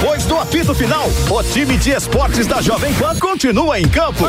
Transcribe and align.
Depois 0.00 0.24
do 0.24 0.38
apito 0.38 0.74
final, 0.74 1.10
o 1.28 1.42
time 1.42 1.76
de 1.76 1.90
esportes 1.90 2.46
da 2.46 2.62
Jovem 2.62 2.90
Pan 2.94 3.14
continua 3.18 3.78
em 3.78 3.86
campo. 3.86 4.24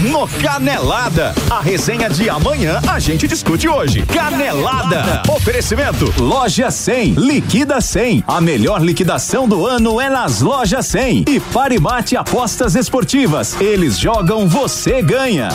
No 0.00 0.26
Canelada. 0.42 1.34
A 1.50 1.60
resenha 1.60 2.08
de 2.08 2.30
amanhã 2.30 2.80
a 2.88 2.98
gente 2.98 3.28
discute 3.28 3.68
hoje. 3.68 4.06
Canelada. 4.06 5.24
Oferecimento. 5.28 6.10
Loja 6.18 6.70
100. 6.70 7.12
Liquida 7.16 7.82
100. 7.82 8.24
A 8.26 8.40
melhor 8.40 8.80
liquidação 8.80 9.46
do 9.46 9.66
ano 9.66 10.00
é 10.00 10.08
nas 10.08 10.40
lojas 10.40 10.86
100. 10.86 11.26
E 11.28 11.38
Parimate 11.38 12.16
Apostas 12.16 12.74
Esportivas. 12.74 13.60
Eles 13.60 13.98
jogam, 13.98 14.48
você 14.48 15.02
ganha. 15.02 15.50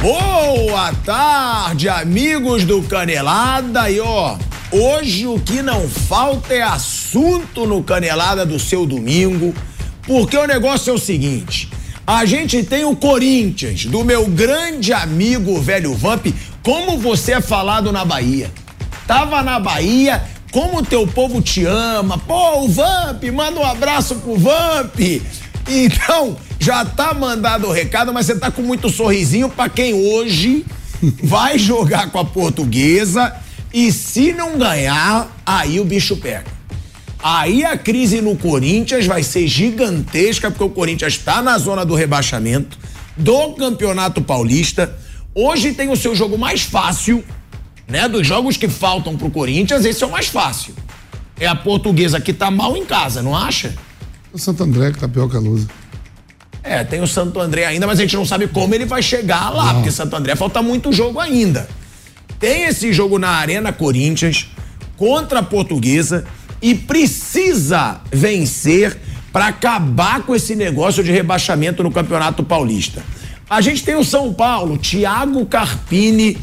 Boa 0.00 0.94
tarde, 1.04 1.90
amigos 1.90 2.64
do 2.64 2.82
Canelada. 2.82 3.90
E 3.90 4.00
ó, 4.00 4.38
hoje 4.72 5.26
o 5.26 5.38
que 5.38 5.62
não 5.62 5.88
falta 5.88 6.54
é 6.54 6.62
assunto 6.62 7.66
no 7.66 7.82
Canelada 7.82 8.46
do 8.46 8.58
seu 8.58 8.86
domingo, 8.86 9.54
porque 10.06 10.36
o 10.36 10.46
negócio 10.46 10.90
é 10.90 10.94
o 10.94 10.98
seguinte: 10.98 11.68
a 12.06 12.24
gente 12.24 12.62
tem 12.64 12.84
o 12.84 12.96
Corinthians, 12.96 13.84
do 13.84 14.02
meu 14.02 14.26
grande 14.26 14.92
amigo 14.92 15.60
velho 15.60 15.94
Vamp, 15.94 16.26
como 16.62 16.98
você 16.98 17.32
é 17.34 17.40
falado 17.40 17.92
na 17.92 18.04
Bahia. 18.04 18.50
Tava 19.06 19.42
na 19.42 19.60
Bahia, 19.60 20.22
como 20.50 20.78
o 20.78 20.84
teu 20.84 21.06
povo 21.06 21.42
te 21.42 21.64
ama. 21.66 22.16
Pô, 22.18 22.62
o 22.62 22.68
Vamp, 22.68 23.22
manda 23.32 23.60
um 23.60 23.66
abraço 23.66 24.14
pro 24.16 24.36
Vamp. 24.36 24.98
Então, 25.68 26.36
já 26.58 26.84
tá 26.84 27.14
mandado 27.14 27.68
o 27.68 27.72
recado, 27.72 28.12
mas 28.12 28.26
você 28.26 28.36
tá 28.36 28.50
com 28.50 28.62
muito 28.62 28.88
sorrisinho 28.88 29.48
para 29.48 29.68
quem 29.68 29.92
hoje 29.92 30.64
vai 31.22 31.58
jogar 31.58 32.10
com 32.10 32.18
a 32.18 32.24
portuguesa 32.24 33.32
e 33.72 33.90
se 33.92 34.32
não 34.32 34.58
ganhar, 34.58 35.28
aí 35.44 35.80
o 35.80 35.84
bicho 35.84 36.16
pega. 36.16 36.44
Aí 37.22 37.64
a 37.64 37.76
crise 37.78 38.20
no 38.20 38.36
Corinthians 38.36 39.06
vai 39.06 39.22
ser 39.22 39.46
gigantesca, 39.46 40.50
porque 40.50 40.64
o 40.64 40.68
Corinthians 40.70 41.14
está 41.14 41.40
na 41.40 41.56
zona 41.56 41.84
do 41.84 41.94
rebaixamento 41.94 42.76
do 43.16 43.52
Campeonato 43.52 44.20
Paulista. 44.20 44.96
Hoje 45.34 45.72
tem 45.72 45.88
o 45.88 45.96
seu 45.96 46.14
jogo 46.14 46.36
mais 46.36 46.62
fácil, 46.62 47.22
né? 47.86 48.08
Dos 48.08 48.26
jogos 48.26 48.56
que 48.56 48.68
faltam 48.68 49.16
pro 49.16 49.30
Corinthians, 49.30 49.84
esse 49.84 50.02
é 50.02 50.06
o 50.06 50.10
mais 50.10 50.26
fácil. 50.26 50.74
É 51.38 51.46
a 51.46 51.54
portuguesa 51.54 52.20
que 52.20 52.32
tá 52.32 52.50
mal 52.50 52.76
em 52.76 52.84
casa, 52.84 53.22
não 53.22 53.36
acha? 53.36 53.72
O 54.32 54.38
Santo 54.38 54.64
André 54.64 54.90
que 54.92 54.98
tá 54.98 55.08
pior 55.08 55.28
que 55.28 55.36
a 55.36 55.40
Lusa. 55.40 55.68
É, 56.62 56.84
tem 56.84 57.00
o 57.00 57.06
Santo 57.06 57.40
André 57.40 57.64
ainda, 57.66 57.86
mas 57.86 57.98
a 57.98 58.02
gente 58.02 58.16
não 58.16 58.24
sabe 58.24 58.46
como 58.48 58.74
ele 58.74 58.84
vai 58.86 59.02
chegar 59.02 59.50
lá, 59.50 59.66
Não. 59.66 59.74
porque 59.76 59.90
Santo 59.90 60.14
André 60.14 60.36
falta 60.36 60.62
muito 60.62 60.92
jogo 60.92 61.18
ainda. 61.18 61.68
Tem 62.42 62.64
esse 62.64 62.92
jogo 62.92 63.20
na 63.20 63.28
Arena 63.28 63.72
Corinthians 63.72 64.48
contra 64.96 65.38
a 65.38 65.42
Portuguesa 65.44 66.24
e 66.60 66.74
precisa 66.74 68.00
vencer 68.10 68.98
para 69.32 69.46
acabar 69.46 70.22
com 70.22 70.34
esse 70.34 70.56
negócio 70.56 71.04
de 71.04 71.12
rebaixamento 71.12 71.84
no 71.84 71.92
Campeonato 71.92 72.42
Paulista. 72.42 73.00
A 73.48 73.60
gente 73.60 73.84
tem 73.84 73.94
o 73.94 74.02
São 74.02 74.34
Paulo, 74.34 74.76
Thiago 74.76 75.46
Carpini 75.46 76.36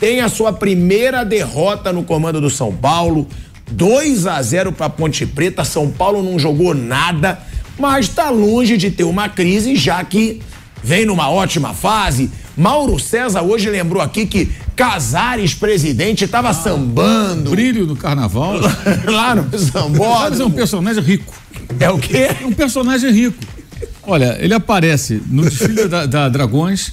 tem 0.00 0.22
a 0.22 0.28
sua 0.28 0.52
primeira 0.52 1.24
derrota 1.24 1.92
no 1.92 2.02
comando 2.02 2.40
do 2.40 2.50
São 2.50 2.74
Paulo. 2.74 3.28
2 3.70 4.26
a 4.26 4.42
0 4.42 4.72
para 4.72 4.90
Ponte 4.90 5.24
Preta. 5.24 5.64
São 5.64 5.88
Paulo 5.88 6.20
não 6.20 6.36
jogou 6.36 6.74
nada, 6.74 7.38
mas 7.78 8.06
está 8.06 8.28
longe 8.28 8.76
de 8.76 8.90
ter 8.90 9.04
uma 9.04 9.28
crise, 9.28 9.76
já 9.76 10.02
que 10.02 10.42
vem 10.84 11.06
numa 11.06 11.30
ótima 11.30 11.72
fase. 11.72 12.30
Mauro 12.56 13.00
César 13.00 13.42
hoje 13.42 13.68
lembrou 13.70 14.02
aqui 14.02 14.26
que 14.26 14.52
Casares, 14.76 15.54
presidente, 15.54 16.24
estava 16.24 16.52
sambando 16.52 17.50
Brilho 17.50 17.86
do 17.86 17.96
carnaval. 17.96 18.60
lá 19.06 19.34
no 19.34 19.44
Casares 19.44 19.72
é 19.74 19.82
um 19.82 19.92
Sambódromo. 19.92 20.54
personagem 20.54 21.02
rico. 21.02 21.34
É 21.80 21.90
o 21.90 21.98
quê? 21.98 22.28
É 22.40 22.46
um 22.46 22.52
personagem 22.52 23.10
rico. 23.10 23.38
Olha, 24.02 24.36
ele 24.38 24.52
aparece 24.52 25.22
no 25.26 25.42
desfile 25.42 25.88
da, 25.88 26.04
da 26.06 26.28
Dragões. 26.28 26.92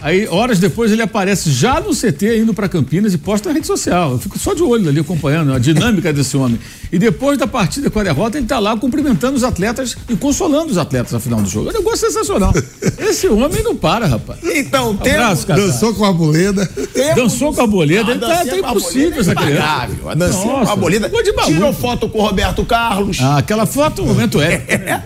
Aí, 0.00 0.28
horas 0.28 0.60
depois, 0.60 0.92
ele 0.92 1.02
aparece 1.02 1.50
já 1.50 1.80
no 1.80 1.90
CT, 1.92 2.38
indo 2.38 2.54
para 2.54 2.68
Campinas 2.68 3.12
e 3.14 3.18
posta 3.18 3.48
na 3.48 3.54
rede 3.56 3.66
social. 3.66 4.12
Eu 4.12 4.18
fico 4.20 4.38
só 4.38 4.54
de 4.54 4.62
olho 4.62 4.88
ali 4.88 5.00
acompanhando 5.00 5.52
a 5.52 5.58
dinâmica 5.58 6.12
desse 6.12 6.36
homem. 6.36 6.56
E 6.92 7.00
depois 7.00 7.36
da 7.36 7.48
partida 7.48 7.90
com 7.90 7.98
a 7.98 8.04
derrota, 8.04 8.38
ele 8.38 8.46
tá 8.46 8.60
lá 8.60 8.76
cumprimentando 8.76 9.36
os 9.36 9.42
atletas 9.42 9.96
e 10.08 10.14
consolando 10.14 10.70
os 10.70 10.78
atletas 10.78 11.12
ao 11.14 11.18
final 11.18 11.40
do 11.42 11.48
jogo. 11.48 11.70
É 11.70 11.72
um 11.72 11.78
negócio 11.78 12.06
sensacional. 12.06 12.52
Esse 12.96 13.26
homem 13.26 13.60
não 13.64 13.74
para, 13.74 14.06
rapaz. 14.06 14.38
Então, 14.44 14.96
cara. 15.44 15.60
Dançou 15.66 15.92
com 15.92 16.04
a 16.04 16.12
boleda. 16.12 16.64
temos- 16.94 17.14
Dançou 17.16 17.52
com 17.52 17.60
a 17.62 17.66
boleda, 17.66 18.08
Ah, 18.08 18.12
ele 18.12 18.20
tá, 18.20 18.44
tá 18.44 18.56
impossível 18.56 19.20
essa 19.20 19.32
é 19.32 19.34
criança. 19.34 19.88
A 20.06 20.14
dancinha 20.14 20.52
com 20.64 20.70
a 20.70 20.76
boleda. 20.76 21.08
baú. 21.34 21.46
Tirou 21.46 21.72
foto 21.72 22.08
com 22.08 22.18
o 22.18 22.22
Roberto 22.22 22.64
Carlos. 22.64 23.18
Ah, 23.20 23.38
aquela 23.38 23.66
foto, 23.66 24.06
momento 24.06 24.40
é. 24.42 24.52
É. 24.68 25.02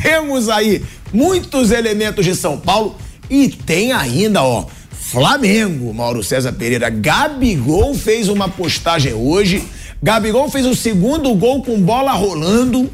Temos 0.00 0.48
aí 0.48 0.80
muitos 1.12 1.72
elementos 1.72 2.24
de 2.24 2.36
São 2.36 2.56
Paulo 2.56 2.94
e 3.30 3.48
tem 3.48 3.92
ainda, 3.92 4.42
ó, 4.42 4.66
Flamengo, 4.90 5.92
Mauro 5.94 6.22
César 6.22 6.52
Pereira. 6.52 6.90
Gabigol 6.90 7.94
fez 7.94 8.28
uma 8.28 8.48
postagem 8.48 9.14
hoje. 9.14 9.62
Gabigol 10.02 10.50
fez 10.50 10.66
o 10.66 10.74
segundo 10.74 11.34
gol 11.34 11.62
com 11.62 11.80
bola 11.80 12.12
rolando 12.12 12.90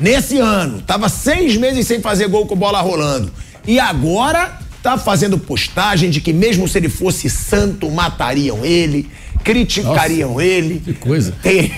nesse 0.00 0.38
ano. 0.38 0.80
Tava 0.82 1.08
seis 1.08 1.56
meses 1.56 1.86
sem 1.86 2.00
fazer 2.00 2.28
gol 2.28 2.46
com 2.46 2.56
bola 2.56 2.80
rolando. 2.80 3.30
E 3.66 3.78
agora 3.78 4.58
tá 4.82 4.98
fazendo 4.98 5.38
postagem 5.38 6.10
de 6.10 6.20
que 6.20 6.32
mesmo 6.32 6.66
se 6.68 6.76
ele 6.78 6.88
fosse 6.88 7.30
santo, 7.30 7.90
matariam 7.90 8.64
ele, 8.64 9.08
criticariam 9.42 10.40
ele. 10.40 10.80
Que 10.84 10.92
coisa. 10.94 11.32
Teve- 11.42 11.70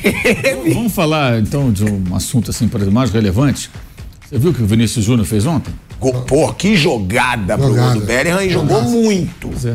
Vamos 0.74 0.92
falar 0.92 1.38
então 1.40 1.70
de 1.72 1.84
um 1.84 2.14
assunto 2.14 2.50
assim, 2.50 2.64
exemplo, 2.66 2.90
mais 2.92 3.10
relevante. 3.10 3.70
Você 4.28 4.38
viu 4.38 4.50
o 4.50 4.54
que 4.54 4.62
o 4.62 4.66
Vinícius 4.66 5.04
Júnior 5.04 5.26
fez 5.26 5.46
ontem? 5.46 5.72
Gol- 6.00 6.12
Pô, 6.22 6.52
que 6.52 6.76
jogada, 6.76 7.56
pro 7.56 7.68
Jogada. 7.68 7.92
gol 7.92 8.00
do 8.00 8.06
Bellingham 8.06 8.42
e 8.42 8.50
jogou 8.50 8.82
muito. 8.82 9.48
Pois 9.48 9.64
é. 9.64 9.74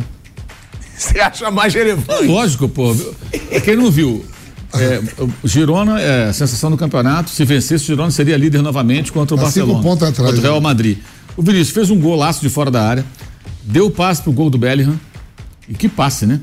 Você 0.98 1.20
acha 1.20 1.50
mais 1.50 1.74
relevante? 1.74 2.26
Lógico, 2.28 2.70
pô. 2.70 2.96
Quem 3.66 3.76
não 3.76 3.90
viu, 3.90 4.24
é, 4.74 5.02
Girona 5.44 6.00
é 6.00 6.30
a 6.30 6.34
sensação 6.34 6.70
do 6.70 6.78
campeonato. 6.78 7.30
Se 7.32 7.44
vencesse, 7.44 7.84
o 7.86 7.88
Girona 7.88 8.12
seria 8.12 8.38
líder 8.38 8.62
novamente 8.62 9.12
contra 9.12 9.36
o 9.36 9.40
Tá 9.40 9.46
cinco 9.50 9.66
Barcelona. 9.68 9.84
pontos 9.84 10.08
atrás, 10.08 10.28
contra 10.30 10.40
o 10.40 10.44
Real 10.44 10.56
né? 10.56 10.62
Madrid. 10.62 10.98
O 11.36 11.42
Vinícius 11.42 11.72
fez 11.72 11.90
um 11.90 12.00
golaço 12.00 12.42
de 12.42 12.50
fora 12.50 12.70
da 12.70 12.84
área, 12.88 13.06
deu 13.64 13.88
o 13.88 13.92
passe 13.92 14.22
pro 14.22 14.32
gol 14.32 14.50
do 14.50 14.58
Bellingham. 14.60 15.00
E 15.68 15.74
que 15.74 15.88
passe, 15.90 16.26
né? 16.26 16.40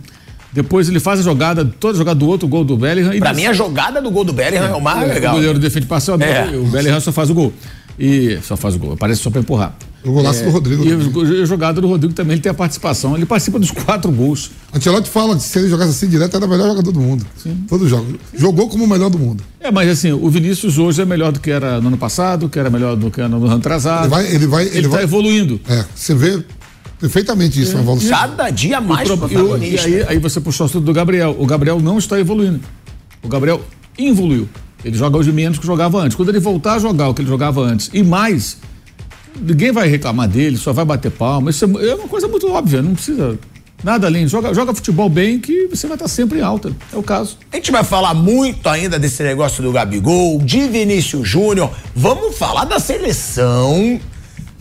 Depois 0.53 0.89
ele 0.89 0.99
faz 0.99 1.21
a 1.21 1.23
jogada, 1.23 1.63
toda 1.65 1.95
a 1.95 1.99
jogada 1.99 2.19
do 2.19 2.27
outro 2.27 2.49
gol 2.49 2.65
do 2.65 2.77
Bellingham. 2.77 3.13
E 3.15 3.19
Pra 3.21 3.35
mim, 3.35 3.45
a 3.47 3.53
jogada 3.53 4.01
do 4.01 4.11
gol 4.11 4.25
do 4.25 4.33
Bellingham 4.33 4.69
é 4.71 4.75
o 4.75 4.81
mais 4.81 5.07
legal. 5.07 5.35
O 5.35 5.37
goleiro 5.37 5.59
defende 5.59 5.87
parcialmente, 5.87 6.33
É. 6.55 6.57
o 6.57 6.65
Bellingham 6.67 6.99
só 7.01 7.13
faz 7.13 7.29
o 7.31 7.35
gol. 7.35 7.53
E 7.99 8.39
só 8.43 8.57
faz 8.57 8.75
o 8.77 8.79
gol, 8.79 8.97
parece 8.97 9.21
só 9.23 9.31
pra 9.31 9.41
empurrar. 9.41 9.77
O 10.05 10.13
golaço 10.13 10.45
do 10.45 10.51
Rodrigo. 10.51 10.85
E 10.85 10.93
o- 10.95 11.43
a 11.43 11.45
jogada 11.45 11.81
do 11.81 11.89
Rodrigo 11.89 12.15
também, 12.15 12.35
ele 12.35 12.41
tem 12.41 12.49
a 12.51 12.55
participação. 12.55 13.17
Ele 13.17 13.27
participa 13.27 13.59
dos 13.59 13.73
quatro 13.73 14.11
gols. 14.13 14.53
Ancelotti 14.73 15.11
fala 15.11 15.35
que 15.37 15.43
se 15.43 15.59
ele 15.59 15.69
jogasse 15.69 15.91
assim 15.91 16.07
direto, 16.09 16.37
era 16.37 16.47
o 16.47 16.49
melhor 16.49 16.69
jogador 16.69 16.93
do 16.93 17.01
mundo. 17.01 17.27
Todo 17.69 17.89
jogo. 17.89 18.17
Jogou 18.33 18.69
como 18.69 18.85
o 18.85 18.89
melhor 18.89 19.11
do 19.11 19.19
mundo. 19.19 19.43
É, 19.59 19.73
mas 19.73 19.89
assim, 19.91 20.13
o 20.13 20.31
Vinícius 20.31 20.79
hoje 20.79 21.03
é 21.03 21.05
melhor 21.05 21.33
do 21.33 21.41
que 21.41 21.51
era 21.51 21.81
no 21.81 21.89
ano 21.89 21.99
passado, 21.99 22.49
que 22.49 22.59
era 22.59 22.71
melhor 22.71 22.95
do 22.97 23.11
que 23.11 23.19
era 23.21 23.29
no 23.29 23.45
ano 23.45 23.57
atrasado. 23.57 24.05
Ele 24.05 24.09
vai, 24.11 24.27
ele 24.33 24.47
vai, 24.47 24.67
ele, 24.67 24.77
Ele 24.79 24.83
tá 24.89 24.95
vai. 24.95 25.03
evoluindo. 25.03 25.61
É, 25.69 25.85
você 25.95 26.15
vê 26.15 26.43
perfeitamente 27.01 27.61
isso 27.61 27.75
na 27.75 27.81
evolução. 27.81 28.11
Cada 28.11 28.51
dia 28.51 28.81
mais 28.81 29.11
O 29.11 29.19
pro- 29.19 29.59
e, 29.59 29.75
e 29.75 29.79
aí, 29.81 30.03
aí 30.11 30.19
você 30.19 30.41
puxou 30.41 30.65
o 30.67 30.71
assunto 30.71 30.85
do 30.85 30.93
Gabriel. 30.93 31.35
O 31.39 31.45
Gabriel 31.45 31.81
não 31.81 31.99
está 31.99 32.19
evoluindo. 32.21 32.61
O 33.23 33.29
Gabriel 33.29 33.61
evoluiu. 33.99 34.49
Ele 34.85 34.97
joga 34.97 35.17
hoje 35.19 35.33
menos 35.33 35.59
que 35.59 35.67
jogava 35.67 35.99
antes. 35.99 36.17
Quando 36.17 36.29
ele 36.29 36.41
voltar 36.41 36.75
a 36.75 36.79
jogar 36.79 37.09
o 37.09 37.15
que 37.15 37.23
ele 37.23 37.29
jogava 37.29 37.61
antes 37.61 37.91
e 37.93 38.03
mais, 38.03 38.59
ninguém 39.41 39.73
vai 39.73 39.89
reclamar 39.89 40.29
dele, 40.29 40.57
só 40.57 40.73
vai 40.73 40.85
bater 40.85 41.11
palma. 41.11 41.51
Isso 41.51 41.65
é, 41.65 41.89
é 41.89 41.95
uma 41.95 42.09
coisa 42.09 42.29
muito 42.29 42.51
óbvia, 42.51 42.83
não 42.83 42.95
precisa 42.95 43.39
nada 43.83 44.07
além. 44.07 44.27
Joga, 44.29 44.55
joga 44.55 44.75
futebol 44.75 45.09
bem 45.09 45.39
que 45.39 45.67
você 45.67 45.87
vai 45.87 45.97
estar 45.97 46.09
sempre 46.09 46.39
em 46.39 46.43
alta. 46.43 46.73
É 46.93 46.97
o 46.97 47.03
caso. 47.03 47.39
A 47.53 47.57
gente 47.57 47.71
vai 47.71 47.85
falar 47.85 48.15
muito 48.15 48.69
ainda 48.69 48.99
desse 48.99 49.23
negócio 49.23 49.63
do 49.63 49.73
Gabigol, 49.73 50.39
de 50.39 50.69
Vinícius 50.69 51.29
Júnior. 51.29 51.71
Vamos 51.95 52.37
falar 52.37 52.65
da 52.65 52.79
seleção, 52.79 54.01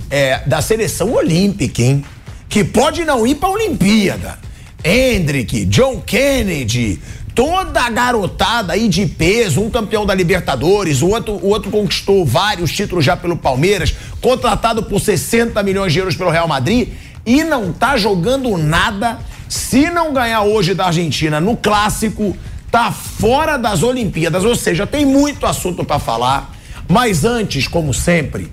é, 0.10 0.40
da 0.48 0.62
seleção 0.62 1.14
olímpica, 1.14 1.82
hein? 1.82 2.04
Que 2.50 2.64
pode 2.64 3.04
não 3.04 3.28
ir 3.28 3.36
pra 3.36 3.50
Olimpíada. 3.50 4.40
Hendrick, 4.84 5.66
John 5.66 6.02
Kennedy, 6.02 7.00
toda 7.38 7.82
a 7.82 7.90
garotada 7.92 8.74
aí 8.74 8.90
de 8.90 9.06
peso, 9.06 9.62
um 9.62 9.70
campeão 9.70 10.08
da 10.08 10.16
Libertadores, 10.16 11.04
o 11.04 11.10
outro, 11.10 11.34
o 11.34 11.50
outro 11.50 11.70
conquistou 11.70 12.26
vários 12.26 12.72
títulos 12.72 13.06
já 13.06 13.16
pelo 13.16 13.38
Palmeiras, 13.38 13.94
contratado 14.20 14.82
por 14.82 15.00
60 15.00 15.62
milhões 15.62 15.94
de 15.94 16.00
euros 16.00 16.16
pelo 16.16 16.32
Real 16.32 16.48
Madrid 16.48 16.90
e 17.24 17.44
não 17.44 17.72
tá 17.72 17.96
jogando 17.96 18.58
nada. 18.58 19.20
Se 19.48 19.88
não 19.92 20.12
ganhar 20.12 20.42
hoje 20.42 20.74
da 20.74 20.88
Argentina 20.88 21.40
no 21.40 21.56
clássico, 21.56 22.36
tá 22.72 22.92
fora 22.92 23.56
das 23.56 23.84
Olimpíadas, 23.84 24.44
ou 24.44 24.56
seja, 24.56 24.88
tem 24.88 25.06
muito 25.06 25.46
assunto 25.46 25.86
pra 25.86 26.00
falar. 26.00 26.56
Mas 26.90 27.24
antes, 27.24 27.68
como 27.68 27.94
sempre, 27.94 28.52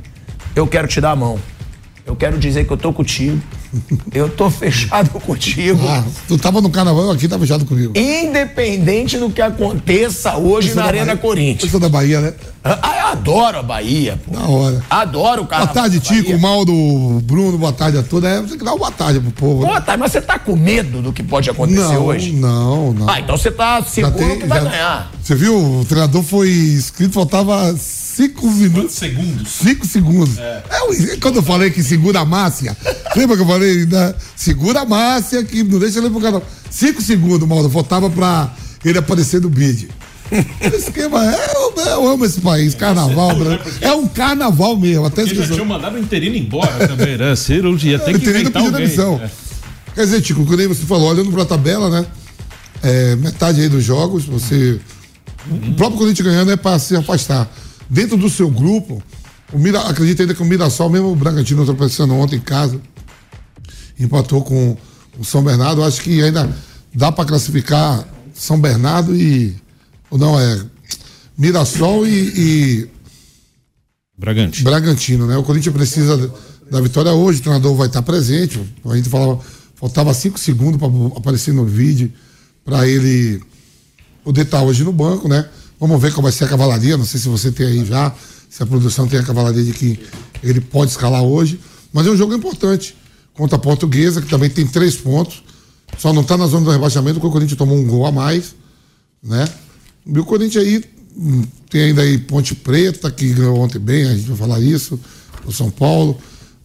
eu 0.55 0.67
quero 0.67 0.87
te 0.87 1.01
dar 1.01 1.13
a 1.13 1.17
mão. 1.17 1.39
Eu 2.05 2.15
quero 2.15 2.37
dizer 2.37 2.67
que 2.67 2.73
eu 2.75 2.77
tô 2.77 2.93
contigo. 2.93 3.41
Eu 4.13 4.29
tô 4.29 4.51
fechado 4.51 5.11
contigo. 5.21 5.81
Ah, 5.89 6.05
tu 6.29 6.37
tava 6.39 6.61
no 6.61 6.71
carnaval, 6.71 7.11
aqui 7.11 7.27
tá 7.29 7.39
fechado 7.39 7.65
comigo. 7.65 7.93
Independente 7.99 9.19
do 9.19 9.31
que 9.31 9.41
aconteça 9.43 10.37
hoje 10.37 10.75
na 10.75 10.83
da 10.83 10.89
Arena. 10.89 11.17
Corinthians. 11.17 11.63
Eu 11.65 11.69
sou 11.71 11.81
da 11.81 11.89
Bahia, 11.89 12.21
né? 12.21 12.33
Ah, 12.63 12.97
eu 13.01 13.07
adoro 13.09 13.59
a 13.59 13.63
Bahia, 13.63 14.19
pô. 14.25 14.35
Da 14.35 14.47
hora. 14.47 14.83
Adoro 14.89 15.43
o 15.43 15.45
Boa 15.45 15.47
carnaval. 15.49 15.75
tarde, 15.75 15.99
da 16.01 16.09
Bahia. 16.09 16.23
Tico, 16.25 16.39
Mauro, 16.39 17.21
Bruno, 17.23 17.59
boa 17.59 17.73
tarde 17.73 17.99
a 17.99 18.03
todos. 18.03 18.29
É, 18.29 18.41
você 18.41 18.57
que 18.57 18.65
dar 18.65 18.73
uma 18.73 18.79
boa 18.79 18.91
tarde 18.93 19.21
pro 19.21 19.31
povo. 19.33 19.67
né? 19.67 19.75
Pô, 19.75 19.81
tá, 19.81 19.97
mas 19.97 20.13
você 20.13 20.21
tá 20.21 20.39
com 20.39 20.57
medo 20.57 21.03
do 21.03 21.13
que 21.13 21.23
pode 21.23 21.49
acontecer 21.51 21.81
Não, 21.81 22.07
hoje? 22.07 22.33
não, 22.33 22.93
não. 22.93 23.09
Ah, 23.09 23.21
então 23.21 23.37
você 23.37 23.51
tá 23.51 23.83
seguro 23.83 24.15
tem- 24.17 24.39
que 24.41 24.47
vai 24.47 24.63
já- 24.63 24.71
ganhar. 24.71 25.13
Você 25.23 25.35
viu? 25.35 25.57
O 25.81 25.85
treinador 25.85 26.23
foi 26.23 26.49
inscrito, 26.51 27.13
faltava 27.15 27.75
cinco 28.15 28.51
minutos. 28.51 28.95
segundos? 28.95 29.49
Cinco 29.51 29.87
segundos. 29.87 30.39
É. 30.39 30.63
o- 30.89 31.21
quando 31.21 31.37
eu 31.37 31.43
falei 31.43 31.71
que 31.71 31.83
segura 31.83 32.21
a 32.21 32.25
Márcia, 32.25 32.77
lembra 33.17 33.37
que 33.37 33.43
eu 33.43 33.47
falei? 33.47 33.87
Né? 33.87 34.15
Segura 34.37 34.81
a 34.81 34.85
Márcia, 34.87 35.43
que 35.45 35.63
não 35.63 35.79
deixa 35.79 35.99
ele 35.99 36.11
pro 36.11 36.21
canal. 36.21 36.43
Cinco 36.71 37.01
segundos, 37.03 37.49
Mauro, 37.49 37.69
faltava 37.71 38.09
pra 38.11 38.53
ele 38.85 38.99
aparecer 38.99 39.41
no 39.41 39.49
vídeo. 39.49 39.89
O 40.33 40.75
esquema 40.77 41.23
é, 41.33 41.53
eu, 41.55 41.75
eu 41.85 42.09
amo 42.09 42.25
esse 42.25 42.41
país, 42.41 42.75
carnaval, 42.75 43.37
né? 43.39 43.59
é 43.83 43.93
um 43.93 44.09
carnaval 44.09 44.75
mesmo, 44.77 45.05
até 45.05 45.17
Porque 45.23 45.35
já 45.35 45.43
esqueci. 45.43 45.53
tinham 45.61 45.67
mandado 45.67 45.97
o 45.97 45.99
interino 46.01 46.35
embora 46.35 46.89
também, 46.89 47.17
né? 47.19 47.37
Cirurgia, 47.37 47.99
tem 47.99 48.15
que 48.15 48.23
Interino 48.23 48.41
inventar 48.41 48.63
alguém. 48.63 48.81
demissão. 48.87 49.21
É. 49.23 49.31
Quer 49.95 50.05
dizer, 50.07 50.23
Tico, 50.23 50.45
quando 50.47 50.67
você 50.67 50.83
falou, 50.87 51.11
olhando 51.11 51.31
pra 51.31 51.45
tabela, 51.45 51.89
né? 51.91 52.07
é, 52.83 53.15
metade 53.17 53.61
aí 53.61 53.69
dos 53.69 53.85
jogos, 53.85 54.25
você. 54.25 54.81
O 55.51 55.75
próprio 55.75 55.99
Corinthians 55.99 56.27
ganhando 56.27 56.51
é 56.51 56.57
para 56.57 56.79
se 56.79 56.97
afastar. 56.97 57.49
Dentro 57.95 58.17
do 58.17 58.29
seu 58.29 58.51
grupo, 58.51 59.01
o 59.53 59.59
Mira, 59.59 59.81
acredito 59.83 60.21
ainda 60.21 60.35
que 60.35 60.43
o 60.43 60.45
Mirassol, 60.45 60.91
mesmo 60.91 61.13
o 61.13 61.15
Bragantino 61.15 61.65
tropeçando 61.65 62.13
ontem 62.15 62.37
em 62.37 62.41
casa, 62.41 62.81
empatou 64.01 64.43
com 64.43 64.77
o 65.17 65.25
São 65.25 65.45
Bernardo. 65.45 65.81
Acho 65.85 66.01
que 66.01 66.21
ainda 66.21 66.53
dá 66.93 67.13
para 67.13 67.25
classificar 67.25 68.05
São 68.35 68.61
Bernardo 68.61 69.15
e. 69.15 69.55
Ou 70.11 70.19
não, 70.19 70.39
é. 70.39 70.61
Mirassol 71.39 72.05
e- 72.05 72.33
e 72.37 72.89
Bragantino. 74.19 74.65
Bragantino, 74.69 75.27
né? 75.29 75.37
O 75.37 75.45
Corinthians 75.45 75.75
precisa 75.77 76.33
da 76.69 76.81
vitória 76.81 77.13
hoje, 77.13 77.39
o 77.39 77.43
treinador 77.43 77.77
vai 77.77 77.87
estar 77.87 78.03
presente. 78.03 78.61
A 78.85 78.97
gente 78.97 79.09
falava, 79.09 79.39
faltava 79.77 80.13
cinco 80.15 80.37
segundos 80.37 80.79
para 80.81 80.89
aparecer 81.17 81.55
no 81.55 81.65
vídeo 81.65 82.13
para 82.65 82.89
ele 82.89 83.41
poder 84.25 84.43
estar 84.43 84.63
hoje 84.63 84.83
no 84.83 84.93
banco, 84.93 85.29
né? 85.29 85.49
Vamos 85.87 86.01
ver 86.01 86.15
qual 86.15 86.23
vai 86.23 86.33
ser 86.33 86.45
a 86.45 86.49
cavalaria. 86.49 86.97
Não 86.97 87.05
sei 87.05 87.21
se 87.21 87.29
você 87.29 87.53
tem 87.53 87.67
aí 87.67 87.85
já, 87.85 88.11
se 88.49 88.63
a 88.63 88.65
produção 88.65 89.07
tem 89.07 89.21
a 89.21 89.23
cavalaria 89.23 89.63
de 89.63 89.75
que 89.75 90.01
ele 90.43 90.59
pode 90.59 90.93
escalar 90.93 91.23
hoje. 91.23 91.61
Mas 91.93 92.07
é 92.07 92.11
um 92.11 92.17
jogo 92.17 92.33
importante 92.33 92.97
contra 93.35 93.57
a 93.57 93.59
Portuguesa, 93.59 94.23
que 94.23 94.29
também 94.29 94.49
tem 94.49 94.67
três 94.67 94.97
pontos. 94.97 95.43
Só 95.99 96.11
não 96.11 96.23
está 96.23 96.39
na 96.39 96.47
zona 96.47 96.65
do 96.65 96.71
rebaixamento 96.71 97.17
porque 97.17 97.27
o 97.27 97.31
Corinthians 97.31 97.59
tomou 97.59 97.77
um 97.77 97.87
gol 97.87 98.07
a 98.07 98.11
mais, 98.11 98.55
né? 99.23 99.47
E 100.07 100.19
o 100.19 100.25
Corinthians 100.25 100.65
aí 100.65 100.83
hum, 101.19 101.45
tem 101.69 101.83
ainda 101.83 102.01
aí 102.01 102.17
Ponte 102.17 102.55
Preta, 102.55 103.11
que 103.11 103.35
ganhou 103.35 103.59
ontem 103.59 103.79
bem, 103.79 104.05
a 104.07 104.15
gente 104.17 104.29
vai 104.29 104.39
falar 104.39 104.61
isso, 104.61 104.99
o 105.45 105.53
São 105.53 105.71
Paulo. 105.71 106.17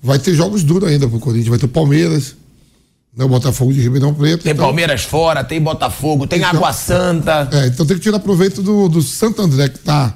Vai 0.01 0.18
ter 0.18 0.33
jogos 0.33 0.63
duros 0.63 0.88
ainda 0.88 1.10
pro 1.10 1.19
Corinthians, 1.19 1.50
vai 1.50 1.60
ter 1.60 1.66
o 1.66 1.69
Palmeiras, 1.69 2.38
né? 3.19 3.25
o 3.25 3.27
Botafogo 3.27 3.74
de 3.74 3.81
Ribeirão 3.81 4.13
Preto. 4.13 4.44
Tem 4.44 4.54
então- 4.54 4.66
Palmeiras 4.66 5.04
fora, 5.04 5.44
tem 5.44 5.62
Botafogo, 5.62 6.25
tem 6.25 6.39
Então- 6.39 6.51
Água 6.51 6.71
Santa. 6.71 7.50
É, 7.51 7.68
então 7.68 7.86
tem 7.86 7.98
que 7.98 8.04
tirar 8.04 8.19
proveito 8.19 8.63
do, 8.63 8.88
do 8.88 9.01
Santo 9.01 9.42
André 9.42 9.68
que 9.68 9.80
tá 9.80 10.13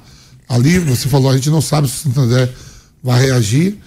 ali. 0.48 0.78
Você 0.78 1.08
falou, 1.08 1.30
a 1.30 1.34
gente 1.34 1.50
não 1.50 1.60
sabe 1.60 1.86
se 1.86 1.94
o 1.94 2.02
Santo 2.04 2.20
André 2.22 2.48
vai 3.02 3.26
reagir, 3.26 3.78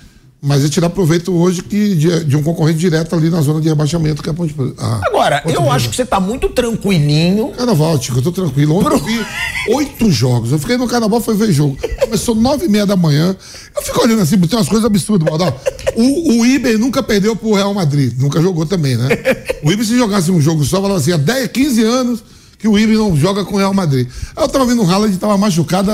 mas 0.48 0.64
é 0.64 0.70
tirar 0.70 0.90
proveito 0.90 1.34
hoje 1.36 1.62
que, 1.62 1.94
de, 1.94 2.24
de 2.24 2.38
um 2.38 2.42
concorrente 2.42 2.80
direto 2.80 3.14
ali 3.14 3.30
na 3.30 3.42
zona 3.42 3.60
de 3.60 3.68
rebaixamento, 3.68 4.24
que 4.24 4.30
é 4.30 4.32
a 4.32 4.34
Ponte 4.34 4.54
Preta. 4.54 4.82
a 4.82 5.06
Agora, 5.06 5.42
Ponte 5.42 5.54
eu 5.54 5.70
acho 5.70 5.90
que 5.90 5.96
você 5.96 6.06
tá 6.06 6.22
muito 6.22 6.48
tranquilinho. 6.48 7.50
Carnaval, 7.50 8.00
Tico, 8.00 8.20
eu 8.20 8.22
tô 8.22 8.32
tranquilo. 8.32 8.78
Ontem 8.78 8.94
eu 8.94 9.04
vi 9.04 9.26
oito 9.74 10.10
jogos. 10.10 10.54
Eu 10.54 10.58
fiquei 10.58 10.78
no 10.78 10.88
carnaval, 10.88 11.20
foi 11.20 11.36
ver 11.36 11.52
jogo. 11.52 11.78
Começou 12.00 12.34
nove 12.34 12.66
e 12.66 12.70
meia 12.70 12.86
da 12.86 12.96
manhã. 12.96 13.36
Eu 13.76 13.82
fico 13.82 14.02
olhando 14.02 14.22
assim, 14.22 14.40
tem 14.40 14.58
umas 14.58 14.70
coisas 14.70 14.86
absurdas. 14.86 15.28
O, 15.98 16.40
o 16.40 16.46
Iber 16.46 16.80
nunca 16.80 17.04
perdeu 17.04 17.36
pro 17.36 17.54
Real 17.54 17.74
Madrid. 17.74 18.14
Nunca 18.18 18.42
jogou 18.42 18.66
também, 18.66 18.96
né? 18.96 19.10
O 19.62 19.70
Iber, 19.70 19.86
se 19.86 19.98
jogasse 19.98 20.32
um 20.32 20.40
jogo 20.40 20.64
só, 20.64 20.78
falava 20.82 20.98
assim, 20.98 21.12
há 21.12 21.18
10, 21.18 21.50
15 21.50 21.84
anos 21.84 22.24
que 22.58 22.70
o 22.70 22.80
Iber 22.80 22.98
não 22.98 23.18
joga 23.18 23.44
com 23.44 23.56
o 23.56 23.58
Real 23.58 23.74
Madrid. 23.74 24.08
Aí 24.34 24.44
eu 24.46 24.48
tava 24.48 24.66
vendo 24.66 24.82
o 24.82 24.90
Haaland 24.90 25.18
tava 25.18 25.38
machucado 25.38 25.92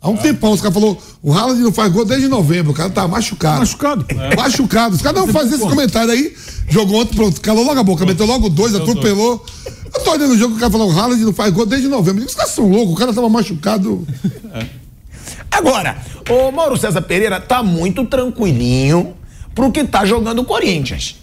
há, 0.00 0.08
um 0.08 0.16
tempão. 0.16 0.52
Os 0.52 0.60
caras 0.60 0.74
falaram, 0.74 0.98
o 1.22 1.32
Haaland 1.32 1.60
não 1.60 1.72
faz 1.72 1.92
gol 1.92 2.04
desde 2.04 2.28
novembro. 2.28 2.72
O 2.72 2.74
cara 2.74 2.90
tava 2.90 3.08
machucado. 3.08 3.60
Machucado. 3.60 4.06
Machucado. 4.36 4.94
Os 4.96 5.02
caras 5.02 5.20
não 5.20 5.28
fazem 5.32 5.54
esse 5.54 5.68
comentário 5.68 6.10
aí. 6.12 6.34
Jogou 6.68 7.00
ontem, 7.00 7.16
pronto, 7.16 7.40
calou 7.40 7.64
logo 7.64 7.80
a 7.80 7.82
boca, 7.82 8.06
meteu 8.06 8.26
logo 8.26 8.48
dois, 8.48 8.74
atropelou. 8.74 9.44
Eu 9.92 10.00
tô 10.00 10.12
olhando 10.12 10.32
o 10.32 10.38
jogo, 10.38 10.54
o 10.54 10.58
cara 10.58 10.70
falou, 10.70 10.88
o 10.88 10.98
Haaland 10.98 11.22
não 11.24 11.32
faz 11.32 11.52
gol 11.52 11.66
desde 11.66 11.88
novembro. 11.88 12.24
Os 12.24 12.34
caras 12.34 12.52
são 12.52 12.68
loucos, 12.68 12.94
o 12.94 12.96
cara 12.96 13.12
tava 13.12 13.28
machucado. 13.28 14.06
Agora, 15.50 15.96
o 16.28 16.52
Mauro 16.52 16.76
César 16.76 17.02
Pereira 17.02 17.40
tá 17.40 17.62
muito 17.62 18.04
tranquilinho 18.06 19.14
pro 19.54 19.70
que 19.72 19.84
tá 19.84 20.06
jogando 20.06 20.40
o 20.40 20.44
Corinthians. 20.44 21.16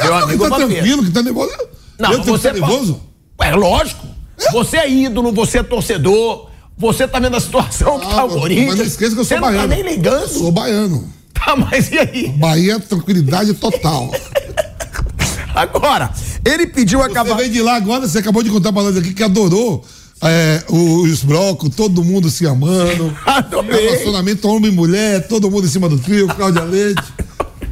Meu 0.00 0.16
que 0.16 0.22
amigo 0.22 0.44
tá 0.44 0.48
Vampiro. 0.50 0.70
tranquilo, 0.70 1.04
que 1.04 1.10
tá 1.10 1.22
nervoso. 1.22 1.52
Não, 1.98 2.12
eu 2.12 2.20
tenho 2.22 2.24
que 2.24 2.40
você 2.40 2.48
estar 2.48 2.60
nervoso? 2.60 3.00
É 3.38 3.54
lógico. 3.54 4.06
Você 4.52 4.78
é 4.78 4.90
ídolo, 4.90 5.32
você 5.32 5.58
é 5.58 5.62
torcedor, 5.62 6.49
você 6.80 7.06
tá 7.06 7.20
vendo 7.20 7.36
a 7.36 7.40
situação 7.40 8.00
que 8.00 8.06
tá 8.06 8.20
Ah, 8.20 8.24
o 8.24 8.28
Corinthians. 8.30 8.68
mas 8.68 8.78
não 8.78 8.84
esqueça 8.86 9.14
que 9.14 9.20
eu 9.20 9.24
sou 9.24 9.36
você 9.36 9.40
baiano. 9.40 9.68
não 9.68 9.76
tá 9.76 9.82
nem 9.82 9.94
ligando. 9.94 10.28
Sou 10.28 10.50
baiano. 10.50 11.04
Tá, 11.34 11.54
mas 11.54 11.90
e 11.92 11.98
aí? 11.98 12.28
Bahia, 12.36 12.80
tranquilidade 12.80 13.54
total. 13.54 14.10
Agora, 15.54 16.10
ele 16.44 16.66
pediu 16.66 17.02
a 17.02 17.08
Você 17.08 17.34
veio 17.34 17.50
de 17.50 17.60
lá 17.62 17.76
agora, 17.76 18.06
você 18.06 18.18
acabou 18.18 18.42
de 18.42 18.50
contar 18.50 18.72
pra 18.72 18.82
nós 18.82 18.96
aqui 18.96 19.12
que 19.12 19.22
adorou 19.22 19.84
é, 20.22 20.62
os 20.68 21.22
blocos, 21.22 21.74
todo 21.74 22.04
mundo 22.04 22.30
se 22.30 22.46
amando. 22.46 23.14
Adorei. 23.26 23.88
Relacionamento 23.88 24.48
homem 24.48 24.70
e 24.70 24.74
mulher, 24.74 25.26
todo 25.28 25.50
mundo 25.50 25.66
em 25.66 25.70
cima 25.70 25.88
do 25.88 25.98
trio, 25.98 26.28
Cláudia 26.28 26.62
Leite. 26.62 27.02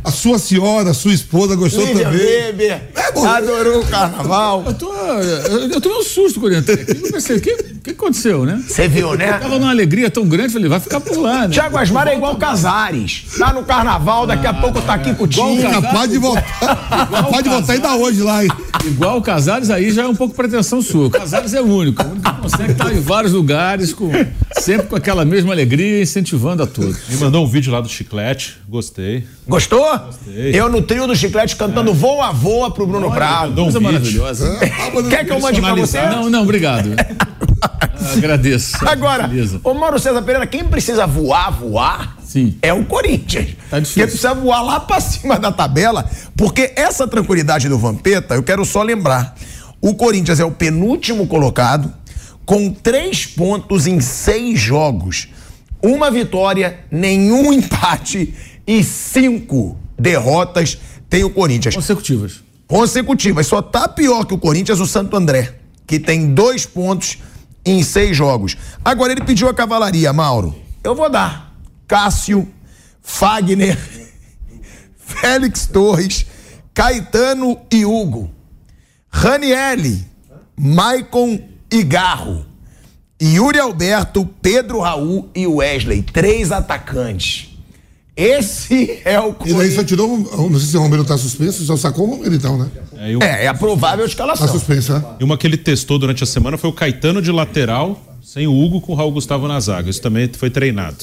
A 0.09 0.11
sua 0.11 0.39
senhora, 0.39 0.93
a 0.93 0.95
sua 0.95 1.13
esposa 1.13 1.55
gostou 1.55 1.85
Lilian 1.85 2.05
também. 2.05 2.27
Weber, 2.27 2.81
bom. 3.13 3.27
adorou 3.27 3.83
o 3.83 3.87
carnaval. 3.87 4.65
Eu 4.67 4.73
tô, 4.73 4.91
eu, 4.91 5.71
eu 5.71 5.81
tomei 5.83 5.99
um 5.99 6.03
susto 6.03 6.41
quando 6.41 6.55
eu 6.55 6.61
entrei 6.61 6.81
aqui. 6.81 6.97
Eu 7.05 7.13
pensei, 7.13 7.37
o 7.37 7.41
que, 7.43 7.57
que 7.85 7.91
aconteceu, 7.91 8.47
né? 8.47 8.59
Você 8.67 8.89
viu, 8.89 9.15
né? 9.15 9.35
Tava 9.35 9.59
numa 9.59 9.69
alegria 9.69 10.11
tão 10.11 10.27
grande, 10.27 10.55
falei, 10.55 10.67
vai 10.67 10.81
ficar 10.81 11.01
por 11.01 11.19
lá, 11.19 11.47
né? 11.47 11.53
Tiago 11.53 11.77
Asmar 11.77 12.09
é 12.09 12.17
igual 12.17 12.37
Casares. 12.37 13.27
Tá 13.39 13.53
no 13.53 13.63
carnaval, 13.65 14.27
daqui 14.27 14.47
a 14.47 14.55
pouco 14.55 14.81
tá 14.81 14.95
aqui 14.95 15.15
com 15.15 15.25
o 15.25 15.29
time. 15.29 15.63
Capaz 15.63 16.11
de 16.11 16.17
voltar. 16.17 16.43
Capaz 17.11 17.43
de 17.43 17.51
voltar 17.51 17.73
ainda 17.75 17.95
hoje 17.97 18.23
lá, 18.23 18.43
hein? 18.43 18.51
Igual 18.87 19.19
o 19.19 19.23
Casares 19.23 19.69
aí 19.69 19.91
já 19.91 20.05
é 20.05 20.07
um 20.07 20.15
pouco 20.15 20.35
pretensão 20.35 20.81
sua. 20.81 21.09
O 21.09 21.11
Casares 21.11 21.53
é 21.53 21.61
o 21.61 21.67
único. 21.67 22.03
O 22.03 22.11
único 22.13 22.35
que 22.35 22.41
consegue 22.41 22.73
estar 22.73 22.95
em 22.95 23.01
vários 23.01 23.35
lugares, 23.35 23.93
com, 23.93 24.11
sempre 24.59 24.87
com 24.87 24.97
aquela 24.97 25.25
mesma 25.27 25.53
alegria, 25.53 26.01
incentivando 26.01 26.63
a 26.63 26.67
todos. 26.67 26.97
Me 27.09 27.17
mandou 27.17 27.45
um 27.45 27.49
vídeo 27.49 27.71
lá 27.71 27.81
do 27.83 27.89
chiclete, 27.89 28.57
gostei. 28.69 29.27
Gostou? 29.47 29.98
Eu 30.53 30.69
no 30.69 30.83
trio 30.83 31.07
do 31.07 31.17
chiclete 31.17 31.57
cantando 31.57 31.93
voa 31.95 32.33
voa 32.33 32.71
pro 32.71 32.87
Bruno 32.87 33.11
Prado. 33.11 33.61
um 33.61 33.65
Coisa 33.65 33.81
maravilhosa. 33.81 34.59
Quer 35.09 35.25
que 35.25 35.33
eu 35.33 35.41
mande 35.41 35.61
pra 35.61 35.75
você? 35.75 36.01
Não, 36.03 36.31
não, 36.31 36.43
obrigado. 36.43 36.91
Agradeço. 38.17 38.77
Agora, 38.89 39.31
ô 39.63 39.75
Mauro 39.75 39.99
César 39.99 40.23
Pereira, 40.23 40.47
quem 40.47 40.65
precisa 40.65 41.07
voar, 41.07 41.51
voar, 41.51 42.17
Sim. 42.25 42.57
é 42.63 42.73
o 42.73 42.85
Corinthians. 42.85 43.51
Tá 43.71 43.79
difícil. 43.81 44.03
Que 44.03 44.07
precisa 44.09 44.35
voar 44.35 44.63
lá 44.63 44.81
pra 44.81 45.01
cima 45.01 45.39
da 45.39 45.53
tabela, 45.53 46.09
porque 46.37 46.73
essa 46.77 47.07
tranquilidade 47.07 47.69
do 47.69 47.79
Vampeta, 47.79 48.35
eu 48.35 48.43
quero 48.43 48.65
só 48.65 48.83
lembrar, 48.83 49.35
o 49.81 49.95
Corinthians 49.95 50.41
é 50.41 50.45
o 50.45 50.51
penúltimo 50.51 51.27
colocado, 51.27 51.93
com 52.47 52.71
três 52.71 53.27
pontos 53.27 53.87
em 53.87 54.01
seis 54.01 54.59
jogos, 54.59 55.29
uma 55.83 56.11
vitória, 56.11 56.81
nenhum 56.91 57.53
empate 57.53 58.35
e 58.67 58.83
cinco 58.83 59.77
derrotas 59.99 60.79
tem 61.09 61.25
o 61.25 61.31
Corinthians 61.31 61.75
Consecutivas. 61.75 62.43
consecutivas. 62.67 63.47
Só 63.47 63.61
tá 63.63 63.89
pior 63.89 64.25
que 64.25 64.35
o 64.35 64.39
Corinthians 64.39 64.81
o 64.81 64.87
Santo 64.87 65.17
André, 65.17 65.55
que 65.87 65.99
tem 65.99 66.33
dois 66.35 66.67
pontos 66.67 67.19
em 67.65 67.83
seis 67.83 68.17
jogos. 68.17 68.57
Agora 68.85 69.13
ele 69.13 69.25
pediu 69.25 69.49
a 69.49 69.55
cavalaria, 69.55 70.13
Mauro. 70.13 70.55
Eu 70.85 70.95
vou 70.95 71.11
dar. 71.11 71.55
Cássio, 71.87 72.49
Fagner, 73.03 73.77
Félix 74.99 75.67
Torres, 75.67 76.27
Caetano 76.75 77.59
e 77.73 77.85
Hugo. 77.85 78.31
Ranielli, 79.11 80.07
Maicon 80.57 81.41
e 81.73 81.83
Garro. 81.83 82.47
Yuri 83.21 83.59
Alberto, 83.59 84.25
Pedro 84.41 84.81
Raul 84.81 85.29
e 85.35 85.47
Wesley. 85.47 86.03
Três 86.03 86.53
atacantes. 86.53 87.48
Esse 88.19 88.99
é 89.05 89.21
o 89.21 89.29
E 89.29 89.31
daí 89.31 89.53
Corinthians. 89.53 89.75
só 89.75 89.85
tirou. 89.85 90.13
um- 90.13 90.51
Não 90.51 90.59
sei 90.59 90.69
se 90.71 90.77
o 90.77 90.81
Romero 90.81 91.05
tá 91.05 91.17
suspenso, 91.17 91.65
só 91.65 91.77
sacou 91.77 92.09
o 92.09 92.11
Romero 92.17 92.35
então, 92.35 92.59
né? 92.59 92.69
É, 92.99 93.13
e, 93.13 93.17
um- 93.17 93.23
É, 93.23 93.45
é 93.45 93.47
a 93.49 93.55
provável 93.55 94.05
Tá 94.05 94.09
escalação. 94.11 94.49
suspenso, 94.49 94.93
né? 94.93 95.05
e 95.21 95.25
uma 95.25 95.39
que 95.39 95.47
ele 95.47 95.57
testou 95.57 96.01
durante 96.01 96.25
a 96.25 96.27
semana 96.27 96.59
foi 96.59 96.69
o 96.69 96.73
Caetano 96.73 97.23
de 97.23 97.31
lateral, 97.31 98.03
sem 98.21 98.49
o 98.49 98.53
Hugo 98.53 98.81
com 98.81 98.93
o 98.93 98.95
Raul 98.97 99.13
Gustavo 99.13 99.47
na 99.47 99.61
zaga. 99.61 99.89
Isso 99.89 100.03
também 100.03 100.29
foi 100.37 100.51
treinado. 100.51 100.97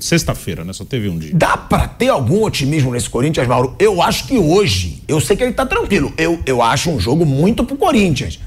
sexta-feira, 0.00 0.64
né? 0.64 0.72
Só 0.72 0.84
teve 0.84 1.08
um 1.08 1.18
dia. 1.18 1.32
Dá 1.34 1.56
pra 1.56 1.88
ter 1.88 2.06
algum 2.08 2.44
otimismo 2.44 2.92
nesse 2.92 3.10
Corinthians, 3.10 3.48
Mauro? 3.48 3.74
Eu 3.80 4.00
acho 4.00 4.28
que 4.28 4.38
hoje, 4.38 5.02
eu 5.08 5.20
sei 5.20 5.36
que 5.36 5.42
ele 5.42 5.52
tá 5.52 5.66
tranquilo. 5.66 6.12
Eu, 6.16 6.38
eu 6.46 6.62
acho 6.62 6.88
um 6.88 7.00
jogo 7.00 7.26
muito 7.26 7.64
pro 7.64 7.76
Corinthians. 7.76 8.38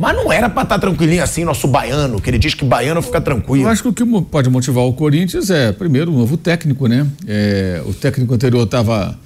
Mas 0.00 0.16
não 0.16 0.32
era 0.32 0.48
pra 0.48 0.62
estar 0.62 0.76
tá 0.76 0.80
tranquilinho 0.80 1.22
assim, 1.22 1.44
nosso 1.44 1.68
baiano, 1.68 2.22
que 2.22 2.30
ele 2.30 2.38
diz 2.38 2.54
que 2.54 2.64
baiano 2.64 3.02
fica 3.02 3.20
tranquilo. 3.20 3.66
Eu 3.66 3.68
acho 3.68 3.82
que 3.82 3.88
o 3.88 3.92
que 3.92 4.22
pode 4.22 4.48
motivar 4.48 4.82
o 4.84 4.94
Corinthians 4.94 5.50
é, 5.50 5.72
primeiro, 5.72 6.10
o 6.10 6.16
novo 6.16 6.38
técnico, 6.38 6.86
né? 6.86 7.06
É, 7.28 7.82
o 7.84 7.92
técnico 7.92 8.32
anterior 8.32 8.62
estava 8.62 9.18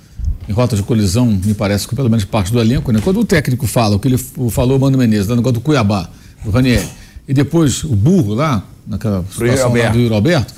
em 0.48 0.52
rota 0.52 0.74
de 0.74 0.82
colisão, 0.82 1.26
me 1.26 1.54
parece 1.54 1.86
que 1.86 1.94
pelo 1.94 2.10
menos 2.10 2.24
parte 2.24 2.52
do 2.52 2.60
elenco, 2.60 2.90
né? 2.90 3.00
Quando 3.04 3.20
o 3.20 3.24
técnico 3.24 3.68
fala 3.68 3.94
o 3.94 4.00
que 4.00 4.08
ele 4.08 4.18
falou, 4.50 4.76
Mano 4.76 4.98
Menezes, 4.98 5.28
no 5.28 5.36
negócio 5.36 5.54
do 5.54 5.60
Cuiabá, 5.60 6.10
do 6.44 6.50
Ranieri, 6.50 6.88
e 7.28 7.32
depois 7.32 7.84
o 7.84 7.94
burro 7.94 8.34
lá, 8.34 8.64
naquela 8.84 9.24
situação 9.30 9.72
lá 9.72 9.90
do 9.90 9.98
Yuri 10.00 10.12
Alberto, 10.12 10.52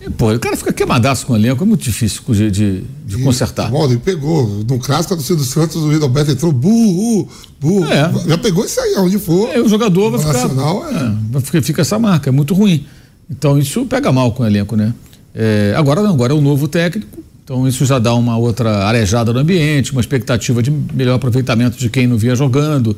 e, 0.00 0.10
pô, 0.10 0.32
o 0.32 0.38
cara 0.38 0.56
fica 0.56 0.72
queimadaço 0.72 1.26
com 1.26 1.32
o 1.32 1.36
elenco, 1.36 1.62
é 1.62 1.66
muito 1.66 1.82
difícil 1.82 2.22
de, 2.28 2.50
de, 2.50 2.84
de 3.06 3.20
E, 3.20 3.22
consertar. 3.22 3.70
Bom, 3.70 3.86
ele 3.86 3.96
pegou. 3.96 4.46
No 4.68 4.78
clássico 4.78 5.16
do 5.16 5.22
Silvio 5.22 5.44
Santos, 5.44 5.76
o 5.76 6.02
Alberto 6.02 6.32
entrou 6.32 6.52
burro, 6.52 7.28
burro. 7.58 7.86
É. 7.86 8.12
Já 8.28 8.36
pegou 8.36 8.64
isso 8.64 8.78
aí, 8.78 8.94
aonde 8.94 9.18
for. 9.18 9.48
É, 9.48 9.60
o 9.60 9.68
jogador 9.68 10.10
vai 10.10 10.20
ficar. 10.20 10.32
Nacional, 10.34 10.86
é. 10.88 11.58
é, 11.58 11.62
fica 11.62 11.80
essa 11.80 11.98
marca, 11.98 12.28
é 12.28 12.32
muito 12.32 12.52
ruim. 12.52 12.84
Então 13.30 13.58
isso 13.58 13.86
pega 13.86 14.12
mal 14.12 14.32
com 14.32 14.42
o 14.42 14.46
elenco, 14.46 14.76
né? 14.76 14.92
É, 15.34 15.74
agora 15.76 16.02
não, 16.02 16.10
agora 16.10 16.32
é 16.32 16.36
o 16.36 16.40
novo 16.40 16.68
técnico, 16.68 17.18
então 17.42 17.66
isso 17.66 17.84
já 17.84 17.98
dá 17.98 18.14
uma 18.14 18.36
outra 18.36 18.86
arejada 18.86 19.32
no 19.32 19.38
ambiente, 19.38 19.92
uma 19.92 20.00
expectativa 20.00 20.62
de 20.62 20.70
melhor 20.70 21.14
aproveitamento 21.14 21.76
de 21.76 21.90
quem 21.90 22.06
não 22.06 22.16
via 22.16 22.34
jogando, 22.34 22.96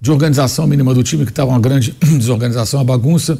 de 0.00 0.10
organização 0.10 0.66
mínima 0.66 0.94
do 0.94 1.02
time, 1.02 1.24
que 1.24 1.32
estava 1.32 1.50
uma 1.50 1.60
grande 1.60 1.94
desorganização, 2.18 2.80
uma 2.80 2.84
bagunça. 2.84 3.38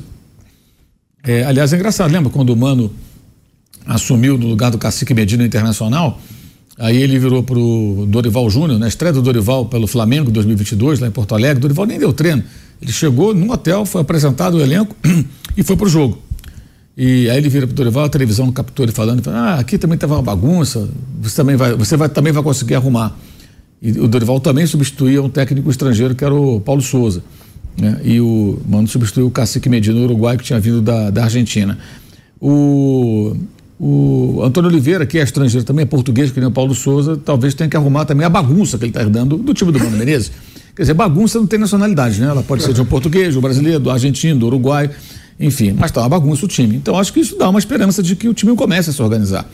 É, 1.24 1.44
aliás, 1.44 1.72
é 1.72 1.76
engraçado, 1.76 2.10
lembra 2.10 2.30
quando 2.30 2.50
o 2.50 2.56
Mano 2.56 2.92
assumiu 3.86 4.36
no 4.38 4.46
lugar 4.46 4.70
do 4.70 4.78
Cacique 4.78 5.14
Medina 5.14 5.44
Internacional? 5.44 6.20
Aí 6.78 6.96
ele 6.96 7.18
virou 7.18 7.42
pro 7.42 8.06
Dorival 8.08 8.48
Júnior, 8.50 8.78
na 8.78 8.86
estreia 8.86 9.12
do 9.12 9.22
Dorival 9.22 9.66
pelo 9.66 9.86
Flamengo 9.86 10.30
2022, 10.30 11.00
lá 11.00 11.08
em 11.08 11.10
Porto 11.10 11.34
Alegre. 11.34 11.60
Dorival 11.60 11.86
nem 11.86 11.98
deu 11.98 12.12
treino. 12.12 12.44
Ele 12.80 12.92
chegou 12.92 13.34
num 13.34 13.50
hotel, 13.50 13.86
foi 13.86 14.02
apresentado 14.02 14.58
o 14.58 14.60
elenco 14.60 14.94
e 15.56 15.62
foi 15.62 15.76
pro 15.76 15.88
jogo. 15.88 16.18
E 16.96 17.28
aí 17.30 17.38
ele 17.38 17.48
vira 17.48 17.66
pro 17.66 17.74
Dorival, 17.74 18.04
a 18.04 18.08
televisão 18.08 18.50
captou 18.52 18.84
ele 18.84 18.92
falando, 18.92 19.22
falando 19.22 19.40
ah, 19.40 19.54
aqui 19.54 19.78
também 19.78 19.96
tava 19.98 20.14
uma 20.14 20.22
bagunça, 20.22 20.88
você 21.20 21.36
também 21.36 21.56
vai, 21.56 21.74
você 21.74 21.96
vai, 21.96 22.08
também 22.08 22.32
vai 22.32 22.42
conseguir 22.42 22.74
arrumar. 22.74 23.16
E 23.80 23.92
o 23.92 24.08
Dorival 24.08 24.40
também 24.40 24.66
substituía 24.66 25.22
um 25.22 25.28
técnico 25.28 25.70
estrangeiro 25.70 26.14
que 26.14 26.24
era 26.24 26.34
o 26.34 26.60
Paulo 26.60 26.80
Souza. 26.80 27.22
Né? 27.78 28.00
E 28.04 28.20
o 28.20 28.58
Mano 28.66 28.88
substituiu 28.88 29.26
o 29.26 29.30
Cacique 29.30 29.68
Medina, 29.68 29.98
o 29.98 30.04
Uruguai, 30.04 30.36
que 30.36 30.44
tinha 30.44 30.58
vindo 30.58 30.80
da, 30.80 31.10
da 31.10 31.24
Argentina. 31.24 31.78
O, 32.40 33.36
o 33.78 34.40
Antônio 34.42 34.70
Oliveira, 34.70 35.04
que 35.04 35.18
é 35.18 35.22
estrangeiro 35.22 35.64
também, 35.64 35.82
é 35.82 35.86
português, 35.86 36.30
que 36.30 36.40
nem 36.40 36.48
o 36.48 36.52
Paulo 36.52 36.74
Souza, 36.74 37.16
talvez 37.16 37.54
tenha 37.54 37.68
que 37.68 37.76
arrumar 37.76 38.04
também 38.04 38.26
a 38.26 38.30
bagunça 38.30 38.78
que 38.78 38.84
ele 38.84 38.90
está 38.90 39.02
herdando 39.02 39.36
do 39.36 39.52
time 39.52 39.70
do 39.70 39.78
Mano 39.78 39.96
Menezes. 39.96 40.32
Quer 40.74 40.82
dizer, 40.82 40.94
bagunça 40.94 41.38
não 41.38 41.46
tem 41.46 41.58
nacionalidade, 41.58 42.20
né? 42.20 42.26
Ela 42.26 42.42
pode 42.42 42.62
ser 42.62 42.74
de 42.74 42.80
um 42.82 42.84
português, 42.84 43.32
de 43.32 43.38
um 43.38 43.42
brasileiro, 43.42 43.80
do 43.80 43.90
argentino, 43.90 44.40
do 44.40 44.46
uruguai, 44.46 44.90
enfim, 45.40 45.72
mas 45.72 45.90
está 45.90 46.00
uma 46.02 46.08
bagunça 46.08 46.44
o 46.44 46.48
time. 46.48 46.76
Então 46.76 46.98
acho 46.98 47.12
que 47.12 47.20
isso 47.20 47.36
dá 47.38 47.48
uma 47.48 47.58
esperança 47.58 48.02
de 48.02 48.14
que 48.14 48.28
o 48.28 48.34
time 48.34 48.54
comece 48.54 48.90
a 48.90 48.92
se 48.92 49.02
organizar. 49.02 49.48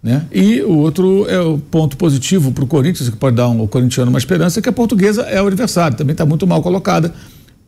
Né? 0.00 0.24
E 0.32 0.60
o 0.62 0.76
outro 0.76 1.26
é 1.28 1.40
o 1.40 1.58
ponto 1.58 1.96
positivo 1.96 2.52
para 2.52 2.62
o 2.62 2.66
Corinthians, 2.66 3.08
que 3.08 3.16
pode 3.16 3.34
dar 3.34 3.48
um, 3.48 3.60
ao 3.60 3.66
corintiano 3.66 4.10
uma 4.10 4.18
esperança, 4.18 4.60
é 4.60 4.62
que 4.62 4.68
a 4.68 4.72
portuguesa 4.72 5.22
é 5.22 5.42
o 5.42 5.46
adversário, 5.48 5.96
também 5.96 6.12
está 6.12 6.24
muito 6.24 6.46
mal 6.46 6.62
colocada, 6.62 7.12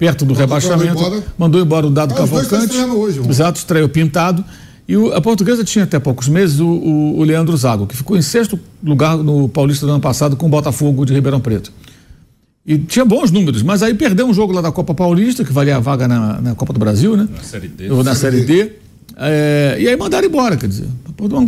perto 0.01 0.25
do 0.25 0.33
rebaixamento. 0.35 0.99
embora. 0.99 1.23
Mandou 1.39 1.61
embora 1.61 1.87
o 1.87 1.91
dado 1.91 2.13
Ah, 2.15 2.17
Cavalcante. 2.17 2.75
hoje. 2.77 3.21
Exato, 3.29 3.59
estreou 3.59 3.89
pintado. 3.89 4.43
E 4.89 4.97
o- 4.97 5.13
a 5.13 5.21
portuguesa 5.21 5.63
tinha 5.63 5.85
até 5.85 5.99
poucos 6.01 6.27
meses 6.27 6.59
o, 6.59 6.67
o- 6.67 7.19
o 7.19 7.23
Leandro 7.23 7.57
Zago, 7.57 7.87
que 7.87 7.95
ficou 7.97 8.17
em 8.17 8.23
sexto 8.23 8.59
lugar 8.83 9.17
no 9.19 9.49
Paulista 9.49 9.85
do 9.87 9.93
ano 9.93 10.01
passado 10.01 10.35
com 10.37 10.47
o 10.47 10.49
Botafogo 10.49 11.05
de 11.05 11.13
Ribeirão 11.13 11.39
Preto. 11.39 11.71
E 12.67 12.79
tinha 12.79 13.05
bons 13.05 13.31
números, 13.31 13.63
mas 13.63 13.83
aí 13.83 13.95
perdeu 13.95 14.27
um 14.27 14.35
jogo 14.35 14.53
lá 14.53 14.61
da 14.61 14.73
Copa 14.73 14.95
Paulista, 14.95 15.45
que 15.45 15.53
valia 15.53 15.77
a 15.77 15.81
vaga 15.81 16.09
na, 16.09 16.41
na 16.41 16.55
Copa 16.55 16.73
do 16.73 16.79
Brasil, 16.81 17.17
né? 17.17 17.29
Na 17.35 17.43
Série 17.43 17.69
D. 17.69 17.91
Ou 17.91 18.03
na 18.03 18.15
Série 18.15 18.41
D. 18.45 18.73
É, 19.17 19.77
e 19.79 19.87
aí 19.89 19.97
mandaram 19.97 20.27
embora, 20.27 20.57
quer 20.57 20.67
dizer. 20.69 20.87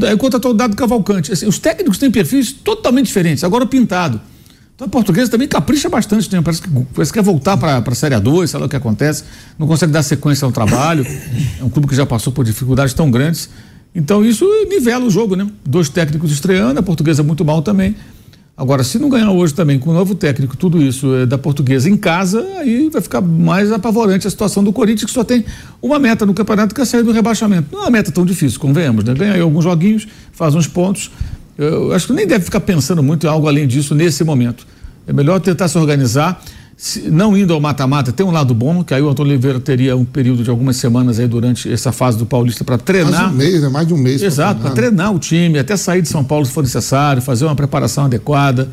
Aí 0.08 0.16
contratou 0.16 0.50
o 0.50 0.54
Dado 0.54 0.76
Cavalcante. 0.76 1.32
Assim, 1.32 1.46
os 1.46 1.58
técnicos 1.58 1.96
têm 1.98 2.10
perfis 2.10 2.52
totalmente 2.52 3.06
diferentes. 3.06 3.42
Agora 3.44 3.64
o 3.64 3.66
Pintado. 3.66 4.20
Então 4.74 4.86
a 4.86 4.90
portuguesa 4.90 5.30
também 5.30 5.46
capricha 5.46 5.88
bastante, 5.88 6.32
né? 6.32 6.40
Parece 6.40 6.62
que, 6.62 6.68
parece 6.94 7.12
que 7.12 7.18
quer 7.18 7.24
voltar 7.24 7.56
para 7.56 7.78
a 7.78 7.94
Série 7.94 8.14
A2, 8.14 8.46
sei 8.46 8.58
lá 8.58 8.66
o 8.66 8.68
que 8.68 8.76
acontece. 8.76 9.24
Não 9.58 9.66
consegue 9.66 9.92
dar 9.92 10.02
sequência 10.02 10.44
ao 10.44 10.52
trabalho. 10.52 11.06
É 11.60 11.64
um 11.64 11.68
clube 11.68 11.86
que 11.86 11.94
já 11.94 12.06
passou 12.06 12.32
por 12.32 12.44
dificuldades 12.44 12.94
tão 12.94 13.10
grandes. 13.10 13.48
Então 13.94 14.24
isso 14.24 14.46
nivela 14.68 15.04
o 15.04 15.10
jogo, 15.10 15.36
né? 15.36 15.46
Dois 15.64 15.88
técnicos 15.88 16.32
estreando, 16.32 16.80
a 16.80 16.82
portuguesa 16.82 17.22
muito 17.22 17.44
mal 17.44 17.60
também. 17.62 17.94
Agora, 18.54 18.84
se 18.84 18.98
não 18.98 19.08
ganhar 19.08 19.30
hoje 19.30 19.54
também 19.54 19.78
com 19.78 19.90
o 19.90 19.94
novo 19.94 20.14
técnico, 20.14 20.56
tudo 20.56 20.82
isso 20.82 21.14
é, 21.14 21.24
da 21.24 21.38
portuguesa 21.38 21.88
em 21.88 21.96
casa, 21.96 22.46
aí 22.58 22.90
vai 22.90 23.00
ficar 23.00 23.22
mais 23.22 23.72
apavorante 23.72 24.26
a 24.26 24.30
situação 24.30 24.62
do 24.62 24.72
Corinthians, 24.72 25.06
que 25.06 25.10
só 25.10 25.24
tem 25.24 25.44
uma 25.80 25.98
meta 25.98 26.26
no 26.26 26.34
campeonato, 26.34 26.74
que 26.74 26.80
é 26.80 26.84
sair 26.84 27.02
do 27.02 27.12
rebaixamento. 27.12 27.68
Não 27.72 27.80
é 27.80 27.82
uma 27.84 27.90
meta 27.90 28.12
tão 28.12 28.26
difícil, 28.26 28.60
convenhamos, 28.60 29.04
né? 29.04 29.14
Ganha 29.14 29.32
aí 29.32 29.40
alguns 29.40 29.64
joguinhos, 29.64 30.06
faz 30.32 30.54
uns 30.54 30.68
pontos. 30.68 31.10
Eu 31.62 31.92
acho 31.92 32.06
que 32.08 32.12
nem 32.12 32.26
deve 32.26 32.44
ficar 32.44 32.60
pensando 32.60 33.02
muito 33.02 33.26
em 33.26 33.28
algo 33.30 33.46
além 33.48 33.66
disso 33.66 33.94
nesse 33.94 34.24
momento. 34.24 34.66
É 35.06 35.12
melhor 35.12 35.40
tentar 35.40 35.68
se 35.68 35.76
organizar, 35.78 36.42
se- 36.76 37.10
não 37.10 37.36
indo 37.36 37.52
ao 37.52 37.60
mata-mata, 37.60 38.12
tem 38.12 38.24
um 38.24 38.30
lado 38.30 38.54
bom, 38.54 38.82
que 38.84 38.94
aí 38.94 39.02
o 39.02 39.08
Antônio 39.08 39.32
Oliveira 39.32 39.58
teria 39.60 39.96
um 39.96 40.04
período 40.04 40.42
de 40.44 40.50
algumas 40.50 40.76
semanas 40.76 41.18
aí 41.18 41.26
durante 41.26 41.70
essa 41.72 41.90
fase 41.92 42.16
do 42.18 42.24
Paulista 42.26 42.64
para 42.64 42.74
Mais 42.76 42.84
treinar. 42.84 43.32
um 43.32 43.36
mês, 43.36 43.62
né? 43.62 43.68
Mais 43.68 43.86
de 43.86 43.94
um 43.94 43.98
mês. 43.98 44.22
Exato, 44.22 44.60
para 44.60 44.70
treinar. 44.70 44.94
treinar 45.10 45.14
o 45.14 45.18
time, 45.18 45.58
até 45.58 45.76
sair 45.76 46.02
de 46.02 46.08
São 46.08 46.22
Paulo 46.24 46.46
se 46.46 46.52
for 46.52 46.62
necessário, 46.62 47.20
fazer 47.22 47.44
uma 47.44 47.54
preparação 47.56 48.04
adequada, 48.04 48.68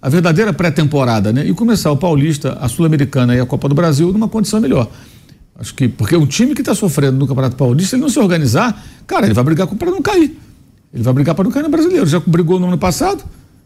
a 0.00 0.08
verdadeira 0.08 0.52
pré-temporada, 0.52 1.32
né? 1.32 1.46
E 1.46 1.54
começar 1.54 1.90
o 1.90 1.96
Paulista, 1.96 2.58
a 2.60 2.68
Sul-Americana 2.68 3.34
e 3.34 3.40
a 3.40 3.46
Copa 3.46 3.68
do 3.68 3.74
Brasil 3.74 4.12
numa 4.12 4.28
condição 4.28 4.60
melhor. 4.60 4.88
Acho 5.58 5.74
que, 5.74 5.86
porque 5.88 6.16
um 6.16 6.26
time 6.26 6.54
que 6.54 6.62
está 6.62 6.74
sofrendo 6.74 7.16
no 7.16 7.26
Campeonato 7.26 7.56
Paulista, 7.56 7.90
se 7.90 7.94
ele 7.96 8.02
não 8.02 8.08
se 8.08 8.18
organizar, 8.18 8.84
cara, 9.06 9.24
ele 9.26 9.34
vai 9.34 9.44
brigar 9.44 9.66
para 9.68 9.90
não 9.90 10.02
cair. 10.02 10.36
Ele 10.94 11.02
vai 11.02 11.12
brigar 11.12 11.34
para 11.34 11.44
não 11.44 11.50
cair 11.50 11.64
no 11.64 11.68
brasileiro. 11.68 12.06
Já 12.06 12.20
brigou 12.20 12.60
no 12.60 12.68
ano 12.68 12.78
passado, 12.78 13.22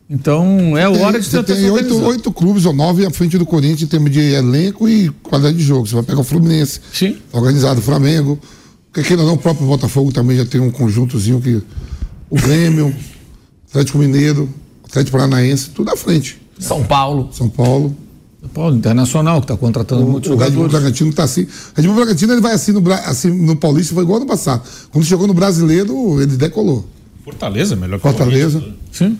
então 0.09 0.77
é 0.79 0.91
Tem- 0.91 1.03
hora 1.05 1.21
de 1.21 1.27
Você 1.27 1.37
tentar 1.43 1.55
tem 1.55 1.71
oito, 1.71 1.95
oito 2.03 2.33
clubes 2.33 2.65
ou 2.65 2.73
nove 2.73 3.05
à 3.05 3.11
frente 3.11 3.37
do 3.37 3.45
Corinthians 3.45 3.83
em 3.83 3.87
termos 3.87 4.11
de 4.11 4.21
elenco 4.21 4.89
e 4.89 5.11
qualidade 5.23 5.57
de 5.59 5.63
jogo. 5.63 5.87
Você 5.87 5.95
vai 5.95 6.05
pegar 6.05 6.21
o 6.21 6.25
Fluminense, 6.25 6.81
Sim. 6.93 7.17
organizado 7.31 7.81
o 7.81 7.83
Flamengo. 7.83 8.39
Porque 8.87 9.01
aqui 9.01 9.15
não, 9.15 9.35
o 9.35 9.37
próprio 9.37 9.67
Botafogo 9.67 10.11
também 10.11 10.39
já 10.39 10.47
tem 10.47 10.61
um 10.61 10.71
conjuntozinho 10.71 11.41
que. 11.41 11.63
O 12.31 12.37
Grêmio, 12.37 12.95
Atlético 13.71 13.99
Mineiro, 13.99 14.49
Atlético 14.85 15.17
Paranaense, 15.17 15.71
tudo 15.71 15.91
à 15.91 15.97
frente. 15.97 16.41
São 16.59 16.83
Paulo. 16.85 17.29
São 17.33 17.49
Paulo. 17.49 17.95
Paulo 18.55 18.77
Internacional, 18.77 19.41
que 19.41 19.45
está 19.45 19.57
contratando 19.57 20.07
muitos 20.07 20.31
O 20.31 20.35
Red 20.37 20.47
Bull 20.51 20.65
jogadores. 20.65 20.73
Bragantino 20.73 21.13
tá 21.13 21.25
assim. 21.25 21.43
O 21.43 21.47
Red 21.75 21.83
Bull 21.87 21.97
Bragantino 21.97 22.33
ele 22.33 22.41
vai 22.41 22.53
assim 22.55 22.73
no, 22.73 22.83
assim 22.93 23.31
no 23.31 23.57
Paulista, 23.57 23.95
foi 23.95 24.03
igual 24.05 24.21
no 24.21 24.27
passado. 24.27 24.63
Quando 24.91 25.05
chegou 25.05 25.27
no 25.27 25.35
brasileiro, 25.35 26.21
ele 26.21 26.37
decolou. 26.37 26.87
Fortaleza, 27.29 27.77
melhor 27.77 28.01
que 28.01 28.07
o 28.07 28.11
Fortaleza. 28.11 28.65
Sim. 28.91 29.19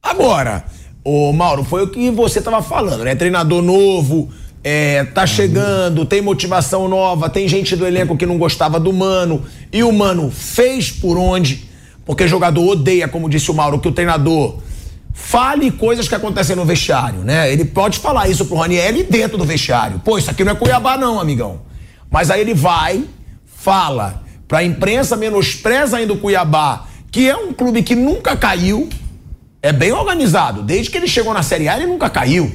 Agora, 0.00 0.64
ô 1.02 1.32
Mauro, 1.32 1.64
foi 1.64 1.82
o 1.82 1.88
que 1.88 2.10
você 2.10 2.40
tava 2.40 2.62
falando, 2.62 3.02
né? 3.02 3.16
Treinador 3.16 3.60
novo, 3.60 4.30
é, 4.62 5.02
tá 5.04 5.26
chegando, 5.26 6.04
tem 6.04 6.22
motivação 6.22 6.88
nova, 6.88 7.28
tem 7.28 7.48
gente 7.48 7.74
do 7.74 7.84
elenco 7.84 8.16
que 8.16 8.24
não 8.24 8.38
gostava 8.38 8.78
do 8.78 8.92
Mano, 8.92 9.42
e 9.72 9.82
o 9.82 9.92
Mano 9.92 10.30
fez 10.30 10.92
por 10.92 11.18
onde, 11.18 11.68
porque 12.06 12.28
jogador 12.28 12.64
odeia, 12.64 13.08
como 13.08 13.28
disse 13.28 13.50
o 13.50 13.54
Mauro, 13.54 13.80
que 13.80 13.88
o 13.88 13.92
treinador 13.92 14.58
fale 15.12 15.72
coisas 15.72 16.06
que 16.06 16.14
acontecem 16.14 16.54
no 16.54 16.64
vestiário, 16.64 17.20
né? 17.20 17.52
Ele 17.52 17.64
pode 17.64 17.98
falar 17.98 18.28
isso 18.28 18.44
pro 18.44 18.56
Raniel 18.56 19.04
dentro 19.10 19.36
do 19.36 19.44
vestiário. 19.44 19.98
Pô, 19.98 20.16
isso 20.16 20.30
aqui 20.30 20.44
não 20.44 20.52
é 20.52 20.54
Cuiabá 20.54 20.96
não, 20.96 21.18
amigão. 21.20 21.62
Mas 22.08 22.30
aí 22.30 22.40
ele 22.40 22.54
vai, 22.54 23.04
fala 23.44 24.23
pra 24.46 24.62
imprensa, 24.62 25.16
menospreza 25.16 25.96
ainda 25.96 26.12
o 26.12 26.18
Cuiabá, 26.18 26.86
que 27.10 27.28
é 27.28 27.36
um 27.36 27.52
clube 27.52 27.82
que 27.82 27.94
nunca 27.94 28.36
caiu, 28.36 28.88
é 29.62 29.72
bem 29.72 29.92
organizado. 29.92 30.62
Desde 30.62 30.90
que 30.90 30.98
ele 30.98 31.08
chegou 31.08 31.32
na 31.32 31.42
Série 31.42 31.68
A, 31.68 31.76
ele 31.76 31.86
nunca 31.86 32.10
caiu. 32.10 32.52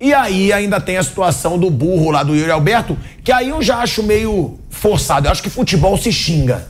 E 0.00 0.14
aí 0.14 0.52
ainda 0.52 0.80
tem 0.80 0.96
a 0.96 1.02
situação 1.02 1.58
do 1.58 1.70
burro 1.70 2.10
lá 2.12 2.22
do 2.22 2.34
Yuri 2.34 2.52
Alberto, 2.52 2.96
que 3.24 3.32
aí 3.32 3.48
eu 3.48 3.60
já 3.60 3.78
acho 3.78 4.02
meio 4.02 4.56
forçado. 4.70 5.26
Eu 5.26 5.32
acho 5.32 5.42
que 5.42 5.50
futebol 5.50 5.98
se 5.98 6.12
xinga. 6.12 6.68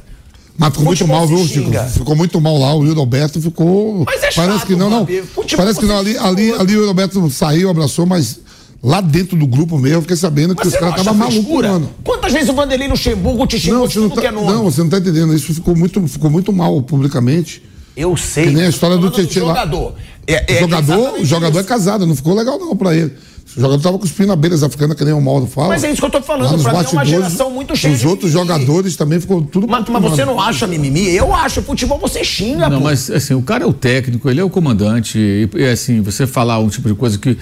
Mas 0.57 0.71
ficou 0.71 0.87
muito 0.87 0.99
Futebol 0.99 1.19
mal, 1.19 1.28
se 1.28 1.35
viu, 1.35 1.47
Chico? 1.47 1.88
Ficou 1.90 2.17
muito 2.17 2.40
mal 2.40 2.59
lá. 2.59 2.75
O 2.75 2.85
Yuri 2.85 2.99
Alberto 2.99 3.40
ficou. 3.40 4.05
Mas 4.05 4.23
é 4.23 4.33
Parece 4.33 4.59
chato, 4.59 4.67
que 4.67 4.75
não, 4.75 4.90
não. 4.90 5.07
Futebol 5.07 5.64
Parece 5.64 5.78
que 5.78 5.87
não. 5.87 5.99
Ali, 5.99 6.19
ali, 6.19 6.50
o 6.50 6.61
ali 6.61 6.73
o 6.73 6.78
Yuri 6.78 6.88
Alberto 6.88 7.31
saiu, 7.31 7.71
abraçou, 7.71 8.07
mas 8.07 8.40
lá 8.82 9.00
dentro 9.00 9.37
do 9.37 9.47
grupo 9.47 9.76
mesmo, 9.78 9.99
eu 9.99 10.02
fiquei 10.02 10.16
sabendo 10.16 10.54
que 10.54 10.66
os 10.66 10.75
caras 10.75 10.99
estavam 11.00 11.14
malucos, 11.14 11.62
mano. 11.62 11.90
Quantas 12.04 12.32
vezes 12.32 12.49
o 12.49 12.52
Vanderlei 12.54 12.88
Luxemburgo 12.88 13.47
te 13.47 13.58
xingou 13.58 13.80
Não, 13.80 13.87
de 13.88 13.94
tudo 13.94 14.14
tá, 14.14 14.20
que 14.20 14.26
é 14.26 14.30
nome? 14.30 14.47
não, 14.52 14.64
você 14.64 14.82
não 14.82 14.88
tá 14.88 14.99
entendendo. 14.99 15.35
Isso 15.35 15.52
ficou 15.54 15.76
muito, 15.76 16.06
ficou 16.08 16.30
muito 16.30 16.52
mal 16.52 16.80
publicamente. 16.82 17.62
Eu 17.97 18.16
sei. 18.16 18.44
Que 18.44 18.50
nem 18.52 18.64
a 18.64 18.68
história 18.68 18.97
do 18.97 19.11
Tietchan 19.11 19.40
lá. 19.44 19.49
jogador. 19.54 19.94
É, 20.26 20.35
O 20.37 20.52
é 20.52 20.61
jogador, 20.61 20.92
exatamente 20.94 21.23
o 21.23 21.26
jogador 21.26 21.58
é 21.58 21.64
casado, 21.64 22.06
não 22.06 22.14
ficou 22.14 22.35
legal 22.35 22.58
não 22.58 22.76
pra 22.76 22.94
ele. 22.94 23.12
O 23.56 23.61
jogador 23.61 23.82
tava 23.82 23.99
cuspindo 23.99 24.30
abelhas 24.30 24.62
africanas, 24.62 24.94
que 24.97 25.04
nem 25.04 25.14
o 25.14 25.20
Mauro 25.20 25.47
fala. 25.47 25.68
Mas 25.68 25.82
é 25.82 25.90
isso 25.90 26.00
que 26.00 26.06
eu 26.06 26.11
tô 26.11 26.20
falando, 26.23 26.50
pra 26.50 26.56
mim 26.58 26.64
é 26.64 26.68
uma 26.70 26.82
bastidores, 26.82 27.08
geração 27.08 27.50
muito 27.50 27.75
cheia 27.75 27.94
Os 27.94 28.00
de 28.00 28.06
outros 28.06 28.32
mimimi. 28.35 28.47
jogadores 28.52 28.94
também 28.94 29.18
ficou 29.18 29.40
tudo. 29.42 29.66
Mas, 29.66 29.88
mas 29.88 30.02
você 30.02 30.25
não 30.25 30.38
acha 30.40 30.66
mimimi? 30.66 31.08
Eu 31.08 31.35
acho. 31.35 31.62
Futebol 31.62 31.99
você 31.99 32.23
xinga, 32.23 32.68
Não, 32.68 32.78
pô. 32.78 32.85
mas 32.85 33.11
assim, 33.11 33.35
o 33.35 33.42
cara 33.42 33.64
é 33.64 33.66
o 33.66 33.73
técnico, 33.73 34.28
ele 34.30 34.38
é 34.38 34.44
o 34.44 34.50
comandante, 34.50 35.18
e, 35.18 35.49
e, 35.56 35.66
assim, 35.66 36.00
você 36.02 36.26
falar 36.26 36.58
um 36.61 36.68
tipo 36.68 36.88
de 36.88 36.94
coisa 36.94 37.18
que 37.18 37.37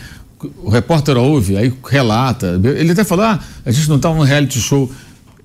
o 0.63 0.69
repórter 0.69 1.17
ouve, 1.17 1.57
aí 1.57 1.73
relata, 1.89 2.61
ele 2.77 2.93
até 2.93 3.05
fala, 3.05 3.35
ah, 3.35 3.45
a 3.65 3.71
gente 3.71 3.89
não 3.89 3.99
tá 3.99 4.13
num 4.13 4.21
reality 4.23 4.61
show. 4.61 4.91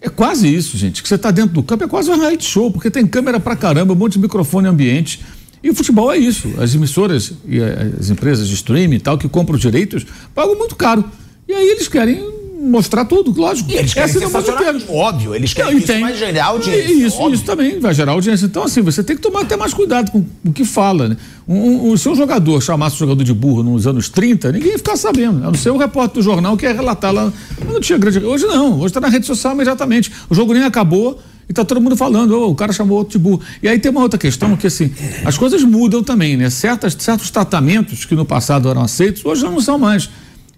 É 0.01 0.09
quase 0.09 0.53
isso, 0.53 0.77
gente, 0.77 1.01
que 1.03 1.07
você 1.07 1.17
tá 1.17 1.29
dentro 1.31 1.53
do 1.53 1.63
campo, 1.63 1.83
é 1.83 1.87
quase 1.87 2.09
um 2.09 2.17
reality 2.19 2.43
show, 2.45 2.71
porque 2.71 2.89
tem 2.89 3.05
câmera 3.05 3.39
pra 3.39 3.55
caramba, 3.55 3.93
um 3.93 3.95
monte 3.95 4.13
de 4.13 4.19
microfone 4.19 4.67
ambiente. 4.67 5.21
E 5.63 5.69
o 5.69 5.75
futebol 5.75 6.11
é 6.11 6.17
isso. 6.17 6.51
As 6.59 6.73
emissoras 6.73 7.33
e 7.47 7.61
a- 7.61 7.91
as 7.99 8.09
empresas 8.09 8.47
de 8.47 8.55
streaming 8.55 8.95
e 8.95 8.99
tal, 8.99 9.17
que 9.17 9.29
compram 9.29 9.55
os 9.55 9.61
direitos, 9.61 10.05
pagam 10.33 10.57
muito 10.57 10.75
caro. 10.75 11.05
E 11.47 11.53
aí 11.53 11.67
eles 11.69 11.87
querem 11.87 12.40
mostrar 12.61 13.05
tudo, 13.05 13.33
lógico. 13.39 13.71
E 13.71 13.75
eles 13.75 13.93
querem 13.93 14.07
é 14.13 14.17
a 14.17 14.19
vontade 14.27 14.45
sensacionalismo, 14.45 14.87
deles. 14.87 15.01
óbvio. 15.03 15.35
Eles 15.35 15.53
querem 15.53 15.71
Não, 15.71 15.77
que 15.79 15.83
isso 15.85 15.93
tem. 15.93 16.01
vai 16.01 16.15
gerar 16.15 16.45
audiência. 16.45 16.93
E 16.93 17.03
Isso, 17.05 17.29
isso 17.29 17.43
também 17.43 17.79
vai 17.79 17.93
gerar 17.93 18.11
audiência. 18.11 18.45
Então, 18.45 18.63
assim, 18.63 18.81
você 18.81 19.03
tem 19.03 19.15
que 19.15 19.21
tomar 19.21 19.41
até 19.41 19.57
mais 19.57 19.73
cuidado 19.73 20.11
com 20.11 20.23
o 20.45 20.53
que 20.53 20.63
fala. 20.63 21.09
Né? 21.09 21.17
Um, 21.47 21.91
um, 21.91 21.97
se 21.97 22.07
um 22.07 22.15
jogador 22.15 22.61
chamasse 22.61 22.95
o 22.95 22.99
jogador 22.99 23.23
de 23.23 23.33
burro 23.33 23.63
nos 23.63 23.87
anos 23.87 24.07
30, 24.09 24.51
ninguém 24.51 24.71
ia 24.71 24.77
ficar 24.77 24.95
sabendo. 24.95 25.37
A 25.39 25.47
não 25.47 25.53
ser 25.55 25.69
o 25.71 25.77
repórter 25.77 26.21
do 26.21 26.23
jornal 26.23 26.55
que 26.55 26.65
ia 26.65 26.73
relatar 26.73 27.11
lá. 27.13 27.31
Não 27.67 27.79
tinha 27.79 27.97
grande. 27.97 28.19
Hoje 28.19 28.45
não, 28.45 28.75
hoje 28.77 28.87
está 28.87 28.99
na 28.99 29.09
rede 29.09 29.25
social 29.25 29.53
imediatamente. 29.53 30.11
O 30.29 30.35
jogo 30.35 30.53
nem 30.53 30.63
acabou. 30.63 31.19
E 31.49 31.53
tá 31.53 31.65
todo 31.65 31.81
mundo 31.81 31.97
falando, 31.97 32.31
"Ô, 32.39 32.49
o 32.51 32.55
cara 32.55 32.71
chamou 32.71 32.97
outro 32.99 33.13
de 33.13 33.19
burro. 33.19 33.41
E 33.61 33.67
aí 33.67 33.77
tem 33.77 33.91
uma 33.91 33.99
outra 34.01 34.17
questão 34.17 34.55
que 34.55 34.67
assim, 34.67 34.89
as 35.25 35.37
coisas 35.37 35.61
mudam 35.63 36.01
também, 36.01 36.37
né? 36.37 36.49
Certas, 36.49 36.95
certos 36.97 37.29
tratamentos 37.29 38.05
que 38.05 38.15
no 38.15 38.23
passado 38.23 38.69
eram 38.69 38.81
aceitos, 38.81 39.25
hoje 39.25 39.43
não 39.43 39.59
são 39.59 39.77
mais. 39.77 40.09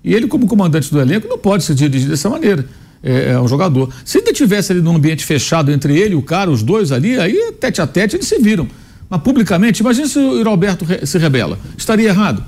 E 0.04 0.14
ele, 0.14 0.28
como 0.28 0.46
comandante 0.48 0.92
do 0.92 1.00
elenco, 1.00 1.28
não 1.28 1.38
pode 1.38 1.64
se 1.64 1.74
dirigir 1.74 2.10
dessa 2.10 2.30
maneira. 2.30 2.66
É, 3.02 3.32
é 3.32 3.40
um 3.40 3.48
jogador. 3.48 3.90
Se 4.04 4.18
ainda 4.18 4.34
tivesse 4.34 4.72
ali 4.72 4.82
num 4.82 4.96
ambiente 4.96 5.26
fechado 5.26 5.72
entre 5.72 5.98
ele 5.98 6.14
e 6.14 6.16
o 6.16 6.22
cara, 6.22 6.50
os 6.50 6.64
dois 6.64 6.92
ali, 6.92 7.20
aí 7.20 7.54
tete 7.60 7.82
a 7.82 7.88
tete 7.88 8.16
eles 8.16 8.28
se 8.28 8.38
viram. 8.40 8.68
Mas 9.10 9.22
publicamente, 9.22 9.82
imagina 9.82 10.08
se 10.08 10.18
o 10.18 10.44
Roberto 10.44 10.86
se 11.06 11.18
rebela. 11.18 11.60
Estaria 11.78 12.10
errado. 12.10 12.44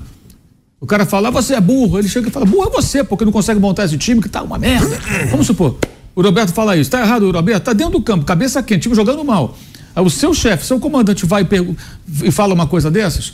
O 0.80 0.86
cara 0.86 1.06
fala, 1.06 1.28
"Ah, 1.28 1.30
você 1.30 1.54
é 1.54 1.60
burro. 1.60 1.98
Ele 1.98 2.08
chega 2.08 2.28
e 2.28 2.30
fala, 2.30 2.44
burro 2.44 2.68
é 2.68 2.70
você, 2.70 3.02
porque 3.04 3.24
não 3.24 3.32
consegue 3.32 3.60
montar 3.60 3.84
esse 3.84 3.96
time 3.96 4.20
que 4.20 4.28
tá 4.28 4.42
uma 4.42 4.58
merda. 4.58 4.98
Vamos 5.30 5.46
supor. 5.46 5.76
O 6.14 6.22
Roberto 6.22 6.52
fala 6.52 6.76
isso. 6.76 6.90
Tá 6.90 7.00
errado, 7.00 7.30
Roberto? 7.30 7.64
Tá 7.64 7.72
dentro 7.72 7.92
do 7.92 8.02
campo, 8.02 8.24
cabeça 8.24 8.62
quente, 8.62 8.82
time 8.82 8.94
jogando 8.94 9.22
mal. 9.24 9.56
Aí 9.94 10.04
o 10.04 10.10
seu 10.10 10.34
chefe, 10.34 10.64
seu 10.66 10.78
comandante 10.78 11.24
vai 11.24 11.42
e, 11.42 12.26
e 12.26 12.30
fala 12.30 12.54
uma 12.54 12.66
coisa 12.66 12.90
dessas. 12.90 13.32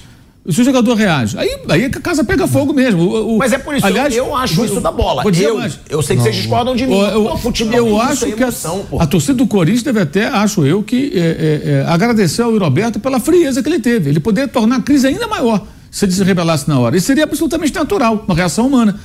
Se 0.49 0.61
o 0.61 0.65
jogador 0.65 0.95
reage, 0.95 1.39
aí, 1.39 1.57
aí 1.69 1.89
que 1.89 1.99
a 1.99 2.01
casa 2.01 2.25
pega 2.25 2.49
fogo 2.49 2.73
mesmo. 2.73 3.01
O- 3.03 3.35
o- 3.37 3.39
Mas 3.39 3.53
é 3.53 3.59
por 3.59 3.77
isso, 3.77 3.87
aliás, 3.87 4.13
eu, 4.13 4.27
eu 4.27 4.37
acho 4.37 4.57
vou- 4.57 4.65
isso 4.65 4.81
da 4.81 4.91
bola. 4.91 5.23
eu, 5.41 5.59
mais. 5.59 5.79
eu 5.89 6.03
sei 6.03 6.17
que 6.17 6.23
vocês 6.23 6.35
discordam 6.35 6.75
de 6.75 6.85
mim. 6.85 6.99
Eu, 6.99 7.29
eu, 7.29 7.37
futebol 7.39 7.77
eu 7.77 7.97
é 7.97 8.05
acho 8.07 8.25
é 8.25 8.33
que 8.33 8.43
a, 8.43 8.47
emoção, 8.49 8.85
a 8.99 9.07
torcida 9.07 9.35
do 9.35 9.47
Corinthians 9.47 9.85
deve 9.85 10.01
até, 10.01 10.27
acho 10.27 10.67
eu, 10.67 10.83
que 10.83 11.13
é, 11.15 11.19
é, 11.21 11.71
é, 11.71 11.85
agradecer 11.87 12.43
ao 12.43 12.59
Roberto 12.59 12.99
pela 12.99 13.21
frieza 13.21 13.63
que 13.63 13.69
ele 13.69 13.79
teve. 13.79 14.11
Ele 14.11 14.19
poderia 14.19 14.49
tornar 14.49 14.77
a 14.77 14.81
crise 14.83 15.07
ainda 15.07 15.29
maior 15.29 15.65
se 15.93 16.07
ele 16.07 16.13
se 16.13 16.25
rebelasse 16.25 16.69
na 16.69 16.77
hora. 16.77 16.97
Isso 16.97 17.07
seria 17.07 17.23
absolutamente 17.23 17.73
natural, 17.73 18.25
uma 18.27 18.35
reação 18.35 18.67
humana. 18.67 18.99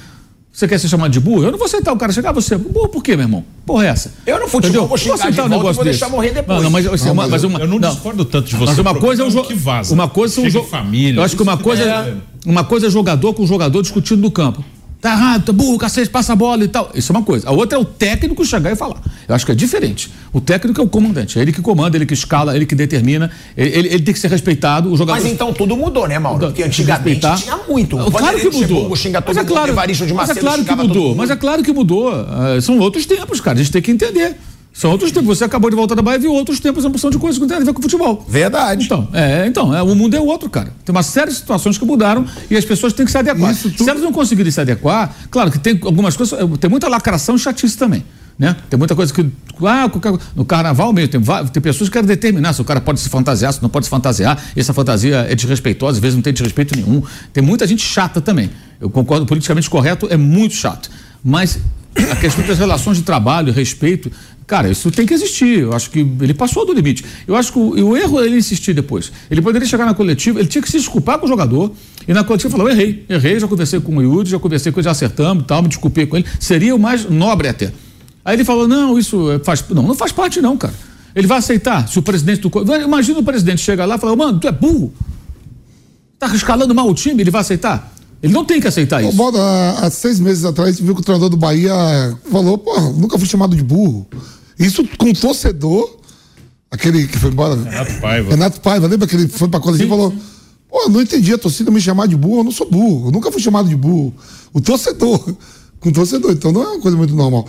Você 0.58 0.68
quer 0.68 0.80
ser 0.80 0.88
chamado 0.88 1.12
de 1.12 1.20
burro? 1.20 1.44
Eu 1.44 1.52
não 1.52 1.58
vou 1.60 1.66
aceitar 1.68 1.94
o 1.94 1.98
cara 1.98 2.12
chegar, 2.12 2.32
você. 2.32 2.58
Burro 2.58 2.90
por 2.90 3.04
quê, 3.04 3.16
meu 3.16 3.26
irmão? 3.26 3.46
Porra, 3.64 3.86
é 3.86 3.90
essa. 3.90 4.12
Eu 4.26 4.40
no 4.40 4.48
futebol 4.48 4.70
Entendeu? 4.72 4.88
vou 4.88 4.98
xingar 4.98 5.14
aceitar 5.14 5.44
de 5.44 5.50
volta 5.50 5.70
e 5.70 5.74
vou 5.74 5.84
deixar 5.84 6.10
morrer 6.10 6.32
depois. 6.32 6.56
Não, 6.58 6.64
não, 6.64 6.72
mas, 6.72 6.88
assim, 6.88 7.12
uma, 7.12 7.28
mas 7.28 7.44
uma, 7.44 7.60
Eu 7.60 7.68
não, 7.68 7.78
discordo 7.80 8.26
tanto 8.26 8.48
de 8.50 8.56
você. 8.56 8.72
mas 8.72 8.80
uma 8.80 8.96
coisa 8.96 9.22
é 9.22 9.26
um 9.26 9.28
problema 9.30 9.32
jogo. 9.32 9.48
que 9.48 9.54
vaza. 9.54 9.94
Uma 9.94 10.08
coisa 10.10 10.34
são 10.34 10.44
Chega 10.46 10.58
jo- 10.60 10.66
em 10.66 10.68
família. 10.68 11.20
Eu 11.20 11.24
acho 11.24 11.36
que 11.36 11.44
uma 11.44 11.58
coisa 11.58 11.84
é- 11.84 11.88
é. 11.88 12.14
Uma 12.44 12.64
coisa 12.64 12.88
é 12.88 12.90
jogador 12.90 13.36
com 13.36 13.46
jogador 13.46 13.84
discutindo 13.84 14.20
no 14.20 14.32
campo. 14.32 14.66
Tá 15.00 15.12
errado, 15.12 15.46
tá 15.46 15.54
burro, 15.54 15.77
cacete, 15.77 16.10
passa 16.10 16.34
a 16.34 16.36
bola 16.36 16.63
e 16.63 16.68
tal. 16.68 16.89
Isso 16.96 17.12
é 17.12 17.16
uma 17.16 17.24
coisa. 17.24 17.48
A 17.48 17.51
outra 17.51 17.77
é 17.77 17.82
o 17.82 17.86
técnico 17.86 18.44
chegar 18.44 18.72
e 18.72 18.75
falar. 18.75 19.00
Eu 19.27 19.36
acho 19.36 19.46
que 19.46 19.51
é 19.51 19.56
diferente. 19.56 20.12
O 20.34 20.42
técnico 20.42 20.82
é 20.82 20.84
o 20.84 20.88
comandante. 20.88 21.38
É 21.38 21.42
ele 21.44 21.51
que 21.51 21.62
comanda, 21.62 21.96
ele 21.96 22.06
que 22.06 22.16
escala, 22.16 22.56
ele 22.56 22.66
que 22.66 22.74
determina. 22.74 23.30
Ele, 23.56 23.70
ele- 23.89 24.00
tem 24.00 24.12
que 24.13 24.20
ser 24.20 24.30
respeitado. 24.30 24.92
O 24.92 24.98
jogador. 24.98 25.22
Mas 25.22 25.32
então 25.32 25.54
tudo 25.54 25.77
mudou, 25.77 26.08
né, 26.08 26.18
Mauro? 26.18 26.48
Porque 26.48 26.63
antigamente 26.63 27.20
tinha 27.38 27.58
muito. 27.70 27.96
Claro 27.96 28.10
Vanderlei 28.12 28.39
que 28.39 28.46
mudou. 28.46 28.60
Luxemburgo 28.62 28.96
xinga 28.98 29.22
todo 29.22 29.27
mas 29.36 29.38
é 29.38 29.42
mundo, 29.42 29.54
claro, 29.54 29.72
Evaristo 29.72 30.06
de 30.08 30.13
mas 30.16 30.30
é 30.30 30.34
Macedo 30.34 30.46
claro 30.48 30.66
que 30.66 30.75
mudou. 30.75 31.04
mundo. 31.10 31.16
Mas 31.18 31.30
é 31.30 31.36
claro 31.36 31.63
que 31.63 31.72
mudou. 31.74 32.12
Ah, 32.12 32.60
são 32.60 32.80
outros 32.80 33.06
tempos, 33.06 33.39
cara. 33.39 33.60
A 33.60 33.62
gente 33.62 33.72
tem 33.72 33.82
que 33.84 33.92
entender. 33.92 34.36
São 34.77 34.91
outros 34.91 35.12
tempos. 35.12 35.36
Você 35.39 35.43
acabou 35.43 35.72
de 35.72 35.75
voltar 35.75 35.96
da 35.96 36.03
Bahia 36.03 36.17
e 36.17 36.22
viu 36.22 36.31
outros 36.34 36.60
tempos 36.60 36.86
em 36.86 36.91
função 36.91 37.09
de 37.09 37.18
coisas 37.18 37.37
que 37.40 37.42
não 37.42 37.48
tem 37.48 37.57
a 37.57 37.61
ver 37.66 37.74
com 37.74 37.81
futebol. 37.81 38.24
Verdade. 38.29 38.85
Então, 38.85 39.07
é, 39.11 39.48
então 39.48 39.75
é, 39.75 39.81
o 39.81 39.96
mundo 39.96 40.16
é 40.16 40.20
outro, 40.22 40.51
cara. 40.51 40.72
Tem 40.85 40.94
uma 40.96 41.01
série 41.01 41.31
de 41.31 41.37
situações 41.37 41.79
que 41.79 41.83
mudaram 41.85 42.27
e 42.48 42.55
as 42.55 42.63
pessoas 42.63 42.94
têm 42.94 43.03
que 43.03 43.11
se 43.11 43.18
adequar. 43.18 43.51
Isso 43.51 43.72
tudo- 43.72 43.83
Se 43.83 43.90
elas 43.90 44.03
não 44.03 44.11
conseguirem 44.11 44.51
se 44.51 44.61
adequar, 44.61 45.16
claro 45.31 45.50
que 45.50 45.57
tem 45.57 45.79
algumas 45.83 46.16
coisas, 46.16 46.37
tem 46.59 46.70
muita 46.70 46.87
lacração 46.87 47.35
e 47.35 47.40
chatice 47.40 47.75
também. 47.75 48.03
Né? 48.37 48.55
Tem 48.70 48.77
muita 48.77 48.96
coisa 48.96 49.11
que. 49.11 49.27
Ah, 49.66 49.90
no 50.35 50.46
carnaval 50.46 50.94
mesmo, 50.94 51.09
tem, 51.09 51.22
tem 51.51 51.59
pessoas 51.63 51.90
que 51.90 51.94
querem 51.94 52.07
determinar 52.07 52.53
se 52.53 52.61
o 52.61 52.63
cara 52.63 52.79
pode 52.79 53.00
se 53.00 53.09
fantasiar, 53.09 53.51
se 53.51 53.63
não 53.63 53.70
pode 53.70 53.87
se 53.87 53.90
fantasiar. 53.90 54.40
Essa 54.55 54.75
fantasia 54.75 55.25
é 55.27 55.33
desrespeitosa, 55.33 55.94
às 55.98 56.00
vezes 56.00 56.13
não 56.16 56.22
tem 56.22 56.31
desrespeito 56.31 56.75
nenhum. 56.75 57.01
Tem 57.33 57.44
muita 57.44 57.66
gente 57.66 57.81
chata 57.81 58.22
também. 58.22 58.51
Eu 58.79 58.92
concordo, 58.92 59.25
politicamente 59.25 59.68
correto 59.68 60.05
é 60.11 60.18
muito 60.18 60.53
chato. 60.53 60.87
Mas 61.24 61.57
a 62.11 62.16
questão 62.16 62.46
das 62.46 62.59
relações 62.59 62.98
de 62.98 63.03
trabalho, 63.03 63.51
respeito, 63.51 64.11
cara, 64.48 64.70
isso 64.72 64.90
tem 64.90 65.05
que 65.05 65.14
existir. 65.14 65.60
Eu 65.60 65.74
acho 65.74 65.92
que 65.92 66.00
ele 66.00 66.33
passou 66.33 66.66
do 66.66 66.74
limite. 66.74 67.03
Eu 67.27 67.36
acho 67.36 67.51
que 67.51 67.60
o, 67.60 67.90
o 67.90 67.98
erro 67.98 68.20
é 68.22 68.25
ele 68.25 68.38
insistir 68.38 68.74
depois. 68.74 69.12
Ele 69.29 69.42
poderia 69.42 69.68
chegar 69.68 69.86
na 69.86 69.94
coletiva, 69.94 70.40
ele 70.40 70.48
tinha 70.48 70.62
que 70.62 70.72
se 70.72 70.77
desculpar 70.77 71.20
com 71.20 71.25
o 71.25 71.29
jogador 71.29 71.72
e 72.07 72.14
na 72.14 72.24
coletiva 72.24 72.50
falar: 72.50 72.64
eu 72.64 72.70
errei, 72.70 73.05
errei, 73.10 73.40
já 73.40 73.48
conversei 73.48 73.79
com 73.79 73.96
o 73.98 74.01
Yuri, 74.01 74.29
já 74.29 74.40
conversei 74.40 74.72
com 74.72 74.79
ele, 74.79 74.86
já 74.86 74.92
acertamos 74.92 75.44
tal, 75.46 75.62
me 75.62 75.68
desculpei 75.68 76.05
com 76.05 76.16
ele. 76.18 76.25
Seria 76.40 76.74
o 76.74 76.79
mais 76.79 77.03
nobre 77.10 77.50
até. 77.50 77.72
Aí 78.24 78.36
ele 78.36 78.46
falou: 78.46 78.68
não, 78.68 78.98
isso 78.98 79.29
é- 79.31 79.40
faz. 79.40 79.64
Não, 79.70 79.83
não 79.83 79.96
faz 79.96 80.12
parte, 80.12 80.42
não, 80.42 80.57
cara. 80.57 80.74
Ele 81.14 81.27
vai 81.27 81.40
aceitar 81.40 81.88
se 81.88 82.00
o 82.00 82.01
presidente 82.01 82.42
do. 82.42 82.75
Imagina 82.75 83.20
o 83.20 83.24
presidente 83.24 83.62
chegar 83.62 83.86
lá 83.86 83.96
e 83.96 84.00
falar: 84.00 84.16
mano, 84.16 84.40
tu 84.40 84.48
é 84.48 84.51
burro. 84.51 84.94
Tá 86.20 86.33
escalando 86.33 86.74
mal 86.74 86.90
o 86.90 86.94
time, 86.94 87.22
ele 87.22 87.29
vai 87.29 87.42
aceitar? 87.42 87.94
Ele 88.22 88.34
não 88.34 88.44
tem 88.44 88.60
que 88.60 88.68
aceitar 88.68 89.03
isso. 89.03 89.16
Boda, 89.16 89.40
há 89.80 89.90
seis 89.92 90.20
meses 90.20 90.44
atrás, 90.44 90.70
a 90.70 90.72
gente 90.72 90.84
viu 90.84 90.96
que 90.96 91.01
o 91.01 91.03
treinador 91.03 91.30
do 91.30 91.38
Bahia 91.38 91.74
falou, 92.32 92.58
pô, 92.58 92.80
nunca 92.92 93.18
fui 93.18 93.27
chamado 93.27 93.56
de 93.56 93.64
burro. 93.64 94.08
Isso 94.58 94.84
com 94.98 95.12
o 95.12 95.14
torcedor, 95.14 95.98
aquele 96.72 97.08
que 97.08 97.18
foi 97.18 97.30
embora. 97.30 97.56
Renato 97.56 98.01
Paiva. 98.01 98.30
Renato 98.30 98.62
Paiva, 98.62 98.88
lembra 98.88 99.08
que 99.08 99.16
ele 99.16 99.27
foi 99.27 99.48
pra 99.48 99.60
coletiva 99.60 99.86
e 99.86 99.90
falou, 99.90 100.14
pô, 100.68 100.84
eu 100.84 100.90
não 100.90 101.01
entendi 101.01 101.34
a 101.34 101.38
torcida 101.38 101.70
me 101.70 101.80
chamar 101.80 102.08
de 102.08 102.16
burro, 102.16 102.40
eu 102.40 102.44
não 102.44 102.51
sou 102.51 102.70
burro, 102.70 103.10
eu 103.10 103.12
nunca 103.12 103.32
fui 103.32 103.40
chamado 103.40 103.70
de 103.70 103.75
burro. 103.75 104.14
O 104.51 104.60
torcedor, 104.60 105.20
com 105.80 105.90
o 105.90 105.94
torcedor, 105.94 106.32
então 106.32 106.51
não 106.51 106.64
é 106.64 106.68
uma 106.70 106.82
coisa 106.82 106.98
muito 106.98 107.14
normal. 107.14 107.48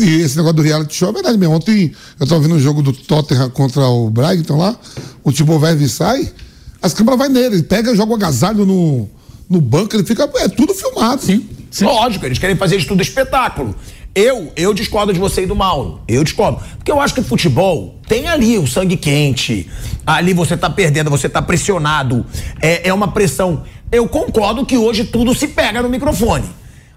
E 0.00 0.22
esse 0.22 0.36
negócio 0.36 0.56
do 0.56 0.62
reality 0.62 0.94
show 0.94 1.10
é 1.10 1.12
verdade 1.12 1.36
mesmo. 1.36 1.54
Ontem 1.54 1.92
eu 2.18 2.26
tava 2.26 2.40
vendo 2.40 2.54
o 2.54 2.58
jogo 2.58 2.82
do 2.82 2.92
Tottenham 2.94 3.50
contra 3.50 3.86
o 3.86 4.08
Brighton 4.08 4.56
lá, 4.56 4.74
o 5.22 5.30
Timo 5.30 5.58
Werner 5.58 5.88
sai, 5.88 6.32
as 6.80 6.94
câmeras 6.94 7.18
vai 7.18 7.28
nele, 7.28 7.56
ele 7.56 7.62
pega, 7.62 7.94
joga 7.94 8.12
o 8.12 8.14
agasalho 8.16 8.64
no, 8.64 9.08
no 9.52 9.60
banco, 9.60 9.94
ele 9.94 10.04
fica, 10.04 10.28
é 10.36 10.48
tudo 10.48 10.74
filmado. 10.74 11.22
Sim. 11.22 11.46
Sim. 11.70 11.84
Lógico, 11.84 12.26
eles 12.26 12.38
querem 12.38 12.56
fazer 12.56 12.78
de 12.78 12.86
tudo 12.86 13.00
espetáculo. 13.02 13.74
Eu, 14.14 14.52
eu 14.56 14.74
discordo 14.74 15.12
de 15.12 15.18
você 15.18 15.44
e 15.44 15.46
do 15.46 15.56
Mauro. 15.56 16.00
Eu 16.06 16.22
discordo. 16.22 16.60
Porque 16.76 16.92
eu 16.92 17.00
acho 17.00 17.14
que 17.14 17.22
futebol 17.22 17.98
tem 18.06 18.28
ali 18.28 18.58
o 18.58 18.66
sangue 18.66 18.96
quente. 18.96 19.70
Ali 20.06 20.34
você 20.34 20.54
tá 20.54 20.68
perdendo, 20.68 21.08
você 21.08 21.30
tá 21.30 21.40
pressionado. 21.40 22.26
É, 22.60 22.88
é 22.88 22.92
uma 22.92 23.08
pressão. 23.08 23.62
Eu 23.90 24.06
concordo 24.06 24.66
que 24.66 24.76
hoje 24.76 25.04
tudo 25.04 25.34
se 25.34 25.48
pega 25.48 25.80
no 25.82 25.88
microfone. 25.88 26.44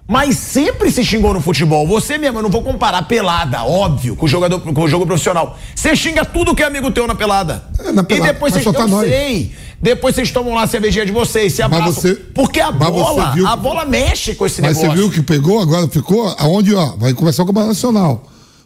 Mas 0.08 0.38
sempre 0.38 0.92
se 0.92 1.04
xingou 1.04 1.34
no 1.34 1.42
futebol. 1.42 1.88
Você 1.88 2.18
mesmo, 2.18 2.38
eu 2.40 2.44
não 2.44 2.50
vou 2.50 2.62
comparar 2.62 3.02
pelada, 3.04 3.64
óbvio, 3.64 4.16
com 4.16 4.26
o 4.26 4.30
jogador, 4.30 4.60
com 4.60 4.82
o 4.82 4.88
jogo 4.88 5.06
profissional. 5.06 5.58
Você 5.74 5.96
xinga 5.96 6.24
tudo 6.24 6.54
que 6.54 6.62
é 6.62 6.66
amigo 6.68 6.92
teu 6.92 7.08
na 7.08 7.16
pelada. 7.16 7.64
É, 7.80 7.92
na 7.92 8.04
pelada, 8.04 8.30
E 8.30 8.34
depois 8.34 8.54
só 8.62 8.72
tá 8.72 8.82
Eu 8.82 8.88
nós. 8.88 9.10
sei. 9.10 9.52
Depois 9.82 10.16
vocês 10.16 10.32
tomam 10.32 10.54
lá 10.56 10.64
a 10.64 10.68
cervejinha 10.68 11.06
de 11.06 11.12
vocês, 11.12 11.54
se 11.54 11.62
Mas 11.62 11.72
abraçam. 11.74 11.94
você- 11.94 12.16
porque 12.34 12.60
a 12.60 12.72
mas 12.72 12.90
bola, 12.90 13.36
a 13.48 13.56
bola 13.56 13.86
mexe 13.86 14.34
com 14.36 14.46
esse 14.46 14.62
Mas 14.62 14.78
negócio. 14.78 14.92
você 14.92 15.02
viu 15.02 15.12
que 15.12 15.22
pegou, 15.22 15.60
agora 15.62 15.88
ficou 15.88 16.28
aonde, 16.40 16.74
ó, 16.74 16.94
vai 16.98 17.14
começar 17.14 17.44
o 17.44 17.46
Campeonato 17.46 17.74
Nacional. 17.74 18.24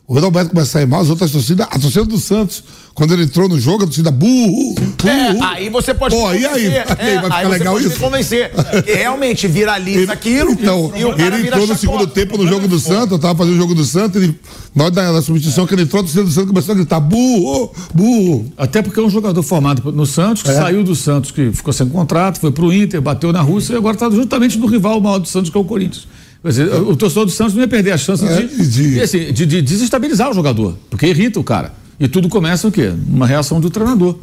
O 0.09 0.19
Roberto 0.19 0.49
começa 0.49 0.79
a 0.79 0.81
ir 0.81 0.87
mal, 0.87 1.01
as 1.01 1.09
outras 1.11 1.29
torcidas, 1.29 1.67
a 1.69 1.77
torcida 1.77 2.03
do 2.03 2.17
Santos, 2.17 2.63
quando 2.95 3.13
ele 3.13 3.25
entrou 3.25 3.47
no 3.47 3.59
jogo, 3.59 3.83
a 3.83 3.85
torcida 3.85 4.09
burro, 4.09 4.73
burro. 4.73 5.07
É, 5.07 5.37
aí 5.53 5.69
você 5.69 5.93
pode 5.93 6.15
Pô, 6.15 6.33
e 6.33 6.47
aí? 6.47 6.65
convencer. 6.65 6.85
Aí 6.99 7.15
vai 7.15 7.23
ficar 7.25 7.41
você 7.43 7.47
legal 7.47 7.73
pode 7.75 7.87
isso? 7.87 7.99
convencer. 7.99 8.51
Que 8.83 8.93
realmente 8.95 9.47
viraliza 9.47 9.99
Ele- 10.01 10.11
aquilo. 10.11 10.51
Então, 10.53 10.91
e 10.95 11.21
ele 11.21 11.47
entrou 11.47 11.67
no 11.67 11.77
segundo 11.77 12.07
tempo 12.07 12.39
no 12.39 12.47
jogo 12.47 12.67
do 12.67 12.79
Santos, 12.79 13.11
eu 13.11 13.19
tava 13.19 13.37
fazendo 13.37 13.53
o 13.53 13.57
jogo 13.57 13.75
do 13.75 13.85
Santos, 13.85 14.19
ele, 14.19 14.33
na 14.73 14.85
hora 14.85 14.91
da, 14.91 15.11
da 15.11 15.21
substituição 15.21 15.67
que 15.67 15.75
ele 15.75 15.83
entrou, 15.83 15.99
a 15.99 16.03
torcida 16.03 16.23
do 16.23 16.31
Santos 16.31 16.49
começou 16.49 16.71
a 16.71 16.75
gritar 16.75 16.99
burro, 16.99 17.71
burro. 17.93 18.51
Até 18.57 18.81
porque 18.81 18.99
é 18.99 19.03
um 19.03 19.11
jogador 19.11 19.43
formado 19.43 19.91
no 19.91 20.07
Santos, 20.07 20.41
que 20.41 20.49
É. 20.49 20.55
saiu 20.55 20.83
do 20.83 20.95
Santos, 20.95 21.29
que 21.29 21.51
ficou 21.51 21.71
sem 21.71 21.87
contrato, 21.87 22.39
foi 22.39 22.51
pro 22.51 22.73
Inter, 22.73 22.99
bateu 22.99 23.31
na 23.31 23.41
Rússia 23.41 23.73
e 23.73 23.77
agora 23.77 23.93
está 23.93 24.09
justamente 24.09 24.57
no 24.57 24.65
rival 24.65 24.99
maior 24.99 25.19
do 25.19 25.27
Santos, 25.27 25.51
que 25.51 25.57
é 25.57 25.61
o 25.61 25.63
Corinthians. 25.65 26.07
Dizer, 26.43 26.71
o, 26.73 26.91
o 26.91 26.95
torcedor 26.95 27.25
do 27.25 27.31
Santos 27.31 27.53
não 27.53 27.61
ia 27.61 27.67
perder 27.67 27.91
a 27.91 27.97
chance 27.97 28.23
É, 28.25 28.41
de, 28.43 28.67
de- 28.93 29.01
assim, 29.01 29.31
de- 29.33 29.45
de 29.45 29.61
desestabilizar 29.61 30.29
o 30.29 30.33
jogador, 30.33 30.77
porque 30.89 31.05
irrita 31.07 31.39
o 31.39 31.43
cara. 31.43 31.73
E 31.99 32.07
tudo 32.07 32.29
começa 32.29 32.67
o 32.67 32.71
quê? 32.71 32.93
Uma 33.07 33.27
reação 33.27 33.59
do 33.59 33.69
treinador. 33.69 34.17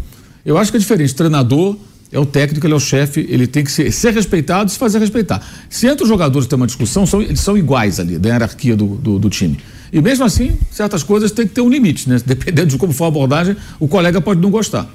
Eu 0.45 0.57
acho 0.57 0.71
que 0.71 0.77
é 0.79 0.81
diferente 0.81 1.15
treinador, 1.15 1.77
é 2.11 2.19
o 2.19 2.25
técnico, 2.25 2.65
ele 2.67 2.73
é 2.73 2.77
o 2.77 2.81
chefe, 2.81 3.27
ele 3.29 3.47
tem 3.47 3.63
que 3.65 3.71
ser, 3.71 3.93
ser 3.93 4.15
respeitado 4.15 4.71
e 4.71 4.73
se 4.73 4.79
fazer 4.79 4.99
respeitar. 4.99 5.47
Se 5.69 5.87
entre 5.87 6.05
os 6.05 6.09
jogadores 6.09 6.47
tem 6.49 6.57
uma 6.57 6.67
discussão, 6.67 7.05
são, 7.05 7.21
eles 7.21 7.41
são 7.41 7.59
iguais 7.59 8.01
ali, 8.01 8.19
da 8.19 8.31
hierarquia 8.31 8.75
do, 8.77 8.87
do, 8.87 9.19
do, 9.19 9.29
time. 9.29 9.59
E 9.93 10.01
mesmo 10.01 10.25
assim, 10.25 10.57
certas 10.71 11.03
coisas 11.03 11.31
têm 11.33 11.47
que 11.47 11.53
ter 11.53 11.61
um 11.61 11.69
limite, 11.69 12.09
né? 12.09 12.19
Dependendo 12.25 12.69
de 12.69 12.79
como 12.79 12.93
for 12.95 13.05
a 13.05 13.09
abordagem, 13.09 13.57
o 13.79 13.87
colega 13.87 14.21
pode 14.23 14.41
não 14.41 14.51
gostar. 14.51 14.89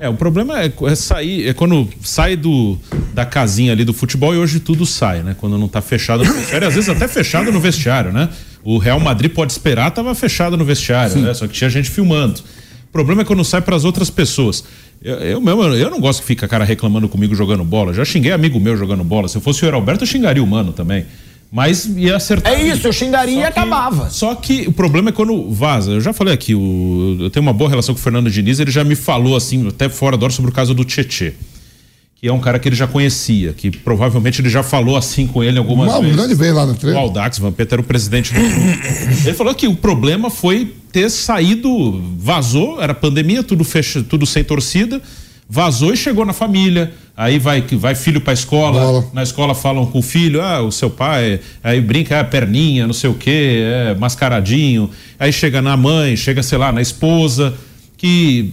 É, 0.00 0.08
o 0.08 0.14
problema 0.14 0.62
é, 0.62 0.72
é, 0.86 0.94
sair, 0.94 1.46
é 1.46 1.52
quando 1.52 1.86
sai 2.00 2.34
do, 2.34 2.78
da 3.12 3.26
casinha 3.26 3.72
ali 3.72 3.84
do 3.84 3.92
futebol 3.92 4.34
e 4.34 4.38
hoje 4.38 4.58
tudo 4.58 4.86
sai, 4.86 5.22
né? 5.22 5.36
Quando 5.38 5.58
não 5.58 5.68
tá 5.68 5.82
fechado 5.82 6.24
no 6.24 6.32
vestiário, 6.32 6.66
às 6.66 6.74
vezes 6.74 6.88
até 6.88 7.06
fechado 7.06 7.52
no 7.52 7.60
vestiário, 7.60 8.10
né? 8.10 8.30
O 8.64 8.78
Real 8.78 8.98
Madrid 8.98 9.30
pode 9.30 9.52
esperar, 9.52 9.90
tava 9.90 10.14
fechado 10.14 10.56
no 10.56 10.64
vestiário, 10.64 11.16
né? 11.18 11.34
Só 11.34 11.46
que 11.46 11.52
tinha 11.52 11.68
gente 11.68 11.90
filmando. 11.90 12.40
O 12.88 12.92
problema 12.92 13.20
é 13.20 13.24
quando 13.26 13.44
sai 13.44 13.60
para 13.60 13.76
as 13.76 13.84
outras 13.84 14.08
pessoas. 14.08 14.64
Eu, 15.02 15.16
eu 15.16 15.40
mesmo, 15.40 15.62
eu 15.64 15.90
não 15.90 16.00
gosto 16.00 16.20
que 16.20 16.26
fica 16.26 16.48
cara 16.48 16.64
reclamando 16.64 17.06
comigo 17.06 17.34
jogando 17.34 17.62
bola. 17.62 17.92
Já 17.92 18.04
xinguei 18.04 18.32
amigo 18.32 18.58
meu 18.58 18.78
jogando 18.78 19.04
bola. 19.04 19.28
Se 19.28 19.36
eu 19.36 19.42
fosse 19.42 19.64
o 19.66 19.74
Alberto, 19.74 20.04
eu 20.04 20.08
xingaria 20.08 20.42
o 20.42 20.46
mano 20.46 20.72
também. 20.72 21.04
Mas 21.52 21.84
ia 21.84 22.16
acertar. 22.16 22.52
É 22.52 22.62
isso, 22.62 22.86
eu 22.86 22.92
xingaria 22.92 23.40
e 23.40 23.44
acabava. 23.44 24.08
Só 24.08 24.34
que 24.36 24.68
o 24.68 24.72
problema 24.72 25.08
é 25.08 25.12
quando 25.12 25.50
vaza. 25.50 25.90
Eu 25.90 26.00
já 26.00 26.12
falei 26.12 26.32
aqui, 26.32 26.54
o, 26.54 27.16
eu 27.18 27.30
tenho 27.30 27.42
uma 27.42 27.52
boa 27.52 27.68
relação 27.68 27.92
com 27.94 28.00
o 28.00 28.02
Fernando 28.02 28.30
Diniz, 28.30 28.60
ele 28.60 28.70
já 28.70 28.84
me 28.84 28.94
falou 28.94 29.34
assim, 29.36 29.66
até 29.66 29.88
fora 29.88 30.16
da 30.16 30.24
hora, 30.24 30.32
sobre 30.32 30.50
o 30.50 30.54
caso 30.54 30.72
do 30.74 30.84
Tietê. 30.84 31.32
Que 32.14 32.28
é 32.28 32.32
um 32.32 32.38
cara 32.38 32.58
que 32.58 32.68
ele 32.68 32.76
já 32.76 32.86
conhecia, 32.86 33.52
que 33.52 33.70
provavelmente 33.70 34.42
ele 34.42 34.50
já 34.50 34.62
falou 34.62 34.96
assim 34.96 35.26
com 35.26 35.42
ele 35.42 35.58
algumas 35.58 35.88
Mal, 35.88 36.02
vezes. 36.02 36.16
grande 36.16 36.34
veio 36.34 36.54
lá 36.54 36.66
no 36.66 36.74
treino. 36.74 36.98
O 36.98 37.00
Aldax 37.00 37.38
Vampeta 37.38 37.74
era 37.76 37.80
o 37.80 37.84
presidente 37.84 38.32
do 38.34 38.38
clube. 38.38 38.80
Ele 39.24 39.34
falou 39.34 39.54
que 39.54 39.66
o 39.66 39.74
problema 39.74 40.28
foi 40.28 40.74
ter 40.92 41.08
saído, 41.08 41.98
vazou, 42.18 42.80
era 42.80 42.92
pandemia, 42.92 43.42
tudo 43.42 43.64
fecha, 43.64 44.02
tudo 44.02 44.26
sem 44.26 44.44
torcida 44.44 45.00
vazou 45.50 45.92
e 45.92 45.96
chegou 45.96 46.24
na 46.24 46.32
família. 46.32 46.92
Aí 47.16 47.38
vai, 47.38 47.60
vai 47.72 47.94
filho 47.94 48.20
pra 48.20 48.32
escola, 48.32 48.80
Bola. 48.80 49.10
na 49.12 49.22
escola 49.22 49.54
falam 49.54 49.84
com 49.84 49.98
o 49.98 50.02
filho, 50.02 50.40
ah, 50.40 50.62
o 50.62 50.70
seu 50.70 50.88
pai, 50.88 51.40
aí 51.62 51.80
brinca, 51.80 52.16
é 52.16 52.24
perninha, 52.24 52.86
não 52.86 52.94
sei 52.94 53.10
o 53.10 53.14
quê, 53.14 53.60
é 53.62 53.94
mascaradinho. 53.94 54.88
Aí 55.18 55.30
chega 55.30 55.60
na 55.60 55.76
mãe, 55.76 56.16
chega, 56.16 56.42
sei 56.42 56.56
lá, 56.56 56.72
na 56.72 56.80
esposa, 56.80 57.52
que, 57.98 58.50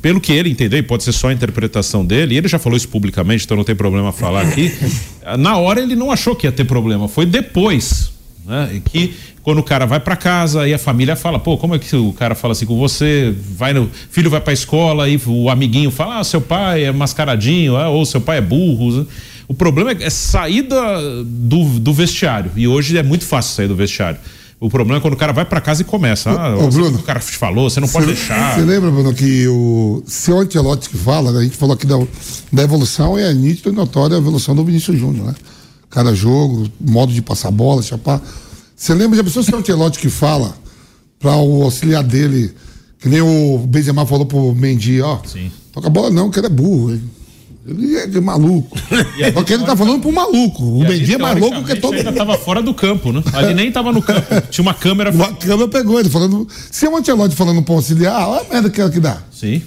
pelo 0.00 0.18
que 0.18 0.32
ele 0.32 0.48
entendeu, 0.48 0.78
e 0.78 0.82
pode 0.82 1.02
ser 1.02 1.12
só 1.12 1.28
a 1.28 1.32
interpretação 1.32 2.06
dele, 2.06 2.34
e 2.34 2.38
ele 2.38 2.48
já 2.48 2.58
falou 2.58 2.76
isso 2.76 2.88
publicamente, 2.88 3.44
então 3.44 3.56
não 3.56 3.64
tem 3.64 3.74
problema 3.74 4.12
falar 4.12 4.42
aqui. 4.42 4.72
na 5.38 5.58
hora 5.58 5.82
ele 5.82 5.94
não 5.94 6.10
achou 6.10 6.34
que 6.34 6.46
ia 6.46 6.52
ter 6.52 6.64
problema, 6.64 7.06
foi 7.08 7.26
depois. 7.26 8.12
Né? 8.46 8.80
Que 8.90 9.12
quando 9.46 9.58
o 9.58 9.62
cara 9.62 9.86
vai 9.86 10.00
para 10.00 10.16
casa 10.16 10.66
e 10.66 10.74
a 10.74 10.78
família 10.78 11.14
fala, 11.14 11.38
pô, 11.38 11.56
como 11.56 11.72
é 11.76 11.78
que 11.78 11.94
o 11.94 12.12
cara 12.12 12.34
fala 12.34 12.50
assim 12.50 12.66
com 12.66 12.76
você? 12.76 13.32
Vai 13.56 13.72
no 13.72 13.88
filho 14.10 14.28
vai 14.28 14.40
para 14.40 14.52
escola 14.52 15.08
e 15.08 15.20
o 15.24 15.48
amiguinho 15.48 15.88
fala, 15.92 16.18
ah, 16.18 16.24
seu 16.24 16.40
pai 16.40 16.82
é 16.82 16.90
mascaradinho, 16.90 17.76
ah, 17.76 17.88
ou 17.88 18.04
seu 18.04 18.20
pai 18.20 18.38
é 18.38 18.40
burro. 18.40 19.06
O 19.46 19.54
problema 19.54 19.92
é, 19.92 19.98
é 20.02 21.24
do, 21.24 21.78
do 21.78 21.92
vestiário 21.92 22.50
e 22.56 22.66
hoje 22.66 22.98
é 22.98 23.04
muito 23.04 23.24
fácil 23.24 23.54
sair 23.54 23.68
do 23.68 23.76
vestiário. 23.76 24.18
O 24.58 24.68
problema 24.68 24.98
é 24.98 25.00
quando 25.00 25.14
o 25.14 25.16
cara 25.16 25.32
vai 25.32 25.44
para 25.44 25.60
casa 25.60 25.82
e 25.82 25.84
começa. 25.84 26.28
Ah, 26.28 26.56
Ô, 26.56 26.66
Bruno, 26.66 26.98
o 26.98 27.02
cara 27.04 27.20
te 27.20 27.36
falou, 27.36 27.70
você 27.70 27.78
não 27.78 27.86
pode 27.86 28.06
deixar. 28.06 28.56
Você 28.56 28.62
lembra, 28.62 28.90
Bruno, 28.90 29.14
que 29.14 29.46
o 29.46 30.02
seu 30.08 30.40
Antelote 30.40 30.90
que 30.90 30.96
fala, 30.96 31.30
né, 31.30 31.38
a 31.38 31.42
gente 31.44 31.56
falou 31.56 31.76
aqui 31.76 31.86
da, 31.86 31.96
da 32.52 32.64
evolução, 32.64 33.16
é 33.16 33.32
nítida 33.32 33.68
e 33.68 33.72
notória 33.72 34.16
a 34.16 34.18
evolução 34.18 34.56
do 34.56 34.64
Vinícius 34.64 34.98
Júnior, 34.98 35.24
né? 35.28 35.34
Cada 35.88 36.12
jogo, 36.16 36.68
modo 36.80 37.12
de 37.12 37.22
passar 37.22 37.52
bola, 37.52 37.80
chapar. 37.80 38.20
Você 38.76 38.92
lembra 38.92 39.16
de 39.16 39.24
pessoa 39.24 39.42
que 39.44 39.50
é 39.50 39.56
o 39.56 39.58
Ancelotti 39.58 39.98
que 39.98 40.10
fala 40.10 40.54
para 41.18 41.34
o 41.36 41.62
auxiliar 41.62 42.04
dele, 42.04 42.52
que 43.00 43.08
nem 43.08 43.22
o 43.22 43.58
Benzema 43.66 44.04
falou 44.04 44.26
pro 44.26 44.54
Mendy, 44.54 45.00
ó. 45.00 45.18
Sim. 45.24 45.50
Toca 45.72 45.86
a 45.86 45.90
bola 45.90 46.10
não, 46.10 46.30
que 46.30 46.38
ele 46.38 46.46
é 46.46 46.50
burro. 46.50 46.90
Ele, 47.66 47.96
ele 47.96 48.18
é 48.18 48.20
maluco. 48.20 48.78
Só 49.32 49.42
que 49.42 49.54
ele 49.54 49.64
tá 49.64 49.74
falando 49.74 50.00
pro 50.02 50.12
maluco. 50.12 50.62
O 50.62 50.80
Mendy 50.80 51.14
é 51.14 51.18
mais 51.18 51.40
louco 51.40 51.64
que 51.64 51.74
todo 51.76 51.94
mundo. 51.94 52.06
Ele 52.06 52.16
tava 52.16 52.36
fora 52.36 52.62
do 52.62 52.74
campo, 52.74 53.12
né? 53.12 53.22
Ali 53.32 53.54
nem 53.54 53.72
tava 53.72 53.92
no 53.92 54.02
campo. 54.02 54.26
Tinha 54.50 54.62
uma 54.62 54.74
câmera. 54.74 55.10
Uma 55.10 55.32
câmera 55.32 55.68
pegou 55.68 55.98
ele 55.98 56.10
falando. 56.10 56.46
Se 56.70 56.84
é 56.84 56.90
o 56.90 56.96
Ancelotti 56.96 57.34
falando 57.34 57.62
pro 57.62 57.74
auxiliar, 57.74 58.28
olha 58.28 58.42
a 58.42 58.52
merda 58.52 58.70
que, 58.70 58.90
que 58.90 59.00
dá. 59.00 59.22
Sim. 59.32 59.62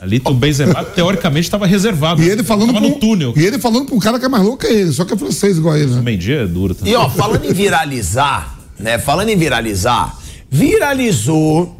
Ali 0.00 0.20
o 0.24 0.32
Benzema 0.32 0.82
teoricamente 0.82 1.44
estava 1.44 1.66
reservado. 1.66 2.22
E 2.22 2.28
ele 2.28 2.42
falando 2.42 2.72
tava 2.72 2.80
pro, 2.80 2.88
no 2.88 2.94
túnel. 2.96 3.34
E 3.36 3.44
ele 3.44 3.58
falando 3.58 3.86
pro 3.86 3.98
cara 3.98 4.18
que 4.18 4.24
é 4.24 4.28
mais 4.28 4.42
louco 4.42 4.66
que 4.66 4.66
ele, 4.66 4.92
só 4.92 5.04
que 5.04 5.12
é 5.12 5.16
francês 5.16 5.58
igual 5.58 5.76
ele, 5.76 5.92
né? 5.92 6.00
O 6.00 6.02
Mendy 6.02 6.32
é 6.32 6.46
duro 6.46 6.74
também. 6.74 6.94
E 6.94 6.96
ó, 6.96 7.10
falando 7.10 7.44
em 7.44 7.52
viralizar, 7.52 8.58
né? 8.78 8.98
Falando 8.98 9.28
em 9.28 9.36
viralizar, 9.36 10.18
viralizou 10.48 11.78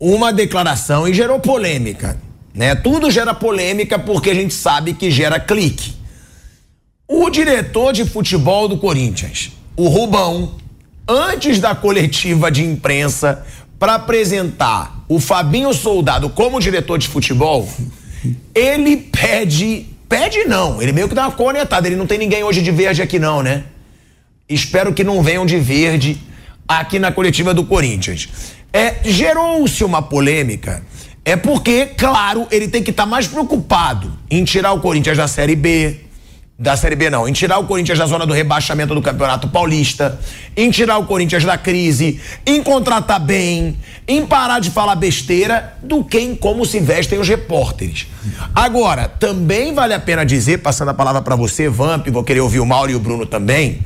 uma 0.00 0.32
declaração 0.32 1.06
e 1.06 1.14
gerou 1.14 1.38
polêmica, 1.38 2.18
né? 2.52 2.74
Tudo 2.74 3.12
gera 3.12 3.32
polêmica 3.32 3.96
porque 3.96 4.30
a 4.30 4.34
gente 4.34 4.52
sabe 4.52 4.92
que 4.92 5.08
gera 5.08 5.38
clique. 5.38 5.94
O 7.06 7.30
diretor 7.30 7.92
de 7.92 8.04
futebol 8.04 8.66
do 8.66 8.76
Corinthians, 8.76 9.52
o 9.76 9.86
Rubão, 9.86 10.56
antes 11.06 11.60
da 11.60 11.76
coletiva 11.76 12.50
de 12.50 12.64
imprensa 12.64 13.44
para 13.78 13.94
apresentar 13.94 15.01
o 15.14 15.20
Fabinho 15.20 15.74
Soldado 15.74 16.30
como 16.30 16.58
diretor 16.58 16.96
de 16.98 17.06
futebol, 17.06 17.68
ele 18.54 18.96
pede. 18.96 19.86
Pede 20.08 20.44
não, 20.44 20.80
ele 20.80 20.92
meio 20.92 21.08
que 21.08 21.14
dá 21.14 21.22
uma 21.22 21.32
cornetada. 21.32 21.86
Ele 21.86 21.96
não 21.96 22.06
tem 22.06 22.18
ninguém 22.18 22.42
hoje 22.42 22.62
de 22.62 22.70
verde 22.70 23.02
aqui, 23.02 23.18
não, 23.18 23.42
né? 23.42 23.64
Espero 24.48 24.92
que 24.92 25.04
não 25.04 25.22
venham 25.22 25.44
de 25.44 25.58
verde 25.58 26.18
aqui 26.66 26.98
na 26.98 27.12
coletiva 27.12 27.52
do 27.52 27.64
Corinthians. 27.64 28.28
É, 28.72 28.96
gerou-se 29.04 29.84
uma 29.84 30.00
polêmica. 30.00 30.82
É 31.24 31.36
porque, 31.36 31.86
claro, 31.86 32.46
ele 32.50 32.68
tem 32.68 32.82
que 32.82 32.90
estar 32.90 33.04
tá 33.04 33.08
mais 33.08 33.26
preocupado 33.26 34.18
em 34.30 34.44
tirar 34.44 34.72
o 34.72 34.80
Corinthians 34.80 35.16
da 35.16 35.28
Série 35.28 35.56
B, 35.56 36.00
da 36.62 36.76
Série 36.76 36.94
B 36.94 37.10
não, 37.10 37.28
em 37.28 37.32
tirar 37.32 37.58
o 37.58 37.64
Corinthians 37.64 37.98
da 37.98 38.06
zona 38.06 38.24
do 38.24 38.32
rebaixamento 38.32 38.94
do 38.94 39.02
Campeonato 39.02 39.48
Paulista, 39.48 40.16
em 40.56 40.70
tirar 40.70 40.96
o 40.96 41.06
Corinthians 41.06 41.44
da 41.44 41.58
crise, 41.58 42.20
em 42.46 42.62
contratar 42.62 43.18
bem, 43.18 43.76
em 44.06 44.24
parar 44.24 44.60
de 44.60 44.70
falar 44.70 44.94
besteira, 44.94 45.76
do 45.82 46.04
que 46.04 46.20
em 46.20 46.36
como 46.36 46.64
se 46.64 46.78
vestem 46.78 47.18
os 47.18 47.28
repórteres. 47.28 48.06
Agora, 48.54 49.08
também 49.08 49.74
vale 49.74 49.92
a 49.92 49.98
pena 49.98 50.24
dizer, 50.24 50.58
passando 50.58 50.90
a 50.90 50.94
palavra 50.94 51.20
para 51.20 51.34
você, 51.34 51.68
Vamp, 51.68 52.06
vou 52.10 52.22
querer 52.22 52.40
ouvir 52.40 52.60
o 52.60 52.66
Mauro 52.66 52.92
e 52.92 52.94
o 52.94 53.00
Bruno 53.00 53.26
também, 53.26 53.80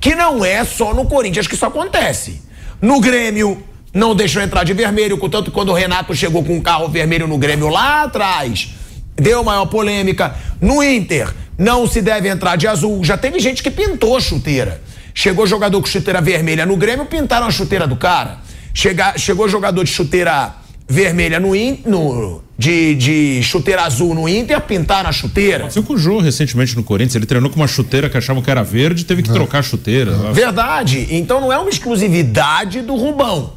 que 0.00 0.14
não 0.14 0.42
é 0.42 0.64
só 0.64 0.94
no 0.94 1.04
Corinthians 1.04 1.46
que 1.46 1.54
isso 1.54 1.66
acontece. 1.66 2.40
No 2.80 2.98
Grêmio, 2.98 3.62
não 3.92 4.14
deixou 4.14 4.40
entrar 4.40 4.64
de 4.64 4.72
vermelho, 4.72 5.18
contanto 5.18 5.50
quando 5.50 5.68
o 5.68 5.74
Renato 5.74 6.14
chegou 6.14 6.42
com 6.42 6.54
um 6.56 6.62
carro 6.62 6.88
vermelho 6.88 7.28
no 7.28 7.36
Grêmio 7.36 7.68
lá 7.68 8.04
atrás, 8.04 8.70
deu 9.14 9.44
maior 9.44 9.66
polêmica. 9.66 10.34
No 10.58 10.82
Inter, 10.82 11.41
não 11.58 11.86
se 11.86 12.00
deve 12.00 12.28
entrar 12.28 12.56
de 12.56 12.66
azul. 12.66 13.04
Já 13.04 13.16
teve 13.16 13.38
gente 13.38 13.62
que 13.62 13.70
pintou 13.70 14.16
a 14.16 14.20
chuteira. 14.20 14.80
Chegou 15.14 15.46
jogador 15.46 15.80
com 15.80 15.86
chuteira 15.86 16.20
vermelha 16.20 16.64
no 16.64 16.76
Grêmio, 16.76 17.04
pintaram 17.04 17.46
a 17.46 17.50
chuteira 17.50 17.86
do 17.86 17.96
cara. 17.96 18.38
Chega, 18.74 19.18
chegou 19.18 19.48
jogador 19.48 19.84
de 19.84 19.90
chuteira 19.90 20.54
vermelha 20.88 21.38
no, 21.38 21.52
no 21.86 22.42
de, 22.58 22.94
de 22.94 23.42
chuteira 23.42 23.82
azul 23.82 24.14
no 24.14 24.28
Inter, 24.28 24.60
pintaram 24.60 25.08
a 25.08 25.12
chuteira. 25.12 25.64
Aconteceu 25.64 25.82
com 25.82 25.94
o 25.94 25.98
Jô 25.98 26.20
recentemente 26.20 26.76
no 26.76 26.82
Corinthians. 26.82 27.16
Ele 27.16 27.26
treinou 27.26 27.50
com 27.50 27.56
uma 27.56 27.68
chuteira 27.68 28.08
que 28.08 28.16
achavam 28.16 28.42
que 28.42 28.50
era 28.50 28.62
verde 28.62 29.04
teve 29.04 29.22
que 29.22 29.30
trocar 29.30 29.58
a 29.58 29.62
chuteira. 29.62 30.32
Verdade. 30.32 31.08
Então 31.10 31.40
não 31.40 31.52
é 31.52 31.58
uma 31.58 31.70
exclusividade 31.70 32.80
do 32.82 32.94
Rubão. 32.96 33.54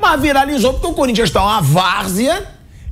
Mas 0.00 0.20
viralizou 0.20 0.74
porque 0.74 0.86
o 0.86 0.92
Corinthians 0.92 1.28
está 1.28 1.42
uma 1.42 1.60
várzea 1.60 2.44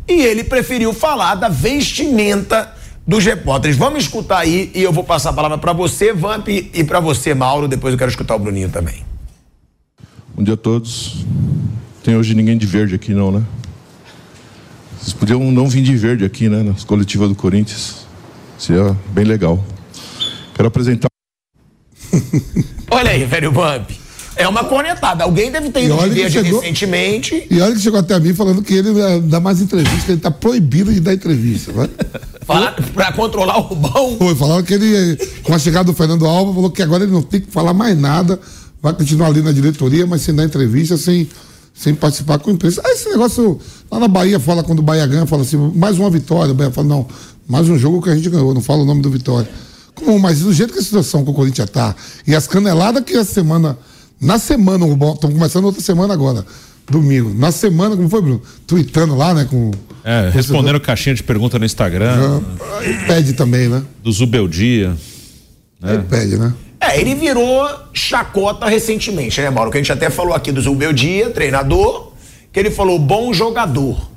e 0.08 0.22
ele 0.22 0.44
preferiu 0.44 0.92
falar 0.92 1.34
da 1.34 1.48
vestimenta 1.48 2.75
dos 3.06 3.24
repórteres. 3.24 3.76
Vamos 3.76 4.04
escutar 4.04 4.38
aí 4.38 4.70
e 4.74 4.82
eu 4.82 4.92
vou 4.92 5.04
passar 5.04 5.30
a 5.30 5.32
palavra 5.32 5.58
para 5.58 5.72
você, 5.72 6.12
Vamp, 6.12 6.48
e 6.48 6.84
para 6.84 6.98
você, 7.00 7.34
Mauro. 7.34 7.68
Depois 7.68 7.92
eu 7.92 7.98
quero 7.98 8.10
escutar 8.10 8.34
o 8.34 8.38
Bruninho 8.38 8.68
também. 8.70 9.04
Bom 10.34 10.42
dia 10.42 10.54
a 10.54 10.56
todos. 10.56 11.24
Tem 12.02 12.16
hoje 12.16 12.34
ninguém 12.34 12.58
de 12.58 12.66
verde 12.66 12.94
aqui, 12.94 13.14
não, 13.14 13.30
né? 13.30 13.42
Vocês 14.98 15.12
podiam 15.12 15.40
não 15.52 15.68
vir 15.68 15.82
de 15.82 15.96
verde 15.96 16.24
aqui, 16.24 16.48
né? 16.48 16.62
Nas 16.62 16.82
coletivas 16.82 17.28
do 17.28 17.34
Corinthians. 17.34 18.06
Seria 18.58 18.96
bem 19.10 19.24
legal. 19.24 19.64
Quero 20.54 20.68
apresentar. 20.68 21.08
Olha 22.90 23.10
aí, 23.10 23.24
velho 23.24 23.52
Vamp. 23.52 23.90
É 24.36 24.46
uma 24.46 24.64
cornetada. 24.64 25.24
Alguém 25.24 25.50
deve 25.50 25.70
ter 25.70 25.84
ido 25.84 25.96
de 25.96 26.08
verde 26.10 26.32
chegou, 26.32 26.60
recentemente. 26.60 27.46
E 27.50 27.60
olha 27.60 27.74
que 27.74 27.80
chegou 27.80 27.98
até 27.98 28.20
mim 28.20 28.34
falando 28.34 28.62
que 28.62 28.74
ele 28.74 28.90
dá 29.22 29.40
mais 29.40 29.60
entrevistas, 29.60 30.04
que 30.04 30.10
ele 30.10 30.18
está 30.18 30.30
proibido 30.30 30.92
de 30.92 31.00
dar 31.00 31.14
entrevista. 31.14 31.72
Né? 31.72 31.88
Para 32.94 33.12
controlar 33.12 33.58
o 33.58 33.62
Rubão? 33.62 34.16
Foi, 34.18 34.34
falaram 34.34 34.62
que 34.62 34.74
ele, 34.74 35.16
com 35.42 35.54
a 35.54 35.58
chegada 35.58 35.84
do 35.84 35.94
Fernando 35.94 36.26
Alva, 36.26 36.54
falou 36.54 36.70
que 36.70 36.82
agora 36.82 37.02
ele 37.02 37.12
não 37.12 37.22
tem 37.22 37.40
que 37.40 37.50
falar 37.50 37.74
mais 37.74 37.98
nada, 37.98 38.38
vai 38.80 38.92
continuar 38.92 39.28
ali 39.28 39.42
na 39.42 39.50
diretoria, 39.50 40.06
mas 40.06 40.22
sem 40.22 40.34
dar 40.34 40.44
entrevista, 40.44 40.96
sem, 40.96 41.28
sem 41.74 41.94
participar 41.94 42.38
com 42.38 42.50
a 42.50 42.52
imprensa. 42.52 42.82
Aí 42.84 42.92
esse 42.92 43.08
negócio, 43.08 43.58
lá 43.90 43.98
na 43.98 44.06
Bahia, 44.06 44.38
fala 44.38 44.62
quando 44.62 44.78
o 44.78 44.82
Bahia 44.82 45.06
ganha, 45.06 45.26
fala 45.26 45.42
assim, 45.42 45.56
mais 45.74 45.98
uma 45.98 46.08
vitória. 46.08 46.52
O 46.52 46.54
Bahia 46.54 46.70
fala, 46.70 46.86
não, 46.86 47.06
mais 47.48 47.68
um 47.68 47.78
jogo 47.78 48.00
que 48.00 48.10
a 48.10 48.14
gente 48.14 48.28
ganhou, 48.28 48.54
não 48.54 48.60
fala 48.60 48.82
o 48.82 48.86
nome 48.86 49.02
do 49.02 49.10
Vitória. 49.10 49.48
Como, 49.94 50.18
mas 50.20 50.40
do 50.40 50.52
jeito 50.52 50.72
que 50.72 50.78
a 50.78 50.82
situação 50.82 51.24
que 51.24 51.30
o 51.30 51.34
Corinthians 51.34 51.68
está, 51.68 51.96
e 52.26 52.34
as 52.34 52.46
caneladas 52.46 53.02
que 53.02 53.16
a 53.16 53.24
semana 53.24 53.76
na 54.20 54.38
semana, 54.38 54.86
estamos 54.86 55.36
começando 55.36 55.64
outra 55.64 55.80
semana 55.80 56.14
agora. 56.14 56.44
domingo. 56.90 57.34
Na 57.34 57.50
semana, 57.50 57.96
como 57.96 58.08
foi, 58.08 58.22
Bruno? 58.22 58.42
Tweetando 58.66 59.16
lá, 59.16 59.34
né? 59.34 59.46
Com, 59.48 59.70
é, 60.04 60.30
respondendo 60.32 60.80
caixinha 60.80 61.14
de 61.14 61.22
pergunta 61.22 61.58
no 61.58 61.64
Instagram. 61.64 62.40
Aí 62.78 63.06
pede 63.06 63.32
também, 63.32 63.68
né? 63.68 63.82
Do 64.02 64.12
Zubeldia. 64.12 64.96
Né? 65.80 65.94
Ele 65.94 66.02
pede, 66.04 66.38
né? 66.38 66.54
É, 66.80 67.00
ele 67.00 67.14
virou 67.14 67.68
chacota 67.92 68.66
recentemente, 68.66 69.40
né, 69.40 69.50
Mauro? 69.50 69.70
Que 69.70 69.78
a 69.78 69.80
gente 69.80 69.92
até 69.92 70.10
falou 70.10 70.34
aqui 70.34 70.52
do 70.52 70.60
Zubeldia, 70.60 71.30
treinador, 71.30 72.12
que 72.52 72.60
ele 72.60 72.70
falou 72.70 72.98
bom 72.98 73.32
jogador. 73.32 74.10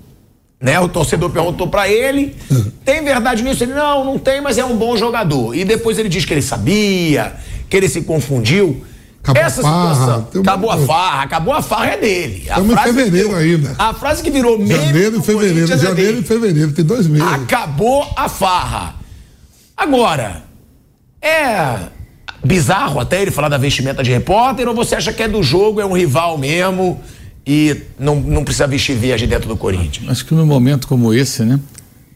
Né? 0.62 0.78
O 0.80 0.90
torcedor 0.90 1.30
perguntou 1.30 1.68
para 1.68 1.88
ele, 1.90 2.36
tem 2.84 3.02
verdade 3.04 3.42
nisso? 3.44 3.64
Ele, 3.64 3.74
não, 3.74 4.04
não 4.04 4.20
tem, 4.20 4.42
mas 4.42 4.58
é 4.58 4.66
um 4.66 4.76
bom 4.76 4.96
jogador. 4.98 5.56
E 5.56 5.64
depois 5.64 5.98
ele 5.98 6.10
diz 6.10 6.26
que 6.26 6.34
ele 6.34 6.42
sabia, 6.42 7.34
que 7.70 7.78
ele 7.78 7.88
se 7.88 8.02
confundiu. 8.02 8.84
Acabou 9.21 9.43
Essa 9.43 9.60
a 9.60 9.63
farra, 9.63 9.95
situação, 9.95 10.41
acabou 10.41 10.71
a 10.71 10.77
farra, 10.77 11.21
acabou 11.23 11.53
a 11.53 11.62
farra 11.62 11.88
é 11.88 11.97
dele. 11.97 12.43
Estamos 12.47 12.73
em 12.73 12.77
fevereiro 12.77 13.36
ainda. 13.36 13.75
A 13.77 13.93
frase 13.93 14.23
que 14.23 14.32
virou 14.32 14.58
meme 14.58 14.69
Janeiro 14.69 15.19
e 15.19 15.21
fevereiro, 15.21 15.67
janeiro 15.77 16.17
é 16.17 16.19
e 16.21 16.23
fevereiro, 16.23 16.71
tem 16.71 16.86
dois 16.86 17.05
meses. 17.05 17.27
Acabou 17.27 18.08
a 18.15 18.29
farra. 18.29 18.95
Agora, 19.75 20.43
é 21.21 21.89
bizarro 22.43 22.99
até 22.99 23.21
ele 23.21 23.32
falar 23.32 23.49
da 23.49 23.58
vestimenta 23.58 24.01
de 24.01 24.12
repórter 24.12 24.67
ou 24.67 24.73
você 24.73 24.95
acha 24.95 25.12
que 25.12 25.21
é 25.21 25.27
do 25.27 25.43
jogo, 25.43 25.82
é 25.82 25.86
um 25.86 25.93
rival 25.93 26.38
mesmo 26.38 26.99
e 27.45 27.75
não, 27.97 28.15
não 28.15 28.43
precisa 28.43 28.67
vestir 28.67 28.95
verde 28.95 29.27
dentro 29.27 29.47
do 29.47 29.58
Corinthians? 29.58 30.10
Acho 30.10 30.25
que 30.25 30.34
num 30.34 30.45
momento 30.45 30.88
como 30.88 31.13
esse, 31.13 31.43
né? 31.43 31.60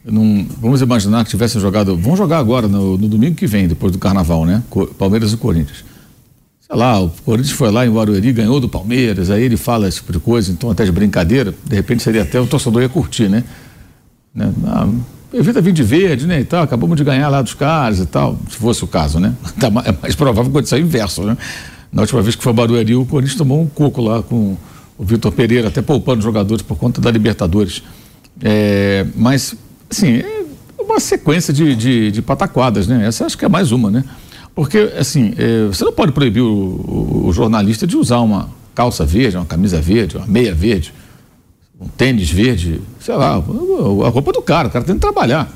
Não, 0.04 0.46
vamos 0.60 0.82
imaginar 0.82 1.24
que 1.24 1.30
tivessem 1.30 1.60
jogado. 1.60 1.96
Vão 1.96 2.16
jogar 2.16 2.38
agora, 2.38 2.68
no, 2.68 2.98
no, 2.98 3.08
domingo 3.08 3.34
que 3.34 3.46
vem, 3.46 3.66
depois 3.66 3.90
do 3.90 3.98
carnaval, 3.98 4.44
né? 4.44 4.62
Palmeiras 4.98 5.32
e 5.32 5.36
Corinthians. 5.36 5.84
Sei 6.66 6.76
lá, 6.76 6.98
o 6.98 7.10
Corinthians 7.24 7.52
foi 7.54 7.70
lá 7.70 7.86
em 7.86 7.90
Barueri, 7.90 8.32
ganhou 8.32 8.58
do 8.58 8.68
Palmeiras, 8.68 9.30
aí 9.30 9.42
ele 9.42 9.56
fala 9.56 9.86
esse 9.86 9.98
tipo 9.98 10.12
de 10.12 10.18
coisa, 10.18 10.50
então 10.50 10.70
até 10.70 10.82
de 10.84 10.90
brincadeira, 10.90 11.54
de 11.62 11.76
repente 11.76 12.02
seria 12.02 12.22
até 12.22 12.40
o 12.40 12.46
torcedor 12.46 12.80
ia 12.80 12.88
curtir, 12.88 13.28
né? 13.28 13.44
né? 14.34 14.50
Ah, 14.66 14.88
evita 15.32 15.60
vir 15.60 15.72
de 15.72 15.82
verde, 15.82 16.26
né? 16.26 16.40
E 16.40 16.44
tal, 16.44 16.62
acabamos 16.62 16.96
de 16.96 17.04
ganhar 17.04 17.28
lá 17.28 17.42
dos 17.42 17.52
caras 17.52 18.00
e 18.00 18.06
tal, 18.06 18.38
se 18.48 18.56
fosse 18.56 18.82
o 18.82 18.86
caso, 18.86 19.20
né? 19.20 19.34
Tá 19.60 19.66
é 19.84 19.94
mais 20.00 20.14
provável 20.14 20.44
que 20.44 20.56
aconteça 20.56 20.76
o 20.76 20.78
inverso, 20.78 21.22
né? 21.24 21.36
Na 21.92 22.02
última 22.02 22.22
vez 22.22 22.34
que 22.34 22.42
foi 22.42 22.52
Barueri, 22.52 22.96
o 22.96 23.04
Corinthians 23.04 23.36
tomou 23.36 23.60
um 23.60 23.66
coco 23.66 24.00
lá 24.00 24.22
com 24.22 24.56
o 24.96 25.04
Vitor 25.04 25.32
Pereira, 25.32 25.68
até 25.68 25.82
poupando 25.82 26.22
jogadores 26.22 26.62
por 26.62 26.76
conta 26.78 27.00
da 27.00 27.10
Libertadores. 27.10 27.82
É, 28.42 29.06
mas, 29.14 29.54
assim, 29.90 30.16
é 30.16 30.44
uma 30.78 30.98
sequência 30.98 31.52
de, 31.52 31.74
de, 31.76 32.10
de, 32.10 32.22
pataquadas, 32.22 32.86
né? 32.86 33.06
Essa 33.06 33.26
acho 33.26 33.36
que 33.36 33.44
é 33.44 33.48
mais 33.48 33.70
uma, 33.70 33.90
né? 33.90 34.04
Porque, 34.54 34.92
assim, 34.96 35.34
é, 35.36 35.66
você 35.66 35.84
não 35.84 35.92
pode 35.92 36.12
proibir 36.12 36.42
o, 36.42 36.46
o, 36.46 37.26
o 37.26 37.32
jornalista 37.32 37.86
de 37.86 37.96
usar 37.96 38.20
uma 38.20 38.50
calça 38.74 39.04
verde, 39.04 39.36
uma 39.36 39.46
camisa 39.46 39.80
verde, 39.80 40.16
uma 40.16 40.26
meia 40.26 40.54
verde 40.54 40.92
um 41.80 41.88
tênis 41.88 42.30
verde, 42.30 42.80
sei 43.00 43.14
lá, 43.14 43.34
a 43.34 44.08
roupa 44.08 44.32
do 44.32 44.40
cara, 44.40 44.68
o 44.68 44.70
cara 44.70 44.84
tem 44.84 44.94
que 44.94 45.00
trabalhar. 45.00 45.52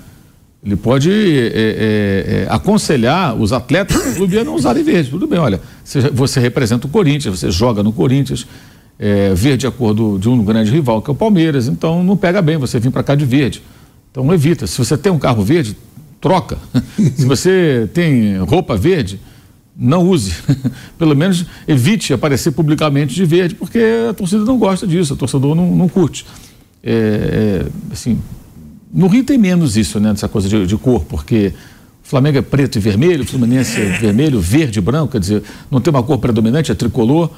Ele 0.64 0.74
pode 0.74 1.11
é, 1.11 1.46
é, 1.46 2.44
é, 2.44 2.46
aconselhar 2.50 3.37
os 3.37 3.52
atletas 3.52 3.96
do 4.04 4.14
clube 4.16 4.38
a 4.38 4.44
não 4.44 4.54
usarem 4.54 4.82
verde. 4.82 5.11
Tudo 5.11 5.26
bem, 5.26 5.38
olha, 5.38 5.61
você, 5.84 6.00
você 6.11 6.40
representa 6.40 6.87
o 6.87 6.90
Corinthians, 6.90 7.38
você 7.38 7.50
joga 7.50 7.82
no 7.82 7.92
Corinthians, 7.92 8.46
é, 8.98 9.32
verde 9.32 9.66
a 9.66 9.70
cor 9.70 9.94
do, 9.94 10.18
de 10.18 10.28
um 10.28 10.44
grande 10.44 10.70
rival, 10.70 11.00
que 11.00 11.08
é 11.08 11.12
o 11.12 11.16
Palmeiras, 11.16 11.68
então 11.68 12.02
não 12.02 12.16
pega 12.16 12.42
bem 12.42 12.56
você 12.56 12.80
vir 12.80 12.90
para 12.90 13.04
cá 13.04 13.14
de 13.14 13.24
verde. 13.24 13.62
Então 14.11 14.32
evita. 14.34 14.66
Se 14.66 14.76
você 14.76 14.98
tem 14.98 15.12
um 15.12 15.18
carro 15.18 15.44
verde, 15.44 15.76
troca. 16.20 16.59
Se 17.16 17.24
você 17.24 17.88
tem 17.92 18.38
roupa 18.38 18.76
verde, 18.76 19.20
não 19.76 20.09
use. 20.09 20.35
Pelo 20.98 21.14
menos 21.14 21.46
evite 21.66 22.12
aparecer 22.12 22.52
publicamente 22.52 23.14
de 23.14 23.24
verde, 23.24 23.54
porque 23.54 23.81
a 24.11 24.12
torcida 24.12 24.44
não 24.44 24.59
gosta 24.59 24.87
disso, 24.87 25.14
o 25.14 25.16
torcedor 25.16 25.54
não, 25.54 25.74
não 25.74 25.88
curte. 25.88 26.26
É, 26.83 26.92
é, 26.92 27.66
assim, 27.92 28.18
no 28.92 29.07
Rio 29.07 29.22
tem 29.22 29.38
menos 29.38 29.76
isso, 29.76 30.00
né, 30.00 30.12
dessa 30.12 30.28
coisa 30.28 30.48
de, 30.48 30.66
de, 30.66 30.76
cor, 30.76 31.04
porque 31.04 31.52
o 32.04 32.09
Flamengo 32.09 32.38
é 32.38 32.42
preto 32.42 32.76
e 32.76 32.81
vermelho, 32.81 33.22
o 33.22 33.26
Fluminense 33.26 33.81
é 33.81 33.98
vermelho, 33.98 34.40
verde 34.40 34.78
e 34.78 34.83
branco, 34.83 35.12
quer 35.12 35.20
dizer, 35.20 35.42
não 35.70 35.81
tem 35.81 35.92
uma 35.92 36.02
cor 36.02 36.18
predominante, 36.18 36.72
é 36.72 36.74
tricolor. 36.74 37.31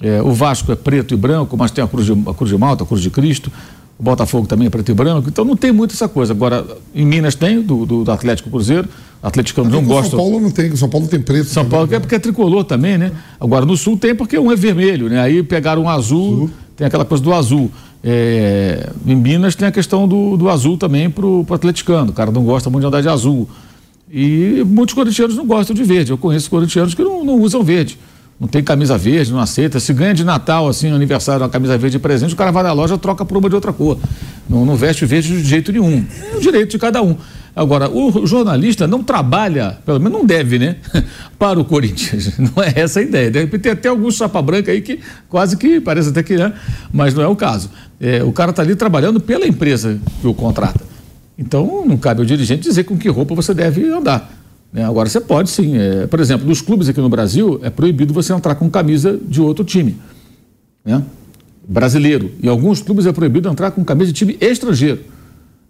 É, 0.00 0.22
o 0.22 0.32
Vasco 0.32 0.70
é 0.70 0.76
preto 0.76 1.12
e 1.12 1.16
branco, 1.16 1.56
mas 1.56 1.72
tem 1.72 1.82
a 1.82 1.88
cruz, 1.88 2.06
de, 2.06 2.12
a 2.12 2.32
cruz 2.32 2.50
de 2.50 2.56
Malta, 2.56 2.84
a 2.84 2.86
cruz 2.86 3.02
de 3.02 3.10
Cristo. 3.10 3.50
O 3.98 4.02
Botafogo 4.02 4.46
também 4.46 4.68
é 4.68 4.70
preto 4.70 4.92
e 4.92 4.94
branco, 4.94 5.28
então 5.28 5.44
não 5.44 5.56
tem 5.56 5.72
muito 5.72 5.92
essa 5.92 6.08
coisa. 6.08 6.32
Agora, 6.32 6.64
em 6.94 7.04
Minas 7.04 7.34
tem, 7.34 7.60
do, 7.60 7.84
do, 7.84 8.04
do 8.04 8.12
Atlético 8.12 8.48
Cruzeiro, 8.48 8.88
atleticano 9.20 9.68
não 9.68 9.82
gosta. 9.82 10.10
São 10.10 10.18
Paulo 10.18 10.40
não 10.40 10.50
tem, 10.52 10.76
São 10.76 10.88
Paulo 10.88 11.08
tem 11.08 11.20
preto. 11.20 11.46
São 11.46 11.64
Paulo 11.64 11.92
é 11.92 11.98
porque 11.98 12.14
é 12.14 12.18
tricolor 12.20 12.62
também, 12.62 12.96
né? 12.96 13.10
Agora, 13.40 13.66
no 13.66 13.76
Sul 13.76 13.96
tem 13.98 14.14
porque 14.14 14.38
um 14.38 14.52
é 14.52 14.56
vermelho, 14.56 15.08
né? 15.08 15.20
Aí 15.20 15.42
pegaram 15.42 15.82
um 15.82 15.88
azul, 15.88 16.48
tem 16.76 16.86
aquela 16.86 17.04
coisa 17.04 17.24
do 17.24 17.34
azul. 17.34 17.72
É, 18.04 18.88
em 19.04 19.16
Minas 19.16 19.56
tem 19.56 19.66
a 19.66 19.72
questão 19.72 20.06
do, 20.06 20.36
do 20.36 20.48
azul 20.48 20.78
também 20.78 21.10
pro, 21.10 21.42
pro 21.44 21.56
atleticano, 21.56 22.10
o 22.10 22.14
cara 22.14 22.30
não 22.30 22.44
gosta 22.44 22.70
muito 22.70 22.82
de 22.82 22.86
andar 22.86 23.00
de 23.00 23.08
azul. 23.08 23.48
E 24.08 24.62
muitos 24.64 24.94
corintianos 24.94 25.36
não 25.36 25.44
gostam 25.44 25.74
de 25.74 25.82
verde. 25.82 26.12
Eu 26.12 26.18
conheço 26.18 26.48
corintianos 26.48 26.94
que 26.94 27.02
não, 27.02 27.24
não 27.24 27.40
usam 27.40 27.64
verde 27.64 27.98
não 28.40 28.46
tem 28.46 28.62
camisa 28.62 28.96
verde, 28.96 29.32
não 29.32 29.40
aceita. 29.40 29.80
Se 29.80 29.92
ganha 29.92 30.14
de 30.14 30.22
Natal, 30.22 30.68
assim, 30.68 30.90
aniversário, 30.92 31.42
uma 31.42 31.48
camisa 31.48 31.76
verde 31.76 31.96
de 31.96 31.98
presente, 31.98 32.34
o 32.34 32.36
cara 32.36 32.52
vai 32.52 32.62
na 32.62 32.72
loja 32.72 32.96
troca 32.96 33.24
por 33.24 33.36
uma 33.36 33.48
de 33.48 33.54
outra 33.54 33.72
cor. 33.72 33.98
Não, 34.48 34.64
não 34.64 34.76
veste 34.76 35.04
verde 35.04 35.42
de 35.42 35.48
jeito 35.48 35.72
nenhum. 35.72 36.04
É 36.32 36.36
o 36.36 36.40
direito 36.40 36.70
de 36.70 36.78
cada 36.78 37.02
um. 37.02 37.16
Agora, 37.54 37.90
o 37.90 38.24
jornalista 38.24 38.86
não 38.86 39.02
trabalha, 39.02 39.78
pelo 39.84 39.98
menos 39.98 40.16
não 40.16 40.24
deve, 40.24 40.60
né? 40.60 40.76
Para 41.36 41.58
o 41.58 41.64
Corinthians. 41.64 42.38
Não 42.38 42.62
é 42.62 42.72
essa 42.76 43.00
a 43.00 43.02
ideia. 43.02 43.28
De 43.28 43.40
repente 43.40 43.62
tem 43.62 43.72
até 43.72 43.88
algum 43.88 44.08
chapa 44.12 44.40
branca 44.40 44.70
aí 44.70 44.80
que 44.80 45.00
quase 45.28 45.56
que 45.56 45.80
parece 45.80 46.10
até 46.10 46.22
que 46.22 46.34
é, 46.34 46.52
mas 46.92 47.14
não 47.14 47.22
é 47.24 47.26
o 47.26 47.34
caso. 47.34 47.68
É, 48.00 48.22
o 48.22 48.30
cara 48.30 48.50
está 48.50 48.62
ali 48.62 48.76
trabalhando 48.76 49.18
pela 49.18 49.44
empresa 49.44 49.98
que 50.20 50.26
o 50.28 50.32
contrata. 50.32 50.80
Então, 51.36 51.84
não 51.84 51.96
cabe 51.96 52.20
ao 52.20 52.26
dirigente 52.26 52.62
dizer 52.62 52.84
com 52.84 52.96
que 52.96 53.08
roupa 53.08 53.34
você 53.34 53.52
deve 53.52 53.88
andar. 53.88 54.37
Né? 54.72 54.84
Agora 54.84 55.08
você 55.08 55.20
pode 55.20 55.50
sim. 55.50 55.76
É, 55.76 56.06
por 56.06 56.20
exemplo, 56.20 56.46
nos 56.46 56.60
clubes 56.60 56.88
aqui 56.88 57.00
no 57.00 57.08
Brasil 57.08 57.60
é 57.62 57.70
proibido 57.70 58.12
você 58.12 58.32
entrar 58.32 58.54
com 58.54 58.68
camisa 58.68 59.18
de 59.26 59.40
outro 59.40 59.64
time. 59.64 59.96
Né? 60.84 61.02
Brasileiro. 61.66 62.30
Em 62.42 62.48
alguns 62.48 62.80
clubes 62.80 63.06
é 63.06 63.12
proibido 63.12 63.48
entrar 63.48 63.70
com 63.70 63.84
camisa 63.84 64.12
de 64.12 64.18
time 64.18 64.36
estrangeiro. 64.40 65.00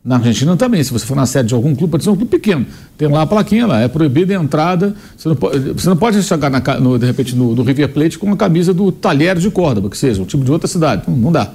Na 0.04 0.16
Argentina 0.16 0.56
também, 0.56 0.82
se 0.82 0.92
você 0.92 1.04
for 1.04 1.16
na 1.16 1.26
sede 1.26 1.48
de 1.48 1.54
algum 1.54 1.74
clube, 1.74 1.90
pode 1.90 2.04
ser 2.04 2.10
um 2.10 2.16
clube 2.16 2.30
pequeno. 2.30 2.64
Tem 2.96 3.08
lá 3.08 3.22
a 3.22 3.26
plaquinha 3.26 3.66
lá, 3.66 3.80
é 3.80 3.88
proibida 3.88 4.38
a 4.38 4.42
entrada. 4.42 4.94
Você 5.16 5.28
não 5.28 5.36
pode, 5.36 5.58
você 5.72 5.88
não 5.88 5.96
pode 5.96 6.22
chegar, 6.22 6.48
na, 6.48 6.60
no, 6.80 6.98
de 6.98 7.04
repente, 7.04 7.34
no, 7.34 7.54
no, 7.54 7.62
River 7.62 7.92
Plate 7.92 8.18
com 8.18 8.26
uma 8.26 8.36
camisa 8.36 8.72
do 8.72 8.92
Talher 8.92 9.36
de 9.36 9.50
Córdoba, 9.50 9.90
que 9.90 9.98
seja, 9.98 10.22
um 10.22 10.24
tipo 10.24 10.44
de 10.44 10.52
outra 10.52 10.68
cidade. 10.68 11.02
Não, 11.06 11.16
não 11.16 11.32
dá. 11.32 11.52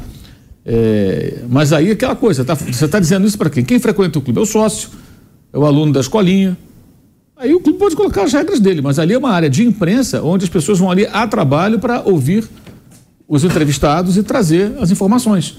É, 0.65 1.39
mas 1.49 1.73
aí 1.73 1.91
aquela 1.91 2.15
coisa, 2.15 2.43
tá, 2.43 2.53
você 2.53 2.85
está 2.85 2.99
dizendo 2.99 3.25
isso 3.25 3.37
para 3.37 3.49
quem? 3.49 3.63
Quem 3.63 3.79
frequenta 3.79 4.19
o 4.19 4.21
clube? 4.21 4.39
É 4.39 4.43
o 4.43 4.45
sócio, 4.45 4.89
é 5.51 5.57
o 5.57 5.65
aluno 5.65 5.91
da 5.91 6.01
escolinha, 6.01 6.57
Aí 7.43 7.53
o 7.53 7.59
clube 7.59 7.77
pode 7.77 7.93
colocar 7.93 8.23
as 8.23 8.31
regras 8.31 8.57
dele, 8.61 8.81
mas 8.81 8.97
ali 8.97 9.13
é 9.13 9.17
uma 9.17 9.31
área 9.31 9.49
de 9.49 9.65
imprensa 9.65 10.23
onde 10.23 10.45
as 10.45 10.49
pessoas 10.49 10.79
vão 10.79 10.89
ali 10.89 11.05
a 11.05 11.27
trabalho 11.27 11.77
para 11.77 12.01
ouvir 12.05 12.47
os 13.27 13.43
entrevistados 13.43 14.15
e 14.15 14.23
trazer 14.23 14.71
as 14.79 14.91
informações. 14.91 15.57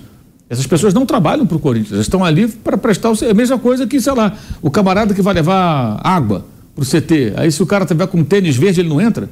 Essas 0.49 0.67
pessoas 0.67 0.95
não 0.95 1.05
trabalham 1.05 1.47
para 1.47 1.59
o 1.59 1.61
Corinthians, 1.61 1.93
elas 1.93 2.07
estão 2.07 2.25
ali 2.25 2.49
para 2.49 2.79
prestar 2.79 3.11
o, 3.11 3.17
é 3.23 3.31
a 3.31 3.35
mesma 3.35 3.59
coisa 3.59 3.87
que, 3.87 4.01
sei 4.01 4.15
lá, 4.15 4.35
o 4.63 4.71
camarada 4.71 5.13
que 5.13 5.21
vai 5.21 5.35
levar 5.35 6.01
água 6.03 6.47
para 6.75 6.83
o 6.83 6.87
CT. 6.87 7.35
Aí 7.37 7.53
se 7.53 7.63
o 7.63 7.67
cara 7.67 7.85
tiver 7.85 8.07
com 8.07 8.25
tênis 8.25 8.57
verde, 8.57 8.81
ele 8.81 8.89
não 8.89 8.99
entra? 8.99 9.29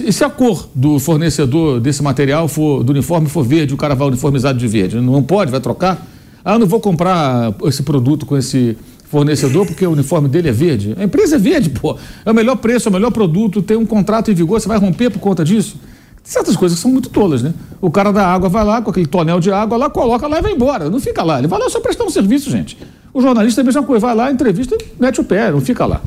E 0.00 0.10
se 0.10 0.24
a 0.24 0.30
cor 0.30 0.70
do 0.74 0.98
fornecedor 0.98 1.80
desse 1.80 2.02
material 2.02 2.48
for 2.48 2.82
do 2.82 2.92
uniforme 2.92 3.28
for 3.28 3.44
verde, 3.44 3.74
o 3.74 3.76
cara 3.76 3.94
vai 3.94 4.08
uniformizado 4.08 4.58
de 4.58 4.66
verde, 4.66 4.98
não 5.02 5.22
pode, 5.22 5.50
vai 5.50 5.60
trocar? 5.60 6.06
Ah, 6.42 6.58
não 6.58 6.66
vou 6.66 6.80
comprar 6.80 7.54
esse 7.64 7.82
produto 7.82 8.24
com 8.24 8.38
esse 8.38 8.74
fornecedor 9.08 9.66
porque 9.66 9.86
o 9.86 9.90
uniforme 9.90 10.28
dele 10.28 10.48
é 10.48 10.52
verde. 10.52 10.94
A 10.98 11.04
empresa 11.04 11.36
é 11.36 11.38
verde, 11.38 11.70
pô. 11.70 11.96
É 12.24 12.30
o 12.30 12.34
melhor 12.34 12.56
preço, 12.56 12.88
é 12.88 12.90
o 12.90 12.92
melhor 12.92 13.10
produto, 13.10 13.62
tem 13.62 13.76
um 13.76 13.86
contrato 13.86 14.30
em 14.30 14.34
vigor, 14.34 14.60
você 14.60 14.68
vai 14.68 14.78
romper 14.78 15.10
por 15.10 15.18
conta 15.18 15.44
disso? 15.44 15.76
Certas 16.22 16.56
coisas 16.56 16.78
são 16.78 16.90
muito 16.90 17.08
tolas, 17.08 17.42
né? 17.42 17.54
O 17.80 17.90
cara 17.90 18.12
da 18.12 18.26
água 18.26 18.50
vai 18.50 18.62
lá 18.62 18.82
com 18.82 18.90
aquele 18.90 19.06
tonel 19.06 19.40
de 19.40 19.50
água 19.50 19.78
lá, 19.78 19.88
coloca 19.88 20.26
lá 20.26 20.38
e 20.38 20.42
vai 20.42 20.52
embora. 20.52 20.90
Não 20.90 21.00
fica 21.00 21.22
lá. 21.22 21.38
Ele 21.38 21.48
vai 21.48 21.58
lá 21.58 21.70
só 21.70 21.80
prestar 21.80 22.04
um 22.04 22.10
serviço, 22.10 22.50
gente. 22.50 22.76
O 23.14 23.22
jornalista 23.22 23.60
é 23.60 23.62
a 23.62 23.64
mesma 23.64 23.82
coisa, 23.82 24.06
vai 24.06 24.14
lá, 24.14 24.30
entrevista, 24.30 24.76
mete 25.00 25.20
o 25.20 25.24
pé, 25.24 25.50
não 25.50 25.60
fica 25.60 25.86
lá. 25.86 26.02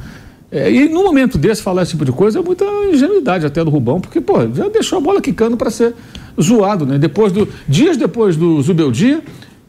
É, 0.51 0.71
e 0.71 0.87
no 0.89 1.03
momento 1.03 1.37
desse, 1.37 1.63
falar 1.63 1.81
esse 1.81 1.91
tipo 1.91 2.05
de 2.05 2.11
coisa 2.11 2.37
é 2.37 2.41
muita 2.41 2.65
ingenuidade 2.91 3.45
até 3.45 3.63
do 3.63 3.71
Rubão, 3.71 3.99
porque, 3.99 4.21
pô, 4.21 4.35
já 4.53 4.67
deixou 4.69 4.99
a 4.99 5.01
bola 5.01 5.21
quicando 5.21 5.57
para 5.57 5.71
ser 5.71 5.95
zoado, 6.39 6.85
né? 6.85 6.99
Depois 6.99 7.31
do, 7.31 7.47
dias 7.67 7.97
depois 7.97 8.35
do 8.35 8.61
Zubeldia, 8.61 9.23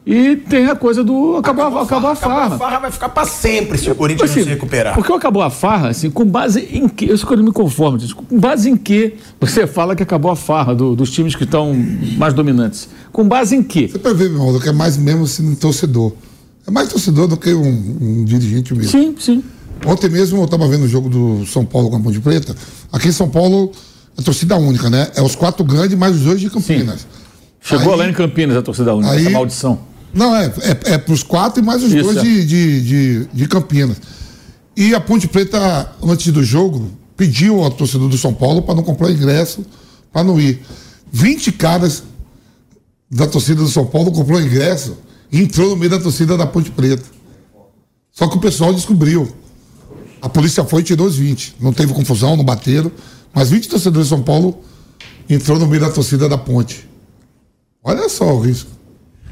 e 0.05 0.35
tem 0.35 0.65
a 0.65 0.75
coisa 0.75 1.01
do 1.01 1.37
acabou, 1.37 1.63
acabou, 1.63 1.79
a, 1.79 1.83
acabou 1.83 2.09
a 2.09 2.15
farra. 2.15 2.35
Acabou 2.39 2.55
a 2.55 2.59
farra 2.59 2.79
vai 2.79 2.91
ficar 2.91 3.09
para 3.09 3.25
sempre 3.25 3.77
se 3.77 3.89
o 3.89 3.95
Corinthians 3.95 4.29
assim, 4.29 4.39
não 4.41 4.47
se 4.47 4.53
recuperar. 4.53 4.95
Porque 4.95 5.13
acabou 5.13 5.41
a 5.41 5.49
farra, 5.49 5.89
assim, 5.89 6.09
com 6.09 6.25
base 6.25 6.67
em 6.71 6.89
que? 6.89 7.05
Isso 7.05 7.25
que 7.25 7.31
eu 7.31 7.37
não 7.37 7.45
me 7.45 7.53
conformo, 7.53 7.97
com 8.27 8.39
base 8.39 8.69
em 8.69 8.75
que 8.75 9.15
você 9.39 9.65
fala 9.65 9.95
que 9.95 10.03
acabou 10.03 10.29
a 10.29 10.35
farra 10.35 10.75
do, 10.75 10.93
dos 10.93 11.09
times 11.09 11.35
que 11.35 11.45
estão 11.45 11.73
mais 12.17 12.33
dominantes? 12.33 12.89
Com 13.13 13.25
base 13.27 13.55
em 13.55 13.63
que? 13.63 13.87
Você 13.87 13.99
pode 13.99 14.17
ver, 14.17 14.29
meu 14.29 14.41
irmão, 14.45 14.59
que 14.59 14.67
é 14.67 14.73
mais 14.73 14.97
mesmo 14.97 15.23
assim, 15.23 15.55
torcedor. 15.55 16.11
É 16.67 16.71
mais 16.71 16.89
torcedor 16.89 17.27
do 17.27 17.37
que 17.37 17.53
um, 17.53 17.97
um 18.01 18.25
dirigente 18.25 18.73
mesmo. 18.73 18.91
Sim, 18.91 19.15
sim. 19.17 19.43
Ontem 19.85 20.09
mesmo 20.09 20.39
eu 20.39 20.45
estava 20.45 20.67
vendo 20.67 20.83
o 20.83 20.87
jogo 20.87 21.09
do 21.09 21.45
São 21.45 21.65
Paulo 21.65 21.89
com 21.89 21.97
a 21.97 21.99
Ponte 21.99 22.19
Preta. 22.19 22.55
Aqui 22.91 23.07
em 23.09 23.11
São 23.11 23.29
Paulo, 23.29 23.71
é 24.17 24.21
torcida 24.21 24.55
única, 24.57 24.89
né? 24.89 25.11
É 25.15 25.21
os 25.21 25.35
quatro 25.35 25.63
grandes 25.63 25.97
mais 25.97 26.15
os 26.15 26.21
dois 26.21 26.39
de 26.39 26.49
Campinas. 26.49 27.01
Sim. 27.01 27.07
Chegou 27.61 27.93
Aí- 27.93 27.99
lá 27.99 28.09
em 28.09 28.13
Campinas 28.13 28.57
a 28.57 28.61
torcida 28.61 28.93
única, 28.93 29.11
aí- 29.11 29.21
essa 29.21 29.29
maldição. 29.29 29.92
Não, 30.13 30.35
é, 30.35 30.45
é, 30.45 30.93
é 30.93 30.97
pros 30.97 31.23
quatro 31.23 31.61
e 31.61 31.65
mais 31.65 31.81
os 31.83 31.91
Isso, 31.91 32.03
dois 32.03 32.17
é. 32.17 32.21
de, 32.21 32.45
de, 32.45 32.81
de, 32.81 33.25
de 33.33 33.47
Campinas. 33.47 33.97
E 34.75 34.93
a 34.93 34.99
Ponte 35.01 35.27
Preta, 35.27 35.91
antes 36.01 36.31
do 36.31 36.43
jogo, 36.43 36.89
pediu 37.17 37.63
ao 37.63 37.71
torcedor 37.71 38.09
do 38.09 38.17
São 38.17 38.33
Paulo 38.33 38.61
para 38.61 38.75
não 38.75 38.83
comprar 38.83 39.11
ingresso, 39.11 39.65
para 40.11 40.23
não 40.23 40.39
ir. 40.39 40.61
20 41.11 41.51
caras 41.53 42.03
da 43.09 43.27
torcida 43.27 43.61
do 43.61 43.69
São 43.69 43.85
Paulo 43.85 44.11
comprou 44.11 44.41
ingresso 44.41 44.97
e 45.31 45.41
entrou 45.41 45.69
no 45.69 45.75
meio 45.75 45.91
da 45.91 45.99
torcida 45.99 46.37
da 46.37 46.45
Ponte 46.45 46.71
Preta. 46.71 47.03
Só 48.11 48.27
que 48.27 48.37
o 48.37 48.39
pessoal 48.39 48.73
descobriu. 48.73 49.31
A 50.21 50.29
polícia 50.29 50.63
foi 50.63 50.81
e 50.81 50.83
tirou 50.83 51.07
os 51.07 51.17
20. 51.17 51.55
Não 51.59 51.73
teve 51.73 51.93
confusão, 51.93 52.35
não 52.35 52.43
bateram. 52.43 52.91
Mas 53.33 53.49
20 53.49 53.69
torcedores 53.69 54.07
de 54.07 54.15
São 54.15 54.23
Paulo 54.23 54.59
entrou 55.29 55.59
no 55.59 55.67
meio 55.67 55.81
da 55.81 55.89
torcida 55.89 56.29
da 56.29 56.37
Ponte. 56.37 56.87
Olha 57.83 58.07
só 58.07 58.33
o 58.33 58.39
risco. 58.39 58.69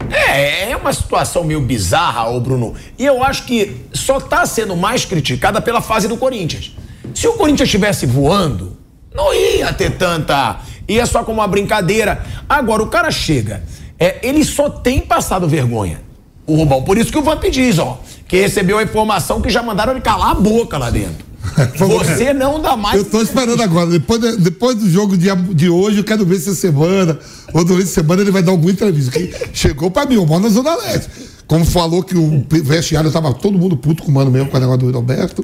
É, 0.09 0.71
é 0.71 0.75
uma 0.75 0.93
situação 0.93 1.43
meio 1.43 1.61
bizarra, 1.61 2.29
ô 2.29 2.39
Bruno. 2.39 2.73
E 2.97 3.05
eu 3.05 3.23
acho 3.23 3.45
que 3.45 3.85
só 3.93 4.19
tá 4.19 4.45
sendo 4.45 4.75
mais 4.75 5.05
criticada 5.05 5.61
pela 5.61 5.81
fase 5.81 6.07
do 6.07 6.17
Corinthians. 6.17 6.75
Se 7.13 7.27
o 7.27 7.33
Corinthians 7.33 7.67
estivesse 7.67 8.05
voando, 8.05 8.77
não 9.13 9.33
ia 9.33 9.71
ter 9.73 9.91
tanta. 9.91 10.59
Ia 10.87 11.05
só 11.05 11.23
como 11.23 11.39
uma 11.39 11.47
brincadeira. 11.47 12.23
Agora, 12.47 12.83
o 12.83 12.87
cara 12.87 13.11
chega. 13.11 13.63
É, 13.99 14.19
ele 14.23 14.43
só 14.43 14.69
tem 14.69 14.99
passado 14.99 15.47
vergonha. 15.47 16.01
O 16.47 16.55
Rubão. 16.55 16.83
Por 16.83 16.97
isso 16.97 17.11
que 17.11 17.17
o 17.17 17.21
Vamp 17.21 17.43
diz, 17.45 17.77
ó. 17.77 17.99
Que 18.27 18.41
recebeu 18.41 18.77
a 18.77 18.83
informação 18.83 19.41
que 19.41 19.49
já 19.49 19.61
mandaram 19.61 19.91
ele 19.91 20.01
calar 20.01 20.31
a 20.31 20.33
boca 20.33 20.77
lá 20.77 20.89
dentro. 20.89 21.30
Você 21.77 22.34
não 22.34 22.62
dá 22.62 22.75
mais. 22.77 22.97
Eu 22.97 23.06
tô 23.06 23.21
esperando 23.21 23.62
agora. 23.62 23.89
Depois, 23.89 24.21
de- 24.21 24.38
depois 24.38 24.75
do 24.75 24.89
jogo 24.89 25.17
de, 25.17 25.27
de 25.54 25.69
hoje, 25.69 25.97
eu 25.99 26.04
quero 26.04 26.25
ver 26.25 26.36
se 26.39 26.49
essa 26.49 26.60
semana 26.60 27.17
ou 27.54 27.63
durante 27.65 27.86
a 27.86 27.88
semana 27.88 28.21
ele 28.21 28.32
vai 28.32 28.43
dar 28.43 28.51
alguma 28.51 28.71
entrevista. 28.71 29.12
Que 29.12 29.34
chegou 29.54 29.89
pra 29.91 30.06
mim, 30.06 30.17
o 30.17 30.25
mano 30.25 30.41
na 30.47 30.49
Zona 30.49 30.75
Leste. 30.75 31.10
Como 31.47 31.65
falou 31.65 32.04
que 32.04 32.15
o 32.15 32.45
vestiário 32.63 33.12
tava 33.12 33.34
todo 33.34 33.58
mundo 33.58 33.75
puto 33.75 34.04
com 34.04 34.12
o 34.12 34.13
mano 34.13 34.32
mesmo 34.32 34.49
com 34.49 34.58
o 34.58 34.60
negócio 34.60 34.80
do 34.80 34.91
Roberto. 34.91 35.43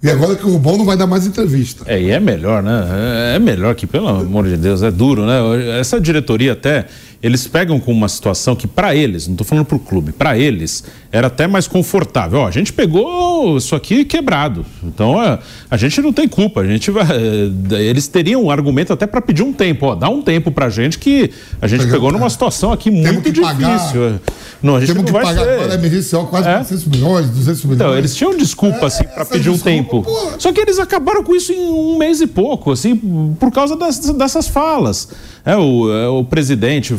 E 0.00 0.08
agora 0.08 0.36
que 0.36 0.46
o 0.46 0.50
Rubão 0.52 0.76
não 0.78 0.84
vai 0.84 0.96
dar 0.96 1.08
mais 1.08 1.26
entrevista. 1.26 1.82
É, 1.84 2.00
e 2.00 2.10
é 2.10 2.20
melhor, 2.20 2.62
né? 2.62 2.86
É- 3.32 3.36
É 3.36 3.38
melhor 3.40 3.74
que, 3.74 3.84
pelo 3.84 4.06
amor 4.06 4.46
de 4.46 4.56
Deus, 4.56 4.80
é 4.82 4.92
duro, 4.92 5.26
né? 5.26 5.80
Essa 5.80 6.00
diretoria 6.00 6.52
até, 6.52 6.86
eles 7.20 7.48
pegam 7.48 7.80
com 7.80 7.90
uma 7.90 8.08
situação 8.08 8.54
que 8.54 8.68
para 8.68 8.94
eles, 8.94 9.26
não 9.26 9.34
tô 9.34 9.42
falando 9.42 9.64
pro 9.64 9.78
clube, 9.80 10.12
para 10.12 10.38
eles 10.38 10.84
era 11.10 11.28
até 11.28 11.46
mais 11.46 11.66
confortável. 11.66 12.40
Ó, 12.40 12.46
a 12.46 12.50
gente 12.50 12.72
pegou 12.72 13.56
isso 13.56 13.74
aqui 13.74 14.04
quebrado. 14.04 14.64
Então, 14.84 15.18
a, 15.18 15.38
a 15.70 15.76
gente 15.76 16.00
não 16.02 16.12
tem 16.12 16.28
culpa, 16.28 16.60
a 16.60 16.66
gente 16.66 16.90
vai 16.90 17.04
eh, 17.10 17.82
eles 17.82 18.06
teriam 18.08 18.44
um 18.44 18.50
argumento 18.50 18.92
até 18.92 19.06
para 19.06 19.20
pedir 19.22 19.42
um 19.42 19.52
tempo, 19.52 19.86
ó, 19.86 19.94
dá 19.94 20.08
um 20.08 20.20
tempo 20.20 20.50
pra 20.50 20.68
gente 20.68 20.98
que 20.98 21.30
a 21.62 21.66
gente 21.66 21.86
pegou 21.86 22.12
numa 22.12 22.28
situação 22.28 22.72
aqui 22.72 22.90
muito 22.90 23.32
que 23.32 23.40
pagar- 23.40 23.76
difícil. 23.78 24.20
Não, 24.60 24.74
a 24.74 24.80
gente 24.80 24.88
Temos 24.88 25.02
não 25.02 25.06
que 25.06 25.12
vai 25.12 25.22
pagar 25.22 25.44
ser- 25.44 25.50
agora 25.54 25.72
a 25.72 25.74
emergencial 25.76 26.26
quase 26.26 26.48
É? 26.48 26.52
400 26.54 26.84
milhões, 26.86 27.30
200 27.30 27.64
milhões. 27.64 27.80
então, 27.80 27.96
eles 27.96 28.14
tinham 28.16 28.36
desculpa, 28.36 28.86
assim, 28.86 29.04
essa 29.04 29.24
pedir 29.24 29.50
um 29.50 29.52
desculpa, 29.52 29.70
tempo. 29.76 30.02
pô. 30.02 30.32
Só 30.38 30.52
que 30.52 30.60
eles 30.60 30.78
acabaram 30.80 31.22
com 31.22 31.32
isso 31.34 31.52
em 31.52 31.70
um 31.70 31.96
mês 31.96 32.20
e 32.20 32.26
pouco, 32.26 32.72
assim, 32.72 32.96
por 33.38 33.52
causa 33.52 33.76
das- 33.76 34.00
dessas 34.00 34.48
falas. 34.48 35.08
É, 35.46 35.56
o, 35.56 35.90
é, 35.92 36.08
o 36.08 36.24
presidente, 36.24 36.92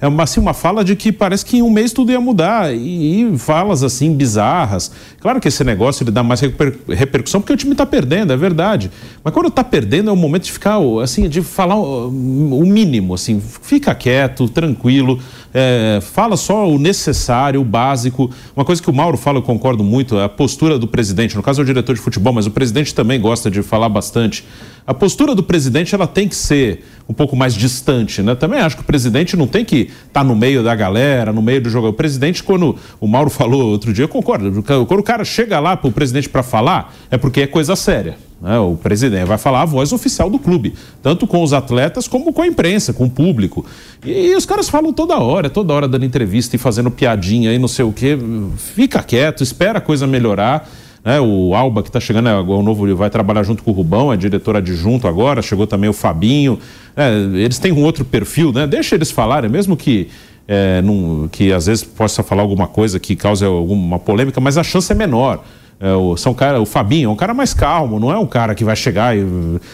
é 0.00 0.08
uma, 0.08 0.24
assim, 0.24 0.40
uma 0.40 0.52
fala 0.52 0.84
de 0.84 0.94
que 0.96 1.10
parece 1.12 1.44
que 1.46 1.58
em 1.58 1.62
um 1.62 1.70
mês 1.70 1.92
tudo 1.92 2.10
ia 2.12 2.20
mudar. 2.20 2.74
E, 2.74 3.20
e 3.32 3.38
falas, 3.54 3.84
assim, 3.84 4.12
bizarras. 4.12 4.90
Claro 5.20 5.40
que 5.40 5.46
esse 5.46 5.62
negócio 5.62 6.02
ele 6.02 6.10
dá 6.10 6.24
mais 6.24 6.40
reper- 6.40 6.76
repercussão 6.88 7.40
porque 7.40 7.52
o 7.52 7.56
time 7.56 7.72
tá 7.74 7.86
perdendo, 7.86 8.32
é 8.32 8.36
verdade. 8.36 8.90
Mas 9.22 9.32
quando 9.32 9.48
tá 9.48 9.62
perdendo 9.62 10.10
é 10.10 10.12
o 10.12 10.16
momento 10.16 10.42
de 10.44 10.52
ficar, 10.52 10.78
assim, 11.02 11.28
de 11.28 11.40
falar 11.40 11.76
o 11.76 12.08
o 12.08 12.66
mínimo, 12.66 13.14
assim. 13.14 13.40
Fica 13.62 13.94
quieto, 13.94 14.48
tranquilo, 14.48 15.20
é, 15.56 16.00
fala 16.02 16.36
só 16.36 16.68
o 16.68 16.80
necessário, 16.80 17.60
o 17.60 17.64
básico. 17.64 18.28
Uma 18.56 18.64
coisa 18.64 18.82
que 18.82 18.90
o 18.90 18.92
Mauro 18.92 19.16
fala, 19.16 19.38
eu 19.38 19.42
concordo 19.42 19.84
muito, 19.84 20.18
é 20.18 20.24
a 20.24 20.28
postura 20.28 20.76
do 20.80 20.88
presidente. 20.88 21.36
No 21.36 21.42
caso 21.44 21.60
é 21.60 21.62
o 21.62 21.64
diretor 21.64 21.94
de 21.94 22.00
futebol, 22.00 22.32
mas 22.32 22.46
o 22.46 22.50
presidente 22.50 22.92
também 22.92 23.20
gosta 23.20 23.48
de 23.48 23.62
falar 23.62 23.88
bastante. 23.88 24.44
A 24.84 24.92
postura 24.92 25.32
do 25.32 25.44
presidente 25.44 25.94
ela 25.94 26.08
tem 26.08 26.28
que 26.28 26.34
ser 26.34 26.84
um 27.08 27.14
pouco 27.14 27.36
mais 27.36 27.54
distante, 27.54 28.20
né? 28.20 28.34
Também 28.34 28.60
acho 28.60 28.76
que 28.76 28.82
o 28.82 28.84
presidente 28.84 29.36
não 29.36 29.46
tem 29.46 29.64
que 29.64 29.90
estar 30.06 30.24
no 30.24 30.34
meio 30.34 30.62
da 30.62 30.74
galera, 30.74 31.32
no 31.32 31.40
meio 31.40 31.60
do 31.60 31.70
jogo. 31.70 31.88
O 31.88 31.92
presidente, 31.92 32.42
quando 32.42 32.76
o 33.00 33.06
Mauro 33.06 33.30
falou 33.30 33.70
outro 33.70 33.92
dia, 33.92 34.04
eu 34.04 34.08
concordo. 34.08 34.62
Quando 34.62 35.00
o 35.00 35.04
cara 35.04 35.24
chega 35.24 35.60
lá 35.60 35.76
para 35.76 35.88
o 35.88 35.92
presidente 35.92 36.28
para 36.28 36.42
falar, 36.42 36.92
é 37.10 37.16
porque 37.16 37.42
é 37.42 37.46
coisa 37.46 37.76
séria. 37.76 38.16
Né? 38.40 38.58
O 38.58 38.76
presidente 38.76 39.24
vai 39.26 39.38
falar 39.38 39.62
a 39.62 39.64
voz 39.64 39.92
oficial 39.92 40.28
do 40.28 40.38
clube, 40.38 40.74
tanto 41.02 41.26
com 41.26 41.42
os 41.42 41.52
atletas 41.52 42.06
como 42.08 42.32
com 42.32 42.42
a 42.42 42.46
imprensa, 42.46 42.92
com 42.92 43.04
o 43.04 43.10
público. 43.10 43.64
E, 44.04 44.28
e 44.32 44.36
os 44.36 44.44
caras 44.44 44.68
falam 44.68 44.92
toda 44.92 45.16
hora, 45.18 45.48
toda 45.48 45.72
hora 45.72 45.88
dando 45.88 46.04
entrevista 46.04 46.56
e 46.56 46.58
fazendo 46.58 46.90
piadinha 46.90 47.52
e 47.52 47.58
não 47.58 47.68
sei 47.68 47.84
o 47.84 47.92
quê. 47.92 48.18
Fica 48.56 49.02
quieto, 49.02 49.42
espera 49.42 49.78
a 49.78 49.80
coisa 49.80 50.06
melhorar. 50.06 50.68
né? 51.04 51.20
o 51.20 51.54
Alba, 51.54 51.82
que 51.82 51.88
está 51.88 52.00
chegando, 52.00 52.28
é, 52.28 52.38
o 52.38 52.62
novo 52.62 52.94
vai 52.96 53.08
trabalhar 53.10 53.42
junto 53.44 53.62
com 53.62 53.70
o 53.70 53.74
Rubão, 53.74 54.12
é 54.12 54.16
diretor 54.16 54.56
adjunto 54.56 55.06
agora, 55.08 55.40
chegou 55.42 55.66
também 55.66 55.88
o 55.88 55.94
Fabinho. 55.94 56.58
É, 56.96 57.12
eles 57.42 57.58
têm 57.58 57.72
um 57.72 57.82
outro 57.82 58.04
perfil, 58.04 58.52
né? 58.52 58.66
Deixa 58.66 58.94
eles 58.94 59.10
falarem, 59.10 59.48
mesmo 59.50 59.76
que. 59.76 60.08
é, 60.46 60.82
num- 60.82 61.26
que 61.32 61.50
às 61.52 61.64
vezes 61.66 61.82
possa 61.82 62.22
falar 62.22 62.42
alguma 62.42 62.66
coisa 62.66 63.00
que 63.00 63.16
cause 63.16 63.42
alguma 63.44 63.98
polêmica, 63.98 64.38
mas 64.40 64.58
a 64.58 64.62
chance 64.62 64.92
é 64.92 64.94
menor. 64.94 65.42
É, 65.80 65.92
o, 65.92 66.16
são 66.16 66.32
cara, 66.32 66.60
o 66.60 66.66
Fabinho 66.66 67.10
é 67.10 67.12
um 67.12 67.16
cara 67.16 67.34
mais 67.34 67.52
calmo, 67.52 67.98
não 67.98 68.10
é 68.10 68.18
um 68.18 68.26
cara 68.26 68.54
que 68.54 68.64
vai 68.64 68.76
chegar 68.76 69.16
e. 69.16 69.24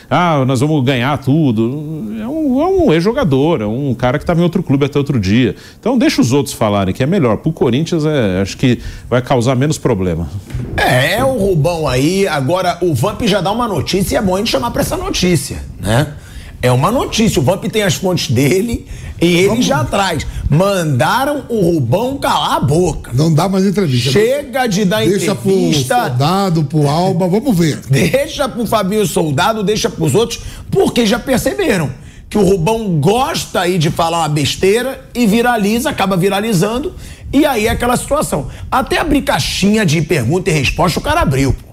Ah, 0.09 0.45
nós 0.47 0.61
vamos 0.61 0.83
ganhar 0.85 1.17
tudo. 1.19 2.15
É 2.21 2.27
um, 2.27 2.61
é 2.61 2.67
um 2.67 2.93
ex-jogador, 2.93 3.63
é 3.63 3.67
um 3.67 3.95
cara 3.95 4.19
que 4.19 4.25
estava 4.25 4.41
em 4.41 4.43
outro 4.43 4.63
clube 4.63 4.85
até 4.85 4.99
outro 4.99 5.21
dia. 5.21 5.55
Então 5.79 5.99
deixa 5.99 6.21
os 6.21 6.33
outros 6.33 6.55
falarem, 6.55 6.95
que 6.95 7.03
é 7.03 7.07
melhor. 7.07 7.37
Pro 7.37 7.53
Corinthians, 7.53 8.05
é, 8.05 8.41
acho 8.41 8.57
que 8.57 8.79
vai 9.09 9.23
causar 9.23 9.55
menos 9.55 9.79
problema. 9.79 10.29
É, 10.77 11.17
é 11.17 11.25
o 11.25 11.37
Rubão 11.37 11.87
aí. 11.87 12.27
Agora, 12.27 12.79
o 12.81 12.95
Vamp 12.95 13.23
já 13.23 13.41
dá 13.41 13.51
uma 13.53 13.69
notícia 13.69 14.15
e 14.15 14.19
é 14.19 14.23
bom 14.23 14.35
a 14.35 14.39
gente 14.39 14.51
chamar 14.51 14.71
pra 14.71 14.83
essa 14.83 14.97
notícia, 14.97 15.63
né? 15.79 16.15
É 16.62 16.70
uma 16.70 16.90
notícia. 16.90 17.40
O 17.40 17.44
Vamp 17.44 17.64
tem 17.64 17.83
as 17.83 17.94
fontes 17.94 18.31
dele 18.31 18.87
e 19.20 19.27
ele 19.38 19.62
já 19.62 19.83
traz. 19.85 20.27
Mandaram 20.49 21.44
o 21.49 21.61
Rubão 21.61 22.18
calar 22.18 22.57
a 22.57 22.61
boca. 22.61 23.11
Não 23.14 23.33
dá 23.33 23.49
mais 23.49 23.64
entrevista. 23.64 24.11
Chega 24.11 24.66
de 24.66 24.85
dar 24.85 25.05
Deixa 25.07 25.35
pro 25.35 25.51
entrevista. 25.51 26.03
soldado, 26.03 26.64
pro 26.64 26.87
Alba, 26.88 27.27
vamos 27.29 27.57
ver. 27.57 27.81
Deixa 27.88 28.49
pro 28.49 28.66
Fabinho 28.66 29.07
Soldado, 29.07 29.62
deixa 29.62 29.88
pros 29.88 30.14
outros, 30.14 30.40
porque 30.70 31.07
já 31.07 31.18
perceberam 31.18 31.90
que 32.29 32.38
o 32.38 32.44
Rubão 32.44 33.01
gosta 33.01 33.61
aí 33.61 33.79
de 33.79 33.90
falar 33.90 34.18
uma 34.18 34.29
besteira 34.29 35.05
e 35.14 35.27
viraliza, 35.27 35.90
acaba 35.90 36.16
viralizando, 36.16 36.94
e 37.33 37.44
aí 37.44 37.66
é 37.66 37.70
aquela 37.70 37.96
situação. 37.96 38.49
Até 38.70 38.99
abrir 38.99 39.23
caixinha 39.23 39.85
de 39.85 40.01
pergunta 40.03 40.51
e 40.51 40.53
resposta, 40.53 40.99
o 41.01 41.03
cara 41.03 41.23
abriu. 41.23 41.53
pô. 41.53 41.70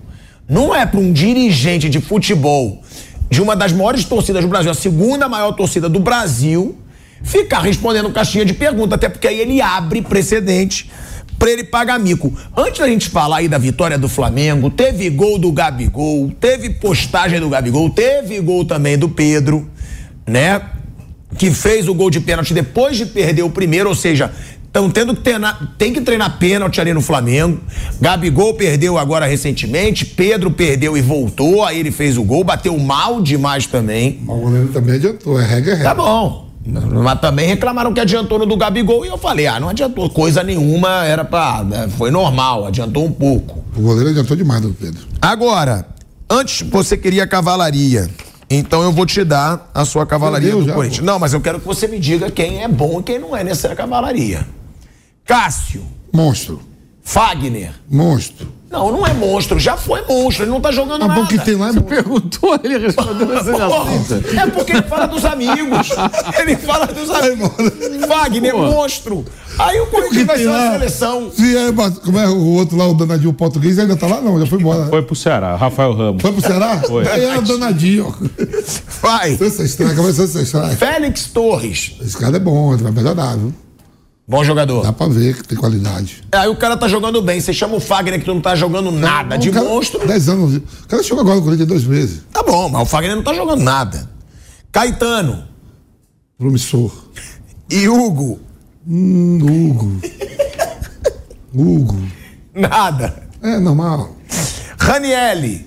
Não 0.49 0.73
é 0.73 0.85
para 0.85 0.99
um 0.99 1.11
dirigente 1.11 1.89
de 1.89 1.99
futebol 1.99 2.81
de 3.29 3.41
uma 3.41 3.55
das 3.55 3.71
maiores 3.71 4.05
torcidas 4.05 4.43
do 4.43 4.47
Brasil, 4.47 4.71
a 4.71 4.75
segunda 4.75 5.27
maior 5.27 5.51
torcida 5.53 5.89
do 5.89 5.99
Brasil, 5.99 6.77
ficar 7.23 7.59
respondendo 7.59 8.11
caixinha 8.11 8.45
de 8.45 8.53
pergunta, 8.53 8.95
até 8.95 9.09
porque 9.09 9.27
aí 9.27 9.39
ele 9.39 9.61
abre 9.61 10.01
precedente 10.01 10.89
pra 11.37 11.51
ele 11.51 11.63
pagar 11.63 11.99
mico. 11.99 12.33
Antes 12.55 12.79
da 12.79 12.87
gente 12.87 13.09
falar 13.09 13.37
aí 13.37 13.47
da 13.47 13.57
vitória 13.57 13.97
do 13.97 14.09
Flamengo, 14.09 14.69
teve 14.69 15.09
gol 15.09 15.37
do 15.37 15.51
Gabigol, 15.51 16.31
teve 16.39 16.71
postagem 16.71 17.39
do 17.39 17.49
Gabigol, 17.49 17.89
teve 17.89 18.39
gol 18.39 18.65
também 18.65 18.97
do 18.97 19.09
Pedro, 19.09 19.69
né? 20.25 20.61
Que 21.37 21.51
fez 21.51 21.87
o 21.87 21.93
gol 21.93 22.09
de 22.09 22.19
pênalti 22.19 22.53
depois 22.53 22.97
de 22.97 23.05
perder 23.05 23.43
o 23.43 23.49
primeiro, 23.49 23.89
ou 23.89 23.95
seja, 23.95 24.31
estão 24.77 24.89
tendo 24.91 25.15
que 25.15 25.21
treinar, 25.21 25.73
tem 25.77 25.91
que 25.91 26.01
treinar 26.01 26.37
pênalti 26.37 26.79
ali 26.79 26.93
no 26.93 27.01
Flamengo. 27.01 27.59
Gabigol 27.99 28.53
perdeu 28.53 28.97
agora 28.97 29.25
recentemente, 29.25 30.05
Pedro 30.05 30.51
perdeu 30.51 30.95
e 30.95 31.01
voltou, 31.01 31.65
aí 31.65 31.79
ele 31.79 31.91
fez 31.91 32.17
o 32.17 32.23
gol, 32.23 32.43
bateu 32.43 32.77
mal 32.77 33.21
demais 33.21 33.65
também. 33.65 34.19
Mas 34.23 34.37
o 34.37 34.39
goleiro 34.39 34.67
também 34.69 34.95
adiantou, 34.95 35.39
é 35.39 35.45
regra, 35.45 35.71
é 35.71 35.75
regra. 35.75 35.89
Tá 35.89 35.95
bom. 35.95 36.47
Mas 37.03 37.21
também 37.21 37.47
reclamaram 37.47 37.93
que 37.93 37.99
adiantou 37.99 38.37
no 38.37 38.45
do 38.45 38.57
Gabigol 38.57 39.05
e 39.05 39.07
eu 39.07 39.17
falei, 39.17 39.47
ah, 39.47 39.57
não 39.59 39.69
adiantou 39.69 40.09
coisa 40.09 40.43
nenhuma, 40.43 41.05
era 41.05 41.23
pra. 41.23 41.63
né, 41.63 41.89
Foi 41.97 42.11
normal, 42.11 42.65
adiantou 42.65 43.05
um 43.05 43.11
pouco. 43.11 43.63
O 43.75 43.81
goleiro 43.81 44.09
adiantou 44.09 44.35
demais 44.35 44.61
do 44.61 44.69
Pedro. 44.73 45.07
Agora, 45.21 45.85
antes 46.29 46.67
você 46.69 46.97
queria 46.97 47.25
cavalaria. 47.25 48.09
Então 48.49 48.81
eu 48.81 48.91
vou 48.93 49.05
te 49.05 49.23
dar 49.23 49.69
a 49.73 49.83
sua 49.83 50.05
cavalaria 50.05 50.51
Perdeu 50.51 50.65
do 50.67 50.73
Corinthians. 50.73 51.05
Não, 51.05 51.19
mas 51.19 51.33
eu 51.33 51.41
quero 51.41 51.59
que 51.59 51.65
você 51.65 51.87
me 51.87 51.99
diga 51.99 52.31
quem 52.31 52.63
é 52.63 52.67
bom 52.67 52.99
e 52.99 53.03
quem 53.03 53.19
não 53.19 53.35
é 53.35 53.43
nessa 53.43 53.73
cavalaria. 53.75 54.45
Cássio, 55.27 55.83
Monstro, 56.13 56.61
Fagner, 57.03 57.71
monstro. 57.89 58.47
Não, 58.69 58.91
não 58.91 59.07
é 59.07 59.13
monstro, 59.13 59.57
já 59.57 59.77
foi 59.77 60.01
monstro, 60.07 60.43
ele 60.43 60.51
não 60.51 60.59
tá 60.59 60.71
jogando 60.73 61.03
A 61.03 61.07
nada. 61.07 61.21
bom 61.21 61.27
que 61.27 61.37
tem 61.39 61.55
lá 61.55 61.67
é 61.67 61.71
monstro. 61.71 61.83
Perguntou, 61.83 62.59
ele 62.63 62.77
respondeu 62.79 63.31
assim, 63.37 63.51
assim. 63.51 64.37
É 64.37 64.47
porque 64.47 64.71
ele 64.73 64.81
fala 64.83 65.05
dos 65.07 65.23
amigos. 65.23 65.89
Ele 66.37 66.55
fala 66.57 66.85
dos 66.87 67.09
amigos. 67.09 67.49
Wagner, 68.07 68.51
Pô. 68.51 68.59
monstro. 68.71 69.25
Aí 69.57 69.79
o 69.79 69.87
Corinthians 69.87 70.25
vai 70.27 70.37
ser 70.37 70.47
uma 70.47 70.57
lá? 70.57 70.71
seleção. 70.73 71.31
Se 71.31 71.57
é, 71.57 71.71
como 72.03 72.19
é 72.19 72.27
o 72.27 72.45
outro 72.55 72.77
lá, 72.77 72.87
o 72.87 72.93
danadinho 72.93 73.31
português, 73.33 73.79
ainda 73.79 73.95
tá 73.95 74.05
lá? 74.07 74.19
Não, 74.21 74.37
já 74.39 74.45
foi 74.45 74.59
embora. 74.59 74.85
Foi 74.87 75.01
pro 75.01 75.15
Ceará, 75.15 75.55
Rafael 75.55 75.93
Ramos. 75.93 76.21
Foi 76.21 76.31
pro 76.33 76.41
Ceará? 76.41 76.81
Foi. 76.85 77.07
Aí 77.07 77.23
era 77.23 77.41
danadinho. 77.41 78.13
Vai. 79.01 79.35
Sansa 79.37 79.63
estraga, 79.63 80.01
vai 80.01 80.11
Sansa 80.13 80.41
estraga. 80.41 80.75
Félix 80.75 81.25
Torres. 81.27 81.95
Esse 82.01 82.17
cara 82.17 82.35
é 82.35 82.39
bom, 82.39 82.73
ele 82.73 82.83
vai 82.83 82.91
melhorar, 82.91 83.35
viu? 83.37 83.53
Bom 84.27 84.43
jogador. 84.43 84.83
Dá 84.83 84.91
pra 84.91 85.07
ver 85.07 85.37
que 85.37 85.43
tem 85.47 85.57
qualidade. 85.57 86.21
Aí 86.33 86.49
o 86.49 86.55
cara 86.57 86.75
tá 86.75 86.87
jogando 86.87 87.21
bem. 87.21 87.39
Você 87.39 87.53
chama 87.53 87.75
o 87.75 87.79
Fagner 87.79 88.19
que 88.19 88.25
tu 88.25 88.33
não 88.33 88.41
tá 88.41 88.55
jogando 88.55 88.91
nada 88.91 89.37
de 89.37 89.49
O 89.49 89.53
cara- 89.53 89.65
monstro. 89.69 90.05
10 90.05 90.27
anos. 90.29 90.55
O 90.57 90.87
cara 90.87 91.01
chegou 91.01 91.21
agora 91.21 91.37
no 91.37 91.43
Corinthians 91.43 91.67
dois 91.69 91.83
meses. 91.85 92.21
Tá 92.33 92.43
bom, 92.43 92.67
mas 92.67 92.81
o 92.81 92.85
Fagner 92.85 93.15
não 93.15 93.23
tá 93.23 93.33
jogando 93.33 93.63
nada. 93.63 94.09
Caetano 94.71 95.45
Promissor. 96.37 96.91
e 97.69 97.87
Hugo, 97.87 98.39
Hum, 98.85 99.39
Hugo. 99.41 100.01
Hugo. 101.55 101.97
nada. 102.53 103.23
É 103.41 103.57
normal. 103.59 104.15
Ranielli, 104.77 105.65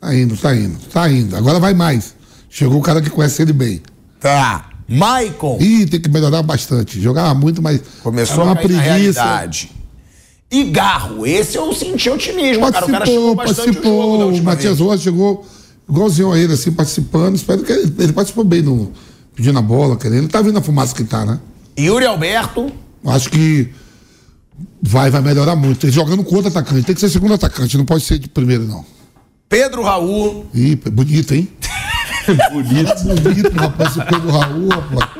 Tá 0.00 0.14
indo, 0.14 0.36
tá 0.36 0.54
indo, 0.54 0.78
tá 0.92 1.10
indo. 1.10 1.36
Agora 1.36 1.58
vai 1.58 1.74
mais. 1.74 2.14
Chegou 2.48 2.78
o 2.78 2.82
cara 2.82 3.02
que 3.02 3.10
conhece 3.10 3.42
ele 3.42 3.52
bem. 3.52 3.82
tá. 4.20 4.68
Maicon, 4.88 5.58
Ih, 5.60 5.86
tem 5.86 6.00
que 6.00 6.08
melhorar 6.08 6.42
bastante. 6.42 7.00
Jogava 7.00 7.34
muito, 7.34 7.60
mas. 7.60 7.80
começou 8.02 8.42
a 8.42 8.44
uma 8.44 8.56
cair 8.56 8.72
na 8.72 8.82
preguiça. 8.82 9.50
E 10.50 10.64
Garro, 10.64 11.26
esse 11.26 11.56
eu 11.56 11.72
senti 11.74 12.08
otimismo, 12.08 12.70
cara. 12.70 12.86
O 12.86 12.90
cara 12.90 12.98
Participou, 12.98 13.30
chegou 13.30 13.36
participou. 13.36 14.28
O 14.30 14.42
Matias. 14.42 14.78
Rocha 14.78 15.02
chegou 15.02 15.46
igualzinho 15.88 16.32
a 16.32 16.38
ele, 16.38 16.52
assim, 16.52 16.70
participando. 16.70 17.34
Espero 17.34 17.64
que 17.64 17.72
ele, 17.72 17.92
ele 17.98 18.12
participou 18.12 18.44
bem 18.44 18.62
no. 18.62 18.92
Pedindo 19.34 19.58
a 19.58 19.62
bola, 19.62 19.96
querendo. 19.96 20.20
Ele 20.20 20.28
tá 20.28 20.40
vendo 20.40 20.58
a 20.58 20.62
fumaça 20.62 20.94
que 20.94 21.04
tá, 21.04 21.24
né? 21.24 21.40
Yuri 21.78 22.06
Alberto, 22.06 22.72
Acho 23.04 23.30
que 23.30 23.68
vai, 24.82 25.10
vai 25.10 25.20
melhorar 25.20 25.54
muito. 25.54 25.84
Ele 25.86 25.92
jogando 25.92 26.24
com 26.24 26.34
outro 26.34 26.50
atacante. 26.50 26.84
Tem 26.84 26.94
que 26.94 27.00
ser 27.00 27.08
segundo 27.08 27.34
atacante, 27.34 27.76
não 27.76 27.84
pode 27.84 28.04
ser 28.04 28.18
de 28.18 28.28
primeiro, 28.28 28.64
não. 28.64 28.84
Pedro 29.48 29.82
Raul, 29.82 30.46
Ih, 30.52 30.74
bonito, 30.74 31.32
hein? 31.32 31.48
Bonito. 32.52 33.22
bonito, 33.22 33.52
rapaz, 33.56 33.90
esse 33.96 34.04
Pedro 34.06 34.30
Raul, 34.30 34.68
rapaz. 34.68 35.10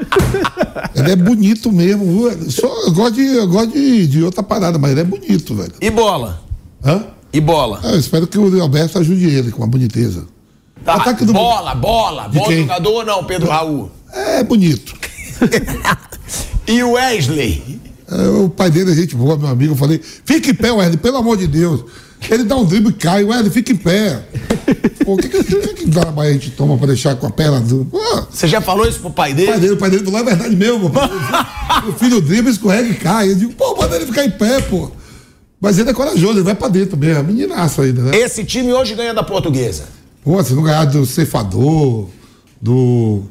Ele 0.95 1.11
é 1.13 1.17
bonito 1.17 1.73
mesmo. 1.73 2.05
viu? 2.31 2.51
Só, 2.51 2.67
eu 2.87 2.93
gosto, 2.93 3.15
de, 3.15 3.23
eu 3.27 3.47
gosto 3.49 3.73
de, 3.73 4.07
de 4.07 4.23
outra 4.23 4.43
parada, 4.43 4.79
mas 4.79 4.93
ele 4.93 5.01
é 5.01 5.05
bonito, 5.05 5.55
velho. 5.55 5.73
e 5.81 5.91
bola. 5.91 6.43
Hã? 6.85 7.05
E 7.33 7.41
bola. 7.41 7.81
Ah, 7.83 7.91
eu 7.91 7.99
espero 7.99 8.27
que 8.27 8.39
o 8.39 8.63
Alberto 8.63 8.99
ajude 8.99 9.27
ele 9.27 9.51
com 9.51 9.63
a 9.63 9.67
boniteza. 9.67 10.25
Tá, 10.85 10.95
Ataque 10.95 11.25
do- 11.25 11.33
bola, 11.33 11.75
bola. 11.75 12.29
Bom 12.29 12.45
quem? 12.45 12.61
jogador 12.63 12.91
ou 12.93 13.05
não, 13.05 13.25
Pedro 13.25 13.49
Raul? 13.49 13.91
É 14.13 14.43
bonito. 14.43 14.95
E 16.69 16.83
o 16.83 16.93
Wesley? 16.93 17.81
É, 18.11 18.29
o 18.29 18.49
pai 18.49 18.71
dele 18.71 18.91
é 18.91 18.95
gente 18.95 19.15
boa, 19.15 19.37
meu 19.37 19.47
amigo. 19.49 19.73
Eu 19.75 19.77
falei, 19.77 20.01
fica 20.03 20.51
em 20.51 20.55
pé, 20.55 20.73
Wesley, 20.73 20.97
pelo 20.97 21.19
amor 21.19 21.37
de 21.37 21.47
Deus. 21.47 21.85
Ele 22.31 22.45
dá 22.45 22.57
um 22.57 22.65
drible 22.65 22.91
e 22.91 22.95
cai, 22.95 23.23
Wesley, 23.25 23.51
fica 23.51 23.73
em 23.73 23.77
pé. 23.77 24.21
Pô, 25.05 25.15
o 25.15 25.17
que, 25.17 25.29
que, 25.29 25.45
que, 25.45 25.91
que 25.91 25.99
a 25.99 26.33
gente 26.33 26.51
toma 26.51 26.77
pra 26.77 26.89
deixar 26.89 27.15
com 27.17 27.27
a 27.27 27.31
perna? 27.31 27.59
o 27.61 28.27
Você 28.31 28.49
já 28.49 28.61
falou 28.61 28.87
isso 28.89 28.99
pro 29.01 29.11
pai 29.11 29.33
pai 29.33 29.35
dele? 29.47 29.59
dele, 29.59 29.73
o 29.75 29.77
pai 29.77 29.91
dele 29.91 30.05
falou, 30.05 30.21
é 30.21 30.25
verdade 30.25 30.57
mesmo. 30.57 30.91
pô. 30.91 30.99
O 31.89 31.93
filho 31.93 32.21
dribla, 32.21 32.51
escorrega 32.51 32.89
e 32.89 32.95
cai. 32.95 33.31
Eu 33.31 33.35
digo, 33.37 33.53
pô, 33.53 33.77
manda 33.77 33.97
ele 33.97 34.07
ficar 34.07 34.25
em 34.25 34.31
pé, 34.31 34.61
pô. 34.63 34.91
Mas 35.61 35.79
ele 35.79 35.91
é 35.91 35.93
corajoso, 35.95 36.35
ele 36.39 36.43
vai 36.43 36.55
pra 36.55 36.69
dentro 36.69 36.97
mesmo. 36.97 37.21
É 37.21 37.23
meninaço 37.23 37.81
ainda, 37.81 38.03
né? 38.03 38.17
Esse 38.17 38.45
time 38.45 38.73
hoje 38.73 38.95
ganha 38.95 39.15
da 39.15 39.23
portuguesa. 39.23 39.85
Pô, 40.25 40.43
se 40.43 40.53
não 40.55 40.63
ganhar 40.63 40.85
do 40.87 41.07
ceifador, 41.07 42.09
do. 42.61 43.23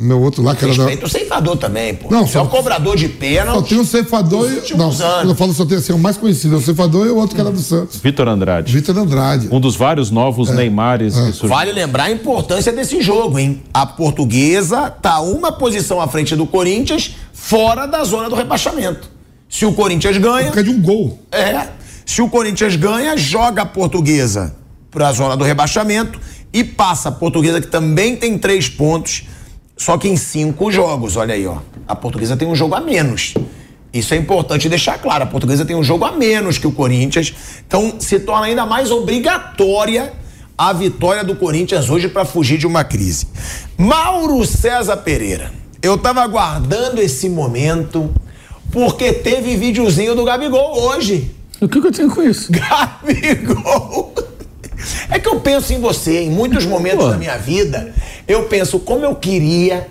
O 0.00 0.04
meu 0.04 0.18
outro 0.22 0.42
lá, 0.42 0.56
que 0.56 0.64
era 0.64 0.72
da. 0.74 0.84
Respeita 0.84 1.04
o 1.04 1.08
ceifador 1.10 1.56
também, 1.58 1.94
pô. 1.94 2.08
Não, 2.10 2.26
Você 2.26 2.38
é 2.38 2.40
só- 2.40 2.46
o 2.46 2.48
cobrador 2.48 2.96
de 2.96 3.06
Só 3.06 3.12
pênalti. 3.18 3.68
tem 3.68 3.78
o 3.78 3.84
ceifador 3.84 4.50
e. 4.50 4.74
Não, 4.74 4.86
anos. 4.90 5.38
falo 5.38 5.52
só 5.52 5.66
tem 5.66 5.76
assim, 5.76 5.92
o 5.92 5.98
mais 5.98 6.16
conhecido 6.16 6.54
é 6.54 6.58
o 6.58 6.60
ceifador 6.62 7.06
e 7.06 7.10
o 7.10 7.16
outro 7.16 7.34
que 7.34 7.40
era 7.40 7.50
do 7.50 7.60
Santos. 7.60 7.98
Vitor 8.00 8.26
Andrade. 8.26 8.72
Vitor 8.72 8.96
Andrade. 8.96 9.48
Um 9.52 9.60
dos 9.60 9.76
vários 9.76 10.10
novos 10.10 10.48
É. 10.48 10.54
Neymares 10.54 11.12
que 11.14 11.20
surgiu. 11.32 11.48
Vale 11.50 11.72
lembrar 11.72 12.04
a 12.04 12.10
importância 12.10 12.72
desse 12.72 13.02
jogo, 13.02 13.38
hein? 13.38 13.62
A 13.74 13.84
portuguesa 13.84 14.88
tá 14.90 15.20
uma 15.20 15.52
posição 15.52 16.00
à 16.00 16.08
frente 16.08 16.34
do 16.34 16.46
Corinthians, 16.46 17.16
fora 17.34 17.84
da 17.86 18.02
zona 18.02 18.28
do 18.30 18.34
rebaixamento. 18.34 19.10
Se 19.48 19.66
o 19.66 19.72
Corinthians 19.72 20.16
ganha, 20.16 20.46
Por 20.46 20.54
causa 20.54 20.64
de 20.64 20.70
um 20.74 20.80
gol. 20.80 21.18
é. 21.30 21.68
Se 22.06 22.22
o 22.22 22.28
Corinthians 22.28 22.74
ganha, 22.74 23.16
joga 23.16 23.62
a 23.62 23.66
portuguesa 23.66 24.54
para 24.90 25.08
a 25.08 25.12
zona 25.12 25.36
do 25.36 25.44
rebaixamento 25.44 26.18
e 26.52 26.64
passa 26.64 27.08
a 27.10 27.12
portuguesa, 27.12 27.60
que 27.60 27.66
também 27.68 28.16
tem 28.16 28.36
três 28.38 28.68
pontos, 28.68 29.24
só 29.80 29.96
que 29.96 30.06
em 30.06 30.14
cinco 30.14 30.70
jogos. 30.70 31.16
Olha 31.16 31.32
aí, 31.32 31.46
ó. 31.46 31.56
A 31.88 31.96
portuguesa 31.96 32.36
tem 32.36 32.46
um 32.46 32.54
jogo 32.54 32.74
a 32.74 32.82
menos. 32.82 33.32
Isso 33.90 34.12
é 34.12 34.16
importante 34.18 34.68
deixar 34.68 34.98
claro. 34.98 35.24
A 35.24 35.26
portuguesa 35.26 35.64
tem 35.64 35.74
um 35.74 35.82
jogo 35.82 36.04
a 36.04 36.12
menos 36.12 36.58
que 36.58 36.66
o 36.66 36.70
Corinthians. 36.70 37.32
Então 37.66 37.94
se 37.98 38.20
torna 38.20 38.44
ainda 38.44 38.66
mais 38.66 38.90
obrigatória 38.90 40.12
a 40.56 40.70
vitória 40.74 41.24
do 41.24 41.34
Corinthians 41.34 41.88
hoje 41.88 42.08
para 42.08 42.26
fugir 42.26 42.58
de 42.58 42.66
uma 42.66 42.84
crise. 42.84 43.26
Mauro 43.78 44.44
César 44.44 44.98
Pereira. 44.98 45.50
Eu 45.80 45.96
tava 45.96 46.20
aguardando 46.20 47.00
esse 47.00 47.30
momento 47.30 48.12
porque 48.70 49.14
teve 49.14 49.56
videozinho 49.56 50.14
do 50.14 50.26
Gabigol 50.26 50.78
hoje. 50.78 51.34
O 51.58 51.66
que, 51.66 51.80
que 51.80 51.86
eu 51.86 51.92
tenho 51.92 52.10
com 52.10 52.22
isso? 52.22 52.52
Gabigol. 52.52 54.12
É 55.08 55.18
que 55.18 55.28
eu 55.28 55.40
penso 55.40 55.72
em 55.72 55.80
você, 55.80 56.20
em 56.20 56.30
muitos 56.30 56.66
momentos 56.66 57.04
Pô. 57.04 57.10
da 57.10 57.16
minha 57.16 57.38
vida, 57.38 57.94
eu 58.30 58.44
penso 58.44 58.78
como 58.78 59.04
eu 59.04 59.14
queria 59.14 59.88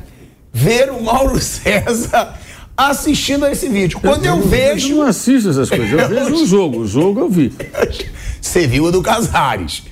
ver 0.53 0.89
o 0.91 1.01
Mauro 1.03 1.39
César 1.41 2.35
assistindo 2.75 3.45
a 3.45 3.51
esse 3.51 3.67
vídeo. 3.67 3.99
Quando 3.99 4.25
eu 4.25 4.37
Eu 4.37 4.41
vejo. 4.41 4.95
não 4.95 5.03
assisto 5.03 5.49
essas 5.49 5.69
coisas. 5.69 5.91
Eu 5.91 6.07
vejo 6.09 6.43
o 6.43 6.45
jogo. 6.47 6.79
O 6.79 6.87
jogo 6.87 7.19
eu 7.21 7.29
vi. 7.29 7.53
Você 8.41 8.65
viu 8.65 8.85
o 8.85 8.91
do 8.91 9.01
Casares. 9.01 9.83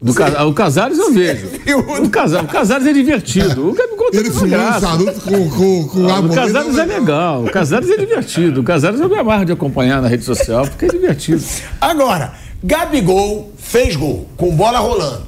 Do 0.00 0.14
Ca- 0.14 0.44
O 0.46 0.54
Casares 0.54 0.96
eu 0.96 1.12
vejo. 1.12 1.48
viu? 1.64 1.80
O 1.80 2.08
Casares, 2.08 2.48
o 2.48 2.52
Casares 2.52 2.86
é 2.86 2.92
divertido. 2.92 3.70
O 3.70 3.72
Gabigol 3.74 4.10
tem 4.12 4.20
Ele 4.20 4.30
fumando 4.30 4.50
graça. 4.50 4.80
charuto 4.86 5.20
com, 5.22 5.50
com, 5.50 5.88
com 5.88 6.00
O 6.04 6.12
água. 6.12 6.32
Casares 6.36 6.78
é 6.78 6.84
legal. 6.84 7.44
O 7.44 7.50
Casares 7.50 7.90
é 7.90 7.96
divertido. 7.96 8.60
O 8.60 8.62
Casares 8.64 9.00
eu 9.00 9.08
me 9.08 9.16
amarro 9.18 9.44
de 9.44 9.50
acompanhar 9.50 10.00
na 10.00 10.06
rede 10.06 10.22
social 10.24 10.64
porque 10.68 10.84
é 10.84 10.88
divertido. 10.88 11.42
Agora, 11.80 12.32
Gabigol 12.62 13.52
fez 13.58 13.96
gol, 13.96 14.28
com 14.36 14.54
bola 14.54 14.78
rolando. 14.78 15.26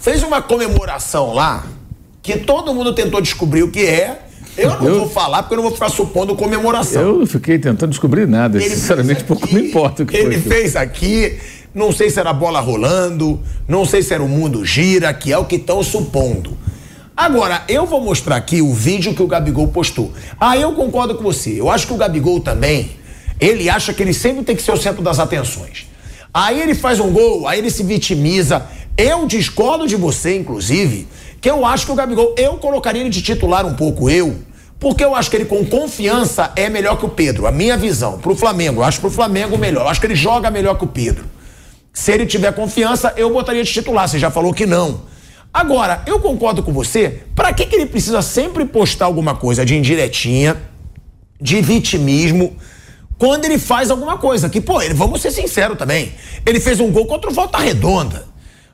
Fez 0.00 0.24
uma 0.24 0.42
comemoração 0.42 1.32
lá 1.32 1.64
que 2.32 2.38
todo 2.44 2.72
mundo 2.74 2.92
tentou 2.94 3.20
descobrir 3.20 3.62
o 3.62 3.70
que 3.70 3.80
é. 3.86 4.20
Eu 4.56 4.70
não 4.70 4.88
Eu- 4.88 4.98
vou 5.00 5.08
falar 5.08 5.42
porque 5.42 5.54
eu 5.54 5.58
não 5.58 5.62
vou 5.64 5.72
ficar 5.72 5.88
supondo 5.88 6.34
comemoração. 6.34 7.20
Eu 7.20 7.26
fiquei 7.26 7.58
tentando 7.58 7.90
descobrir 7.90 8.26
nada. 8.26 8.58
Ele 8.58 8.68
Sinceramente, 8.74 9.16
fez 9.20 9.26
pouco 9.26 9.44
aqui, 9.44 9.54
me 9.54 9.68
importa 9.68 10.02
o 10.02 10.06
que 10.06 10.16
Ele 10.16 10.38
foi. 10.40 10.52
fez 10.52 10.74
aqui, 10.76 11.38
não 11.74 11.92
sei 11.92 12.10
se 12.10 12.18
era 12.18 12.32
bola 12.32 12.58
rolando, 12.60 13.40
não 13.68 13.84
sei 13.84 14.02
se 14.02 14.12
era 14.12 14.22
o 14.22 14.28
mundo 14.28 14.64
gira, 14.64 15.12
que 15.14 15.32
é 15.32 15.38
o 15.38 15.44
que 15.44 15.56
estão 15.56 15.82
supondo. 15.82 16.58
Agora, 17.16 17.62
eu 17.68 17.84
vou 17.86 18.00
mostrar 18.00 18.36
aqui 18.36 18.60
o 18.62 18.72
vídeo 18.72 19.14
que 19.14 19.22
o 19.22 19.26
Gabigol 19.26 19.68
postou. 19.68 20.12
Ah, 20.40 20.56
eu 20.56 20.72
concordo 20.72 21.14
com 21.16 21.22
você. 21.22 21.60
Eu 21.60 21.68
acho 21.70 21.86
que 21.86 21.92
o 21.92 21.96
Gabigol 21.96 22.40
também, 22.40 22.90
ele 23.40 23.68
acha 23.68 23.92
que 23.92 24.02
ele 24.02 24.12
sempre 24.12 24.44
tem 24.44 24.54
que 24.54 24.62
ser 24.62 24.72
o 24.72 24.76
centro 24.76 25.02
das 25.02 25.18
atenções. 25.18 25.86
Aí 26.32 26.60
ele 26.60 26.74
faz 26.74 27.00
um 27.00 27.10
gol, 27.10 27.46
aí 27.48 27.58
ele 27.58 27.70
se 27.70 27.82
vitimiza. 27.82 28.62
Eu 28.96 29.26
discordo 29.26 29.86
de 29.86 29.96
você, 29.96 30.36
inclusive, 30.36 31.06
que 31.40 31.50
eu 31.50 31.64
acho 31.64 31.86
que 31.86 31.92
o 31.92 31.94
Gabigol, 31.94 32.34
eu 32.36 32.56
colocaria 32.58 33.00
ele 33.00 33.10
de 33.10 33.22
titular 33.22 33.64
um 33.64 33.74
pouco, 33.74 34.10
eu, 34.10 34.36
porque 34.78 35.04
eu 35.04 35.14
acho 35.14 35.30
que 35.30 35.36
ele 35.36 35.44
com 35.44 35.64
confiança 35.64 36.52
é 36.54 36.68
melhor 36.68 36.98
que 36.98 37.04
o 37.04 37.08
Pedro. 37.08 37.46
A 37.46 37.52
minha 37.52 37.76
visão, 37.76 38.18
pro 38.18 38.36
Flamengo, 38.36 38.80
eu 38.80 38.84
acho 38.84 39.00
pro 39.00 39.10
Flamengo 39.10 39.58
melhor. 39.58 39.82
Eu 39.82 39.88
acho 39.88 40.00
que 40.00 40.06
ele 40.06 40.14
joga 40.14 40.50
melhor 40.50 40.78
que 40.78 40.84
o 40.84 40.88
Pedro. 40.88 41.24
Se 41.92 42.12
ele 42.12 42.26
tiver 42.26 42.52
confiança, 42.52 43.12
eu 43.16 43.32
botaria 43.32 43.64
de 43.64 43.72
titular. 43.72 44.08
Você 44.08 44.20
já 44.20 44.30
falou 44.30 44.54
que 44.54 44.64
não. 44.66 45.02
Agora, 45.52 46.02
eu 46.06 46.20
concordo 46.20 46.62
com 46.62 46.72
você. 46.72 47.22
Pra 47.34 47.52
que, 47.52 47.66
que 47.66 47.74
ele 47.74 47.86
precisa 47.86 48.22
sempre 48.22 48.64
postar 48.64 49.06
alguma 49.06 49.34
coisa 49.34 49.64
de 49.64 49.76
indiretinha, 49.76 50.56
de 51.40 51.60
vitimismo, 51.60 52.56
quando 53.18 53.46
ele 53.46 53.58
faz 53.58 53.90
alguma 53.90 54.16
coisa? 54.16 54.48
Que, 54.48 54.60
pô, 54.60 54.80
ele, 54.80 54.94
vamos 54.94 55.20
ser 55.20 55.32
sinceros 55.32 55.76
também. 55.76 56.12
Ele 56.46 56.60
fez 56.60 56.78
um 56.78 56.92
gol 56.92 57.06
contra 57.06 57.28
o 57.28 57.34
Volta 57.34 57.58
Redonda. 57.58 58.27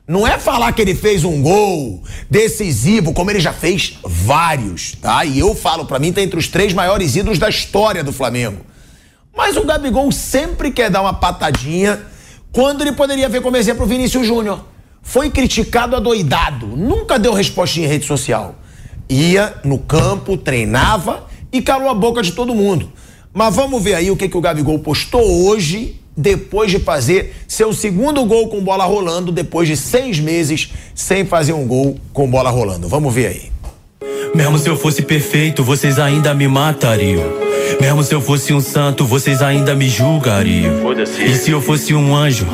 Não 0.07 0.27
é 0.27 0.37
falar 0.37 0.71
que 0.71 0.81
ele 0.83 0.93
fez 0.93 1.23
um 1.23 1.41
gol 1.41 2.03
decisivo, 2.29 3.11
como 3.11 3.31
ele 3.31 3.39
já 3.39 3.51
fez 3.51 3.97
vários, 4.03 4.91
tá? 5.01 5.25
E 5.25 5.39
eu 5.39 5.55
falo, 5.55 5.85
pra 5.85 5.97
mim, 5.97 6.13
tá 6.13 6.21
entre 6.21 6.37
os 6.37 6.47
três 6.47 6.73
maiores 6.73 7.15
ídolos 7.15 7.39
da 7.39 7.49
história 7.49 8.03
do 8.03 8.13
Flamengo. 8.13 8.63
Mas 9.35 9.57
o 9.57 9.65
Gabigol 9.65 10.11
sempre 10.11 10.69
quer 10.69 10.91
dar 10.91 11.01
uma 11.01 11.13
patadinha 11.13 11.99
quando 12.51 12.81
ele 12.81 12.91
poderia 12.91 13.27
ver 13.27 13.41
como 13.41 13.57
exemplo 13.57 13.83
o 13.83 13.87
Vinícius 13.87 14.27
Júnior. 14.27 14.63
Foi 15.01 15.31
criticado 15.31 15.95
adoidado, 15.95 16.67
nunca 16.67 17.17
deu 17.17 17.33
resposta 17.33 17.79
em 17.79 17.87
rede 17.87 18.05
social. 18.05 18.55
Ia 19.09 19.55
no 19.63 19.79
campo, 19.79 20.37
treinava 20.37 21.27
e 21.51 21.63
calou 21.63 21.89
a 21.89 21.95
boca 21.95 22.21
de 22.21 22.31
todo 22.31 22.53
mundo. 22.53 22.91
Mas 23.33 23.55
vamos 23.55 23.83
ver 23.83 23.95
aí 23.95 24.11
o 24.11 24.15
que, 24.15 24.29
que 24.29 24.37
o 24.37 24.41
Gabigol 24.41 24.79
postou 24.79 25.47
hoje 25.47 25.99
depois 26.15 26.71
de 26.71 26.79
fazer 26.79 27.35
seu 27.47 27.73
segundo 27.73 28.23
gol 28.25 28.47
com 28.47 28.63
bola 28.63 28.85
rolando, 28.85 29.31
depois 29.31 29.67
de 29.67 29.75
seis 29.75 30.19
meses 30.19 30.71
sem 30.93 31.25
fazer 31.25 31.53
um 31.53 31.67
gol 31.67 31.97
com 32.13 32.29
bola 32.29 32.49
rolando. 32.49 32.87
Vamos 32.87 33.13
ver 33.13 33.27
aí. 33.27 33.51
Mesmo 34.33 34.57
se 34.57 34.69
eu 34.69 34.75
fosse 34.75 35.01
perfeito, 35.01 35.63
vocês 35.63 35.97
ainda 35.97 36.33
me 36.33 36.47
matariam. 36.47 37.54
Mesmo 37.85 38.03
se 38.03 38.15
eu 38.15 38.19
fosse 38.19 38.51
um 38.51 38.59
santo, 38.59 39.05
vocês 39.05 39.43
ainda 39.43 39.75
me 39.75 39.87
julgariam. 39.87 40.73
E 41.23 41.35
se 41.35 41.51
eu 41.51 41.61
fosse 41.61 41.93
um 41.93 42.15
anjo, 42.15 42.47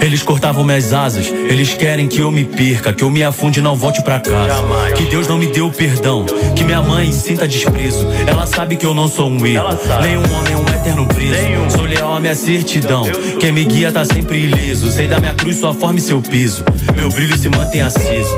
eles 0.00 0.22
cortavam 0.22 0.64
minhas 0.64 0.94
asas. 0.94 1.26
Eles 1.26 1.74
querem 1.74 2.08
que 2.08 2.20
eu 2.20 2.30
me 2.30 2.46
perca, 2.46 2.90
que 2.90 3.04
eu 3.04 3.10
me 3.10 3.22
afunde 3.22 3.60
e 3.60 3.62
não 3.62 3.76
volte 3.76 4.02
pra 4.02 4.18
casa. 4.18 4.64
Que 4.96 5.04
Deus 5.04 5.28
não 5.28 5.36
me 5.36 5.46
deu 5.48 5.70
perdão, 5.70 6.24
que 6.56 6.64
minha 6.64 6.80
mãe 6.80 7.12
sinta 7.12 7.46
desprezo. 7.46 8.06
Ela 8.26 8.46
sabe 8.46 8.76
que 8.76 8.86
eu 8.86 8.94
não 8.94 9.08
sou 9.08 9.28
um 9.28 9.44
erro, 9.44 9.68
nem 10.00 10.16
um 10.16 10.34
homem, 10.34 10.56
um 10.56 10.66
eterno 10.66 11.06
preso. 11.06 11.76
Sou 11.76 11.84
leal 11.84 12.14
à 12.14 12.18
minha 12.18 12.34
certidão, 12.34 13.04
quem 13.38 13.52
me 13.52 13.66
guia 13.66 13.92
tá 13.92 14.06
sempre 14.06 14.38
ileso. 14.44 14.90
Sei 14.90 15.06
da 15.06 15.20
minha 15.20 15.34
cruz, 15.34 15.58
sua 15.58 15.74
forma 15.74 15.98
e 15.98 16.02
seu 16.02 16.22
piso. 16.22 16.64
Meu 16.96 17.10
brilho 17.10 17.36
se 17.36 17.50
mantém 17.50 17.82
aceso. 17.82 18.34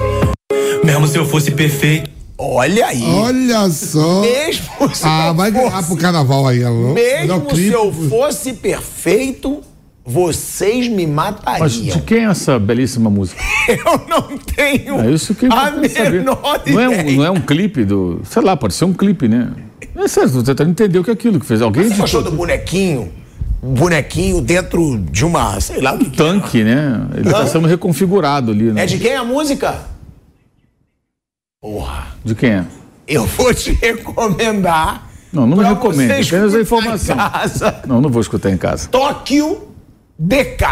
Mesmo 0.82 1.06
se 1.06 1.16
eu 1.16 1.24
fosse 1.24 1.52
perfeito. 1.52 2.19
Olha 2.42 2.86
aí. 2.86 3.02
Olha 3.04 3.68
só. 3.68 4.22
Mesmo 4.22 4.94
se 4.94 5.02
Ah, 5.04 5.30
vai 5.32 5.50
ganhar 5.50 5.70
fosse- 5.72 5.86
pro 5.88 5.96
carnaval 5.96 6.46
aí. 6.48 6.58
Melhor 6.60 6.94
Mesmo 6.94 7.40
clipe. 7.42 7.68
se 7.68 7.72
eu 7.74 7.92
fosse 8.08 8.52
perfeito, 8.54 9.60
vocês 10.06 10.88
me 10.88 11.06
Mas 11.06 11.14
matariam. 11.36 11.96
de 11.96 12.02
quem 12.02 12.24
é 12.24 12.30
essa 12.30 12.58
belíssima 12.58 13.10
música? 13.10 13.40
Eu 13.68 14.00
não 14.08 14.38
tenho 14.38 15.00
É 15.00 15.10
isso 15.10 15.34
que 15.34 15.46
a 15.46 15.70
menor 16.10 16.62
Não 16.66 16.80
é, 16.80 16.88
um, 16.88 17.12
não 17.16 17.24
é 17.26 17.30
um 17.30 17.40
clipe 17.40 17.84
do. 17.84 18.20
Sei 18.24 18.42
lá, 18.42 18.56
pode 18.56 18.72
ser 18.74 18.86
um 18.86 18.92
clipe, 18.94 19.28
né? 19.28 19.50
É 19.94 20.08
sério, 20.08 20.30
tô 20.32 20.42
tentando 20.42 20.70
entender 20.70 20.98
o 20.98 21.04
que 21.04 21.10
é 21.10 21.12
aquilo 21.12 21.38
que 21.38 21.44
fez. 21.46 21.60
Alguém 21.60 21.84
Você 21.84 21.94
de 21.94 22.00
gostou 22.00 22.22
do 22.22 22.30
bonequinho? 22.30 23.12
Um 23.62 23.74
bonequinho 23.74 24.40
dentro 24.40 24.98
de 25.10 25.26
uma, 25.26 25.60
sei 25.60 25.82
lá 25.82 25.92
o 25.92 25.98
que 25.98 26.06
que 26.08 26.22
é. 26.22 26.24
tanque, 26.24 26.64
né? 26.64 27.02
Ele 27.12 27.26
está 27.28 27.46
sendo 27.46 27.68
reconfigurado 27.68 28.50
ali, 28.50 28.72
né? 28.72 28.84
É 28.84 28.86
de 28.86 28.98
quem 28.98 29.14
a 29.14 29.22
música? 29.24 29.74
Porra, 31.62 32.06
De 32.24 32.34
quem 32.34 32.52
é? 32.52 32.64
eu 33.06 33.26
vou 33.26 33.52
te 33.52 33.72
recomendar. 33.72 35.10
Não, 35.30 35.46
não 35.46 35.58
me 35.58 35.64
você 35.64 36.34
apenas 36.34 36.54
a 36.54 36.60
informação. 36.62 37.14
em 37.14 37.18
casa. 37.18 37.82
Não, 37.86 38.00
não 38.00 38.08
vou 38.08 38.22
escutar 38.22 38.50
em 38.50 38.56
casa. 38.56 38.88
Tóquio 38.88 39.68
DK. 40.18 40.64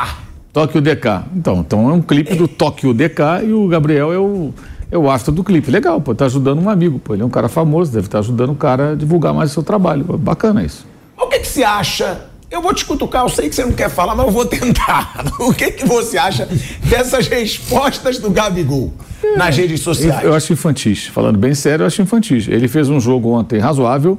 Tóquio 0.51 0.81
DK. 0.81 1.25
Então, 1.37 1.59
então 1.59 1.91
é 1.91 1.93
um 1.93 2.01
clipe 2.01 2.35
do 2.35 2.49
Tóquio 2.49 2.95
DK 2.95 3.45
e 3.45 3.53
o 3.53 3.69
Gabriel 3.69 4.15
é 4.15 4.19
o, 4.19 4.55
é 4.91 4.97
o 4.97 5.11
astro 5.11 5.31
do 5.31 5.45
clipe. 5.45 5.71
Legal, 5.71 6.01
pô, 6.01 6.15
tá 6.15 6.25
ajudando 6.25 6.59
um 6.63 6.71
amigo, 6.71 6.99
pô. 6.99 7.13
Ele 7.13 7.23
é 7.23 7.27
um 7.27 7.31
cara 7.31 7.51
famoso, 7.51 7.93
deve 7.93 8.07
estar 8.07 8.21
ajudando 8.21 8.53
o 8.53 8.57
cara 8.57 8.93
a 8.93 8.95
divulgar 8.95 9.35
mais 9.35 9.51
o 9.51 9.55
seu 9.55 9.63
trabalho. 9.63 10.05
Bacana 10.17 10.65
isso. 10.65 10.87
O 11.19 11.27
que, 11.27 11.41
que 11.41 11.49
você 11.49 11.65
acha? 11.65 12.19
Eu 12.51 12.63
vou 12.63 12.73
te 12.73 12.85
cutucar, 12.85 13.25
eu 13.25 13.29
sei 13.29 13.49
que 13.49 13.55
você 13.55 13.63
não 13.63 13.73
quer 13.73 13.91
falar, 13.91 14.15
mas 14.15 14.27
eu 14.27 14.33
vou 14.33 14.47
tentar. 14.47 15.25
O 15.39 15.53
que, 15.53 15.71
que 15.71 15.87
você 15.87 16.17
acha 16.17 16.49
dessas 16.89 17.29
respostas 17.29 18.19
do 18.19 18.31
Gabigol 18.31 18.93
nas 19.37 19.57
redes 19.57 19.81
sociais? 19.81 20.25
Eu 20.25 20.35
acho 20.35 20.53
infantis. 20.53 21.07
Falando 21.07 21.39
bem 21.39 21.55
sério, 21.55 21.83
eu 21.83 21.87
acho 21.87 22.01
infantis. 22.01 22.49
Ele 22.49 22.67
fez 22.67 22.89
um 22.89 22.99
jogo 22.99 23.31
ontem 23.31 23.59
razoável. 23.59 24.19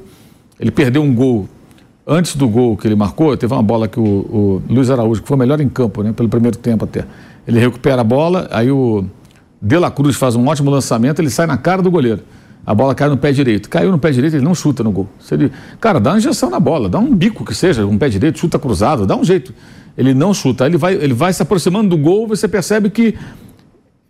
Ele 0.58 0.70
perdeu 0.70 1.02
um 1.02 1.12
gol. 1.12 1.48
Antes 2.06 2.36
do 2.36 2.48
gol 2.48 2.76
que 2.76 2.86
ele 2.86 2.94
marcou, 2.94 3.36
teve 3.36 3.52
uma 3.52 3.62
bola 3.62 3.86
que 3.88 3.98
o, 3.98 4.02
o 4.02 4.62
Luiz 4.68 4.90
Araújo, 4.90 5.22
que 5.22 5.28
foi 5.28 5.36
melhor 5.36 5.60
em 5.60 5.68
campo, 5.68 6.02
né? 6.02 6.12
Pelo 6.12 6.28
primeiro 6.28 6.56
tempo 6.56 6.84
até. 6.84 7.04
Ele 7.46 7.58
recupera 7.58 8.00
a 8.00 8.04
bola, 8.04 8.48
aí 8.50 8.70
o 8.70 9.04
De 9.60 9.76
La 9.76 9.90
Cruz 9.90 10.16
faz 10.16 10.36
um 10.36 10.46
ótimo 10.46 10.70
lançamento, 10.70 11.18
ele 11.20 11.30
sai 11.30 11.46
na 11.46 11.56
cara 11.56 11.82
do 11.82 11.90
goleiro. 11.90 12.22
A 12.64 12.74
bola 12.74 12.94
cai 12.94 13.08
no 13.08 13.16
pé 13.16 13.32
direito. 13.32 13.68
Caiu 13.68 13.90
no 13.90 13.98
pé 13.98 14.10
direito, 14.10 14.36
ele 14.36 14.44
não 14.44 14.54
chuta 14.54 14.82
no 14.82 14.92
gol. 14.92 15.08
Se 15.18 15.34
ele, 15.34 15.50
cara, 15.80 15.98
dá 15.98 16.10
uma 16.10 16.18
injeção 16.18 16.50
na 16.50 16.60
bola, 16.60 16.88
dá 16.88 16.98
um 16.98 17.14
bico 17.14 17.44
que 17.44 17.54
seja, 17.54 17.86
um 17.86 17.98
pé 17.98 18.08
direito, 18.08 18.38
chuta 18.38 18.58
cruzado, 18.58 19.06
dá 19.06 19.16
um 19.16 19.24
jeito. 19.24 19.54
Ele 19.96 20.14
não 20.14 20.32
chuta. 20.32 20.64
Aí 20.64 20.70
ele 20.70 20.78
vai, 20.78 20.94
ele 20.94 21.14
vai 21.14 21.32
se 21.32 21.42
aproximando 21.42 21.88
do 21.88 21.96
gol, 21.96 22.26
você 22.26 22.46
percebe 22.46 22.90
que 22.90 23.14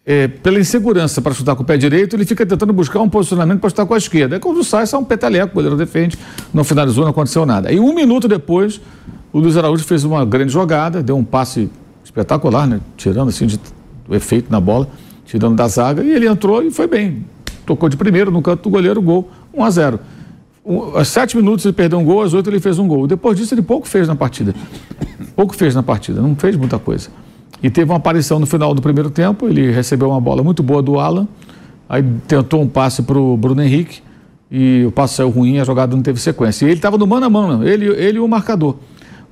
é, 0.05 0.27
pela 0.29 0.59
insegurança 0.59 1.23
para 1.23 1.33
chutar 1.33 1.55
com 1.55 1.63
o 1.63 1.67
pé 1.67 1.77
direito, 1.77 2.17
ele 2.17 2.25
fica 2.25 2.45
tentando 2.45 2.73
buscar 2.73 3.01
um 3.01 3.09
posicionamento 3.09 3.61
para 3.61 3.71
chutar 3.71 3.87
com 3.87 3.95
a 3.95 3.99
esquerda. 3.99 4.37
Aí 4.37 4.41
quando 4.41 4.65
sai, 4.65 4.87
sai 4.87 4.99
um 4.99 5.05
peteleco, 5.05 5.53
o 5.53 5.55
goleiro 5.55 5.77
defende, 5.77 6.19
não 6.53 6.65
finalizou, 6.65 7.05
não 7.05 7.11
aconteceu 7.11 7.47
nada. 7.47 7.73
E 7.73 7.79
um 7.79 7.95
minuto 7.95 8.27
depois, 8.27 8.81
o 9.33 9.39
Luiz 9.39 9.57
Araújo 9.57 9.85
fez 9.85 10.03
uma 10.05 10.25
grande 10.25 10.53
jogada, 10.53 11.03
deu 11.03 11.17
um 11.17 11.25
passe 11.25 11.71
espetacular, 12.05 12.67
né? 12.67 12.81
Tirando 12.97 13.29
assim 13.29 13.47
de, 13.47 13.61
o 14.09 14.15
efeito 14.15 14.51
na 14.51 14.61
bola, 14.61 14.89
tirando 15.25 15.55
da 15.55 15.69
zaga, 15.69 16.03
e 16.03 16.11
ele 16.11 16.27
entrou 16.27 16.63
e 16.63 16.71
foi 16.71 16.87
bem. 16.87 17.25
Tocou 17.71 17.89
de 17.89 17.97
primeiro 17.97 18.33
no 18.33 18.43
canto 18.43 18.65
do 18.65 18.69
goleiro, 18.69 19.01
gol, 19.01 19.31
1 19.55 19.63
a 19.63 19.71
0 19.71 20.01
Um, 20.67 20.97
aos 20.97 21.07
sete 21.07 21.37
minutos 21.37 21.65
ele 21.65 21.73
perdeu 21.73 22.01
um 22.01 22.05
gol, 22.05 22.21
às 22.21 22.35
oito 22.35 22.51
ele 22.51 22.59
fez 22.59 22.81
um 22.81 22.89
gol. 22.89 23.07
Depois 23.07 23.39
disso 23.39 23.55
ele 23.55 23.63
pouco 23.63 23.87
fez 23.87 24.09
na 24.09 24.17
partida. 24.17 24.53
Pouco 25.37 25.55
fez 25.55 25.73
na 25.73 25.83
partida, 25.83 26.21
não 26.21 26.35
fez 26.35 26.57
muita 26.57 26.81
coisa. 26.81 27.11
E 27.63 27.71
teve 27.71 27.89
uma 27.89 27.99
aparição 27.99 28.41
no 28.41 28.47
final 28.47 28.75
do 28.75 28.83
primeiro 28.83 29.09
tempo, 29.09 29.47
ele 29.47 29.71
recebeu 29.71 30.09
uma 30.09 30.21
bola 30.21 30.43
muito 30.43 30.65
boa 30.65 30.83
do 30.83 30.99
Alan, 30.99 31.29
aí 31.89 32.05
tentou 32.27 32.61
um 32.61 32.67
passe 32.67 33.03
para 33.03 33.17
o 33.17 33.37
Bruno 33.37 33.63
Henrique, 33.63 34.03
e 34.51 34.85
o 34.85 34.91
passe 34.91 35.15
saiu 35.15 35.31
ruim, 35.31 35.61
a 35.61 35.65
jogada 35.65 35.95
não 35.95 36.03
teve 36.03 36.19
sequência. 36.19 36.67
E 36.67 36.71
ele 36.71 36.75
estava 36.75 36.99
no 36.99 37.07
mano 37.07 37.27
a 37.27 37.31
mano, 37.31 37.67
ele, 37.67 37.87
ele 37.87 38.19
e 38.19 38.21
o 38.21 38.27
marcador. 38.27 38.75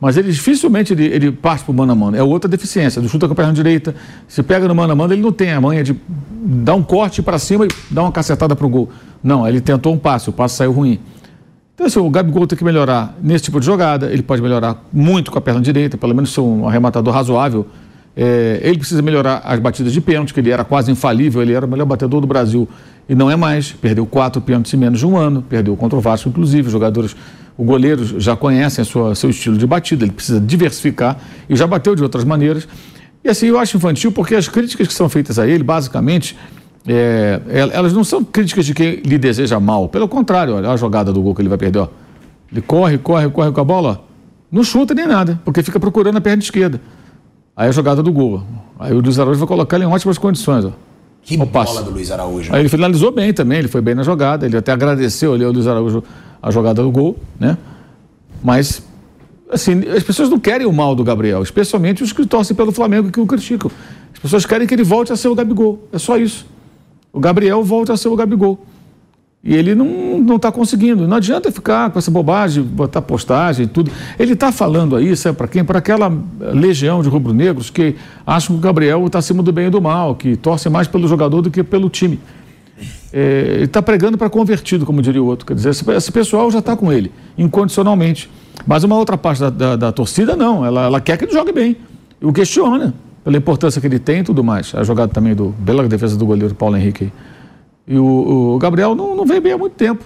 Mas 0.00 0.16
ele 0.16 0.30
dificilmente 0.30 0.92
ele, 0.92 1.06
ele 1.06 1.32
parte 1.32 1.64
para 1.64 1.72
o 1.72 1.74
mano 1.74 1.92
a 1.92 1.94
mano. 1.94 2.16
É 2.16 2.22
outra 2.22 2.48
deficiência. 2.48 3.02
Do 3.02 3.08
chuta 3.08 3.26
com 3.26 3.32
a 3.32 3.36
perna 3.36 3.52
direita, 3.52 3.94
se 4.28 4.42
pega 4.42 4.68
no 4.68 4.74
mano 4.74 4.92
a 4.92 4.96
mano, 4.96 5.12
ele 5.12 5.22
não 5.22 5.32
tem 5.32 5.50
a 5.50 5.60
manha 5.60 5.82
de 5.82 5.96
dar 6.30 6.74
um 6.74 6.82
corte 6.82 7.20
para 7.20 7.38
cima 7.38 7.66
e 7.66 7.68
dar 7.90 8.02
uma 8.02 8.12
cacetada 8.12 8.54
para 8.54 8.66
o 8.66 8.68
gol. 8.68 8.88
Não, 9.22 9.46
ele 9.46 9.60
tentou 9.60 9.92
um 9.92 9.98
passe, 9.98 10.30
o 10.30 10.32
passe 10.32 10.56
saiu 10.56 10.72
ruim. 10.72 11.00
Então, 11.74 11.86
assim, 11.86 11.98
o 11.98 12.10
Gabigol 12.10 12.46
tem 12.46 12.58
que 12.58 12.64
melhorar 12.64 13.16
nesse 13.22 13.44
tipo 13.44 13.60
de 13.60 13.66
jogada. 13.66 14.10
Ele 14.12 14.22
pode 14.22 14.42
melhorar 14.42 14.84
muito 14.92 15.30
com 15.30 15.38
a 15.38 15.40
perna 15.40 15.60
direita, 15.60 15.96
pelo 15.96 16.14
menos 16.14 16.32
ser 16.32 16.40
um 16.40 16.68
arrematador 16.68 17.14
razoável. 17.14 17.66
É, 18.16 18.58
ele 18.64 18.78
precisa 18.78 19.00
melhorar 19.00 19.42
as 19.44 19.60
batidas 19.60 19.92
de 19.92 20.00
pênalti, 20.00 20.34
que 20.34 20.40
ele 20.40 20.50
era 20.50 20.64
quase 20.64 20.90
infalível, 20.90 21.40
ele 21.40 21.52
era 21.52 21.64
o 21.64 21.68
melhor 21.68 21.86
batedor 21.86 22.20
do 22.20 22.26
Brasil 22.26 22.68
e 23.08 23.14
não 23.14 23.30
é 23.30 23.36
mais. 23.36 23.70
Perdeu 23.70 24.04
quatro 24.06 24.42
pênaltis 24.42 24.74
em 24.74 24.76
menos 24.76 24.98
de 24.98 25.06
um 25.06 25.16
ano, 25.16 25.40
perdeu 25.40 25.76
contra 25.76 25.96
o 25.96 26.00
Vasco, 26.00 26.28
inclusive. 26.28 26.68
Jogadores, 26.68 27.16
o 27.58 27.64
goleiro 27.64 28.18
já 28.20 28.34
conhecem 28.36 28.80
a 28.80 28.84
sua, 28.86 29.14
seu 29.14 29.28
estilo 29.30 29.58
de 29.58 29.66
batida, 29.66 30.04
ele 30.04 30.12
precisa 30.12 30.40
diversificar 30.40 31.18
e 31.50 31.54
já 31.56 31.66
bateu 31.66 31.94
de 31.94 32.02
outras 32.02 32.24
maneiras. 32.24 32.66
E 33.24 33.28
assim, 33.28 33.46
eu 33.48 33.58
acho 33.58 33.76
infantil 33.76 34.12
porque 34.12 34.34
as 34.36 34.48
críticas 34.48 34.86
que 34.88 34.94
são 34.94 35.08
feitas 35.08 35.38
a 35.40 35.46
ele, 35.46 35.64
basicamente, 35.64 36.36
é, 36.86 37.40
el- 37.48 37.70
elas 37.72 37.92
não 37.92 38.04
são 38.04 38.22
críticas 38.24 38.64
de 38.64 38.72
quem 38.72 38.96
lhe 39.04 39.18
deseja 39.18 39.58
mal. 39.60 39.88
Pelo 39.88 40.06
contrário, 40.08 40.54
olha 40.54 40.70
a 40.70 40.76
jogada 40.76 41.12
do 41.12 41.20
gol 41.20 41.34
que 41.34 41.42
ele 41.42 41.48
vai 41.48 41.58
perder. 41.58 41.80
Ó. 41.80 41.88
Ele 42.50 42.62
corre, 42.62 42.96
corre, 42.96 43.28
corre 43.28 43.50
com 43.52 43.60
a 43.60 43.64
bola, 43.64 44.00
ó. 44.00 44.08
não 44.50 44.62
chuta 44.62 44.94
nem 44.94 45.06
nada, 45.06 45.38
porque 45.44 45.62
fica 45.62 45.78
procurando 45.80 46.16
a 46.16 46.20
perna 46.20 46.42
esquerda. 46.42 46.80
Aí 47.56 47.68
a 47.68 47.72
jogada 47.72 48.02
do 48.02 48.12
gol. 48.12 48.42
Aí 48.78 48.92
o 48.94 49.00
Luiz 49.00 49.18
Araújo 49.18 49.40
vai 49.40 49.48
colocar 49.48 49.76
ele 49.76 49.84
em 49.84 49.88
ótimas 49.88 50.16
condições. 50.16 50.64
Ó. 50.64 50.70
Que 51.22 51.34
o 51.34 51.38
bola 51.38 51.50
passe. 51.50 51.82
do 51.84 51.90
Luiz 51.90 52.10
Araújo. 52.12 52.54
Aí 52.54 52.60
ele 52.62 52.68
finalizou 52.68 53.10
bem 53.10 53.34
também, 53.34 53.58
ele 53.58 53.68
foi 53.68 53.80
bem 53.80 53.94
na 53.96 54.04
jogada, 54.04 54.46
ele 54.46 54.56
até 54.56 54.70
agradeceu 54.72 55.34
ali 55.34 55.44
ao 55.44 55.50
Luiz 55.52 55.66
Araújo 55.66 56.02
a 56.42 56.50
jogada 56.50 56.82
do 56.82 56.90
gol, 56.90 57.18
né? 57.38 57.56
Mas, 58.42 58.82
assim, 59.50 59.80
as 59.88 60.02
pessoas 60.02 60.28
não 60.28 60.38
querem 60.38 60.66
o 60.66 60.72
mal 60.72 60.94
do 60.94 61.02
Gabriel, 61.02 61.42
especialmente 61.42 62.02
os 62.02 62.12
que 62.12 62.24
torcem 62.26 62.56
pelo 62.56 62.72
Flamengo 62.72 63.10
que 63.10 63.20
o 63.20 63.26
criticam. 63.26 63.70
As 64.12 64.18
pessoas 64.18 64.46
querem 64.46 64.66
que 64.66 64.74
ele 64.74 64.84
volte 64.84 65.12
a 65.12 65.16
ser 65.16 65.28
o 65.28 65.34
Gabigol, 65.34 65.88
é 65.92 65.98
só 65.98 66.16
isso. 66.16 66.46
O 67.12 67.20
Gabriel 67.20 67.62
volte 67.62 67.90
a 67.90 67.96
ser 67.96 68.08
o 68.08 68.16
Gabigol. 68.16 68.64
E 69.42 69.54
ele 69.54 69.74
não 69.74 70.36
está 70.36 70.50
conseguindo. 70.50 71.06
Não 71.06 71.16
adianta 71.16 71.50
ficar 71.52 71.90
com 71.90 71.98
essa 71.98 72.10
bobagem, 72.10 72.62
botar 72.62 73.00
postagem 73.00 73.66
e 73.66 73.68
tudo. 73.68 73.90
Ele 74.18 74.32
está 74.32 74.50
falando 74.50 74.96
aí, 74.96 75.16
sabe 75.16 75.38
para 75.38 75.46
quem? 75.46 75.64
Para 75.64 75.78
aquela 75.78 76.12
legião 76.40 77.02
de 77.02 77.08
rubro-negros 77.08 77.70
que 77.70 77.94
acham 78.26 78.56
que 78.56 78.60
o 78.60 78.62
Gabriel 78.62 79.06
está 79.06 79.20
acima 79.20 79.42
do 79.42 79.52
bem 79.52 79.68
e 79.68 79.70
do 79.70 79.80
mal, 79.80 80.16
que 80.16 80.36
torce 80.36 80.68
mais 80.68 80.88
pelo 80.88 81.06
jogador 81.06 81.40
do 81.40 81.50
que 81.50 81.62
pelo 81.62 81.88
time. 81.88 82.18
É, 83.12 83.52
ele 83.54 83.64
está 83.64 83.80
pregando 83.82 84.16
para 84.18 84.28
convertido, 84.30 84.84
como 84.86 85.00
diria 85.02 85.22
o 85.22 85.26
outro. 85.26 85.46
Quer 85.46 85.54
dizer, 85.54 85.70
esse, 85.70 85.90
esse 85.90 86.12
pessoal 86.12 86.50
já 86.50 86.58
está 86.58 86.76
com 86.76 86.92
ele, 86.92 87.10
incondicionalmente. 87.36 88.30
Mas 88.66 88.84
uma 88.84 88.96
outra 88.96 89.16
parte 89.16 89.40
da, 89.40 89.50
da- 89.50 89.76
da 89.76 89.92
torcida, 89.92 90.36
não. 90.36 90.64
Ela, 90.64 90.84
ela 90.84 91.00
quer 91.00 91.16
que 91.16 91.24
ele 91.24 91.32
jogue 91.32 91.52
bem. 91.52 91.76
E 92.20 92.26
o 92.26 92.32
questiona, 92.32 92.94
pela 93.24 93.36
importância 93.36 93.80
que 93.80 93.86
ele 93.86 93.98
tem 93.98 94.20
e 94.20 94.24
tudo 94.24 94.42
mais. 94.44 94.74
A 94.74 94.82
jogada 94.82 95.12
também 95.12 95.34
do 95.34 95.50
bela 95.58 95.86
defesa 95.88 96.16
do 96.16 96.26
goleiro 96.26 96.54
Paulo 96.54 96.76
Henrique. 96.76 97.12
E 97.86 97.96
o, 97.96 98.54
o 98.54 98.58
Gabriel 98.58 98.94
não, 98.94 99.14
não 99.16 99.24
vem 99.24 99.40
bem 99.40 99.52
há 99.52 99.58
muito 99.58 99.74
tempo. 99.74 100.04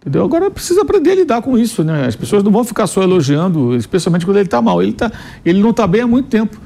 Entendeu? 0.00 0.24
Agora 0.24 0.50
precisa 0.50 0.82
aprender 0.82 1.10
a 1.10 1.14
lidar 1.16 1.42
com 1.42 1.58
isso, 1.58 1.82
né? 1.82 2.06
As 2.06 2.14
pessoas 2.16 2.42
não 2.44 2.52
vão 2.52 2.62
ficar 2.64 2.86
só 2.86 3.02
elogiando, 3.02 3.74
especialmente 3.74 4.24
quando 4.24 4.36
ele 4.36 4.46
está 4.46 4.62
mal. 4.62 4.80
Ele, 4.82 4.92
tá, 4.92 5.10
ele 5.44 5.60
não 5.60 5.70
está 5.70 5.86
bem 5.86 6.02
há 6.02 6.06
muito 6.06 6.28
tempo. 6.28 6.56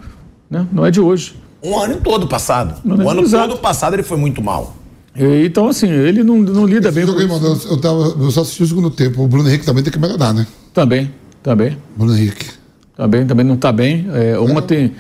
Né? 0.50 0.66
Não 0.70 0.84
é 0.84 0.90
de 0.90 1.00
hoje. 1.00 1.34
Um 1.64 1.78
ano 1.78 1.96
todo 2.05 2.26
passado. 2.28 2.74
Não, 2.84 2.96
o 3.05 3.09
ano 3.09 3.22
exato. 3.22 3.48
todo 3.48 3.61
passado 3.61 3.94
ele 3.94 4.03
foi 4.03 4.18
muito 4.18 4.42
mal. 4.42 4.76
Então, 5.14 5.68
assim, 5.68 5.90
ele 5.90 6.22
não, 6.22 6.38
não 6.38 6.66
lida 6.66 6.90
bem 6.90 7.04
Esse 7.04 7.12
com 7.12 7.18
aí, 7.18 7.26
isso. 7.26 7.42
mano, 7.42 7.60
eu, 7.70 7.76
tava, 7.78 8.16
eu 8.18 8.30
só 8.30 8.40
assisti 8.40 8.62
o 8.62 8.66
segundo 8.66 8.90
tempo. 8.90 9.22
O 9.22 9.28
Bruno 9.28 9.48
Henrique 9.48 9.64
também 9.66 9.82
tem 9.82 9.92
que 9.92 9.98
melhorar, 9.98 10.32
né? 10.32 10.46
Também, 10.72 11.10
também. 11.42 11.76
Bruno 11.96 12.16
Henrique. 12.16 12.46
Também, 12.96 13.26
também 13.26 13.44
não 13.44 13.54
está 13.56 13.70
bem. 13.70 14.06
É, 14.14 14.38
ontem, 14.38 14.92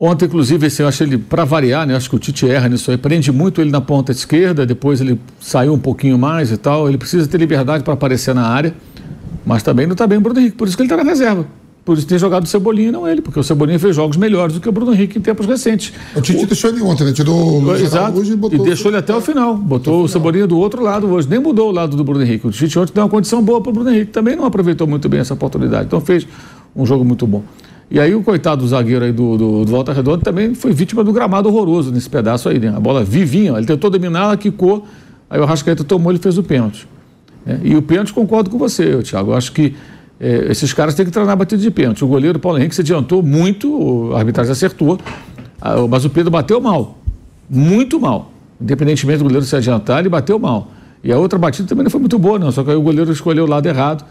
ontem, 0.00 0.24
inclusive, 0.24 0.66
esse, 0.66 0.82
eu 0.82 0.88
acho 0.88 1.04
ele, 1.04 1.16
para 1.16 1.44
variar, 1.44 1.86
né? 1.86 1.94
Acho 1.94 2.10
que 2.10 2.16
o 2.16 2.18
Tite 2.18 2.48
erra 2.48 2.68
nisso 2.68 2.90
aí. 2.90 2.96
Prende 2.96 3.30
muito 3.30 3.60
ele 3.60 3.70
na 3.70 3.80
ponta 3.80 4.10
esquerda, 4.10 4.66
depois 4.66 5.00
ele 5.00 5.20
saiu 5.38 5.74
um 5.74 5.78
pouquinho 5.78 6.18
mais 6.18 6.50
e 6.50 6.56
tal. 6.56 6.88
Ele 6.88 6.98
precisa 6.98 7.26
ter 7.28 7.38
liberdade 7.38 7.84
para 7.84 7.94
aparecer 7.94 8.34
na 8.34 8.48
área, 8.48 8.74
mas 9.46 9.62
também 9.62 9.86
não 9.86 9.92
está 9.92 10.08
bem 10.08 10.18
o 10.18 10.20
Bruno 10.20 10.40
Henrique. 10.40 10.56
Por 10.56 10.66
isso 10.66 10.76
que 10.76 10.82
ele 10.82 10.92
está 10.92 11.02
na 11.02 11.08
reserva. 11.08 11.46
Por 11.84 11.98
isso 11.98 12.06
ter 12.06 12.18
jogado 12.18 12.44
o 12.44 12.46
Cebolinha 12.46 12.90
não 12.90 13.06
ele, 13.06 13.20
porque 13.20 13.38
o 13.38 13.42
Cebolinha 13.42 13.78
fez 13.78 13.94
jogos 13.94 14.16
melhores 14.16 14.54
do 14.54 14.60
que 14.60 14.68
o 14.68 14.72
Bruno 14.72 14.94
Henrique 14.94 15.18
em 15.18 15.20
tempos 15.20 15.44
recentes. 15.44 15.92
O 16.16 16.20
Tite 16.22 16.46
deixou 16.46 16.70
ele 16.70 16.80
ontem, 16.80 17.04
né? 17.04 17.12
Tirou 17.12 17.62
o 17.62 17.74
Exato. 17.74 18.06
Araújo 18.06 18.32
e 18.32 18.36
botou. 18.36 18.58
E 18.58 18.62
deixou 18.62 18.90
ele 18.90 18.96
até 18.96 19.14
o 19.14 19.20
final. 19.20 19.54
Botou 19.54 20.04
o 20.04 20.08
Cebolinha 20.08 20.46
do 20.46 20.56
outro 20.56 20.82
lado 20.82 21.06
hoje. 21.08 21.28
Nem 21.28 21.38
mudou 21.38 21.68
o 21.68 21.72
lado 21.72 21.94
do 21.94 22.02
Bruno 22.02 22.22
Henrique. 22.22 22.46
O 22.46 22.50
Tite 22.50 22.78
ontem 22.78 22.92
deu 22.94 23.04
uma 23.04 23.10
condição 23.10 23.42
boa 23.42 23.60
para 23.60 23.68
o 23.68 23.72
Bruno 23.72 23.90
Henrique. 23.90 24.12
Também 24.12 24.34
não 24.34 24.46
aproveitou 24.46 24.86
muito 24.86 25.10
bem 25.10 25.20
essa 25.20 25.34
oportunidade. 25.34 25.84
Então 25.84 26.00
fez 26.00 26.26
um 26.74 26.86
jogo 26.86 27.04
muito 27.04 27.26
bom. 27.26 27.42
E 27.90 28.00
aí 28.00 28.14
o 28.14 28.22
coitado 28.22 28.62
do 28.62 28.68
zagueiro 28.68 29.04
aí 29.04 29.12
do, 29.12 29.36
do, 29.36 29.64
do 29.66 29.70
Volta 29.70 29.92
Redonda 29.92 30.24
também 30.24 30.54
foi 30.54 30.72
vítima 30.72 31.04
do 31.04 31.12
gramado 31.12 31.50
horroroso 31.50 31.92
nesse 31.92 32.08
pedaço 32.08 32.48
aí, 32.48 32.58
né? 32.58 32.72
A 32.74 32.80
bola 32.80 33.04
vivinha, 33.04 33.52
ele 33.52 33.66
tentou 33.66 33.90
dominar, 33.90 34.24
ela 34.24 34.36
quicou, 34.38 34.86
aí 35.28 35.38
o 35.38 35.44
Rascaeta 35.44 35.84
tomou 35.84 36.12
e 36.12 36.18
fez 36.18 36.38
o 36.38 36.42
pênalti. 36.42 36.88
É, 37.46 37.58
e 37.62 37.76
o 37.76 37.82
pênalti 37.82 38.12
concordo 38.12 38.48
com 38.48 38.56
você, 38.56 39.02
Thiago. 39.02 39.32
Eu 39.32 39.36
acho 39.36 39.52
que 39.52 39.74
é, 40.24 40.50
esses 40.50 40.72
caras 40.72 40.94
têm 40.94 41.04
que 41.04 41.10
treinar 41.12 41.36
batida 41.36 41.60
de 41.60 41.70
pênalti. 41.70 42.04
O 42.04 42.08
goleiro 42.08 42.38
Paulo 42.38 42.58
Henrique 42.58 42.74
se 42.74 42.80
adiantou 42.80 43.22
muito, 43.22 44.10
a 44.14 44.18
arbitragem 44.18 44.52
acertou, 44.52 44.98
mas 45.88 46.04
o 46.04 46.10
Pedro 46.10 46.30
bateu 46.30 46.60
mal. 46.60 46.98
Muito 47.48 48.00
mal. 48.00 48.32
Independentemente 48.60 49.18
do 49.18 49.24
goleiro 49.24 49.44
se 49.44 49.54
adiantar, 49.54 50.00
ele 50.00 50.08
bateu 50.08 50.38
mal. 50.38 50.68
E 51.02 51.12
a 51.12 51.18
outra 51.18 51.38
batida 51.38 51.68
também 51.68 51.84
não 51.84 51.90
foi 51.90 52.00
muito 52.00 52.18
boa, 52.18 52.38
não. 52.38 52.50
Só 52.50 52.64
que 52.64 52.70
aí 52.70 52.76
o 52.76 52.80
goleiro 52.82 53.12
escolheu 53.12 53.44
o 53.44 53.46
lado 53.48 53.66
errado 53.66 54.04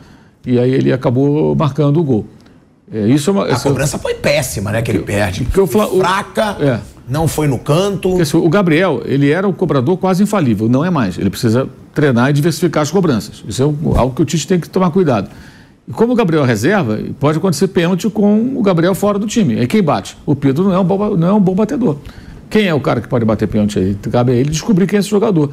e 0.45 0.59
aí 0.59 0.71
ele 0.71 0.91
acabou 0.93 1.55
marcando 1.55 1.99
o 1.99 2.03
gol. 2.03 2.25
É, 2.91 3.07
isso 3.07 3.29
é 3.29 3.33
uma, 3.33 3.45
A 3.45 3.59
cobrança 3.59 3.97
foi 3.97 4.13
péssima, 4.13 4.71
né? 4.71 4.81
Que 4.81 4.91
ele 4.91 4.99
perde. 4.99 5.45
que 5.45 5.57
eu 5.57 5.63
o- 5.63 5.67
Fraca, 5.67 6.57
É. 6.59 6.79
não 7.09 7.27
foi 7.27 7.47
no 7.47 7.57
canto. 7.57 8.09
O 8.37 8.49
Gabriel, 8.49 9.01
ele 9.05 9.31
era 9.31 9.47
um 9.47 9.53
cobrador 9.53 9.97
quase 9.97 10.21
infalível, 10.21 10.69
não 10.69 10.85
é 10.85 10.91
mais. 10.91 11.17
Ele 11.17 11.29
precisa 11.31 11.67
treinar 11.95 12.29
e 12.29 12.33
diversificar 12.33 12.83
as 12.83 12.91
cobranças. 12.91 13.43
Isso 13.47 13.63
é 13.63 13.65
algo 13.99 14.13
que 14.13 14.21
o 14.21 14.25
Tite 14.25 14.45
tem 14.47 14.59
que 14.59 14.69
tomar 14.69 14.91
cuidado. 14.91 15.29
E 15.87 15.91
como 15.91 16.13
o 16.13 16.15
Gabriel 16.15 16.43
é 16.43 16.47
reserva, 16.47 16.99
pode 17.19 17.37
acontecer 17.37 17.67
pênalti 17.67 18.09
com 18.09 18.53
o 18.55 18.61
Gabriel 18.61 18.95
fora 18.95 19.19
do 19.19 19.27
time. 19.27 19.59
É 19.59 19.67
quem 19.67 19.83
bate. 19.83 20.17
O 20.25 20.35
Pedro 20.35 20.63
não 20.63 20.73
é 20.73 20.79
um 20.79 20.83
bom, 20.83 21.17
não 21.17 21.27
é 21.27 21.33
um 21.33 21.39
bom 21.39 21.53
batedor. 21.53 21.97
Quem 22.49 22.67
é 22.67 22.73
o 22.73 22.79
cara 22.79 23.01
que 23.01 23.07
pode 23.07 23.25
bater 23.25 23.47
pênalti 23.47 23.79
aí? 23.79 23.97
Cabe 24.11 24.31
a 24.31 24.35
ele 24.35 24.49
descobrir 24.49 24.87
quem 24.87 24.97
é 24.97 24.99
esse 24.99 25.09
jogador. 25.09 25.51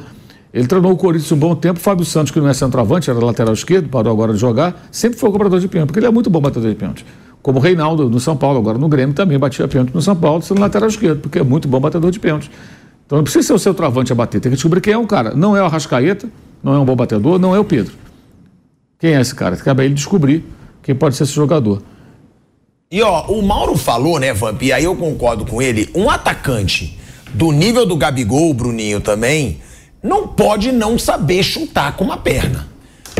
Ele 0.53 0.67
treinou 0.67 0.91
o 0.91 0.97
Corinthians 0.97 1.31
um 1.31 1.37
bom 1.37 1.55
tempo. 1.55 1.79
Fábio 1.79 2.05
Santos, 2.05 2.31
que 2.31 2.39
não 2.39 2.47
é 2.47 2.53
centroavante, 2.53 3.09
era 3.09 3.19
lateral 3.19 3.53
esquerdo, 3.53 3.89
parou 3.89 4.11
agora 4.11 4.33
de 4.33 4.39
jogar, 4.39 4.87
sempre 4.91 5.17
foi 5.17 5.29
o 5.29 5.31
cobrador 5.31 5.59
de 5.59 5.67
pênalti, 5.67 5.87
porque 5.87 5.99
ele 5.99 6.07
é 6.07 6.11
muito 6.11 6.29
bom 6.29 6.39
batedor 6.39 6.69
de 6.69 6.75
pênalti. 6.75 7.05
Como 7.41 7.57
o 7.57 7.61
Reinaldo 7.61 8.09
no 8.09 8.19
São 8.19 8.37
Paulo, 8.37 8.59
agora 8.59 8.77
no 8.77 8.87
Grêmio 8.87 9.15
também 9.15 9.39
batia 9.39 9.67
pênalti 9.67 9.93
no 9.93 10.01
São 10.01 10.15
Paulo, 10.15 10.41
sendo 10.43 10.61
lateral 10.61 10.89
esquerdo, 10.89 11.21
porque 11.21 11.39
é 11.39 11.43
muito 11.43 11.67
bom 11.67 11.79
batedor 11.79 12.11
de 12.11 12.19
pênalti. 12.19 12.51
Então 13.05 13.17
não 13.17 13.23
precisa 13.23 13.47
ser 13.47 13.53
o 13.53 13.59
seu 13.59 13.73
travante 13.73 14.11
a 14.11 14.15
bater, 14.15 14.39
tem 14.39 14.49
que 14.49 14.55
descobrir 14.55 14.81
quem 14.81 14.93
é 14.93 14.97
o 14.97 15.07
cara. 15.07 15.33
Não 15.33 15.57
é 15.57 15.61
o 15.61 15.65
Arrascaeta, 15.65 16.29
não 16.63 16.73
é 16.75 16.79
um 16.79 16.85
bom 16.85 16.95
batedor, 16.95 17.39
não 17.39 17.55
é 17.55 17.59
o 17.59 17.63
Pedro. 17.63 17.93
Quem 19.01 19.15
é 19.15 19.19
esse 19.19 19.33
cara? 19.35 19.57
Cabe 19.57 19.81
a 19.81 19.85
ele 19.85 19.95
descobrir 19.95 20.45
quem 20.83 20.93
pode 20.95 21.15
ser 21.17 21.23
esse 21.23 21.33
jogador. 21.33 21.81
E 22.91 23.01
ó, 23.01 23.25
o 23.27 23.41
Mauro 23.41 23.75
falou, 23.75 24.19
né, 24.19 24.31
Vamp, 24.33 24.61
e 24.61 24.71
aí 24.71 24.83
eu 24.83 24.95
concordo 24.95 25.45
com 25.45 25.61
ele, 25.61 25.89
um 25.95 26.09
atacante 26.09 26.97
do 27.33 27.51
nível 27.51 27.85
do 27.85 27.95
Gabigol, 27.95 28.53
Bruninho 28.53 29.01
também, 29.01 29.59
não 30.03 30.27
pode 30.27 30.71
não 30.71 30.99
saber 30.99 31.41
chutar 31.41 31.95
com 31.97 32.03
uma 32.03 32.17
perna. 32.17 32.69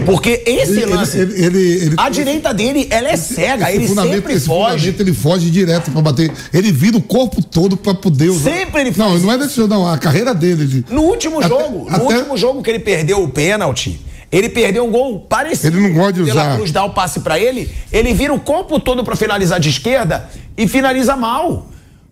Porque 0.06 0.44
esse 0.46 0.72
Ele- 0.82 0.86
lance. 0.86 1.18
ele- 1.18 1.46
ele- 1.46 1.72
ele- 1.86 1.96
a 1.98 2.10
direita 2.10 2.54
dele, 2.54 2.88
ela 2.90 3.10
é 3.10 3.16
cega, 3.18 3.72
ele 3.72 3.88
fundamento- 3.88 4.14
sempre 4.16 4.40
foge. 4.40 4.78
fundamento, 4.78 5.02
ele 5.02 5.14
foge 5.14 5.50
direto 5.52 5.92
pra 5.92 6.02
bater. 6.02 6.32
Ele 6.54 6.72
vira 6.72 6.98
o 6.98 7.02
corpo 7.02 7.44
todo 7.44 7.78
pra 7.78 7.94
poder 7.94 8.30
usar. 8.30 8.52
Sempre 8.52 8.82
ele 8.82 8.94
Não, 8.98 9.10
faz 9.12 9.22
não 9.24 9.32
é 9.32 9.38
desse 9.38 9.60
não. 9.62 9.88
A 9.88 9.98
carreira 9.98 10.34
dele. 10.34 10.64
ele- 10.64 10.86
No 10.90 11.02
último 11.04 11.38
Até- 11.40 11.50
jogo, 11.50 11.90
no 11.90 11.96
até- 11.96 12.18
último 12.18 12.38
jogo 12.38 12.64
que 12.64 12.70
ele 12.70 12.80
perdeu 12.80 13.22
o 13.24 13.30
pênalti, 13.30 14.02
ele 14.32 14.50
perdeu 14.50 14.86
um 14.86 14.92
gol 14.92 15.20
parecido. 15.20 15.78
Ele 15.78 15.90
não 15.90 15.94
gosta 15.94 16.14
de 16.14 16.22
usar. 16.22 16.56
Cruz 16.56 16.72
dá 16.72 16.84
o 16.84 16.92
passe 16.92 17.20
pra 17.20 17.40
ele, 17.40 17.70
ele 17.92 18.14
vira 18.14 18.34
o 18.34 18.40
corpo 18.40 18.80
todo 18.80 19.04
pra 19.04 19.16
finalizar 19.16 19.60
de 19.60 19.70
esquerda 19.70 20.30
e 20.58 20.68
finaliza 20.68 21.16
mal. 21.16 21.68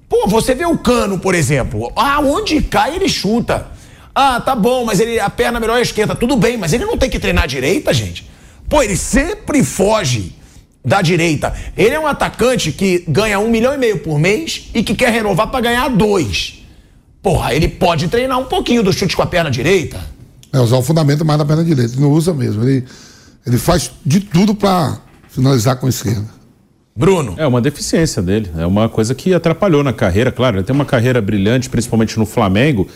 Pô, 0.10 0.28
você 0.28 0.56
vê 0.56 0.66
o 0.66 0.78
Cano, 0.78 1.20
por 1.20 1.36
exemplo. 1.36 1.92
Aonde 1.96 2.62
cai, 2.62 2.96
ele 2.96 3.08
chuta. 3.08 3.68
Ah, 4.14 4.42
tá 4.42 4.56
bom, 4.56 4.84
mas 4.84 5.00
ele 5.00 5.20
a 5.20 5.30
perna 5.30 5.60
melhor 5.60 5.76
é 5.76 5.80
a 5.80 5.84
esquerda. 5.84 6.16
Tudo 6.16 6.36
bem, 6.36 6.58
mas 6.58 6.74
ele 6.74 6.84
não 6.84 6.98
tem 6.98 7.10
que 7.10 7.20
treinar 7.20 7.44
a 7.44 7.48
direita, 7.48 7.94
gente. 7.94 8.28
Pô, 8.68 8.82
ele 8.82 8.98
sempre 8.98 9.64
foge 9.64 10.36
da 10.84 11.02
direita. 11.02 11.54
Ele 11.78 11.96
é 11.96 12.00
um 12.00 12.08
atacante 12.08 12.72
que 12.72 13.04
ganha 13.08 13.40
um 13.40 13.50
milhão 13.50 13.74
e 13.74 13.78
meio 13.78 14.00
por 14.00 14.20
mês 14.20 14.70
e 14.74 14.84
que 14.84 14.96
quer 14.96 15.12
renovar 15.12 15.48
pra 15.48 15.62
ganhar 15.62 15.88
dois. 15.90 16.66
Porra, 17.22 17.54
ele 17.54 17.68
pode 17.68 18.08
treinar 18.08 18.40
um 18.40 18.46
pouquinho 18.46 18.82
do 18.82 18.92
chute 18.92 19.16
com 19.16 19.22
a 19.22 19.28
perna 19.28 19.52
direita. 19.52 20.00
É 20.52 20.60
usar 20.60 20.78
o 20.78 20.82
fundamento 20.82 21.24
mais 21.24 21.38
da 21.38 21.46
perna 21.46 21.64
direita. 21.64 21.94
Ele 21.94 22.02
não 22.02 22.12
usa 22.12 22.34
mesmo. 22.34 22.64
Ele, 22.64 22.84
ele 23.46 23.58
faz 23.58 23.92
de 24.06 24.20
tudo 24.20 24.56
pra 24.56 24.98
finalizar 25.30 25.76
com 25.78 25.86
a 25.86 25.90
esquerda. 25.90 26.28
Bruno. 26.96 27.36
É 27.38 27.48
uma 27.48 27.62
deficiência 27.62 28.22
dele. 28.22 28.50
É 28.58 28.66
uma 28.66 28.90
coisa 28.90 29.16
que 29.16 29.34
atrapalhou 29.34 29.84
na 29.84 29.94
carreira, 29.94 30.32
claro. 30.32 30.58
Ele 30.58 30.64
tem 30.64 30.76
uma 30.76 30.86
carreira 30.86 31.22
brilhante, 31.22 31.70
principalmente 31.70 32.18
no 32.20 32.26
Flamengo. 32.26 32.88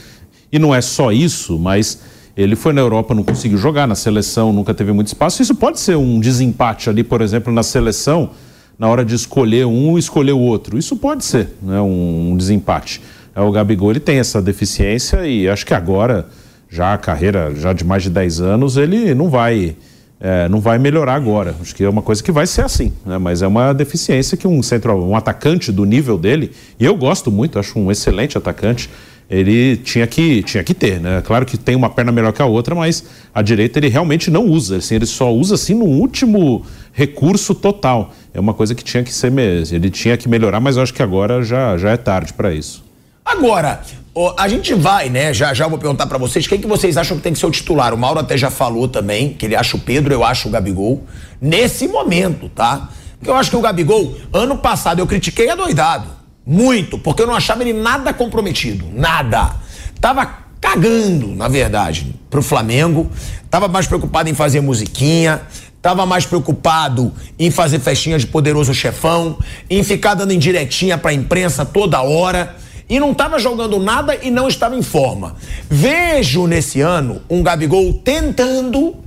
E 0.52 0.60
não 0.60 0.74
é 0.74 0.82
só 0.82 1.12
isso, 1.12 1.58
mas 1.58 2.00
ele 2.36 2.56
foi 2.56 2.74
na 2.74 2.82
Europa, 2.82 3.14
não 3.14 3.24
conseguiu 3.24 3.58
jogar 3.58 3.88
na 3.88 3.96
seleção, 3.96 4.52
nunca 4.52 4.74
teve 4.74 4.92
muito 4.92 5.08
espaço. 5.08 5.42
Isso 5.42 5.56
pode 5.56 5.80
ser 5.80 5.96
um 5.96 6.20
desempate 6.20 6.90
ali, 6.90 7.04
por 7.04 7.22
exemplo, 7.22 7.54
na 7.54 7.64
seleção, 7.64 8.32
na 8.78 8.88
hora 8.88 9.06
de 9.06 9.14
escolher 9.14 9.66
um 9.66 9.96
e 9.98 10.00
escolher 10.00 10.34
o 10.34 10.40
outro. 10.40 10.78
Isso 10.78 10.96
pode 10.96 11.24
ser, 11.24 11.50
né, 11.62 11.80
um, 11.80 12.32
um 12.32 12.38
desempate. 12.38 13.02
É, 13.36 13.42
o 13.42 13.52
Gabigol 13.52 13.92
ele 13.92 14.00
tem 14.00 14.18
essa 14.18 14.42
deficiência 14.42 15.26
e 15.28 15.48
acho 15.48 15.66
que 15.66 15.74
agora, 15.74 16.28
já 16.74 16.94
a 16.94 16.98
carreira 16.98 17.54
já 17.56 17.72
de 17.72 17.84
mais 17.84 18.02
de 18.02 18.10
10 18.10 18.42
anos, 18.42 18.78
ele 18.78 19.14
não 19.14 19.30
vai 19.30 19.76
é, 20.20 20.48
não 20.50 20.60
vai 20.60 20.80
melhorar 20.80 21.16
agora. 21.16 21.54
Acho 21.62 21.76
que 21.76 21.84
é 21.84 21.90
uma 21.90 22.02
coisa 22.02 22.24
que 22.24 22.32
vai 22.32 22.48
ser 22.48 22.62
assim, 22.62 22.94
né? 23.06 23.18
mas 23.18 23.42
é 23.42 23.48
uma 23.48 23.74
deficiência 23.74 24.38
que 24.38 24.48
um 24.48 24.64
centro, 24.64 24.96
um 24.96 25.16
atacante 25.16 25.72
do 25.72 25.86
nível 25.86 26.18
dele, 26.18 26.52
e 26.80 26.86
eu 26.86 26.96
gosto 26.96 27.30
muito, 27.30 27.60
acho 27.60 27.78
um 27.78 27.92
excelente 27.92 28.38
atacante, 28.38 28.90
ele 29.30 29.78
tinha 29.78 30.08
que, 30.08 30.42
tinha 30.44 30.64
que 30.64 30.74
ter, 30.74 31.00
né? 31.00 31.22
Claro 31.26 31.46
que 31.46 31.58
tem 31.58 31.76
uma 31.76 31.90
perna 31.90 32.12
melhor 32.12 32.32
que 32.34 32.42
a 32.42 32.46
outra, 32.46 32.76
mas 32.76 33.04
a 33.34 33.42
direita 33.42 33.80
ele 33.80 33.88
realmente 33.88 34.30
não 34.30 34.46
usa, 34.46 34.78
assim, 34.78 34.96
ele 34.96 35.06
só 35.06 35.34
usa 35.34 35.56
assim 35.56 35.74
no 35.74 35.86
último 35.86 36.66
recurso 36.92 37.56
total. 37.56 38.14
É 38.34 38.40
uma 38.40 38.54
coisa 38.54 38.76
que 38.76 38.84
tinha 38.84 39.02
que 39.04 39.14
ser 39.14 39.32
mesmo, 39.32 39.76
ele 39.76 39.90
tinha 39.90 40.18
que 40.18 40.30
melhorar, 40.30 40.60
mas 40.60 40.78
eu 40.78 40.84
acho 40.84 40.94
que 40.94 41.02
agora 41.02 41.42
já, 41.42 41.78
já 41.78 41.92
é 41.92 41.98
tarde 41.98 42.34
para 42.34 42.54
isso. 42.54 42.84
Agora, 43.26 43.82
ó, 44.16 44.36
a 44.38 44.48
gente 44.48 44.74
vai, 44.74 45.10
né? 45.10 45.34
Já 45.34 45.54
já 45.54 45.68
vou 45.68 45.78
perguntar 45.78 46.06
pra 46.08 46.18
vocês 46.18 46.48
quem 46.48 46.60
que 46.60 46.68
vocês 46.68 46.98
acham 46.98 47.18
que 47.18 47.24
tem 47.24 47.34
que 47.34 47.40
ser 47.40 47.46
o 47.46 47.52
titular. 47.52 47.94
O 47.94 47.98
Mauro 47.98 48.20
até 48.20 48.38
já 48.38 48.52
falou 48.52 48.88
também 48.88 49.34
que 49.34 49.46
ele 49.46 49.56
acha 49.56 49.76
o 49.76 49.80
Pedro, 49.80 50.14
eu 50.14 50.24
acho 50.24 50.48
o 50.48 50.52
Gabigol. 50.52 51.04
Nesse 51.42 51.88
momento, 51.88 52.50
tá? 52.50 52.90
Porque 53.18 53.30
eu 53.30 53.36
acho 53.36 53.50
que 53.50 53.56
o 53.56 53.62
Gabigol, 53.62 54.16
ano 54.32 54.58
passado 54.58 55.00
eu 55.00 55.08
critiquei 55.08 55.50
a 55.50 55.56
doidado. 55.56 56.08
Muito, 56.46 56.98
porque 57.00 57.22
eu 57.22 57.28
não 57.28 57.36
achava 57.36 57.64
ele 57.64 57.74
nada 57.74 58.14
comprometido. 58.14 58.86
Nada. 58.94 59.56
Tava 60.00 60.44
cagando, 60.60 61.28
na 61.28 61.48
verdade, 61.48 62.14
pro 62.30 62.42
Flamengo. 62.42 63.10
Tava 63.50 63.68
mais 63.68 63.88
preocupado 63.88 64.30
em 64.30 64.34
fazer 64.34 64.60
musiquinha. 64.60 65.42
Tava 65.82 66.06
mais 66.06 66.26
preocupado 66.26 67.12
em 67.38 67.52
fazer 67.52 67.80
festinha 67.80 68.18
de 68.18 68.26
poderoso 68.26 68.74
chefão, 68.74 69.38
em 69.70 69.84
ficar 69.84 70.14
dando 70.14 70.32
indiretinha 70.32 70.98
pra 70.98 71.14
imprensa 71.14 71.66
toda 71.66 72.02
hora 72.02 72.56
e 72.94 73.00
não 73.00 73.12
estava 73.12 73.40
jogando 73.40 73.80
nada 73.80 74.16
e 74.22 74.30
não 74.30 74.48
estava 74.48 74.76
em 74.76 74.84
forma. 74.84 75.36
Vejo 75.68 76.46
nesse 76.46 76.80
ano 76.80 77.24
um 77.28 77.42
Gabigol 77.42 77.92
tentando 77.92 78.98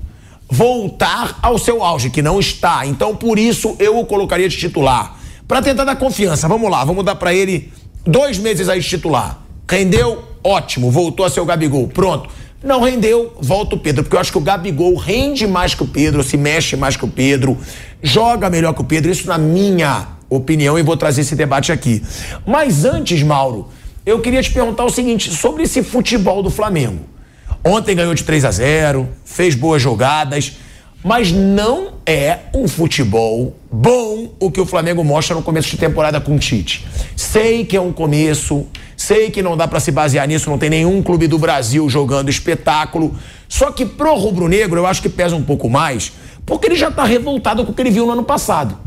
voltar 0.51 1.39
ao 1.41 1.57
seu 1.57 1.85
auge, 1.85 2.11
que 2.11 2.21
não 2.21 2.41
está. 2.41 2.85
Então, 2.85 3.15
por 3.15 3.39
isso, 3.39 3.77
eu 3.79 3.97
o 3.97 4.05
colocaria 4.05 4.49
de 4.49 4.57
titular. 4.57 5.17
Para 5.47 5.63
tentar 5.63 5.85
dar 5.85 5.95
confiança. 5.95 6.49
Vamos 6.49 6.69
lá, 6.69 6.85
vamos 6.85 7.05
dar 7.05 7.15
para 7.15 7.33
ele 7.33 7.73
dois 8.05 8.39
meses 8.39 8.69
aí 8.69 8.81
de 8.81 8.89
titular. 8.89 9.39
Rendeu? 9.71 10.25
Ótimo, 10.43 10.91
voltou 10.91 11.25
a 11.25 11.31
ser 11.31 11.39
o 11.39 11.45
Gabigol. 11.45 11.87
Pronto. 11.87 12.29
Não 12.65 12.83
rendeu, 12.83 13.37
volta 13.41 13.77
o 13.77 13.79
Pedro, 13.79 14.03
porque 14.03 14.17
eu 14.17 14.21
acho 14.21 14.33
que 14.33 14.39
o 14.39 14.41
Gabigol 14.41 14.97
rende 14.97 15.47
mais 15.47 15.77
que 15.77 15.85
o 15.85 15.87
Pedro, 15.87 16.25
se 16.25 16.37
mexe 16.37 16.75
mais 16.75 16.97
que 16.97 17.05
o 17.05 17.09
Pedro, 17.09 17.57
joga 18.03 18.51
melhor 18.51 18.75
que 18.75 18.81
o 18.81 18.85
Pedro. 18.85 19.13
Isso 19.13 19.29
na 19.29 19.39
minha 19.39 20.16
opinião 20.29 20.79
e 20.79 20.83
vou 20.83 20.97
trazer 20.97 21.23
esse 21.23 21.37
debate 21.37 21.73
aqui. 21.73 22.03
Mas 22.47 22.85
antes, 22.85 23.23
Mauro, 23.23 23.69
eu 24.05 24.21
queria 24.21 24.43
te 24.43 24.51
perguntar 24.51 24.85
o 24.85 24.91
seguinte 24.91 25.31
sobre 25.33 25.65
esse 25.65 25.83
futebol 25.83 26.43
do 26.43 26.51
Flamengo. 26.51 27.05
Ontem 27.65 27.97
ganhou 27.97 28.15
de 28.15 28.23
3 28.23 28.45
a 28.45 28.51
0, 28.53 29.09
fez 29.25 29.57
boas 29.57 29.83
jogadas, 29.83 30.53
mas 31.03 31.33
não 31.33 31.95
é 32.07 32.39
um 32.55 32.69
futebol 32.69 33.57
bom 33.71 34.33
o 34.39 34.51
que 34.51 34.61
o 34.61 34.67
Flamengo 34.67 35.03
mostra 35.03 35.35
no 35.35 35.43
começo 35.43 35.71
de 35.71 35.77
temporada 35.77 36.21
com 36.21 36.37
o 36.37 36.39
Tite. 36.39 36.87
Sei 37.17 37.65
que 37.65 37.77
é 37.77 37.81
um 37.81 37.93
começo, 37.93 38.67
sei 38.97 39.31
que 39.31 39.43
não 39.43 39.57
dá 39.57 39.67
pra 39.67 39.81
se 39.81 39.91
basear 39.91 40.27
nisso, 40.29 40.49
não 40.49 40.59
tem 40.59 40.71
nenhum 40.71 41.03
clube 41.03 41.27
do 41.27 41.39
Brasil 41.39 41.89
jogando 41.89 42.29
espetáculo. 42.29 43.17
Só 43.49 43.73
que 43.73 43.85
pro 43.85 44.15
rubro-negro 44.15 44.79
eu 44.79 44.87
acho 44.87 45.03
que 45.03 45.09
pesa 45.09 45.35
um 45.35 45.43
pouco 45.43 45.69
mais, 45.69 46.13
porque 46.45 46.67
ele 46.67 46.77
já 46.77 46.91
tá 46.91 47.05
revoltado 47.05 47.65
com 47.65 47.73
o 47.73 47.75
que 47.75 47.83
ele 47.83 47.91
viu 47.91 48.07
no 48.07 48.13
ano 48.13 48.25
passado. 48.25 48.86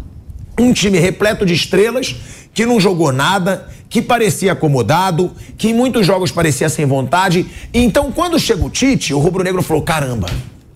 Um 0.59 0.73
time 0.73 0.99
repleto 0.99 1.45
de 1.45 1.53
estrelas, 1.53 2.15
que 2.53 2.65
não 2.65 2.79
jogou 2.79 3.11
nada, 3.11 3.69
que 3.89 4.01
parecia 4.01 4.51
acomodado, 4.51 5.31
que 5.57 5.69
em 5.69 5.73
muitos 5.73 6.05
jogos 6.05 6.31
parecia 6.31 6.69
sem 6.69 6.85
vontade. 6.85 7.47
Então, 7.73 8.11
quando 8.11 8.37
chega 8.37 8.63
o 8.63 8.69
Tite, 8.69 9.13
o 9.13 9.19
rubro-negro 9.19 9.63
falou: 9.63 9.81
caramba, 9.81 10.27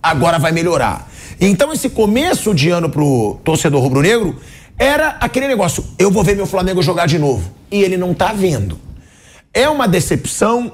agora 0.02 0.38
vai 0.38 0.50
melhorar. 0.50 1.10
Então, 1.40 1.72
esse 1.72 1.90
começo 1.90 2.54
de 2.54 2.70
ano 2.70 2.88
pro 2.88 3.38
torcedor 3.44 3.82
rubro-negro 3.82 4.36
Era 4.78 5.16
aquele 5.20 5.46
negócio, 5.46 5.84
eu 5.98 6.10
vou 6.10 6.24
ver 6.24 6.34
meu 6.34 6.46
Flamengo 6.46 6.82
jogar 6.82 7.06
de 7.06 7.18
novo. 7.18 7.52
E 7.70 7.82
ele 7.82 7.96
não 7.96 8.12
tá 8.12 8.32
vendo. 8.32 8.78
É 9.52 9.68
uma 9.68 9.86
decepção 9.86 10.72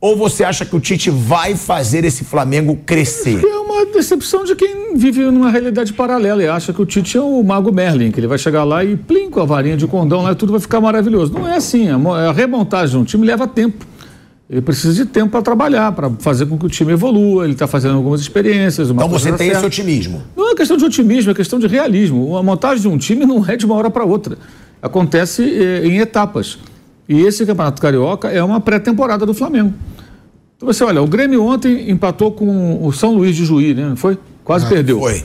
ou 0.00 0.16
você 0.16 0.44
acha 0.44 0.64
que 0.64 0.74
o 0.74 0.80
Tite 0.80 1.10
vai 1.10 1.56
fazer 1.56 2.04
esse 2.04 2.24
Flamengo 2.24 2.76
crescer? 2.86 3.40
É 3.80 3.82
uma 3.82 3.92
decepção 3.94 4.44
de 4.44 4.54
quem 4.54 4.94
vive 4.94 5.22
numa 5.22 5.50
realidade 5.50 5.94
paralela 5.94 6.42
e 6.42 6.46
acha 6.46 6.70
que 6.70 6.82
o 6.82 6.84
Tite 6.84 7.16
é 7.16 7.20
o 7.20 7.42
mago 7.42 7.72
Merlin, 7.72 8.10
que 8.10 8.20
ele 8.20 8.26
vai 8.26 8.36
chegar 8.36 8.62
lá 8.62 8.84
e 8.84 8.94
plim 8.94 9.30
com 9.30 9.40
a 9.40 9.44
varinha 9.46 9.74
de 9.74 9.86
condão 9.86 10.20
lá 10.20 10.32
e 10.32 10.34
tudo 10.34 10.52
vai 10.52 10.60
ficar 10.60 10.82
maravilhoso. 10.82 11.32
Não 11.32 11.48
é 11.48 11.56
assim. 11.56 11.88
A 11.88 12.30
remontagem 12.30 12.90
de 12.90 12.98
um 12.98 13.04
time 13.04 13.26
leva 13.26 13.48
tempo. 13.48 13.86
Ele 14.50 14.60
precisa 14.60 14.92
de 14.92 15.06
tempo 15.06 15.30
para 15.30 15.40
trabalhar, 15.40 15.92
para 15.92 16.10
fazer 16.18 16.44
com 16.44 16.58
que 16.58 16.66
o 16.66 16.68
time 16.68 16.92
evolua. 16.92 17.44
Ele 17.44 17.54
está 17.54 17.66
fazendo 17.66 17.94
algumas 17.94 18.20
experiências. 18.20 18.90
então 18.90 19.08
você 19.08 19.32
tem 19.32 19.48
certa. 19.48 19.66
esse 19.66 19.66
otimismo? 19.66 20.22
Não 20.36 20.50
é 20.50 20.54
questão 20.54 20.76
de 20.76 20.84
otimismo, 20.84 21.30
é 21.30 21.34
questão 21.34 21.58
de 21.58 21.66
realismo. 21.66 22.36
A 22.36 22.42
montagem 22.42 22.82
de 22.82 22.88
um 22.88 22.98
time 22.98 23.24
não 23.24 23.46
é 23.48 23.56
de 23.56 23.64
uma 23.64 23.76
hora 23.76 23.88
para 23.88 24.04
outra. 24.04 24.36
Acontece 24.82 25.42
eh, 25.42 25.86
em 25.86 26.00
etapas. 26.00 26.58
E 27.08 27.22
esse 27.22 27.46
Campeonato 27.46 27.80
Carioca 27.80 28.28
é 28.28 28.42
uma 28.44 28.60
pré-temporada 28.60 29.24
do 29.24 29.32
Flamengo. 29.32 29.72
Então 30.60 30.70
você 30.70 30.84
olha, 30.84 31.00
o 31.00 31.06
Grêmio 31.06 31.42
ontem 31.42 31.90
empatou 31.90 32.32
com 32.32 32.86
o 32.86 32.92
São 32.92 33.14
Luís 33.14 33.34
de 33.34 33.46
Juí, 33.46 33.72
né? 33.72 33.88
Não 33.88 33.96
foi? 33.96 34.18
Quase 34.44 34.66
ah, 34.66 34.68
perdeu. 34.68 35.00
Foi. 35.00 35.24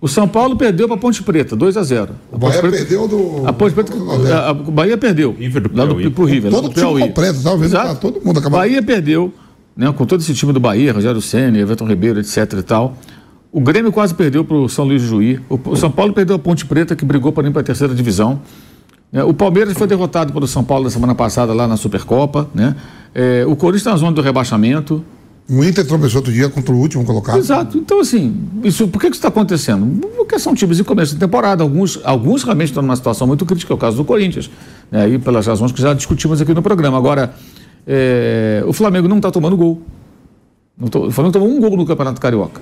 O 0.00 0.08
São 0.08 0.26
Paulo 0.26 0.56
perdeu 0.56 0.88
para 0.88 0.96
Ponte 0.96 1.22
Preta, 1.22 1.54
2 1.54 1.76
a 1.76 1.82
0 1.82 2.14
O 2.32 2.38
Bahia 2.38 2.58
Preta, 2.58 2.76
perdeu 2.78 3.06
do. 3.06 3.46
A 3.46 3.52
Ponte 3.52 3.74
Preta. 3.74 3.92
A, 4.34 4.48
a 4.48 4.54
Bahia 4.54 4.96
perdeu. 4.96 5.36
River 5.38 5.68
do 5.68 5.76
lá 5.76 5.84
do, 5.84 6.10
pro 6.10 6.24
River. 6.24 6.50
Todo 6.50 6.70
o 6.70 6.72
time 6.72 7.06
completo, 7.06 7.42
tá 7.42 7.54
vendo? 7.54 7.70
Tá, 7.70 7.94
todo 7.96 8.24
mundo 8.24 8.38
acabou. 8.38 8.60
Bahia 8.60 8.82
perdeu, 8.82 9.30
né, 9.76 9.92
com 9.92 10.06
todo 10.06 10.20
esse 10.20 10.32
time 10.32 10.54
do 10.54 10.58
Bahia, 10.58 10.90
Rogério 10.90 11.20
Senna, 11.20 11.58
Everton 11.58 11.86
Ribeiro, 11.86 12.18
etc 12.18 12.50
e 12.58 12.62
tal. 12.62 12.96
O 13.52 13.60
Grêmio 13.60 13.92
quase 13.92 14.14
perdeu 14.14 14.42
para 14.42 14.56
o 14.56 14.70
São 14.70 14.86
Luís 14.86 15.02
de 15.02 15.08
Juí. 15.08 15.38
O, 15.50 15.76
São 15.76 15.90
Paulo 15.90 16.14
perdeu 16.14 16.36
a 16.36 16.38
Ponte 16.38 16.64
Preta, 16.64 16.96
que 16.96 17.04
brigou 17.04 17.30
para 17.30 17.46
ir 17.46 17.50
para 17.50 17.60
a 17.60 17.64
terceira 17.64 17.94
divisão. 17.94 18.40
Né? 19.12 19.22
O 19.22 19.34
Palmeiras 19.34 19.76
foi 19.76 19.86
derrotado 19.86 20.32
pelo 20.32 20.46
São 20.46 20.64
Paulo 20.64 20.84
na 20.84 20.90
semana 20.90 21.14
passada 21.14 21.52
lá 21.52 21.68
na 21.68 21.76
Supercopa. 21.76 22.48
Né? 22.54 22.74
É, 23.14 23.44
o 23.46 23.54
Corinthians 23.56 23.82
está 23.82 23.90
na 23.90 23.96
zona 23.96 24.12
do 24.12 24.22
rebaixamento. 24.22 25.04
O 25.50 25.62
Inter 25.64 25.86
tropeçou 25.86 26.18
outro 26.18 26.32
dia 26.32 26.48
contra 26.48 26.72
o 26.72 26.78
último 26.78 27.04
colocado. 27.04 27.38
Exato. 27.38 27.76
Então, 27.76 28.00
assim, 28.00 28.34
isso, 28.62 28.88
por 28.88 29.00
que, 29.00 29.08
que 29.08 29.16
isso 29.16 29.18
está 29.18 29.28
acontecendo? 29.28 29.86
Porque 30.16 30.38
são 30.38 30.54
times 30.54 30.80
em 30.80 30.84
começo 30.84 31.14
de 31.14 31.20
temporada. 31.20 31.62
Alguns, 31.62 32.00
alguns 32.04 32.42
realmente 32.42 32.68
estão 32.68 32.82
numa 32.82 32.96
situação 32.96 33.26
muito 33.26 33.44
crítica, 33.44 33.72
é 33.72 33.74
o 33.74 33.78
caso 33.78 33.96
do 33.96 34.04
Corinthians. 34.04 34.50
Né? 34.90 35.02
Aí, 35.02 35.18
pelas 35.18 35.46
razões 35.46 35.72
que 35.72 35.82
já 35.82 35.92
discutimos 35.92 36.40
aqui 36.40 36.54
no 36.54 36.62
programa. 36.62 36.96
Agora, 36.96 37.34
é, 37.86 38.62
o 38.66 38.72
Flamengo 38.72 39.08
não 39.08 39.16
está 39.16 39.30
tomando 39.30 39.56
gol. 39.56 39.82
Tô, 40.90 41.08
o 41.08 41.10
Flamengo 41.10 41.32
tomou 41.32 41.48
um 41.48 41.60
gol 41.60 41.76
no 41.76 41.84
Campeonato 41.84 42.20
Carioca, 42.20 42.60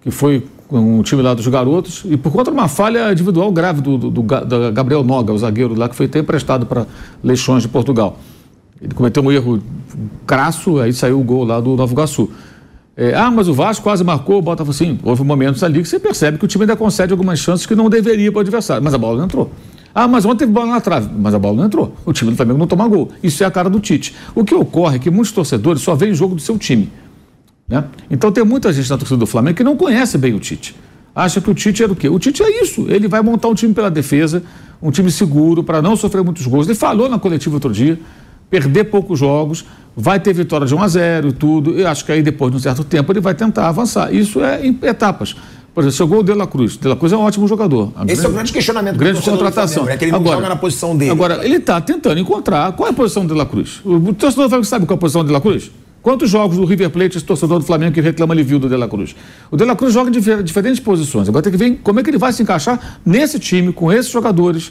que 0.00 0.10
foi 0.10 0.44
com 0.66 0.98
o 0.98 1.02
time 1.02 1.22
lá 1.22 1.34
dos 1.34 1.46
garotos, 1.46 2.02
e 2.06 2.16
por 2.16 2.32
conta 2.32 2.50
de 2.50 2.56
uma 2.56 2.66
falha 2.66 3.12
individual 3.12 3.52
grave 3.52 3.80
do, 3.82 3.98
do, 3.98 4.10
do, 4.10 4.22
do 4.22 4.72
Gabriel 4.72 5.04
Noga, 5.04 5.32
o 5.32 5.38
zagueiro 5.38 5.74
lá, 5.78 5.88
que 5.88 5.94
foi 5.94 6.06
até 6.06 6.18
emprestado 6.18 6.66
para 6.66 6.86
Leixões 7.22 7.62
de 7.62 7.68
Portugal. 7.68 8.18
Ele 8.82 8.94
cometeu 8.94 9.22
um 9.22 9.30
erro 9.30 9.62
crasso, 10.26 10.80
aí 10.80 10.92
saiu 10.92 11.20
o 11.20 11.22
gol 11.22 11.44
lá 11.44 11.60
do 11.60 11.76
Nova 11.76 11.92
Iguaçu. 11.92 12.28
É, 12.96 13.14
ah, 13.14 13.30
mas 13.30 13.48
o 13.48 13.54
Vasco 13.54 13.82
quase 13.82 14.02
marcou, 14.04 14.38
o 14.38 14.42
Botafogo 14.42 14.72
assim. 14.72 14.98
Houve 15.02 15.22
momentos 15.22 15.62
ali 15.62 15.80
que 15.80 15.88
você 15.88 15.98
percebe 15.98 16.36
que 16.36 16.44
o 16.44 16.48
time 16.48 16.64
ainda 16.64 16.76
concede 16.76 17.12
algumas 17.12 17.38
chances 17.38 17.64
que 17.64 17.74
não 17.74 17.88
deveria 17.88 18.30
para 18.30 18.38
o 18.38 18.40
adversário, 18.40 18.82
mas 18.82 18.92
a 18.92 18.98
bola 18.98 19.18
não 19.18 19.24
entrou. 19.24 19.50
Ah, 19.94 20.08
mas 20.08 20.24
ontem 20.24 20.40
teve 20.40 20.52
bola 20.52 20.66
na 20.66 20.80
trave, 20.80 21.08
mas 21.16 21.34
a 21.34 21.38
bola 21.38 21.58
não 21.58 21.64
entrou. 21.66 21.94
O 22.04 22.12
time 22.12 22.30
do 22.30 22.36
Flamengo 22.36 22.58
não 22.58 22.66
toma 22.66 22.86
gol. 22.88 23.10
Isso 23.22 23.44
é 23.44 23.46
a 23.46 23.50
cara 23.50 23.70
do 23.70 23.78
Tite. 23.78 24.14
O 24.34 24.44
que 24.44 24.54
ocorre 24.54 24.96
é 24.96 24.98
que 24.98 25.10
muitos 25.10 25.32
torcedores 25.32 25.82
só 25.82 25.94
veem 25.94 26.12
o 26.12 26.14
jogo 26.14 26.34
do 26.34 26.40
seu 26.40 26.58
time. 26.58 26.90
Né? 27.68 27.84
Então 28.10 28.32
tem 28.32 28.44
muita 28.44 28.72
gente 28.72 28.90
na 28.90 28.98
torcida 28.98 29.18
do 29.18 29.26
Flamengo 29.26 29.56
que 29.56 29.64
não 29.64 29.76
conhece 29.76 30.18
bem 30.18 30.34
o 30.34 30.40
Tite. 30.40 30.74
Acha 31.14 31.40
que 31.40 31.50
o 31.50 31.54
Tite 31.54 31.82
era 31.82 31.92
o 31.92 31.96
quê? 31.96 32.08
O 32.08 32.18
Tite 32.18 32.42
é 32.42 32.62
isso. 32.62 32.86
Ele 32.88 33.06
vai 33.06 33.22
montar 33.22 33.48
um 33.48 33.54
time 33.54 33.72
pela 33.74 33.90
defesa, 33.90 34.42
um 34.82 34.90
time 34.90 35.10
seguro, 35.10 35.62
para 35.62 35.82
não 35.82 35.94
sofrer 35.94 36.24
muitos 36.24 36.46
gols. 36.46 36.66
Ele 36.66 36.74
falou 36.74 37.08
na 37.08 37.18
coletiva 37.18 37.54
outro 37.56 37.72
dia 37.72 37.98
perder 38.52 38.84
poucos 38.84 39.18
jogos, 39.18 39.64
vai 39.96 40.20
ter 40.20 40.34
vitória 40.34 40.66
de 40.66 40.74
1 40.74 40.82
a 40.82 40.88
0 40.88 41.28
e 41.28 41.32
tudo. 41.32 41.70
Eu 41.70 41.88
acho 41.88 42.04
que 42.04 42.12
aí 42.12 42.22
depois 42.22 42.50
de 42.50 42.58
um 42.58 42.60
certo 42.60 42.84
tempo 42.84 43.10
ele 43.10 43.20
vai 43.20 43.34
tentar 43.34 43.66
avançar. 43.66 44.14
Isso 44.14 44.44
é 44.44 44.66
em 44.66 44.78
etapas. 44.82 45.34
Por 45.74 45.80
exemplo, 45.80 45.96
chegou 45.96 46.20
o 46.20 46.22
De 46.22 46.34
La 46.34 46.46
Cruz. 46.46 46.76
De 46.76 46.86
La 46.86 46.94
Cruz 46.94 47.14
é 47.14 47.16
um 47.16 47.22
ótimo 47.22 47.48
jogador. 47.48 47.90
Esse 48.00 48.04
grande, 48.04 48.26
é 48.26 48.28
o 48.28 48.32
grande 48.32 48.52
questionamento. 48.52 48.96
Grande 48.98 49.22
contratação. 49.22 49.88
É 49.88 49.96
que 49.96 50.04
ele 50.04 50.12
não 50.12 50.18
agora, 50.18 50.36
joga 50.36 50.48
na 50.50 50.56
posição 50.56 50.94
dele. 50.94 51.10
Agora, 51.10 51.42
ele 51.42 51.56
está 51.56 51.80
tentando 51.80 52.20
encontrar 52.20 52.72
qual 52.72 52.88
é 52.88 52.90
a 52.90 52.94
posição 52.94 53.24
do 53.24 53.32
De 53.32 53.38
La 53.38 53.46
Cruz. 53.46 53.80
O 53.82 54.12
torcedor 54.12 54.44
do 54.44 54.50
Flamengo 54.50 54.66
sabe 54.66 54.84
qual 54.84 54.96
é 54.96 54.98
a 54.98 55.00
posição 55.00 55.22
do 55.22 55.28
De 55.28 55.32
La 55.32 55.40
Cruz? 55.40 55.70
Quantos 56.02 56.28
jogos 56.28 56.58
do 56.58 56.66
River 56.66 56.90
Plate 56.90 57.16
esse 57.16 57.24
torcedor 57.24 57.58
do 57.58 57.64
Flamengo 57.64 57.94
que 57.94 58.02
reclama 58.02 58.34
ele 58.34 58.42
viu 58.42 58.58
do 58.58 58.68
De 58.68 58.76
La 58.76 58.86
Cruz? 58.86 59.16
O 59.50 59.56
De 59.56 59.64
La 59.64 59.74
Cruz 59.74 59.94
joga 59.94 60.10
em 60.10 60.42
diferentes 60.42 60.80
posições. 60.80 61.26
Agora 61.26 61.42
tem 61.42 61.52
que 61.52 61.58
ver 61.58 61.80
como 61.82 62.00
é 62.00 62.02
que 62.02 62.10
ele 62.10 62.18
vai 62.18 62.34
se 62.34 62.42
encaixar 62.42 62.98
nesse 63.06 63.38
time, 63.38 63.72
com 63.72 63.90
esses 63.90 64.12
jogadores 64.12 64.70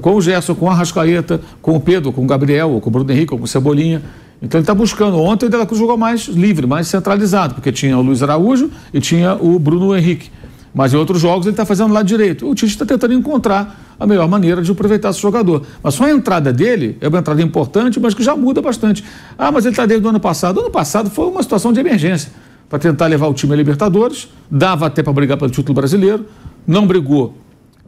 com 0.00 0.14
o 0.14 0.20
Gerson, 0.20 0.54
com 0.54 0.70
a 0.70 0.74
Rascaeta, 0.74 1.40
com 1.60 1.76
o 1.76 1.80
Pedro, 1.80 2.12
com 2.12 2.22
o 2.22 2.26
Gabriel, 2.26 2.78
com 2.80 2.88
o 2.88 2.92
Bruno 2.92 3.10
Henrique, 3.10 3.36
com 3.36 3.42
o 3.42 3.48
Cebolinha. 3.48 4.02
Então 4.40 4.58
ele 4.58 4.62
está 4.62 4.74
buscando. 4.74 5.18
Ontem 5.18 5.46
o 5.46 5.48
De 5.48 5.56
La 5.56 5.66
Cruz 5.66 5.78
jogou 5.78 5.96
mais 5.96 6.26
livre, 6.26 6.66
mais 6.66 6.88
centralizado, 6.88 7.54
porque 7.54 7.70
tinha 7.70 7.96
o 7.96 8.02
Luiz 8.02 8.22
Araújo 8.22 8.70
e 8.92 9.00
tinha 9.00 9.34
o 9.34 9.58
Bruno 9.58 9.96
Henrique. 9.96 10.30
Mas 10.74 10.94
em 10.94 10.96
outros 10.96 11.20
jogos 11.20 11.46
ele 11.46 11.52
está 11.52 11.66
fazendo 11.66 11.92
lado 11.92 12.06
direito. 12.06 12.48
O 12.48 12.54
Tite 12.54 12.72
está 12.72 12.86
tentando 12.86 13.12
encontrar 13.12 13.94
a 14.00 14.06
melhor 14.06 14.26
maneira 14.26 14.62
de 14.62 14.70
aproveitar 14.72 15.10
esse 15.10 15.20
jogador. 15.20 15.62
Mas 15.82 15.94
só 15.94 16.04
a 16.04 16.10
entrada 16.10 16.52
dele 16.52 16.96
é 17.00 17.08
uma 17.08 17.18
entrada 17.18 17.42
importante, 17.42 18.00
mas 18.00 18.14
que 18.14 18.22
já 18.22 18.34
muda 18.34 18.62
bastante. 18.62 19.04
Ah, 19.38 19.52
mas 19.52 19.64
ele 19.64 19.74
está 19.74 19.84
desde 19.84 20.04
o 20.06 20.08
ano 20.08 20.18
passado. 20.18 20.56
O 20.56 20.60
ano 20.60 20.70
passado 20.70 21.10
foi 21.10 21.26
uma 21.26 21.42
situação 21.42 21.72
de 21.72 21.80
emergência 21.80 22.32
para 22.68 22.78
tentar 22.78 23.06
levar 23.06 23.26
o 23.26 23.34
time 23.34 23.52
a 23.52 23.56
Libertadores, 23.56 24.28
dava 24.50 24.86
até 24.86 25.02
para 25.02 25.12
brigar 25.12 25.36
pelo 25.36 25.50
título 25.50 25.74
brasileiro, 25.74 26.24
não 26.66 26.86
brigou 26.86 27.36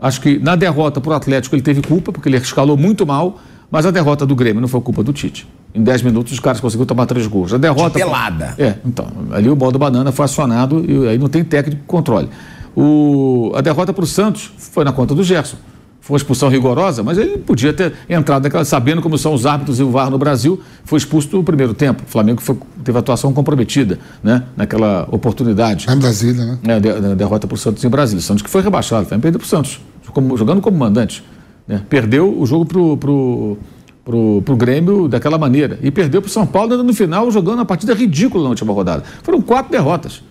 Acho 0.04 0.20
que 0.20 0.38
na 0.38 0.54
derrota 0.54 1.00
para 1.00 1.12
o 1.12 1.14
Atlético 1.14 1.54
ele 1.56 1.62
teve 1.62 1.80
culpa, 1.80 2.12
porque 2.12 2.28
ele 2.28 2.36
escalou 2.36 2.76
muito 2.76 3.06
mal, 3.06 3.40
mas 3.70 3.86
a 3.86 3.90
derrota 3.90 4.26
do 4.26 4.36
Grêmio 4.36 4.60
não 4.60 4.68
foi 4.68 4.78
culpa 4.82 5.02
do 5.02 5.14
Tite. 5.14 5.48
Em 5.74 5.82
10 5.82 6.02
minutos 6.02 6.34
os 6.34 6.40
caras 6.40 6.60
conseguiram 6.60 6.84
tomar 6.84 7.06
três 7.06 7.26
gols. 7.26 7.54
A 7.54 7.56
derrota. 7.56 7.98
De 7.98 8.04
pelada. 8.04 8.54
É, 8.58 8.74
então. 8.84 9.06
Ali 9.32 9.48
o 9.48 9.56
baldo 9.56 9.78
banana 9.78 10.12
foi 10.12 10.26
acionado 10.26 10.84
e 10.86 11.08
aí 11.08 11.16
não 11.16 11.26
tem 11.26 11.42
técnico 11.42 11.80
que 11.80 11.86
controle. 11.86 12.28
O... 12.76 13.50
A 13.54 13.62
derrota 13.62 13.94
para 13.94 14.04
o 14.04 14.06
Santos 14.06 14.52
foi 14.58 14.84
na 14.84 14.92
conta 14.92 15.14
do 15.14 15.24
Gerson. 15.24 15.56
Foi 16.02 16.12
uma 16.12 16.18
expulsão 16.18 16.50
rigorosa, 16.50 17.02
mas 17.02 17.16
ele 17.16 17.38
podia 17.38 17.72
ter 17.72 17.94
entrado 18.06 18.42
naquela, 18.42 18.66
sabendo 18.66 19.00
como 19.00 19.16
são 19.16 19.32
os 19.32 19.46
árbitros 19.46 19.80
e 19.80 19.82
o 19.82 19.90
VAR 19.90 20.10
no 20.10 20.18
Brasil, 20.18 20.60
foi 20.84 20.98
expulso 20.98 21.34
no 21.34 21.42
primeiro 21.42 21.72
tempo. 21.72 22.02
O 22.06 22.10
Flamengo 22.10 22.42
foi, 22.42 22.58
teve 22.84 22.98
atuação 22.98 23.32
comprometida 23.32 23.98
né, 24.22 24.42
naquela 24.54 25.08
oportunidade. 25.10 25.86
Em 25.90 25.96
Brasília, 25.96 26.44
né? 26.44 26.58
É, 26.68 26.78
de, 26.78 26.92
de, 26.92 27.14
derrota 27.14 27.46
para 27.46 27.54
o 27.54 27.56
Santos 27.56 27.82
em 27.82 27.88
Brasília. 27.88 28.20
Santos 28.20 28.42
que 28.42 28.50
foi 28.50 28.60
rebaixado, 28.60 29.06
também 29.06 29.22
perdeu 29.22 29.38
para 29.38 29.46
o 29.46 29.48
Santos 29.48 29.80
como, 30.14 30.36
jogando 30.36 30.60
como 30.60 30.78
mandante. 30.78 31.22
Né? 31.66 31.82
Perdeu 31.88 32.38
o 32.38 32.46
jogo 32.46 32.64
pro, 32.64 32.96
pro, 32.96 33.58
pro, 34.04 34.42
pro 34.42 34.56
Grêmio 34.56 35.08
daquela 35.08 35.36
maneira. 35.36 35.78
E 35.82 35.90
perdeu 35.90 36.22
pro 36.22 36.30
São 36.30 36.46
Paulo 36.46 36.82
no 36.82 36.94
final, 36.94 37.30
jogando 37.30 37.56
uma 37.56 37.64
partida 37.64 37.92
ridícula 37.94 38.44
na 38.44 38.50
última 38.50 38.72
rodada. 38.72 39.02
Foram 39.22 39.42
quatro 39.42 39.72
derrotas. 39.72 40.22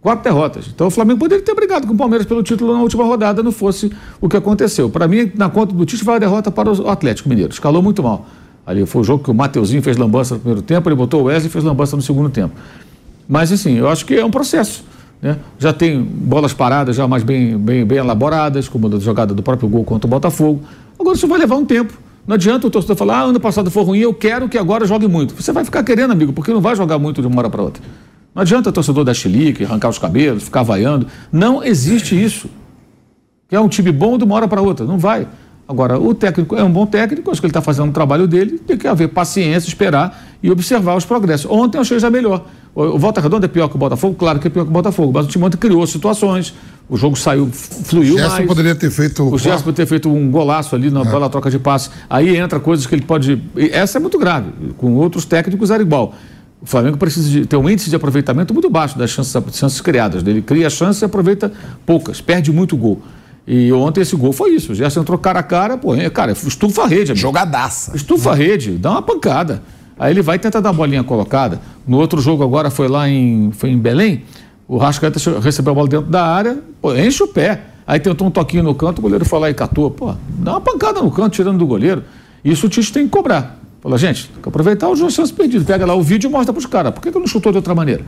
Quatro 0.00 0.24
derrotas. 0.24 0.66
Então 0.72 0.86
o 0.86 0.90
Flamengo 0.90 1.20
poderia 1.20 1.44
ter 1.44 1.54
brigado 1.54 1.86
com 1.86 1.92
o 1.92 1.96
Palmeiras 1.96 2.26
pelo 2.26 2.42
título 2.42 2.72
na 2.72 2.80
última 2.80 3.04
rodada, 3.04 3.42
não 3.42 3.52
fosse 3.52 3.90
o 4.20 4.28
que 4.28 4.36
aconteceu. 4.36 4.88
Para 4.88 5.06
mim, 5.08 5.30
na 5.34 5.48
conta 5.48 5.74
do 5.74 5.84
Tite, 5.84 6.04
foi 6.04 6.14
a 6.14 6.18
derrota 6.18 6.50
para 6.50 6.72
o 6.72 6.88
Atlético 6.88 7.28
Mineiro. 7.28 7.52
Escalou 7.52 7.82
muito 7.82 8.02
mal. 8.02 8.26
Ali 8.64 8.84
foi 8.84 9.02
o 9.02 9.04
jogo 9.04 9.22
que 9.22 9.30
o 9.30 9.34
Mateuzinho 9.34 9.82
fez 9.82 9.96
lambança 9.96 10.34
no 10.34 10.40
primeiro 10.40 10.62
tempo, 10.62 10.88
ele 10.88 10.96
botou 10.96 11.22
o 11.22 11.24
Wesley 11.24 11.48
e 11.48 11.52
fez 11.52 11.64
lambança 11.64 11.94
no 11.94 12.02
segundo 12.02 12.28
tempo. 12.28 12.54
Mas, 13.28 13.52
assim, 13.52 13.74
eu 13.74 13.88
acho 13.88 14.04
que 14.04 14.14
é 14.14 14.24
um 14.24 14.30
processo. 14.30 14.84
Né? 15.20 15.38
Já 15.58 15.72
tem 15.72 16.02
bolas 16.02 16.52
paradas 16.52 16.96
já 16.96 17.08
mais 17.08 17.22
bem, 17.22 17.56
bem, 17.58 17.84
bem 17.84 17.98
elaboradas, 17.98 18.68
como 18.68 18.94
a 18.94 19.00
jogada 19.00 19.34
do 19.34 19.42
próprio 19.42 19.68
gol 19.68 19.84
contra 19.84 20.06
o 20.06 20.10
Botafogo. 20.10 20.62
Agora 20.98 21.16
isso 21.16 21.26
vai 21.26 21.38
levar 21.38 21.56
um 21.56 21.64
tempo. 21.64 21.92
Não 22.26 22.34
adianta 22.34 22.66
o 22.66 22.70
torcedor 22.70 22.96
falar, 22.96 23.20
ah, 23.20 23.22
ano 23.22 23.38
passado 23.38 23.70
foi 23.70 23.84
ruim, 23.84 23.98
eu 24.00 24.12
quero 24.12 24.48
que 24.48 24.58
agora 24.58 24.84
jogue 24.86 25.06
muito. 25.06 25.40
Você 25.40 25.52
vai 25.52 25.64
ficar 25.64 25.84
querendo, 25.84 26.10
amigo, 26.10 26.32
porque 26.32 26.52
não 26.52 26.60
vai 26.60 26.74
jogar 26.74 26.98
muito 26.98 27.20
de 27.20 27.26
uma 27.28 27.38
hora 27.38 27.48
para 27.48 27.62
outra. 27.62 27.82
Não 28.34 28.42
adianta 28.42 28.68
o 28.68 28.72
torcedor 28.72 29.04
dar 29.04 29.14
chilique, 29.14 29.64
arrancar 29.64 29.88
os 29.88 29.98
cabelos, 29.98 30.42
ficar 30.42 30.62
vaiando. 30.62 31.06
Não 31.32 31.62
existe 31.62 32.20
isso. 32.20 32.50
Que 33.48 33.54
é 33.54 33.60
um 33.60 33.68
time 33.68 33.92
bom 33.92 34.18
de 34.18 34.24
uma 34.24 34.34
hora 34.34 34.48
para 34.48 34.60
outra. 34.60 34.84
Não 34.84 34.98
vai. 34.98 35.26
Agora, 35.68 35.98
o 35.98 36.14
técnico 36.14 36.54
é 36.54 36.62
um 36.62 36.70
bom 36.70 36.86
técnico, 36.86 37.30
acho 37.30 37.40
que 37.40 37.46
ele 37.46 37.50
está 37.50 37.60
fazendo 37.60 37.90
o 37.90 37.92
trabalho 37.92 38.28
dele, 38.28 38.58
tem 38.58 38.76
que 38.76 38.86
haver 38.86 39.08
paciência, 39.08 39.68
esperar 39.68 40.24
e 40.40 40.50
observar 40.50 40.96
os 40.96 41.04
progressos. 41.04 41.50
Ontem 41.50 41.76
eu 41.78 41.82
achei 41.82 41.98
já 41.98 42.08
melhor. 42.08 42.44
O 42.76 42.98
Volta 42.98 43.22
Redonda 43.22 43.46
é 43.46 43.48
pior 43.48 43.68
que 43.68 43.74
o 43.74 43.78
Botafogo? 43.78 44.14
Claro 44.14 44.38
que 44.38 44.48
é 44.48 44.50
pior 44.50 44.64
que 44.64 44.68
o 44.68 44.72
Botafogo, 44.72 45.10
mas 45.10 45.24
o 45.24 45.28
time 45.30 45.42
ontem 45.42 45.56
criou 45.56 45.86
situações, 45.86 46.52
o 46.90 46.96
jogo 46.98 47.16
saiu, 47.16 47.48
fluiu 47.50 48.18
Gerson 48.18 48.34
mais. 48.34 48.46
poderia 48.46 48.74
ter 48.74 48.90
feito... 48.90 49.22
O 49.22 49.38
Gerson 49.38 49.64
poderia 49.64 49.86
ter 49.86 49.86
feito 49.86 50.10
um 50.10 50.30
golaço 50.30 50.76
ali 50.76 50.90
na 50.90 51.00
é. 51.00 51.28
troca 51.30 51.50
de 51.50 51.58
passe. 51.58 51.88
Aí 52.08 52.36
entra 52.36 52.60
coisas 52.60 52.86
que 52.86 52.94
ele 52.94 53.00
pode... 53.00 53.42
Essa 53.72 53.96
é 53.96 54.00
muito 54.00 54.18
grave, 54.18 54.50
com 54.76 54.92
outros 54.96 55.24
técnicos 55.24 55.70
era 55.70 55.82
igual. 55.82 56.14
O 56.60 56.66
Flamengo 56.66 56.98
precisa 56.98 57.30
de, 57.30 57.46
ter 57.46 57.56
um 57.56 57.66
índice 57.66 57.88
de 57.88 57.96
aproveitamento 57.96 58.52
muito 58.52 58.68
baixo 58.68 58.98
das 58.98 59.08
chances, 59.08 59.34
chances 59.54 59.80
criadas. 59.80 60.22
Ele 60.26 60.42
cria 60.42 60.68
chances 60.68 61.00
e 61.00 61.04
aproveita 61.06 61.50
poucas, 61.86 62.20
perde 62.20 62.52
muito 62.52 62.76
gol. 62.76 63.00
E 63.46 63.72
ontem 63.72 64.02
esse 64.02 64.14
gol 64.16 64.34
foi 64.34 64.50
isso. 64.50 64.72
O 64.72 64.74
Gerson 64.74 65.00
entrou 65.00 65.16
cara 65.16 65.40
a 65.40 65.42
cara, 65.42 65.78
pô, 65.78 65.92
cara, 66.12 66.32
estufa 66.32 66.82
a 66.82 66.86
rede. 66.86 67.12
Amigo. 67.12 67.22
Jogadaça. 67.22 67.96
Estufa 67.96 68.32
a 68.32 68.34
rede, 68.34 68.72
dá 68.72 68.90
uma 68.90 69.02
pancada. 69.02 69.62
Aí 69.98 70.12
ele 70.12 70.22
vai 70.22 70.38
tentar 70.38 70.60
dar 70.60 70.70
a 70.70 70.72
bolinha 70.72 71.02
colocada. 71.02 71.60
No 71.86 71.98
outro 71.98 72.20
jogo 72.20 72.42
agora 72.42 72.70
foi 72.70 72.88
lá 72.88 73.08
em, 73.08 73.50
foi 73.52 73.70
em 73.70 73.78
Belém. 73.78 74.24
O 74.68 74.76
Rascaeta 74.76 75.18
recebeu 75.40 75.72
a 75.72 75.74
bola 75.74 75.88
dentro 75.88 76.10
da 76.10 76.24
área, 76.24 76.58
pô, 76.80 76.94
enche 76.94 77.22
o 77.22 77.28
pé. 77.28 77.62
Aí 77.86 78.00
tentou 78.00 78.26
um 78.26 78.30
toquinho 78.30 78.64
no 78.64 78.74
canto, 78.74 78.98
o 78.98 79.02
goleiro 79.02 79.24
foi 79.24 79.38
lá 79.38 79.48
e 79.48 79.54
catou. 79.54 79.90
Pô, 79.90 80.12
dá 80.28 80.52
uma 80.52 80.60
pancada 80.60 81.00
no 81.00 81.10
canto, 81.10 81.34
tirando 81.34 81.58
do 81.58 81.66
goleiro. 81.66 82.02
Isso 82.44 82.66
o 82.66 82.68
Tite 82.68 82.92
tem 82.92 83.04
que 83.04 83.10
cobrar. 83.10 83.58
Fala, 83.80 83.96
gente, 83.96 84.28
tem 84.28 84.42
que 84.42 84.48
aproveitar 84.48 84.88
os 84.88 84.98
chances 84.98 85.30
perdidas. 85.30 85.66
Pega 85.66 85.86
lá 85.86 85.94
o 85.94 86.02
vídeo 86.02 86.28
e 86.28 86.30
mostra 86.30 86.52
para 86.52 86.58
os 86.58 86.66
caras. 86.66 86.92
Por 86.92 87.00
que, 87.00 87.12
que 87.12 87.18
não 87.18 87.26
chutou 87.26 87.52
de 87.52 87.58
outra 87.58 87.74
maneira? 87.74 88.04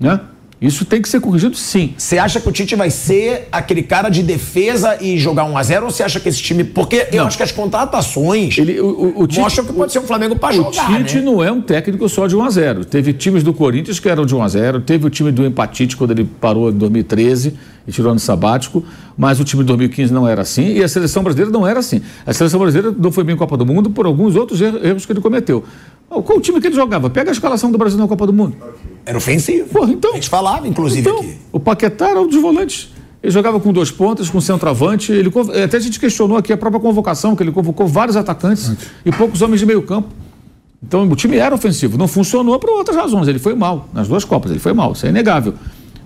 Né? 0.00 0.18
Isso 0.60 0.84
tem 0.84 1.00
que 1.00 1.08
ser 1.08 1.20
corrigido 1.20 1.54
sim. 1.56 1.94
Você 1.96 2.18
acha 2.18 2.40
que 2.40 2.48
o 2.48 2.50
Tite 2.50 2.74
vai 2.74 2.90
ser 2.90 3.46
aquele 3.52 3.80
cara 3.82 4.08
de 4.08 4.24
defesa 4.24 4.98
e 5.00 5.16
jogar 5.16 5.44
1 5.44 5.56
a 5.56 5.62
0 5.62 5.84
ou 5.86 5.90
você 5.92 6.02
acha 6.02 6.18
que 6.18 6.28
esse 6.28 6.42
time. 6.42 6.64
Porque 6.64 7.06
eu 7.12 7.18
Não. 7.20 7.26
acho 7.28 7.36
que 7.36 7.44
as 7.44 7.52
contratações 7.52 8.58
Ele, 8.58 8.80
o, 8.80 8.86
o, 8.86 9.22
o 9.22 9.26
Tite, 9.28 9.40
mostram 9.40 9.64
que 9.64 9.72
pode 9.72 9.92
ser 9.92 10.00
um 10.00 10.02
Flamengo 10.02 10.34
para 10.36 10.54
o 10.54 10.56
jogar. 10.56 10.98
Tite 10.98 11.16
né? 11.16 11.22
não 11.22 11.42
é 11.44 11.52
um 11.52 11.60
técnico 11.60 12.08
só 12.08 12.26
de 12.26 12.34
1 12.36 12.42
a 12.42 12.50
0 12.50 12.84
Teve 12.84 13.12
times 13.12 13.44
do 13.44 13.54
Corinthians 13.54 14.00
que 14.00 14.08
eram 14.08 14.26
de 14.26 14.34
1 14.34 14.42
a 14.42 14.48
0 14.48 14.80
teve 14.80 15.06
o 15.06 15.10
time 15.10 15.30
do 15.30 15.46
Empatite 15.46 15.96
quando 15.96 16.10
ele 16.10 16.24
parou 16.24 16.70
em 16.70 16.74
2013 16.74 17.54
e 17.86 17.92
tirou 17.92 18.10
ano 18.10 18.20
sabático, 18.20 18.84
mas 19.16 19.40
o 19.40 19.44
time 19.44 19.62
de 19.62 19.68
2015 19.68 20.12
não 20.12 20.28
era 20.28 20.42
assim 20.42 20.72
e 20.74 20.82
a 20.84 20.88
seleção 20.88 21.22
brasileira 21.22 21.50
não 21.50 21.66
era 21.66 21.78
assim. 21.80 22.02
A 22.26 22.32
seleção 22.34 22.58
brasileira 22.60 22.94
não 22.98 23.10
foi 23.12 23.24
bem 23.24 23.34
em 23.34 23.38
Copa 23.38 23.56
do 23.56 23.64
Mundo 23.64 23.88
por 23.90 24.04
alguns 24.06 24.34
outros 24.36 24.60
er- 24.60 24.84
erros 24.84 25.06
que 25.06 25.12
ele 25.12 25.20
cometeu. 25.20 25.64
Qual 26.08 26.36
o 26.38 26.40
time 26.40 26.60
que 26.60 26.66
ele 26.66 26.74
jogava? 26.76 27.08
Pega 27.08 27.30
a 27.30 27.32
escalação 27.32 27.70
do 27.70 27.78
Brasil 27.78 27.98
na 27.98 28.08
Copa 28.08 28.26
do 28.26 28.32
Mundo. 28.32 28.56
Era 29.08 29.16
ofensivo. 29.16 29.68
Porra, 29.70 29.90
então. 29.92 30.10
A 30.12 30.14
gente 30.16 30.28
falava, 30.28 30.68
inclusive, 30.68 31.00
Então, 31.00 31.18
aqui. 31.20 31.36
o 31.50 31.58
Paquetá 31.58 32.10
era 32.10 32.20
um 32.20 32.26
dos 32.28 32.40
volantes. 32.40 32.90
Ele 33.22 33.32
jogava 33.32 33.58
com 33.58 33.72
dois 33.72 33.90
pontas, 33.90 34.28
com 34.28 34.38
centroavante. 34.40 35.10
Ele, 35.12 35.30
conv- 35.30 35.50
até 35.50 35.78
a 35.78 35.80
gente 35.80 35.98
questionou 35.98 36.36
aqui 36.36 36.52
a 36.52 36.56
própria 36.58 36.78
convocação, 36.80 37.34
que 37.34 37.42
ele 37.42 37.50
convocou 37.50 37.86
vários 37.86 38.16
atacantes 38.16 38.70
e 39.04 39.10
poucos 39.10 39.40
homens 39.40 39.60
de 39.60 39.66
meio 39.66 39.82
campo. 39.82 40.08
Então 40.86 41.08
o 41.08 41.16
time 41.16 41.36
era 41.38 41.54
ofensivo. 41.54 41.96
Não 41.96 42.06
funcionou 42.06 42.58
por 42.58 42.68
outras 42.70 42.96
razões. 42.96 43.26
Ele 43.26 43.38
foi 43.38 43.54
mal. 43.54 43.88
Nas 43.94 44.06
duas 44.08 44.24
Copas, 44.24 44.50
ele 44.50 44.60
foi 44.60 44.72
mal. 44.74 44.92
Isso 44.92 45.06
é 45.06 45.08
inegável. 45.08 45.54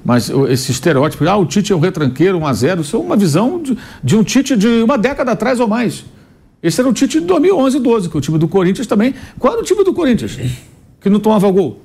Mas 0.05 0.31
esse 0.49 0.71
estereótipo, 0.73 1.29
ah, 1.29 1.37
o 1.37 1.45
Tite 1.45 1.73
é 1.73 1.77
um 1.77 1.81
retranqueiro, 1.81 2.39
1 2.39 2.47
a 2.47 2.53
0 2.53 2.81
isso 2.83 2.97
é 2.97 2.99
uma 2.99 3.17
visão 3.17 3.61
de, 3.63 3.77
de 4.03 4.17
um 4.17 4.23
Tite 4.25 4.57
de 4.57 4.67
uma 4.83 4.97
década 4.97 5.33
atrás 5.33 5.61
ou 5.61 5.69
mais. 5.69 6.05
Esse 6.63 6.81
era 6.81 6.89
o 6.89 6.93
Tite 6.93 7.21
de 7.21 7.27
2011 7.27 7.77
e 7.77 7.81
12, 7.81 8.09
que 8.09 8.17
o 8.17 8.21
time 8.21 8.39
do 8.39 8.49
Corinthians 8.49 8.87
também. 8.87 9.15
Qual 9.39 9.53
era 9.53 9.63
o 9.63 9.65
time 9.65 9.85
do 9.85 9.93
Corinthians? 9.93 10.39
Que 11.01 11.11
não 11.11 11.21
tomava 11.21 11.51
gol? 11.51 11.81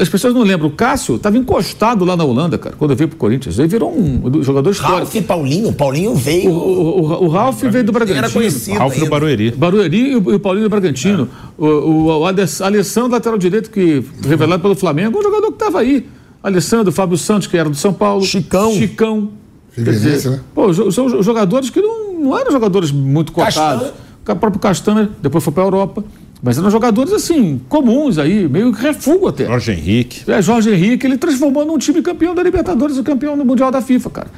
As 0.00 0.08
pessoas 0.08 0.32
não 0.32 0.42
lembram. 0.42 0.68
O 0.68 0.72
Cássio 0.72 1.16
estava 1.16 1.36
encostado 1.36 2.02
lá 2.04 2.16
na 2.16 2.24
Holanda, 2.24 2.56
cara, 2.56 2.74
quando 2.78 2.96
veio 2.96 3.08
pro 3.08 3.18
Corinthians. 3.18 3.58
Ele 3.58 3.68
virou 3.68 3.94
um 3.94 4.42
jogador 4.42 4.70
histórico. 4.70 4.98
Ralf 5.00 5.14
e 5.14 5.20
Paulinho. 5.22 5.72
Paulinho 5.72 6.14
veio. 6.14 6.50
O, 6.50 6.54
o, 6.54 7.00
o, 7.00 7.24
o 7.24 7.28
Ralf 7.28 7.60
veio 7.60 7.84
do 7.84 7.90
era 7.94 8.04
Bragantino. 8.06 8.30
conhecido. 8.32 8.78
Ralf 8.78 8.98
do. 8.98 9.06
Barueri. 9.06 9.50
Barueri 9.50 10.12
e 10.12 10.16
o, 10.16 10.30
e 10.32 10.34
o 10.34 10.40
Paulinho 10.40 10.64
do 10.66 10.70
Bragantino. 10.70 11.28
O, 11.58 11.66
o, 11.66 12.04
o 12.20 12.24
Alessandro, 12.24 13.12
lateral 13.12 13.36
direito, 13.38 13.70
que 13.70 14.02
revelado 14.26 14.62
pelo 14.62 14.74
Flamengo, 14.74 15.18
é 15.18 15.20
um 15.20 15.22
jogador 15.22 15.46
que 15.48 15.52
estava 15.54 15.80
aí. 15.80 16.06
Alessandro, 16.42 16.90
Fábio 16.90 17.18
Santos, 17.18 17.46
que 17.48 17.56
era 17.58 17.68
do 17.68 17.76
São 17.76 17.92
Paulo. 17.92 18.24
Chicão. 18.24 18.72
Chicão. 18.72 19.28
Quer 19.74 19.84
Figueirense, 19.84 20.10
dizer, 20.10 20.30
né? 20.30 20.40
pô, 20.54 20.72
são 20.90 21.08
jo- 21.08 21.22
jogadores 21.22 21.68
que 21.70 21.80
não, 21.80 22.14
não 22.18 22.38
eram 22.38 22.50
jogadores 22.50 22.90
muito 22.90 23.30
cotados. 23.30 23.88
O 24.28 24.36
próprio 24.36 24.60
Castanha, 24.60 25.08
depois 25.22 25.42
foi 25.44 25.52
para 25.52 25.62
a 25.62 25.66
Europa. 25.66 26.04
Mas 26.42 26.56
eram 26.56 26.70
jogadores, 26.70 27.12
assim, 27.12 27.60
comuns 27.68 28.16
aí, 28.16 28.48
meio 28.48 28.72
que 28.72 28.80
refugo 28.80 29.28
até. 29.28 29.46
Jorge 29.46 29.72
Henrique. 29.72 30.30
É, 30.30 30.40
Jorge 30.40 30.70
Henrique, 30.70 31.06
ele 31.06 31.18
transformou 31.18 31.64
num 31.64 31.78
time 31.78 32.00
campeão 32.00 32.34
da 32.34 32.42
Libertadores 32.42 32.96
e 32.96 33.02
campeão 33.02 33.36
no 33.36 33.44
Mundial 33.44 33.70
da 33.70 33.82
FIFA, 33.82 34.10
cara. 34.10 34.28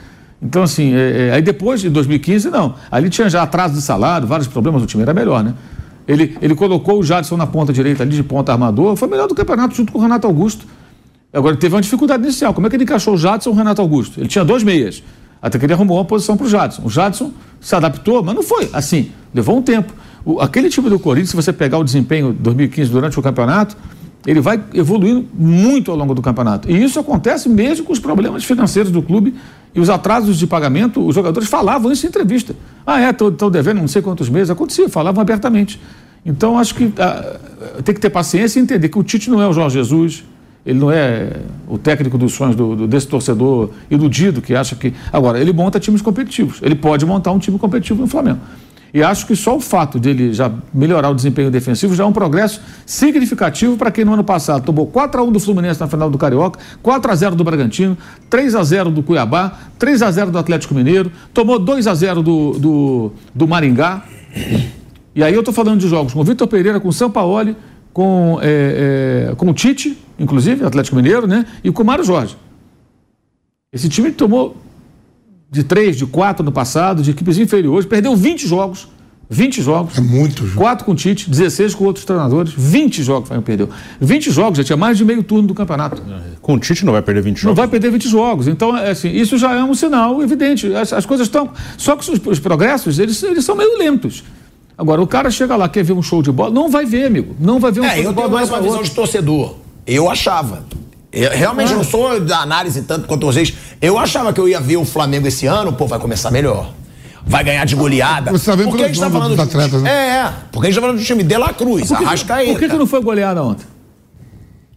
Então, 0.43 0.63
assim, 0.63 0.95
é, 0.95 1.29
é, 1.29 1.33
aí 1.33 1.43
depois 1.43 1.83
de 1.83 1.91
2015, 1.91 2.49
não. 2.49 2.75
Ali 2.91 3.11
tinha 3.11 3.29
já 3.29 3.43
atraso 3.43 3.75
de 3.75 3.83
salário, 3.83 4.27
vários 4.27 4.49
problemas, 4.49 4.83
o 4.83 4.87
time 4.87 5.03
era 5.03 5.13
melhor, 5.13 5.45
né? 5.45 5.55
Ele, 6.09 6.37
ele 6.41 6.55
colocou 6.55 6.99
o 6.99 7.03
Jadson 7.03 7.37
na 7.37 7.47
ponta 7.47 7.73
direita 7.73 8.03
ali, 8.03 8.17
de 8.17 8.23
ponta 8.23 8.51
armador, 8.51 8.97
foi 8.97 9.07
melhor 9.07 9.29
do 9.29 9.35
campeonato 9.35 9.75
junto 9.75 9.93
com 9.93 9.99
o 9.99 10.03
Renato 10.03 10.27
Augusto. 10.27 10.67
Agora, 11.33 11.55
teve 11.55 11.75
uma 11.75 11.83
dificuldade 11.83 12.23
inicial. 12.23 12.53
Como 12.55 12.67
é 12.67 12.71
que 12.71 12.77
ele 12.77 12.85
encaixou 12.85 13.15
o 13.15 13.17
Jadson 13.17 13.51
e 13.51 13.53
o 13.53 13.57
Renato 13.57 13.81
Augusto? 13.81 14.19
Ele 14.19 14.29
tinha 14.29 14.45
dois 14.45 14.65
meias. 14.65 15.03
Até 15.41 15.59
que 15.59 15.67
ele 15.67 15.73
arrumou 15.73 15.99
uma 15.99 16.05
posição 16.05 16.37
para 16.37 16.47
o 16.47 16.49
Jadson. 16.49 16.83
O 16.85 16.91
Jadson 16.91 17.33
se 17.61 17.75
adaptou, 17.75 18.23
mas 18.23 18.35
não 18.35 18.43
foi 18.43 18.69
assim. 18.73 19.11
Levou 19.33 19.57
um 19.57 19.63
tempo. 19.63 19.93
O- 20.25 20.41
aquele 20.41 20.69
time 20.69 20.89
do 20.91 20.99
Corinthians, 20.99 21.31
se 21.31 21.37
você 21.37 21.53
pegar 21.53 21.79
o 21.79 21.85
desempenho 21.85 22.33
de 22.33 22.39
2015 22.39 22.91
durante 22.91 23.19
o 23.19 23.23
campeonato, 23.23 23.77
ele 24.27 24.41
vai 24.41 24.63
evoluindo 24.75 25.25
muito 25.35 25.91
ao 25.91 25.97
longo 25.97 26.15
do 26.15 26.21
campeonato. 26.21 26.71
E 26.71 26.83
isso 26.85 26.99
acontece 27.01 27.49
mesmo 27.49 27.87
com 27.87 27.93
os 27.93 27.99
problemas 27.99 28.45
financeiros 28.45 28.93
do 28.93 29.01
clube 29.01 29.35
e 29.75 29.81
os 29.81 29.89
atrasos 29.89 30.39
de 30.39 30.47
pagamento. 30.47 31.05
Os 31.07 31.15
jogadores 31.15 31.49
falavam 31.49 31.91
isso 31.91 32.05
em 32.05 32.09
entrevista. 32.11 32.55
Ah, 32.87 33.01
é, 33.01 33.11
estão 33.11 33.51
devendo 33.51 33.79
não 33.81 33.89
sei 33.89 34.03
quantos 34.03 34.29
meses. 34.29 34.51
Acontecia, 34.51 34.89
falavam 34.91 35.23
abertamente. 35.23 35.81
Então, 36.27 36.59
acho 36.59 36.75
que 36.75 36.93
ah, 36.99 37.39
tem 37.83 37.95
que 37.95 38.01
ter 38.01 38.11
paciência 38.11 38.61
e 38.61 38.63
entender 38.63 38.91
que 38.91 38.99
o 38.99 39.03
Tite 39.03 39.31
não 39.31 39.41
é 39.41 39.49
o 39.49 39.55
Jorge 39.55 39.79
Jesus, 39.79 40.23
ele 40.67 40.79
não 40.79 40.91
é 40.91 41.39
o 41.67 41.79
técnico 41.79 42.19
dos 42.19 42.35
sonhos 42.35 42.55
do, 42.55 42.77
do- 42.77 42.87
desse 42.87 43.07
torcedor 43.09 43.71
iludido 43.91 44.43
que 44.43 44.55
acha 44.55 44.77
que. 44.77 44.93
Agora, 45.11 45.41
ele 45.41 45.51
monta 45.55 45.81
times 45.81 46.03
competitivos. 46.03 46.59
Ele 46.61 46.75
pode 46.75 47.07
montar 47.07 47.33
um 47.33 47.39
time 47.39 47.59
competitivo 47.59 48.03
no 48.03 48.07
Flamengo. 48.07 48.41
E 48.93 49.03
acho 49.03 49.27
que 49.27 49.37
só 49.37 49.57
o 49.57 49.61
fato 49.61 49.99
dele 49.99 50.33
já 50.33 50.51
melhorar 50.75 51.11
o 51.11 51.15
desempenho 51.15 51.51
defensivo 51.51 51.95
já 51.95 52.05
é 52.05 52.07
um 52.07 52.13
progresso 52.13 52.61
significativo 52.85 53.77
para 53.77 53.91
quem 53.91 54.05
no 54.05 54.15
ano 54.15 54.25
passado 54.25 54.65
tomou 54.65 54.87
4 54.87 55.21
a 55.21 55.25
1 55.25 55.33
do 55.33 55.41
Fluminense 55.41 55.81
na 55.81 55.87
final 55.87 56.11
do 56.11 56.19
Carioca, 56.19 56.59
4 56.83 57.11
a 57.11 57.15
0 57.15 57.37
do 57.37 57.45
Bragantino, 57.45 57.97
3 58.29 58.55
a 58.55 58.63
0 58.63 58.91
do 58.91 59.03
Cuiabá, 59.03 59.59
3 59.79 60.03
a 60.03 60.11
0 60.11 60.31
do 60.33 60.39
Atlético 60.39 60.75
Mineiro, 60.75 61.13
tomou 61.33 61.59
2 61.59 61.87
a 61.87 61.95
0 61.95 62.23
do, 62.23 62.59
do, 62.59 63.13
do 63.35 63.47
Maringá. 63.47 64.03
E 65.15 65.23
aí 65.23 65.35
eu 65.35 65.41
estou 65.41 65.55
falando 65.55 65.81
de 65.81 65.89
jogos 65.89 66.13
com 66.13 66.21
o 66.21 66.25
Vitor 66.25 66.49
Pereira, 66.49 66.81
com 66.81 66.89
o 66.89 66.93
Sampaoli, 66.93 67.57
com, 67.93 68.39
é, 68.43 69.29
é, 69.31 69.35
com 69.35 69.51
o 69.51 69.55
Tite, 69.55 69.99
inclusive, 70.19 70.65
Atlético 70.65 70.97
Mineiro, 70.97 71.27
né? 71.27 71.47
E 71.63 71.71
com 71.71 71.83
o 71.83 71.87
Mário 71.87 72.05
Jorge. 72.05 72.37
Esse 73.73 73.89
time 73.89 74.11
tomou 74.11 74.57
de 75.51 75.65
três, 75.65 75.97
de 75.97 76.07
quatro 76.07 76.45
no 76.45 76.53
passado, 76.53 77.03
de 77.03 77.11
equipes 77.11 77.37
inferiores, 77.39 77.85
perdeu 77.87 78.15
20 78.15 78.47
jogos. 78.47 78.89
20 79.33 79.63
jogos. 79.63 79.97
É 79.97 80.01
muito 80.01 80.45
jogo. 80.45 80.59
4 80.59 80.85
com 80.85 80.91
o 80.91 80.95
Tite, 80.95 81.31
16 81.31 81.75
com 81.77 81.85
outros 81.85 82.05
treinadores, 82.05 82.53
20 82.57 83.01
jogos 83.05 83.25
o 83.25 83.27
Flamengo 83.29 83.47
perdeu. 83.47 83.69
20 84.01 84.29
jogos, 84.31 84.59
já 84.59 84.65
tinha 84.65 84.77
mais 84.77 84.99
de 84.99 85.05
meio 85.05 85.23
turno 85.23 85.47
do 85.47 85.55
campeonato. 85.55 86.03
Com 86.43 86.55
o 86.55 86.59
Tite 86.59 86.85
não 86.85 86.93
vai 86.93 87.01
perder 87.03 87.21
20 87.23 87.35
Não 87.37 87.41
jogos. 87.43 87.57
vai 87.59 87.69
perder 87.69 87.93
20 87.93 88.09
jogos. 88.09 88.49
Então, 88.49 88.77
é 88.77 88.91
assim, 88.91 89.09
isso 89.11 89.39
já 89.39 89.53
é 89.55 89.63
um 89.63 89.73
sinal 89.73 90.21
evidente. 90.21 90.75
As, 90.75 90.93
as 90.93 91.07
coisas 91.07 91.29
estão. 91.29 91.51
Só 91.79 91.95
que 91.95 92.11
os, 92.13 92.21
os 92.27 92.39
progressos, 92.41 92.99
eles, 92.99 93.23
eles 93.23 93.45
são 93.45 93.55
meio 93.55 93.79
lentos. 93.79 94.25
Agora, 94.77 95.01
o 95.01 95.07
cara 95.07 95.31
chega 95.31 95.55
lá, 95.55 95.69
quer 95.69 95.85
ver 95.85 95.93
um 95.93 96.03
show 96.03 96.23
de 96.23 96.33
bola, 96.33 96.51
não 96.53 96.69
vai 96.69 96.85
ver, 96.85 97.05
amigo. 97.07 97.37
Não 97.39 97.61
vai 97.61 97.71
ver 97.71 97.81
um 97.83 97.85
show 97.85 97.93
É, 97.93 98.01
de 98.01 98.05
eu 98.07 98.13
bola. 98.13 98.27
tenho 98.27 98.35
mais 98.37 98.49
de 98.49 98.53
um 98.53 98.57
uma 98.57 98.63
visão 98.63 98.79
pra 98.79 98.89
de 98.89 98.95
torcedor. 98.95 99.55
Eu 99.87 100.11
achava. 100.11 100.65
Eu 101.13 101.31
realmente 101.31 101.73
não 101.75 101.83
sou 101.83 102.21
da 102.21 102.39
análise 102.39 102.83
tanto 102.83 103.07
quanto 103.07 103.27
vocês. 103.27 103.53
Eu 103.81 103.99
achava 103.99 104.33
que 104.33 104.41
eu 104.41 104.49
ia 104.49 104.61
ver 104.61 104.77
o 104.77 104.85
Flamengo 104.85 105.27
esse 105.27 105.47
ano, 105.47 105.73
pô, 105.73 105.87
vai 105.87 105.99
começar 105.99 106.31
melhor. 106.31 106.73
Vai 107.27 107.45
ganhar 107.45 107.65
de 107.65 107.75
goleada. 107.77 108.31
Você 108.31 108.51
tá 108.51 108.57
vendo 108.57 108.69
porque 108.71 108.85
a 108.85 108.89
gente 108.89 109.01
tá 109.01 109.11
falando 109.11 109.31
dos 109.31 109.41
atletas, 109.41 109.83
né? 109.83 109.91
É, 109.91 110.11
é. 110.27 110.33
Porque 110.51 110.69
a 110.69 110.71
gente 110.71 110.77
tá 110.77 110.81
falando 110.81 110.99
do 110.99 111.05
time 111.05 111.23
De 111.23 111.37
La 111.37 111.53
Cruz, 111.53 111.89
Por 111.89 111.99
que, 111.99 112.05
Arrascaeta. 112.05 112.53
por 112.53 112.59
que, 112.59 112.69
que 112.69 112.77
não 112.77 112.87
foi 112.87 113.03
goleada 113.03 113.43
ontem? 113.43 113.67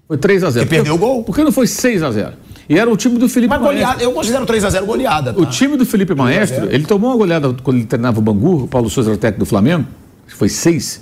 Foi 0.07 0.17
3 0.17 0.43
a 0.43 0.49
0 0.49 0.65
Porque 0.65 0.75
perdeu 0.75 0.95
o 0.95 0.97
gol. 0.97 1.23
Por 1.23 1.35
que 1.35 1.43
não 1.43 1.51
foi 1.51 1.67
6 1.67 2.03
a 2.03 2.11
0 2.11 2.33
E 2.67 2.77
era 2.77 2.89
o 2.89 2.97
time 2.97 3.17
do 3.17 3.29
Felipe 3.29 3.49
Mas 3.49 3.61
Maestro. 3.61 3.79
goleada, 3.85 4.03
eu 4.03 4.11
considero 4.11 4.45
3x0 4.45 4.85
goleada. 4.85 5.33
Tá? 5.33 5.39
O 5.39 5.45
time 5.45 5.77
do 5.77 5.85
Felipe 5.85 6.13
Maestro, 6.13 6.67
ele 6.69 6.85
tomou 6.85 7.11
uma 7.11 7.17
goleada 7.17 7.55
quando 7.63 7.77
ele 7.77 7.85
treinava 7.85 8.19
o 8.19 8.21
Bangu, 8.21 8.63
o 8.63 8.67
Paulo 8.67 8.89
Souza 8.89 9.11
era 9.11 9.15
o 9.15 9.19
técnico 9.19 9.45
do 9.45 9.49
Flamengo, 9.49 9.85
acho 10.25 10.33
que 10.33 10.39
foi 10.39 10.49
seis. 10.49 11.01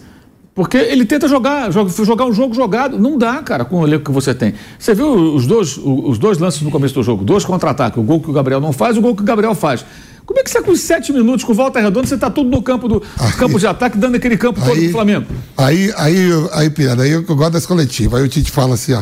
Porque 0.54 0.76
ele 0.78 1.06
tenta 1.06 1.28
jogar, 1.30 1.72
joga- 1.72 1.92
jogar 2.04 2.26
um 2.26 2.34
jogo 2.34 2.54
jogado. 2.54 3.00
Não 3.00 3.18
dá, 3.18 3.38
cara, 3.42 3.64
com 3.64 3.80
o 3.80 3.88
elenco 3.88 4.04
que 4.06 4.12
você 4.12 4.34
tem. 4.34 4.54
Você 4.78 4.94
viu 4.94 5.08
os 5.34 5.48
dois, 5.48 5.78
os 5.78 6.18
dois 6.18 6.38
lances 6.40 6.62
no 6.62 6.70
começo 6.70 6.94
do 6.94 7.02
jogo, 7.04 7.24
dois 7.24 7.46
contra-ataques, 7.46 7.98
o 7.98 8.04
gol 8.04 8.20
que 8.20 8.30
o 8.30 8.34
Gabriel 8.34 8.60
não 8.60 8.74
faz 8.74 8.96
e 8.96 9.00
o 9.00 9.02
gol 9.02 9.16
que 9.16 9.22
o 9.22 9.26
Gabriel 9.26 9.56
faz. 9.56 9.86
Como 10.26 10.40
é 10.40 10.44
que 10.44 10.50
você, 10.52 10.62
com 10.62 10.76
sete 10.76 11.12
minutos, 11.14 11.44
com 11.46 11.54
volta 11.54 11.80
redonda, 11.80 12.06
você 12.08 12.16
está 12.16 12.30
tudo 12.30 12.50
no 12.50 12.62
campo 12.62 12.88
do 12.88 13.02
campo 13.38 13.58
de 13.60 13.66
ataque, 13.66 13.98
dando 13.98 14.16
aquele 14.16 14.38
campo 14.38 14.60
todo 14.62 14.72
Aí, 14.74 14.88
do 14.88 14.92
Flamengo? 14.92 15.26
aí, 15.58 15.92
aí, 15.98 16.18
aí, 16.54 16.70
Pirada, 16.70 17.04
aí 17.04 17.12
eu 17.12 17.24
gosto 17.24 17.52
das 17.54 17.66
coletivas. 17.66 18.20
Aí 18.20 18.26
o 18.26 18.30
Tite 18.30 18.52
fala 18.52 18.76
assim, 18.76 18.94
ó. 18.94 19.02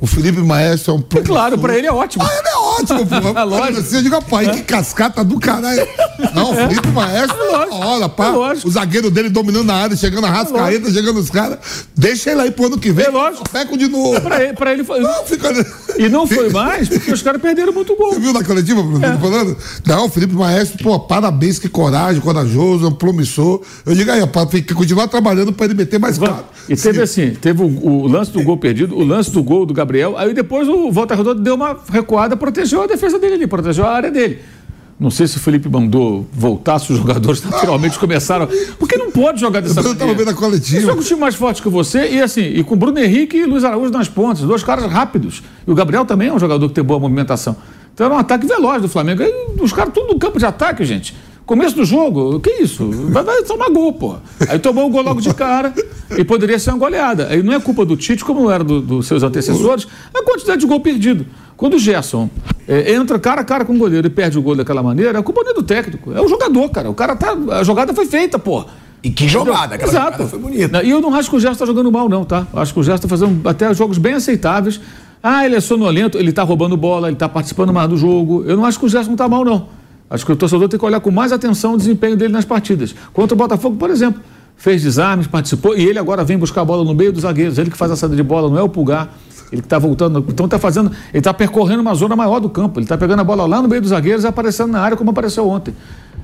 O 0.00 0.06
Felipe 0.06 0.38
Maestro 0.40 0.92
é 0.92 0.96
um 0.96 1.18
É 1.18 1.22
claro, 1.22 1.58
para 1.58 1.76
ele 1.76 1.86
é 1.86 1.92
ótimo. 1.92 2.24
Ah, 2.24 2.30
ele 2.38 2.48
é 2.48 2.56
ótimo, 2.56 3.06
pô. 3.06 3.32
Lógico. 3.44 3.80
Assim, 3.80 3.96
eu 3.96 4.02
digo, 4.02 4.22
pai, 4.22 4.50
que 4.50 4.62
cascata 4.62 5.24
do 5.24 5.38
caralho. 5.40 5.86
Não, 6.34 6.52
o 6.52 6.54
Felipe 6.54 6.88
Maestro, 6.88 7.36
É 7.36 7.50
lógico. 7.50 7.76
olha, 7.76 8.08
pá. 8.08 8.26
É 8.26 8.30
lógico. 8.30 8.68
o 8.68 8.70
zagueiro 8.70 9.10
dele 9.10 9.28
dominando 9.28 9.68
a 9.70 9.74
área, 9.74 9.96
chegando 9.96 10.26
a 10.26 10.30
rascaeta, 10.30 10.90
chegando 10.92 11.18
os 11.18 11.30
caras. 11.30 11.58
Deixa 11.96 12.30
ele 12.30 12.40
aí 12.42 12.50
pro 12.50 12.66
ano 12.66 12.78
que 12.78 12.92
vem. 12.92 13.06
É 13.06 13.10
lógico. 13.10 13.48
Peco 13.50 13.76
de 13.76 13.88
novo. 13.88 14.20
Para 14.20 14.44
ele, 14.44 14.52
pra 14.52 14.72
ele 14.72 14.84
foi. 14.84 15.00
Não, 15.00 15.24
fica... 15.24 15.48
E 15.98 16.08
não 16.08 16.26
foi 16.26 16.48
mais, 16.50 16.88
porque 16.88 17.10
os 17.12 17.22
caras 17.22 17.40
perderam 17.42 17.72
muito 17.72 17.96
gol. 17.96 18.12
Você 18.14 18.20
viu 18.20 18.32
na 18.32 18.44
coletiva, 18.44 18.80
Bruno, 18.82 19.04
É. 19.04 19.16
falando? 19.18 19.56
Não, 19.84 20.06
o 20.06 20.08
Felipe 20.08 20.34
Maestro, 20.34 20.82
pô, 20.84 21.00
parabéns, 21.00 21.58
que 21.58 21.68
coragem, 21.68 22.20
corajoso, 22.20 22.84
é 22.84 22.88
um 22.88 22.92
promissor. 22.94 23.60
Eu 23.84 23.94
digo 23.96 24.10
aí, 24.12 24.20
rapaz, 24.20 24.48
tem 24.48 24.62
que 24.62 24.74
continuar 24.74 25.08
trabalhando 25.08 25.52
pra 25.52 25.64
ele 25.66 25.74
meter 25.74 25.98
mais 25.98 26.16
caro. 26.18 26.44
E 26.68 26.76
teve 26.76 27.02
assim, 27.02 27.30
teve 27.30 27.62
o, 27.62 27.66
o 27.66 28.06
lance 28.06 28.30
do 28.30 28.42
gol 28.44 28.56
perdido, 28.58 28.94
o 28.96 29.04
lance 29.04 29.30
do 29.30 29.42
gol 29.42 29.66
do 29.66 29.74
Gabriel, 29.74 29.87
aí 30.16 30.34
depois 30.34 30.68
o 30.68 30.90
Volta 30.90 31.14
Redonda 31.14 31.40
deu 31.40 31.54
uma 31.54 31.76
recuada, 31.90 32.36
protegeu 32.36 32.82
a 32.82 32.86
defesa 32.86 33.18
dele 33.18 33.34
ali, 33.34 33.46
protegeu 33.46 33.84
a 33.86 33.92
área 33.92 34.10
dele. 34.10 34.38
Não 35.00 35.10
sei 35.10 35.28
se 35.28 35.36
o 35.36 35.40
Felipe 35.40 35.68
mandou 35.68 36.26
voltar, 36.32 36.80
se 36.80 36.92
os 36.92 36.98
jogadores 36.98 37.42
naturalmente 37.44 37.96
começaram. 38.00 38.48
Porque 38.78 38.96
não 38.96 39.12
pode 39.12 39.40
jogar 39.40 39.60
dessa 39.60 39.78
Eu 39.78 39.84
maneira. 39.84 39.98
tava 40.00 40.14
vendo 40.14 40.30
a 40.30 40.34
coletiva. 40.34 40.80
Joga 40.80 41.00
um 41.00 41.04
time 41.04 41.20
mais 41.20 41.36
forte 41.36 41.62
que 41.62 41.68
você 41.68 42.08
e 42.10 42.20
assim, 42.20 42.42
e 42.42 42.64
com 42.64 42.76
Bruno 42.76 42.98
Henrique 42.98 43.36
e 43.36 43.44
Luiz 43.44 43.62
Araújo 43.62 43.92
nas 43.92 44.08
pontas, 44.08 44.42
dois 44.42 44.64
caras 44.64 44.90
rápidos. 44.90 45.40
E 45.66 45.70
o 45.70 45.74
Gabriel 45.74 46.04
também 46.04 46.28
é 46.28 46.32
um 46.32 46.38
jogador 46.38 46.68
que 46.68 46.74
tem 46.74 46.82
boa 46.82 46.98
movimentação. 46.98 47.56
Então 47.94 48.06
era 48.06 48.14
um 48.14 48.18
ataque 48.18 48.44
veloz 48.46 48.82
do 48.82 48.88
Flamengo. 48.88 49.22
Aí, 49.22 49.32
os 49.60 49.72
caras 49.72 49.92
tudo 49.94 50.12
no 50.12 50.18
campo 50.18 50.38
de 50.38 50.46
ataque, 50.46 50.84
gente. 50.84 51.14
Começo 51.48 51.74
do 51.74 51.82
jogo, 51.82 52.38
que 52.40 52.50
isso? 52.62 52.90
Vai, 53.10 53.24
vai 53.24 53.42
tomar 53.42 53.70
gol, 53.70 53.90
pô. 53.94 54.16
Aí 54.50 54.58
tomou 54.58 54.84
o 54.84 54.90
gol 54.90 55.00
logo 55.00 55.18
de 55.18 55.32
cara 55.32 55.72
e 56.14 56.22
poderia 56.22 56.58
ser 56.58 56.68
uma 56.68 56.78
goleada. 56.78 57.28
Aí 57.30 57.42
não 57.42 57.54
é 57.54 57.58
culpa 57.58 57.86
do 57.86 57.96
Tite, 57.96 58.22
como 58.22 58.42
não 58.42 58.50
era 58.50 58.62
dos 58.62 58.82
do 58.82 59.02
seus 59.02 59.22
antecessores, 59.22 59.88
a 60.14 60.22
quantidade 60.22 60.60
de 60.60 60.66
gol 60.66 60.78
perdido. 60.80 61.24
Quando 61.56 61.76
o 61.76 61.78
Gerson 61.78 62.28
é, 62.68 62.92
entra 62.92 63.18
cara 63.18 63.40
a 63.40 63.44
cara 63.44 63.64
com 63.64 63.72
o 63.72 63.78
goleiro 63.78 64.06
e 64.06 64.10
perde 64.10 64.38
o 64.38 64.42
gol 64.42 64.56
daquela 64.56 64.82
maneira, 64.82 65.18
a 65.18 65.22
culpa 65.22 65.42
não 65.42 65.52
é 65.52 65.54
do 65.54 65.62
técnico, 65.62 66.12
é 66.12 66.20
o 66.20 66.28
jogador, 66.28 66.68
cara. 66.68 66.90
O 66.90 66.94
cara 66.94 67.16
tá. 67.16 67.34
A 67.52 67.64
jogada 67.64 67.94
foi 67.94 68.04
feita, 68.04 68.38
pô. 68.38 68.66
E 69.02 69.08
que 69.08 69.26
jogada, 69.26 69.76
aquela 69.76 69.90
Exato. 69.90 70.12
jogada 70.12 70.26
foi 70.28 70.38
bonita. 70.38 70.82
E 70.82 70.90
eu 70.90 71.00
não 71.00 71.14
acho 71.14 71.30
que 71.30 71.36
o 71.36 71.40
Gerson 71.40 71.54
está 71.54 71.64
jogando 71.64 71.90
mal, 71.90 72.10
não, 72.10 72.26
tá? 72.26 72.46
Eu 72.52 72.60
acho 72.60 72.74
que 72.74 72.80
o 72.80 72.82
Gerson 72.82 73.06
está 73.06 73.08
fazendo 73.08 73.48
até 73.48 73.72
jogos 73.72 73.96
bem 73.96 74.12
aceitáveis. 74.12 74.78
Ah, 75.22 75.46
ele 75.46 75.56
é 75.56 75.60
sonolento, 75.60 76.18
ele 76.18 76.28
está 76.28 76.42
roubando 76.42 76.76
bola, 76.76 77.08
ele 77.08 77.14
está 77.16 77.26
participando 77.26 77.72
mais 77.72 77.88
do 77.88 77.96
jogo. 77.96 78.44
Eu 78.46 78.54
não 78.54 78.66
acho 78.66 78.78
que 78.78 78.84
o 78.84 78.88
Gerson 78.88 79.12
está 79.12 79.26
mal, 79.26 79.46
não. 79.46 79.77
Acho 80.10 80.24
que 80.24 80.32
o 80.32 80.36
torcedor 80.36 80.68
tem 80.68 80.78
que 80.78 80.84
olhar 80.84 81.00
com 81.00 81.10
mais 81.10 81.32
atenção 81.32 81.74
o 81.74 81.76
desempenho 81.76 82.16
dele 82.16 82.32
nas 82.32 82.44
partidas. 82.44 82.94
Contra 83.12 83.34
o 83.34 83.38
Botafogo, 83.38 83.76
por 83.76 83.90
exemplo, 83.90 84.22
fez 84.56 84.82
desarmes, 84.82 85.26
participou 85.26 85.76
e 85.76 85.84
ele 85.84 85.98
agora 85.98 86.24
vem 86.24 86.38
buscar 86.38 86.62
a 86.62 86.64
bola 86.64 86.84
no 86.84 86.94
meio 86.94 87.12
dos 87.12 87.22
zagueiros. 87.22 87.58
Ele 87.58 87.70
que 87.70 87.76
faz 87.76 87.90
a 87.90 87.96
saída 87.96 88.16
de 88.16 88.22
bola, 88.22 88.48
não 88.48 88.58
é 88.58 88.62
o 88.62 88.68
Pulgar. 88.68 89.10
Ele 89.50 89.62
que 89.62 89.66
está 89.66 89.78
voltando, 89.78 90.24
então 90.28 90.44
está 90.44 90.58
fazendo, 90.58 90.90
ele 91.10 91.18
está 91.18 91.32
percorrendo 91.32 91.80
uma 91.80 91.94
zona 91.94 92.14
maior 92.14 92.38
do 92.38 92.50
campo. 92.50 92.78
Ele 92.78 92.84
está 92.84 92.98
pegando 92.98 93.20
a 93.20 93.24
bola 93.24 93.46
lá 93.46 93.62
no 93.62 93.68
meio 93.68 93.80
dos 93.80 93.90
zagueiros 93.90 94.24
e 94.24 94.26
aparecendo 94.26 94.72
na 94.72 94.80
área 94.80 94.96
como 94.96 95.10
apareceu 95.10 95.48
ontem. 95.48 95.74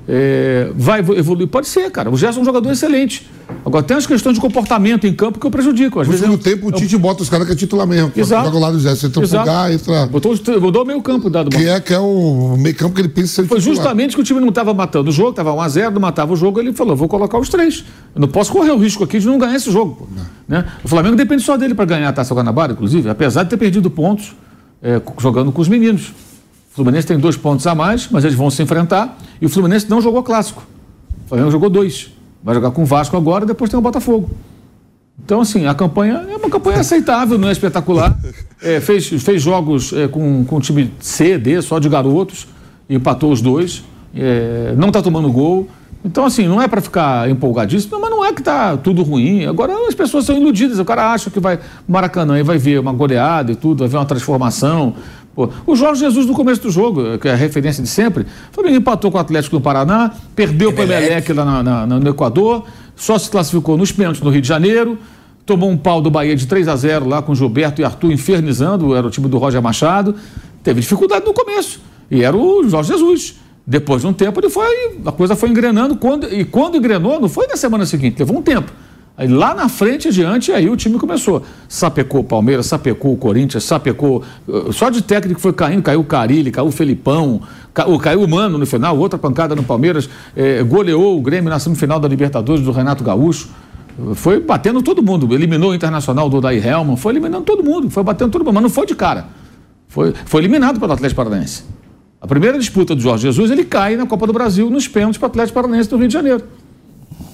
É, 0.07 0.69
vai 0.75 0.99
evoluir? 0.99 1.47
Pode 1.47 1.67
ser, 1.67 1.89
cara. 1.89 2.11
O 2.11 2.17
Gerson 2.17 2.39
é 2.39 2.41
um 2.43 2.45
jogador 2.45 2.71
excelente. 2.71 3.27
Agora 3.65 3.83
tem 3.83 3.97
as 3.97 4.05
questões 4.05 4.35
de 4.35 4.39
comportamento 4.41 5.07
em 5.07 5.13
campo 5.13 5.39
que 5.39 5.45
eu 5.47 5.49
prejudico. 5.49 5.99
Às 5.99 6.07
No 6.07 6.13
vezes 6.13 6.27
eu- 6.27 6.37
tempo, 6.37 6.67
o 6.67 6.71
Tite 6.71 6.95
bota 6.97 7.23
os 7.23 7.29
caras 7.29 7.47
que 7.47 7.53
é 7.53 7.55
titular 7.55 7.87
mesmo. 7.87 8.11
Exato. 8.15 8.45
Joga 8.45 8.59
lá 8.59 8.71
do. 8.71 8.79
Você 8.79 9.07
entra 9.07 9.19
o 9.19 9.23
Exato. 9.23 9.43
Pulgar, 9.45 9.71
entra. 9.73 10.05
Botou, 10.05 10.35
botou 10.61 10.83
o 10.83 10.85
meio 10.85 11.01
campo 11.01 11.27
dado 11.29 11.49
Que 11.49 11.67
é, 11.67 11.79
que 11.79 11.91
é 11.93 11.97
o 11.99 12.55
meio 12.57 12.75
campo 12.75 12.93
que 12.93 13.01
ele 13.01 13.09
pensa 13.09 13.27
ser 13.41 13.47
Foi 13.47 13.57
titular. 13.57 13.75
justamente 13.77 14.15
que 14.15 14.21
o 14.21 14.23
time 14.23 14.39
não 14.39 14.49
estava 14.49 14.73
matando 14.75 15.09
o 15.09 15.13
jogo, 15.13 15.31
estava 15.31 15.51
1x0, 15.53 15.91
não 15.91 16.01
matava 16.01 16.33
o 16.33 16.35
jogo, 16.35 16.59
ele 16.59 16.71
falou: 16.73 16.95
vou 16.95 17.07
colocar 17.07 17.39
os 17.39 17.49
três. 17.49 17.83
Eu 18.13 18.21
não 18.21 18.27
posso 18.27 18.51
correr 18.51 18.71
o 18.71 18.77
risco 18.77 19.03
aqui 19.03 19.17
de 19.19 19.25
não 19.25 19.39
ganhar 19.39 19.55
esse 19.55 19.71
jogo. 19.71 19.95
pô. 19.95 20.07
Né? 20.47 20.63
O 20.83 20.87
Flamengo 20.87 21.15
depende 21.15 21.41
só 21.41 21.57
dele 21.57 21.73
para 21.73 21.85
ganhar 21.85 22.09
a 22.09 22.13
Taça 22.13 22.35
Guanabara, 22.35 22.73
inclusive, 22.73 23.09
apesar 23.09 23.41
de 23.43 23.49
ter 23.49 23.57
perdido 23.57 23.89
pontos 23.89 24.35
é, 24.83 25.01
jogando 25.19 25.51
com 25.51 25.61
os 25.61 25.67
meninos. 25.67 26.13
O 26.75 26.83
Fluminense 26.83 27.07
tem 27.07 27.17
dois 27.17 27.37
pontos 27.37 27.65
a 27.65 27.73
mais, 27.73 28.09
mas 28.11 28.25
eles 28.25 28.35
vão 28.35 28.49
se 28.49 28.61
enfrentar. 28.61 29.17
E 29.39 29.45
o 29.45 29.49
Fluminense 29.49 29.89
não 29.89 30.01
jogou 30.01 30.21
clássico. 30.21 30.61
O 31.25 31.29
Flamengo 31.29 31.49
jogou 31.49 31.69
dois. 31.69 32.11
Vai 32.43 32.53
jogar 32.53 32.71
com 32.71 32.83
o 32.83 32.85
Vasco 32.85 33.15
agora 33.15 33.45
depois 33.45 33.71
tem 33.71 33.79
o 33.79 33.81
Botafogo. 33.81 34.29
Então, 35.23 35.39
assim, 35.39 35.65
a 35.67 35.73
campanha 35.73 36.25
é 36.29 36.35
uma 36.35 36.49
campanha 36.49 36.81
aceitável, 36.81 37.37
não 37.37 37.47
é 37.47 37.53
espetacular. 37.53 38.19
É, 38.61 38.81
fez, 38.81 39.07
fez 39.07 39.41
jogos 39.41 39.93
é, 39.93 40.09
com, 40.09 40.43
com 40.43 40.59
time 40.59 40.91
C, 40.99 41.37
D, 41.37 41.61
só 41.61 41.79
de 41.79 41.87
garotos, 41.87 42.45
empatou 42.89 43.31
os 43.31 43.39
dois. 43.39 43.81
É, 44.13 44.73
não 44.75 44.89
está 44.89 45.01
tomando 45.01 45.31
gol. 45.31 45.69
Então, 46.03 46.25
assim, 46.25 46.45
não 46.45 46.61
é 46.61 46.67
para 46.67 46.81
ficar 46.81 47.29
empolgadíssimo, 47.29 47.99
mas 48.01 48.09
não 48.09 48.23
é 48.23 48.33
que 48.33 48.41
está 48.41 48.75
tudo 48.75 49.01
ruim. 49.01 49.45
Agora, 49.45 49.73
as 49.87 49.95
pessoas 49.95 50.25
são 50.25 50.35
iludidas. 50.37 50.77
O 50.77 50.83
cara 50.85 51.13
acha 51.13 51.31
que 51.31 51.39
vai 51.39 51.57
Maracanã 51.87 52.37
e 52.37 52.43
vai 52.43 52.57
ver 52.57 52.79
uma 52.79 52.91
goleada 52.91 53.53
e 53.53 53.55
tudo, 53.55 53.79
vai 53.79 53.87
ver 53.87 53.97
uma 53.97 54.05
transformação. 54.05 54.93
Pô, 55.35 55.49
o 55.67 55.75
Jorge 55.75 55.99
Jesus, 55.99 56.25
no 56.25 56.33
começo 56.33 56.61
do 56.61 56.71
jogo, 56.71 57.17
que 57.17 57.27
é 57.27 57.33
a 57.33 57.35
referência 57.35 57.83
de 57.83 57.89
sempre, 57.89 58.23
o 58.23 58.53
Flamengo 58.53 58.77
empatou 58.77 59.11
com 59.11 59.17
o 59.17 59.21
Atlético 59.21 59.55
no 59.57 59.61
Paraná, 59.61 60.11
perdeu 60.35 60.71
para 60.71 60.85
o 60.85 60.87
Emelec 61.03 61.33
lá 61.33 61.43
na- 61.45 61.85
na- 61.85 61.99
no 61.99 62.09
Equador, 62.09 62.63
só 62.95 63.17
se 63.17 63.29
classificou 63.29 63.75
nos 63.77 63.91
pênaltis 63.91 64.21
no 64.21 64.29
Rio 64.29 64.41
de 64.41 64.47
Janeiro, 64.47 64.97
tomou 65.45 65.69
um 65.69 65.75
pau 65.77 66.01
do 66.01 66.09
Bahia 66.09 66.35
de 66.35 66.47
3 66.47 66.67
a 66.69 66.75
0 66.77 67.07
lá 67.07 67.21
com 67.21 67.35
Gilberto 67.35 67.81
e 67.81 67.83
Arthur 67.83 68.11
infernizando, 68.13 68.95
era 68.95 69.05
o 69.05 69.09
time 69.09 69.27
do 69.27 69.37
Roger 69.37 69.61
Machado, 69.61 70.15
teve 70.63 70.79
dificuldade 70.79 71.25
no 71.25 71.33
começo, 71.33 71.81
e 72.09 72.23
era 72.23 72.35
o 72.35 72.67
Jorge 72.69 72.93
Jesus. 72.93 73.35
Depois 73.67 74.03
de 74.03 74.07
um 74.07 74.13
tempo 74.13 74.39
ele 74.39 74.49
foi, 74.49 74.99
a 75.05 75.11
coisa 75.11 75.35
foi 75.35 75.49
engrenando, 75.49 75.95
quando, 75.97 76.31
e 76.33 76.45
quando 76.45 76.77
engrenou, 76.77 77.19
não 77.19 77.27
foi 77.27 77.47
na 77.47 77.57
semana 77.57 77.85
seguinte, 77.85 78.19
levou 78.19 78.37
um 78.37 78.41
tempo. 78.41 78.71
Aí 79.17 79.29
lá 79.29 79.53
na 79.55 79.69
frente, 79.69 80.09
adiante, 80.09 80.51
aí 80.51 80.69
o 80.69 80.75
time 80.75 80.99
começou. 80.99 81.41
Sapecou 81.69 82.19
o 82.19 82.23
Palmeiras, 82.23 82.65
sapecou 82.65 83.13
o 83.13 83.17
Corinthians, 83.17 83.63
sapecou. 83.63 84.21
eh, 84.47 84.71
Só 84.73 84.89
de 84.89 85.01
técnico 85.01 85.39
foi 85.39 85.53
caindo, 85.53 85.81
caiu 85.81 86.01
o 86.01 86.03
Carilli, 86.03 86.51
caiu 86.51 86.67
o 86.67 86.71
Felipão, 86.71 87.39
ca- 87.73 87.87
o- 87.87 87.97
caiu 87.97 88.21
o 88.23 88.27
Mano 88.29 88.57
no 88.57 88.65
final, 88.65 88.97
outra 88.97 89.17
pancada 89.17 89.55
no 89.55 89.63
Palmeiras, 89.63 90.09
eh, 90.35 90.61
goleou 90.63 91.17
o 91.17 91.21
Grêmio 91.21 91.49
na 91.49 91.59
semifinal 91.59 91.97
da 91.97 92.09
Libertadores 92.09 92.61
do 92.63 92.71
Renato 92.73 93.03
Gaúcho. 93.05 93.47
Foi 94.15 94.41
batendo 94.41 94.81
todo 94.81 95.01
mundo, 95.01 95.33
eliminou 95.33 95.71
o 95.71 95.73
Internacional 95.73 96.29
do 96.29 96.41
Daí 96.41 96.57
Helman, 96.59 96.97
foi 96.97 97.13
eliminando 97.13 97.45
todo 97.45 97.63
mundo, 97.63 97.89
foi 97.89 98.03
batendo 98.03 98.31
todo 98.31 98.43
mundo, 98.43 98.55
mas 98.55 98.63
não 98.63 98.69
foi 98.69 98.85
de 98.85 98.93
cara. 98.95 99.27
Foi, 99.87 100.13
foi 100.25 100.41
eliminado 100.41 100.77
pelo 100.77 100.91
Atlético 100.91 101.23
Paranaense. 101.23 101.63
A 102.19 102.27
primeira 102.27 102.59
disputa 102.59 102.93
do 102.93 102.99
Jorge 103.01 103.21
Jesus, 103.23 103.49
ele 103.49 103.63
cai 103.63 103.95
na 103.95 104.05
Copa 104.05 104.27
do 104.27 104.33
Brasil 104.33 104.69
nos 104.69 104.89
pênaltis 104.89 105.17
para 105.17 105.27
o 105.27 105.29
Atlético 105.29 105.53
Paranaense 105.55 105.89
do 105.89 105.95
Rio 105.95 106.07
de 106.09 106.13
Janeiro. 106.13 106.43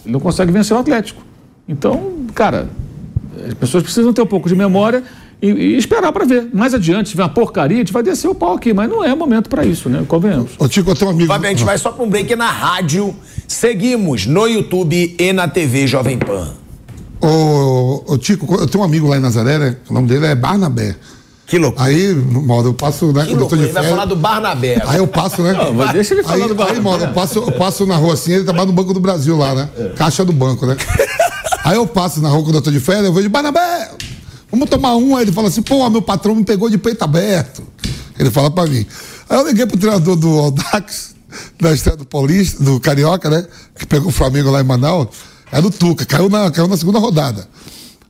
Ele 0.06 0.14
não 0.14 0.20
consegue 0.20 0.52
vencer 0.52 0.78
o 0.78 0.80
Atlético. 0.80 1.24
Então, 1.68 2.26
cara, 2.34 2.70
as 3.48 3.54
pessoas 3.54 3.84
precisam 3.84 4.14
ter 4.14 4.22
um 4.22 4.26
pouco 4.26 4.50
de 4.50 4.56
memória 4.56 5.04
e, 5.42 5.48
e 5.50 5.78
esperar 5.78 6.12
para 6.12 6.26
ver. 6.26 6.50
Mais 6.54 6.74
adiante, 6.74 7.08
se 7.08 7.12
tiver 7.12 7.24
uma 7.24 7.30
porcaria, 7.30 7.78
a 7.78 7.80
gente 7.80 7.94
vai 7.94 8.04
descer 8.04 8.28
o 8.28 8.36
pau 8.36 8.54
aqui, 8.54 8.74
mas 8.74 8.90
não 8.90 9.04
é 9.04 9.14
momento 9.16 9.50
para 9.50 9.66
isso, 9.66 9.90
né? 9.90 10.04
Convenhamos. 10.08 10.52
Ô, 10.60 10.68
Tico, 10.68 10.92
eu 10.92 10.96
tenho 10.96 11.10
um 11.10 11.14
amigo. 11.14 11.28
Fábio, 11.28 11.48
a 11.48 11.50
gente 11.50 11.64
vai 11.64 11.78
só 11.78 11.92
para 11.92 12.04
um 12.04 12.10
break 12.10 12.36
na 12.36 12.50
rádio. 12.50 13.16
Seguimos 13.48 14.26
no 14.26 14.48
YouTube 14.48 15.16
e 15.18 15.34
na 15.34 15.48
TV 15.48 15.88
Jovem 15.88 16.18
Pan. 16.18 16.50
Ô, 17.20 18.04
ô, 18.08 18.18
Tico, 18.18 18.54
eu 18.56 18.68
tenho 18.68 18.84
um 18.84 18.86
amigo 18.86 19.08
lá 19.08 19.18
em 19.18 19.22
Nazaré, 19.22 19.58
né? 19.58 19.78
O 19.90 19.94
nome 19.94 20.08
dele 20.08 20.26
é 20.28 20.36
Barnabé. 20.36 20.96
Que 21.46 21.58
loucura. 21.58 21.86
Aí, 21.86 22.16
modo, 22.16 22.70
eu 22.70 22.74
passo, 22.74 23.12
né? 23.12 23.26
Que 23.26 23.32
Quando 23.32 23.42
eu 23.42 23.48
tô 23.48 23.56
loucura. 23.56 23.58
de 23.58 23.66
Ele 23.66 23.74
vai 23.74 23.84
falar 23.84 24.06
do 24.06 24.16
Barnabé. 24.16 24.82
Aí 24.86 25.00
eu 25.00 25.08
passo, 25.08 25.42
né? 25.42 25.54
Não, 25.54 25.74
mas 25.74 25.92
deixa 25.92 26.14
ele 26.14 26.24
falar 26.24 26.36
aí, 26.36 26.48
do 26.48 26.56
Barnabé. 26.56 26.90
Aí, 26.90 27.02
eu 27.02 27.14
passo, 27.14 27.40
eu 27.40 27.52
passo 27.52 27.86
na 27.86 27.98
rua 27.98 28.14
assim, 28.14 28.34
ele 28.34 28.44
trabalha 28.44 28.68
no 28.68 28.74
Banco 28.74 28.94
do 28.94 29.00
Brasil 29.00 29.36
lá, 29.38 29.54
né? 29.54 29.70
Caixa 29.98 30.24
do 30.24 30.32
banco, 30.32 30.66
né? 30.66 30.78
aí 31.72 31.78
eu 31.78 31.88
passo 31.88 32.20
na 32.22 32.30
rua 32.30 32.44
quando 32.44 32.56
eu 32.56 32.62
tô 32.62 32.70
de 32.70 32.80
férias, 32.80 33.06
eu 33.06 33.14
vejo, 33.14 33.30
Barnabé, 33.30 33.92
vamos 34.52 34.70
tomar 34.70 34.96
um. 34.96 35.16
Aí 35.16 35.24
ele 35.24 35.32
fala 35.32 35.48
assim, 35.48 35.62
pô, 35.62 35.90
meu 35.90 36.02
patrão 36.02 36.36
me 36.36 36.44
pegou 36.44 36.70
de 36.70 36.78
peito 36.78 37.02
aberto. 37.04 37.64
Ele 38.20 38.30
fala 38.30 38.52
pra 38.52 38.68
mim. 38.68 38.86
Aí 39.30 39.38
eu 39.38 39.48
liguei 39.48 39.66
pro 39.66 39.78
treinador 39.78 40.16
do 40.18 40.30
Audax, 40.38 41.16
da 41.60 41.74
estreia 41.74 41.98
do 41.98 42.06
Paulista, 42.06 42.62
do 42.62 42.80
Carioca, 42.80 43.30
né? 43.30 43.48
Que 43.80 43.86
pegou 43.86 44.10
o 44.10 44.12
Flamengo 44.12 44.52
lá 44.52 44.60
em 44.60 44.66
Manaus. 44.66 45.08
Era 45.52 45.66
o 45.66 45.72
Tuca, 45.72 46.06
caiu 46.06 46.30
na, 46.30 46.52
caiu 46.52 46.68
na 46.68 46.76
segunda 46.76 47.00
rodada. 47.00 47.48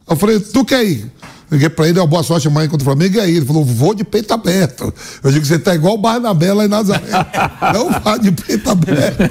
Eu 0.09 0.15
falei, 0.15 0.39
Tuca 0.39 0.77
aí. 0.77 1.05
Liguei 1.51 1.69
pra 1.69 1.85
ele, 1.85 1.95
deu 1.95 2.03
uma 2.03 2.09
boa 2.09 2.23
sorte 2.23 2.47
amanhã 2.47 2.69
contra 2.69 2.83
o 2.83 2.85
Flamengo, 2.85 3.17
e 3.17 3.19
aí? 3.19 3.35
Ele 3.35 3.45
falou, 3.45 3.65
vou 3.65 3.93
de 3.93 4.05
peito 4.05 4.33
aberto. 4.33 4.93
Eu 5.21 5.31
digo, 5.31 5.45
você 5.45 5.59
tá 5.59 5.75
igual 5.75 5.95
o 5.95 5.97
Barnabé 5.97 6.53
lá 6.53 6.63
em 6.63 6.69
Nazaré. 6.69 7.03
Não 7.73 7.91
vá 7.91 8.15
de 8.17 8.31
peito 8.31 8.69
aberto. 8.69 9.29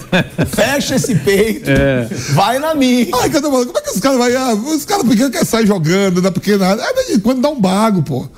Fecha 0.54 0.96
esse 0.96 1.14
peito. 1.14 1.70
É. 1.70 2.06
Vai 2.34 2.58
na 2.58 2.74
minha. 2.74 3.06
Ai, 3.22 3.30
que 3.30 3.36
eu 3.36 3.42
tô 3.42 3.50
falando, 3.50 3.68
como 3.68 3.78
é 3.78 3.80
que 3.80 3.90
os 3.90 4.00
caras 4.00 4.18
vão. 4.18 4.26
Ah, 4.36 4.54
os 4.54 4.84
caras 4.84 5.06
pequenos 5.08 5.32
querem 5.32 5.46
sair 5.46 5.66
jogando, 5.66 6.20
na 6.20 6.30
pequena 6.30 6.66
área. 6.66 6.94
Vez 6.94 7.10
em 7.10 7.20
quando 7.20 7.40
dá 7.40 7.48
um 7.48 7.58
bago, 7.58 8.02
pô. 8.02 8.28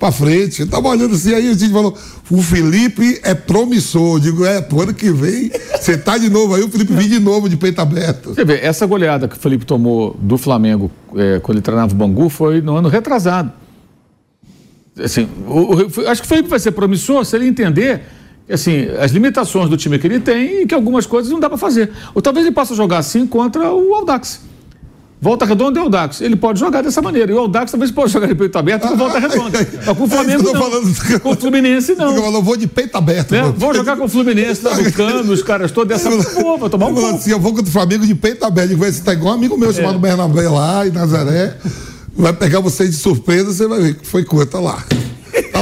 Pra 0.00 0.10
frente. 0.10 0.62
Eu 0.62 0.66
tava 0.66 0.88
olhando 0.88 1.14
assim, 1.14 1.34
aí 1.34 1.50
o 1.50 1.54
Tite 1.56 1.70
falou: 1.72 1.94
o 2.30 2.42
Felipe 2.42 3.20
é 3.22 3.34
promissor. 3.34 4.16
Eu 4.16 4.18
digo, 4.20 4.44
é, 4.46 4.60
pro 4.62 4.80
ano 4.80 4.94
que 4.94 5.10
vem, 5.12 5.50
você 5.78 5.96
tá 5.98 6.16
de 6.16 6.30
novo 6.30 6.54
aí, 6.54 6.62
o 6.62 6.70
Felipe 6.70 6.92
vem 6.94 7.06
de 7.06 7.20
novo 7.20 7.48
de 7.50 7.56
peito 7.58 7.80
aberto. 7.82 8.30
Você 8.34 8.42
vê, 8.44 8.58
essa 8.62 8.86
goleada 8.86 9.28
que 9.28 9.36
o 9.36 9.38
Felipe 9.38 9.66
tomou 9.66 10.16
do 10.18 10.38
Flamengo 10.38 10.90
é, 11.14 11.38
quando 11.40 11.58
ele 11.58 11.62
treinava 11.62 11.92
o 11.92 11.94
Bangu 11.94 12.30
foi 12.30 12.62
no 12.62 12.74
ano 12.76 12.88
retrasado. 12.88 13.52
Assim, 14.98 15.28
o- 15.46 15.74
o- 15.76 16.08
acho 16.08 16.22
que 16.22 16.26
o 16.26 16.28
Felipe 16.28 16.48
vai 16.48 16.58
ser 16.58 16.72
promissor 16.72 17.24
se 17.24 17.36
ele 17.36 17.46
entender 17.46 18.00
assim, 18.50 18.86
as 18.98 19.12
limitações 19.12 19.68
do 19.70 19.76
time 19.76 19.98
que 19.98 20.06
ele 20.06 20.18
tem 20.18 20.62
e 20.62 20.66
que 20.66 20.74
algumas 20.74 21.06
coisas 21.06 21.30
não 21.30 21.38
dá 21.38 21.48
para 21.48 21.56
fazer. 21.56 21.90
Ou 22.14 22.20
talvez 22.20 22.44
ele 22.44 22.54
possa 22.54 22.74
jogar 22.74 22.98
assim 22.98 23.24
contra 23.26 23.70
o 23.72 23.94
Aldax. 23.94 24.40
Volta 25.22 25.44
Redonda 25.44 25.78
é 25.78 25.82
o 25.82 25.84
Aldax. 25.84 26.22
Ele 26.22 26.34
pode 26.34 26.58
jogar 26.58 26.82
dessa 26.82 27.02
maneira. 27.02 27.30
E 27.30 27.34
o 27.34 27.38
Aldax 27.40 27.70
talvez 27.70 27.90
possa 27.90 28.08
jogar 28.08 28.26
de 28.26 28.34
peito 28.34 28.56
aberto 28.58 28.88
com 28.88 28.96
Volta 28.96 29.18
Redonda. 29.18 29.58
Mas 29.86 29.96
com 29.98 30.04
o 30.04 30.06
É 30.06 30.08
Flamengo 30.08 30.42
não. 30.42 30.52
falando. 30.62 31.20
Com 31.20 31.30
o 31.30 31.36
Fluminense 31.36 31.94
não. 31.94 32.16
Eu 32.16 32.22
falo, 32.22 32.42
vou 32.42 32.56
de 32.56 32.66
peito 32.66 32.96
aberto. 32.96 33.32
Né? 33.32 33.52
Vou 33.54 33.74
jogar 33.74 33.96
com 33.98 34.04
o 34.04 34.08
Fluminense, 34.08 34.62
tá 34.62 34.74
no 34.74 34.90
cano, 34.92 35.30
os 35.32 35.42
caras 35.42 35.70
todos 35.70 35.88
dessa. 35.88 36.10
Pô, 36.40 36.56
vai 36.56 36.70
tomar 36.70 36.86
um 36.86 36.94
pouco. 36.94 37.16
assim, 37.16 37.30
eu 37.32 37.38
vou 37.38 37.52
contra 37.52 37.68
o 37.68 37.72
Flamengo 37.72 38.06
de 38.06 38.14
peito 38.14 38.44
aberto. 38.46 38.70
Eu 38.70 38.78
digo, 38.78 38.90
Você 38.92 39.02
tá 39.02 39.12
igual 39.12 39.34
um 39.34 39.36
amigo 39.36 39.58
meu 39.58 39.72
chamado 39.74 39.98
Bernabé 39.98 40.48
lá 40.48 40.86
em 40.86 40.90
Nazaré. 40.90 41.54
Vai 42.16 42.32
pegar 42.32 42.60
você 42.60 42.88
de 42.88 42.94
surpresa, 42.94 43.52
você 43.52 43.66
vai 43.66 43.80
ver 43.80 43.94
que 43.96 44.06
foi 44.06 44.24
tá 44.46 44.58
lá. 44.58 44.82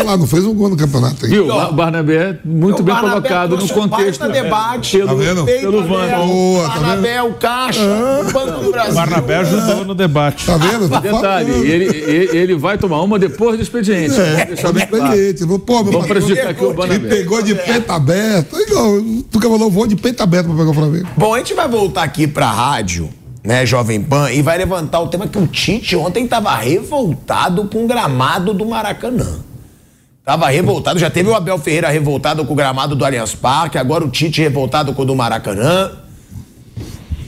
Tá 0.08 0.12
lá, 0.12 0.16
não 0.16 0.26
fez 0.26 0.42
um 0.46 0.54
gol 0.54 0.70
no 0.70 0.76
campeonato 0.76 1.26
aí. 1.26 1.30
Viu? 1.30 1.48
O 1.50 1.72
Barnabé, 1.72 2.38
muito 2.42 2.80
O 2.80 2.82
bem 2.82 2.94
Barnabé 2.94 3.28
colocado 3.28 3.56
no 3.58 3.68
contexto. 3.68 4.20
baita 4.20 4.42
debate. 4.42 4.96
Pelo, 4.96 5.08
Tá 5.08 5.14
vendo? 5.14 5.44
Pelo 5.44 5.92
Wanda. 5.92 6.16
Boa, 6.18 6.62
tá 6.68 6.74
Barnabé, 6.80 7.22
o 7.22 7.34
Caixa, 7.34 7.80
o 8.26 8.32
Banco 8.32 8.64
do 8.64 8.70
Brasil. 8.70 8.94
Barnabé 8.94 9.36
ajudou 9.36 9.84
no 9.84 9.94
debate. 9.94 10.46
Tá 10.46 10.56
vendo? 10.56 10.88
Tô 10.88 10.98
Detalhe, 11.00 11.50
ele, 11.52 11.84
ele, 11.84 12.36
ele 12.38 12.54
vai 12.54 12.78
tomar 12.78 13.02
uma 13.02 13.18
depois 13.18 13.56
do 13.58 13.62
expediente. 13.62 14.14
Vamos 14.14 14.38
É, 14.38 14.44
deixar 14.46 14.68
tá 14.68 14.72
bem 14.72 14.86
claro. 14.86 15.04
expediente. 15.14 15.40
Falou, 15.42 15.58
Pô, 15.58 15.82
meu 15.82 15.92
Vamos 15.92 16.06
prejudicar 16.06 16.48
aqui 16.50 16.64
o 16.64 16.70
me 16.70 16.74
Barnabé. 16.74 17.08
pegou 17.08 17.42
de 17.42 17.54
peito 17.54 17.92
aberto. 17.92 18.56
Ó, 18.56 19.22
Tu 19.30 19.38
que 19.40 19.46
falou, 19.48 19.70
vou 19.70 19.86
de 19.86 19.96
peito 19.96 20.22
aberto 20.22 20.46
pra 20.46 20.56
pegar 20.56 20.70
o 20.70 20.74
Flamengo. 20.74 21.06
Bom, 21.18 21.34
a 21.34 21.38
gente 21.38 21.52
vai 21.52 21.68
voltar 21.68 22.02
aqui 22.04 22.26
pra 22.26 22.50
rádio, 22.50 23.10
né, 23.44 23.66
Jovem 23.66 24.00
Pan, 24.00 24.30
e 24.32 24.40
vai 24.40 24.56
levantar 24.56 25.00
o 25.00 25.08
tema 25.08 25.26
que 25.26 25.36
o 25.38 25.46
Tite 25.46 25.94
ontem 25.96 26.26
tava 26.26 26.54
revoltado 26.56 27.64
com 27.66 27.84
o 27.84 27.86
gramado 27.86 28.54
do 28.54 28.64
Maracanã. 28.64 29.40
Tava 30.28 30.50
revoltado, 30.50 30.98
já 30.98 31.08
teve 31.08 31.30
o 31.30 31.34
Abel 31.34 31.56
Ferreira 31.56 31.88
revoltado 31.88 32.44
com 32.44 32.52
o 32.52 32.54
gramado 32.54 32.94
do 32.94 33.02
Allianz 33.02 33.34
Parque, 33.34 33.78
agora 33.78 34.04
o 34.04 34.10
Tite 34.10 34.42
revoltado 34.42 34.92
com 34.92 35.00
o 35.00 35.04
do 35.06 35.16
Maracanã. 35.16 35.92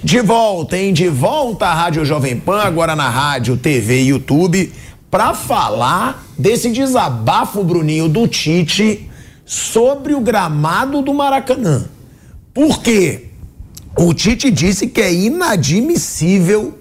De 0.04 0.20
volta, 0.20 0.76
hein? 0.76 0.92
De 0.92 1.08
volta 1.08 1.64
à 1.64 1.72
Rádio 1.72 2.04
Jovem 2.04 2.38
Pan, 2.38 2.60
agora 2.60 2.94
na 2.94 3.08
rádio, 3.08 3.56
TV 3.56 4.02
e 4.02 4.08
YouTube, 4.08 4.70
para 5.10 5.32
falar 5.32 6.26
desse 6.36 6.70
desabafo, 6.70 7.64
Bruninho, 7.64 8.06
do 8.06 8.28
Tite 8.28 9.08
sobre 9.46 10.12
o 10.12 10.20
gramado 10.20 11.00
do 11.00 11.14
Maracanã. 11.14 11.86
Por 12.52 12.82
quê? 12.82 13.30
O 13.96 14.12
Tite 14.12 14.50
disse 14.50 14.86
que 14.86 15.00
é 15.00 15.10
inadmissível 15.10 16.78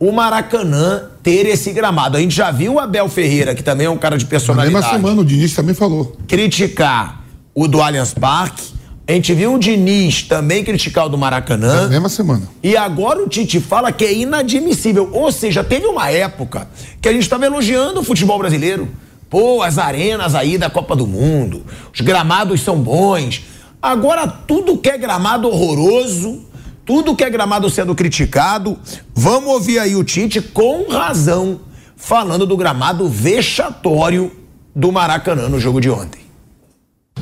o 0.00 0.12
Maracanã 0.12 1.10
ter 1.28 1.46
esse 1.46 1.72
gramado. 1.72 2.16
A 2.16 2.20
gente 2.20 2.34
já 2.34 2.50
viu 2.50 2.74
o 2.74 2.78
Abel 2.78 3.06
Ferreira, 3.06 3.54
que 3.54 3.62
também 3.62 3.86
é 3.86 3.90
um 3.90 3.98
cara 3.98 4.16
de 4.16 4.24
personalidade. 4.24 4.72
Na 4.72 4.80
mesma 4.80 4.96
semana, 4.96 5.20
o 5.20 5.24
Diniz 5.24 5.54
também 5.54 5.74
falou. 5.74 6.16
Criticar 6.26 7.22
o 7.54 7.68
do 7.68 7.82
Allianz 7.82 8.14
Parque. 8.14 8.72
A 9.06 9.12
gente 9.12 9.34
viu 9.34 9.52
o 9.52 9.58
Diniz 9.58 10.22
também 10.22 10.64
criticar 10.64 11.04
o 11.04 11.08
do 11.10 11.18
Maracanã. 11.18 11.82
Na 11.82 11.88
mesma 11.88 12.08
semana. 12.08 12.48
E 12.62 12.78
agora 12.78 13.22
o 13.22 13.28
Tite 13.28 13.60
fala 13.60 13.92
que 13.92 14.06
é 14.06 14.14
inadmissível. 14.14 15.10
Ou 15.12 15.30
seja, 15.30 15.62
teve 15.62 15.86
uma 15.86 16.10
época 16.10 16.66
que 17.00 17.08
a 17.08 17.12
gente 17.12 17.22
estava 17.22 17.44
elogiando 17.44 18.00
o 18.00 18.02
futebol 18.02 18.38
brasileiro. 18.38 18.88
Pô, 19.28 19.62
as 19.62 19.76
arenas 19.76 20.34
aí 20.34 20.56
da 20.56 20.70
Copa 20.70 20.96
do 20.96 21.06
Mundo, 21.06 21.62
os 21.92 22.00
gramados 22.00 22.62
são 22.62 22.78
bons. 22.78 23.44
Agora 23.82 24.26
tudo 24.26 24.78
que 24.78 24.88
é 24.88 24.96
gramado 24.96 25.46
horroroso, 25.46 26.40
tudo 26.88 27.14
que 27.14 27.22
é 27.22 27.28
gramado 27.28 27.68
sendo 27.68 27.94
criticado. 27.94 28.78
Vamos 29.14 29.50
ouvir 29.50 29.78
aí 29.78 29.94
o 29.94 30.02
Tite 30.02 30.40
com 30.40 30.88
razão, 30.88 31.60
falando 31.94 32.46
do 32.46 32.56
gramado 32.56 33.06
vexatório 33.06 34.32
do 34.74 34.90
Maracanã 34.90 35.50
no 35.50 35.60
jogo 35.60 35.82
de 35.82 35.90
ontem. 35.90 36.22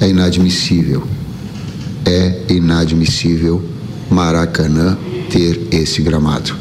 É 0.00 0.08
inadmissível. 0.08 1.02
É 2.04 2.44
inadmissível 2.48 3.60
Maracanã 4.08 4.96
ter 5.28 5.66
esse 5.72 6.00
gramado. 6.00 6.54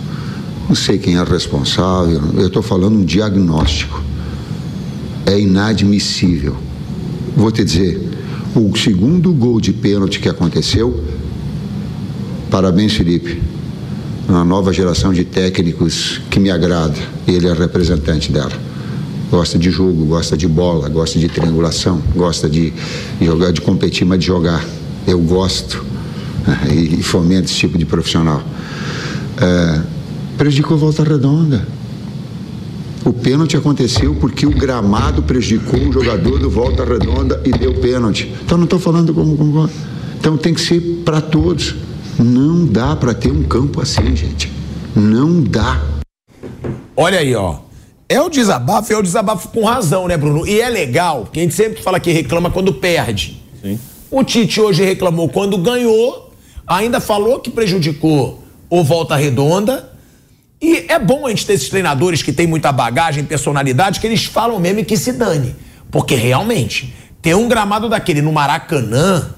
Não 0.67 0.73
sei 0.73 0.97
quem 0.97 1.17
é 1.17 1.23
responsável, 1.23 2.19
eu 2.33 2.47
estou 2.47 2.63
falando 2.63 2.97
um 2.97 3.05
diagnóstico. 3.05 4.03
É 5.27 5.39
inadmissível. 5.39 6.57
Vou 7.37 7.51
te 7.51 7.63
dizer, 7.63 8.01
o 8.55 8.75
segundo 8.75 9.31
gol 9.31 9.61
de 9.61 9.73
pênalti 9.73 10.19
que 10.19 10.27
aconteceu 10.27 11.14
Parabéns, 12.49 12.93
Felipe. 12.93 13.41
Uma 14.27 14.43
nova 14.43 14.73
geração 14.73 15.13
de 15.13 15.23
técnicos 15.23 16.21
que 16.29 16.39
me 16.39 16.49
agrada. 16.49 16.95
Ele 17.27 17.47
é 17.47 17.53
representante 17.53 18.31
dela. 18.31 18.51
Gosta 19.29 19.57
de 19.57 19.69
jogo, 19.69 20.05
gosta 20.05 20.37
de 20.37 20.47
bola, 20.47 20.87
gosta 20.87 21.19
de 21.19 21.27
triangulação, 21.27 22.01
gosta 22.15 22.49
de 22.49 22.73
jogar, 23.21 23.51
de 23.51 23.61
competir, 23.61 24.05
mas 24.05 24.19
de 24.19 24.27
jogar. 24.27 24.63
Eu 25.07 25.19
gosto 25.19 25.83
e 26.71 27.01
fomento 27.01 27.45
esse 27.45 27.55
tipo 27.55 27.77
de 27.77 27.85
profissional. 27.85 28.41
É, 29.37 29.81
prejudicou 30.37 30.77
Volta 30.77 31.03
Redonda. 31.03 31.67
O 33.03 33.13
pênalti 33.13 33.55
aconteceu 33.55 34.15
porque 34.15 34.47
o 34.47 34.51
gramado 34.51 35.21
prejudicou 35.21 35.79
o 35.79 35.91
jogador 35.91 36.39
do 36.39 36.49
Volta 36.49 36.83
Redonda 36.83 37.39
e 37.45 37.51
deu 37.51 37.73
pênalti. 37.75 38.33
Então 38.43 38.57
não 38.57 38.63
estou 38.63 38.79
falando 38.79 39.13
como, 39.13 39.37
como. 39.37 39.69
Então 40.19 40.37
tem 40.37 40.53
que 40.53 40.61
ser 40.61 40.79
para 41.05 41.21
todos. 41.21 41.75
Não 42.17 42.65
dá 42.65 42.95
para 42.95 43.13
ter 43.13 43.31
um 43.31 43.43
campo 43.43 43.81
assim, 43.81 44.15
gente. 44.15 44.51
Não 44.95 45.41
dá. 45.41 45.81
Olha 46.95 47.19
aí, 47.19 47.35
ó. 47.35 47.57
É 48.07 48.21
o 48.21 48.29
desabafo, 48.29 48.93
é 48.93 48.97
o 48.97 49.01
desabafo 49.01 49.49
com 49.49 49.65
razão, 49.65 50.07
né, 50.07 50.15
Bruno? 50.15 50.47
E 50.47 50.61
é 50.61 50.69
legal, 50.69 51.23
porque 51.23 51.39
a 51.39 51.43
gente 51.43 51.55
sempre 51.55 51.81
fala 51.81 51.99
que 51.99 52.11
reclama 52.11 52.49
quando 52.49 52.73
perde. 52.73 53.41
Sim. 53.61 53.79
O 54.09 54.23
Tite 54.23 54.61
hoje 54.61 54.83
reclamou 54.83 55.27
quando 55.27 55.57
ganhou, 55.57 56.31
ainda 56.65 57.01
falou 57.01 57.39
que 57.39 57.49
prejudicou 57.49 58.43
o 58.69 58.83
Volta 58.83 59.15
Redonda. 59.15 59.91
E 60.61 60.85
é 60.87 60.97
bom 60.97 61.25
a 61.25 61.29
gente 61.29 61.45
ter 61.45 61.53
esses 61.53 61.67
treinadores 61.67 62.23
que 62.23 62.31
têm 62.31 62.47
muita 62.47 62.71
bagagem, 62.71 63.25
personalidade, 63.25 63.99
que 63.99 64.07
eles 64.07 64.23
falam 64.23 64.59
mesmo 64.59 64.85
que 64.85 64.95
se 64.95 65.11
dane. 65.11 65.55
Porque 65.91 66.15
realmente, 66.15 66.93
ter 67.21 67.35
um 67.35 67.47
gramado 67.47 67.89
daquele 67.89 68.21
no 68.21 68.31
Maracanã, 68.31 69.31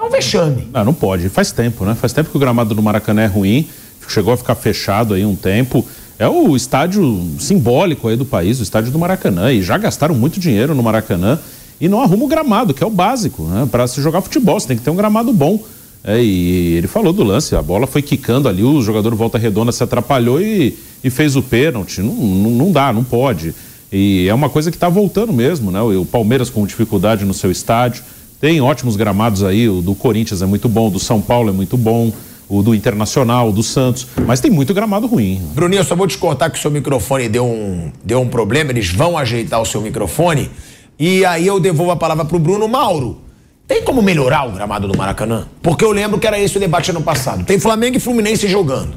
é 0.00 0.04
um 0.04 0.10
vexame. 0.10 0.68
Não, 0.72 0.84
não 0.84 0.94
pode. 0.94 1.28
Faz 1.28 1.52
tempo, 1.52 1.84
né? 1.84 1.94
Faz 1.94 2.12
tempo 2.12 2.30
que 2.30 2.36
o 2.36 2.40
gramado 2.40 2.74
do 2.74 2.82
Maracanã 2.82 3.22
é 3.22 3.26
ruim. 3.26 3.68
Chegou 4.08 4.32
a 4.32 4.36
ficar 4.36 4.54
fechado 4.54 5.14
aí 5.14 5.24
um 5.24 5.36
tempo. 5.36 5.86
É 6.18 6.28
o 6.28 6.56
estádio 6.56 7.22
simbólico 7.38 8.08
aí 8.08 8.16
do 8.16 8.24
país, 8.24 8.58
o 8.60 8.62
estádio 8.62 8.90
do 8.90 8.98
Maracanã. 8.98 9.52
E 9.52 9.62
já 9.62 9.78
gastaram 9.78 10.14
muito 10.14 10.40
dinheiro 10.40 10.74
no 10.74 10.82
Maracanã 10.82 11.38
e 11.80 11.88
não 11.88 12.00
arruma 12.00 12.24
o 12.24 12.28
gramado, 12.28 12.74
que 12.74 12.82
é 12.82 12.86
o 12.86 12.90
básico, 12.90 13.44
né? 13.44 13.68
Para 13.70 13.86
se 13.86 14.02
jogar 14.02 14.20
futebol, 14.20 14.58
você 14.58 14.68
tem 14.68 14.76
que 14.76 14.82
ter 14.82 14.90
um 14.90 14.96
gramado 14.96 15.32
bom. 15.32 15.62
É, 16.02 16.22
e 16.22 16.74
ele 16.74 16.86
falou 16.86 17.12
do 17.12 17.22
lance, 17.22 17.54
a 17.54 17.62
bola 17.62 17.86
foi 17.86 18.02
quicando 18.02 18.48
ali, 18.48 18.62
o 18.62 18.80
jogador 18.80 19.14
volta 19.14 19.38
redonda 19.38 19.70
se 19.70 19.82
atrapalhou 19.82 20.40
e, 20.40 20.76
e 21.04 21.10
fez 21.10 21.36
o 21.36 21.42
pênalti. 21.42 22.02
Não, 22.02 22.14
não, 22.14 22.50
não 22.50 22.72
dá, 22.72 22.92
não 22.92 23.04
pode. 23.04 23.54
E 23.92 24.26
é 24.28 24.34
uma 24.34 24.48
coisa 24.48 24.70
que 24.70 24.76
está 24.76 24.88
voltando 24.88 25.32
mesmo, 25.32 25.70
né? 25.70 25.80
O 25.80 26.04
Palmeiras 26.04 26.48
com 26.50 26.66
dificuldade 26.66 27.24
no 27.24 27.34
seu 27.34 27.50
estádio. 27.50 28.02
Tem 28.40 28.58
ótimos 28.62 28.96
gramados 28.96 29.44
aí, 29.44 29.68
o 29.68 29.82
do 29.82 29.94
Corinthians 29.94 30.40
é 30.40 30.46
muito 30.46 30.66
bom, 30.66 30.88
o 30.88 30.90
do 30.90 30.98
São 30.98 31.20
Paulo 31.20 31.50
é 31.50 31.52
muito 31.52 31.76
bom, 31.76 32.10
o 32.48 32.62
do 32.62 32.74
Internacional, 32.74 33.50
o 33.50 33.52
do 33.52 33.62
Santos, 33.62 34.06
mas 34.26 34.40
tem 34.40 34.50
muito 34.50 34.72
gramado 34.72 35.06
ruim. 35.06 35.42
Bruninho, 35.54 35.80
eu 35.80 35.84
só 35.84 35.94
vou 35.94 36.06
te 36.06 36.16
contar 36.16 36.48
que 36.48 36.58
o 36.58 36.60
seu 36.60 36.70
microfone 36.70 37.28
deu 37.28 37.44
um, 37.44 37.92
deu 38.02 38.18
um 38.18 38.28
problema, 38.28 38.70
eles 38.70 38.90
vão 38.90 39.18
ajeitar 39.18 39.60
o 39.60 39.66
seu 39.66 39.82
microfone. 39.82 40.50
E 40.98 41.22
aí 41.26 41.46
eu 41.46 41.60
devolvo 41.60 41.92
a 41.92 41.96
palavra 41.96 42.24
pro 42.24 42.38
Bruno 42.38 42.66
Mauro. 42.66 43.20
Tem 43.68 43.82
como 43.84 44.00
melhorar 44.00 44.48
o 44.48 44.52
gramado 44.52 44.88
do 44.88 44.96
Maracanã? 44.96 45.46
Porque 45.62 45.84
eu 45.84 45.92
lembro 45.92 46.18
que 46.18 46.26
era 46.26 46.40
esse 46.40 46.56
o 46.56 46.60
debate 46.60 46.90
ano 46.90 47.02
passado. 47.02 47.44
Tem 47.44 47.60
Flamengo 47.60 47.98
e 47.98 48.00
Fluminense 48.00 48.48
jogando. 48.48 48.94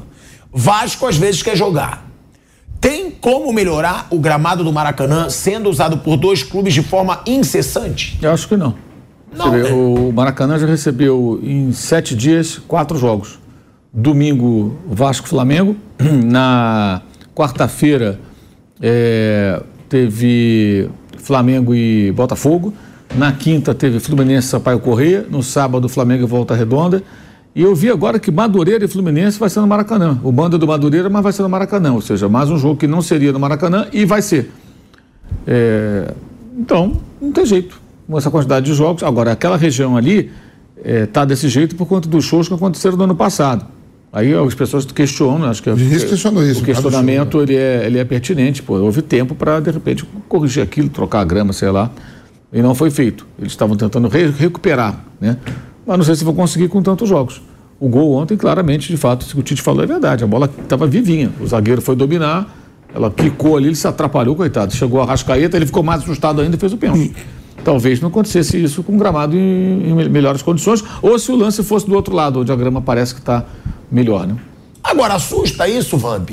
Vasco 0.50 1.06
às 1.06 1.18
vezes 1.18 1.42
quer 1.42 1.54
jogar. 1.54 2.10
Tem 2.80 3.10
como 3.10 3.52
melhorar 3.52 4.08
o 4.10 4.18
gramado 4.18 4.64
do 4.64 4.72
Maracanã 4.72 5.28
sendo 5.28 5.68
usado 5.68 5.98
por 5.98 6.16
dois 6.16 6.42
clubes 6.42 6.72
de 6.72 6.82
forma 6.82 7.20
incessante? 7.26 8.18
Eu 8.22 8.32
acho 8.32 8.48
que 8.48 8.56
não. 8.56 8.93
Vê. 9.50 9.72
O 9.72 10.12
Maracanã 10.12 10.58
já 10.58 10.66
recebeu 10.66 11.40
em 11.42 11.72
sete 11.72 12.14
dias 12.14 12.58
quatro 12.68 12.96
jogos. 12.96 13.38
Domingo, 13.92 14.76
Vasco 14.86 15.28
Flamengo. 15.28 15.76
Na 16.24 17.02
quarta-feira, 17.34 18.18
é, 18.80 19.60
teve 19.88 20.88
Flamengo 21.18 21.74
e 21.74 22.12
Botafogo. 22.12 22.72
Na 23.16 23.32
quinta, 23.32 23.74
teve 23.74 24.00
Fluminense 24.00 24.48
e 24.48 24.50
Sampaio 24.50 24.80
Correia. 24.80 25.26
No 25.28 25.42
sábado, 25.42 25.88
Flamengo 25.88 26.24
e 26.24 26.26
Volta 26.26 26.54
Redonda. 26.54 27.02
E 27.54 27.62
eu 27.62 27.74
vi 27.74 27.88
agora 27.88 28.18
que 28.18 28.32
Madureira 28.32 28.84
e 28.84 28.88
Fluminense 28.88 29.38
vai 29.38 29.48
ser 29.48 29.60
no 29.60 29.66
Maracanã. 29.66 30.18
O 30.24 30.32
bando 30.32 30.56
é 30.56 30.58
do 30.58 30.66
Madureira, 30.66 31.08
mas 31.08 31.22
vai 31.22 31.32
ser 31.32 31.42
no 31.42 31.48
Maracanã. 31.48 31.92
Ou 31.92 32.00
seja, 32.00 32.28
mais 32.28 32.50
um 32.50 32.58
jogo 32.58 32.76
que 32.76 32.86
não 32.88 33.00
seria 33.00 33.32
no 33.32 33.38
Maracanã 33.38 33.86
e 33.92 34.04
vai 34.04 34.22
ser. 34.22 34.50
É... 35.46 36.12
Então, 36.56 37.00
não 37.20 37.30
tem 37.30 37.46
jeito 37.46 37.83
com 38.08 38.18
essa 38.18 38.30
quantidade 38.30 38.66
de 38.66 38.74
jogos. 38.74 39.02
Agora, 39.02 39.32
aquela 39.32 39.56
região 39.56 39.96
ali 39.96 40.30
está 40.84 41.22
é, 41.22 41.26
desse 41.26 41.48
jeito 41.48 41.76
por 41.76 41.86
conta 41.86 42.08
dos 42.08 42.24
shows 42.24 42.48
que 42.48 42.54
aconteceram 42.54 42.96
no 42.96 43.04
ano 43.04 43.14
passado. 43.14 43.66
Aí 44.12 44.32
as 44.32 44.54
pessoas 44.54 44.84
questionam, 44.84 45.48
acho 45.48 45.60
que 45.60 45.68
o, 45.68 45.76
questionou 45.76 46.44
isso, 46.44 46.60
o 46.60 46.64
questionamento 46.64 47.42
ele 47.42 47.56
é, 47.56 47.84
ele 47.84 47.98
é 47.98 48.04
pertinente. 48.04 48.62
Pô, 48.62 48.74
houve 48.74 49.02
tempo 49.02 49.34
para, 49.34 49.58
de 49.58 49.72
repente, 49.72 50.06
corrigir 50.28 50.62
aquilo, 50.62 50.88
trocar 50.88 51.20
a 51.20 51.24
grama, 51.24 51.52
sei 51.52 51.70
lá. 51.70 51.90
E 52.52 52.62
não 52.62 52.76
foi 52.76 52.90
feito. 52.90 53.26
Eles 53.36 53.50
estavam 53.50 53.76
tentando 53.76 54.06
re 54.06 54.28
recuperar, 54.28 55.04
né? 55.20 55.36
Mas 55.84 55.98
não 55.98 56.04
sei 56.04 56.14
se 56.14 56.24
vão 56.24 56.32
conseguir 56.32 56.68
com 56.68 56.80
tantos 56.80 57.08
jogos. 57.08 57.42
O 57.80 57.88
gol 57.88 58.12
ontem, 58.12 58.36
claramente, 58.36 58.88
de 58.88 58.96
fato, 58.96 59.26
o 59.36 59.42
Tite 59.42 59.60
falou 59.60 59.82
é 59.82 59.86
verdade. 59.86 60.22
A 60.22 60.26
bola 60.28 60.48
estava 60.62 60.86
vivinha. 60.86 61.32
O 61.40 61.46
zagueiro 61.46 61.82
foi 61.82 61.96
dominar, 61.96 62.56
ela 62.94 63.10
quicou 63.10 63.56
ali, 63.56 63.66
ele 63.66 63.74
se 63.74 63.88
atrapalhou, 63.88 64.36
coitado. 64.36 64.72
Chegou 64.72 65.02
a 65.02 65.04
Rascaeta, 65.04 65.56
ele 65.56 65.66
ficou 65.66 65.82
mais 65.82 66.02
assustado 66.02 66.40
ainda 66.40 66.54
e 66.54 66.58
fez 66.58 66.72
o 66.72 66.76
pênalti 66.76 67.12
talvez 67.64 68.00
não 68.00 68.08
acontecesse 68.08 68.62
isso 68.62 68.82
com 68.82 68.94
o 68.94 68.98
gramado 68.98 69.36
em, 69.36 69.90
em, 69.90 70.08
melhores 70.08 70.42
condições, 70.42 70.84
ou 71.02 71.18
se 71.18 71.32
o 71.32 71.36
lance 71.36 71.62
fosse 71.62 71.86
do 71.86 71.94
outro 71.94 72.14
lado, 72.14 72.40
onde 72.40 72.52
a 72.52 72.56
grama 72.56 72.80
parece 72.80 73.14
que 73.14 73.20
está 73.20 73.44
melhor, 73.90 74.26
né? 74.26 74.36
Agora, 74.82 75.14
assusta 75.14 75.66
isso, 75.66 75.96
Vamp, 75.96 76.30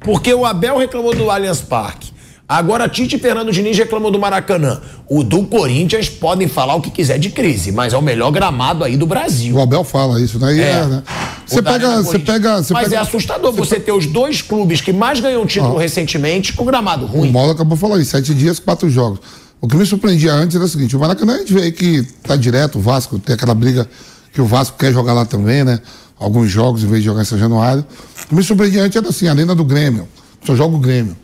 porque 0.00 0.32
o 0.32 0.44
Abel 0.44 0.76
reclamou 0.76 1.14
do 1.14 1.30
Allianz 1.30 1.62
Parque. 1.62 2.14
Agora, 2.48 2.88
Tite 2.88 3.16
e 3.16 3.18
Fernando 3.18 3.50
Diniz 3.50 3.76
reclamam 3.76 4.08
do 4.12 4.20
Maracanã. 4.20 4.80
O 5.08 5.24
do 5.24 5.42
Corinthians 5.44 6.08
podem 6.08 6.46
falar 6.46 6.76
o 6.76 6.80
que 6.80 6.92
quiser 6.92 7.18
de 7.18 7.30
crise, 7.30 7.72
mas 7.72 7.92
é 7.92 7.96
o 7.96 8.02
melhor 8.02 8.30
gramado 8.30 8.84
aí 8.84 8.96
do 8.96 9.04
Brasil. 9.04 9.56
O 9.56 9.60
Abel 9.60 9.82
fala 9.82 10.20
isso, 10.20 10.38
né? 10.38 10.56
É, 10.56 10.70
é 10.70 10.86
né? 10.86 11.02
Você 11.44 11.60
pega, 11.60 12.02
você 12.02 12.18
pega, 12.20 12.62
você 12.62 12.72
Mas 12.72 12.84
pega, 12.84 12.96
é 12.96 12.98
assustador 13.00 13.52
você, 13.52 13.80
ter 13.80 13.90
os 13.90 14.06
dois 14.06 14.42
clubes 14.42 14.80
que 14.80 14.92
mais 14.92 15.18
ganham 15.18 15.44
título 15.44 15.76
ah, 15.76 15.80
recentemente 15.80 16.52
com 16.52 16.64
gramado 16.64 17.04
ruim. 17.06 17.30
O 17.30 17.32
Mauro 17.32 17.50
acabou 17.50 17.76
falar 17.76 17.98
isso, 17.98 18.12
sete 18.12 18.32
dias, 18.32 18.60
quatro 18.60 18.88
jogos. 18.88 19.18
O 19.60 19.68
que 19.68 19.76
me 19.76 19.86
surpreendia 19.86 20.32
antes 20.32 20.56
era 20.56 20.64
o 20.64 20.68
seguinte: 20.68 20.96
o 20.96 21.00
Maracanã 21.00 21.34
a 21.34 21.38
gente 21.38 21.52
vê 21.52 21.72
que 21.72 22.02
tá 22.22 22.36
direto, 22.36 22.78
o 22.78 22.80
Vasco 22.80 23.18
tem 23.18 23.34
aquela 23.34 23.54
briga 23.54 23.88
que 24.32 24.40
o 24.40 24.46
Vasco 24.46 24.76
quer 24.78 24.92
jogar 24.92 25.12
lá 25.12 25.24
também, 25.24 25.64
né? 25.64 25.80
Alguns 26.18 26.50
jogos 26.50 26.82
em 26.82 26.86
vez 26.86 27.02
de 27.02 27.06
jogar 27.06 27.22
em 27.22 27.24
São 27.24 27.38
Januário. 27.38 27.84
O 28.24 28.26
que 28.28 28.34
me 28.34 28.42
surpreendia 28.42 28.82
antes 28.82 28.96
era 28.96 29.08
assim: 29.08 29.28
a 29.28 29.32
Arena 29.32 29.54
do 29.54 29.64
Grêmio, 29.64 30.08
só 30.44 30.54
joga 30.54 30.76
o 30.76 30.78
Grêmio. 30.78 31.16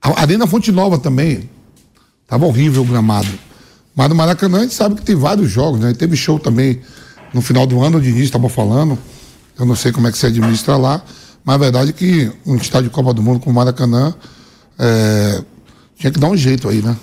A 0.00 0.20
Arena 0.20 0.46
Fonte 0.46 0.72
Nova 0.72 0.98
também, 0.98 1.48
tava 2.26 2.44
horrível 2.44 2.82
o 2.82 2.84
gramado. 2.84 3.28
Mas 3.94 4.08
no 4.08 4.14
Maracanã 4.14 4.58
a 4.58 4.62
gente 4.62 4.74
sabe 4.74 4.96
que 4.96 5.02
tem 5.02 5.14
vários 5.14 5.50
jogos, 5.50 5.78
né? 5.78 5.92
Teve 5.92 6.16
show 6.16 6.38
também 6.38 6.80
no 7.32 7.40
final 7.40 7.66
do 7.66 7.80
ano, 7.82 7.98
o 7.98 8.00
Diniz 8.00 8.24
estava 8.24 8.48
falando. 8.48 8.98
Eu 9.58 9.66
não 9.66 9.76
sei 9.76 9.92
como 9.92 10.08
é 10.08 10.12
que 10.12 10.18
se 10.18 10.26
administra 10.26 10.76
lá, 10.76 11.02
mas 11.44 11.54
a 11.54 11.58
verdade 11.58 11.90
é 11.90 11.92
que 11.92 12.32
um 12.44 12.56
estádio 12.56 12.88
de 12.88 12.94
Copa 12.94 13.12
do 13.12 13.22
Mundo 13.22 13.38
como 13.38 13.52
o 13.52 13.54
Maracanã 13.54 14.14
é, 14.78 15.42
tinha 15.96 16.10
que 16.10 16.18
dar 16.18 16.28
um 16.28 16.36
jeito 16.36 16.68
aí, 16.68 16.82
né? 16.82 16.96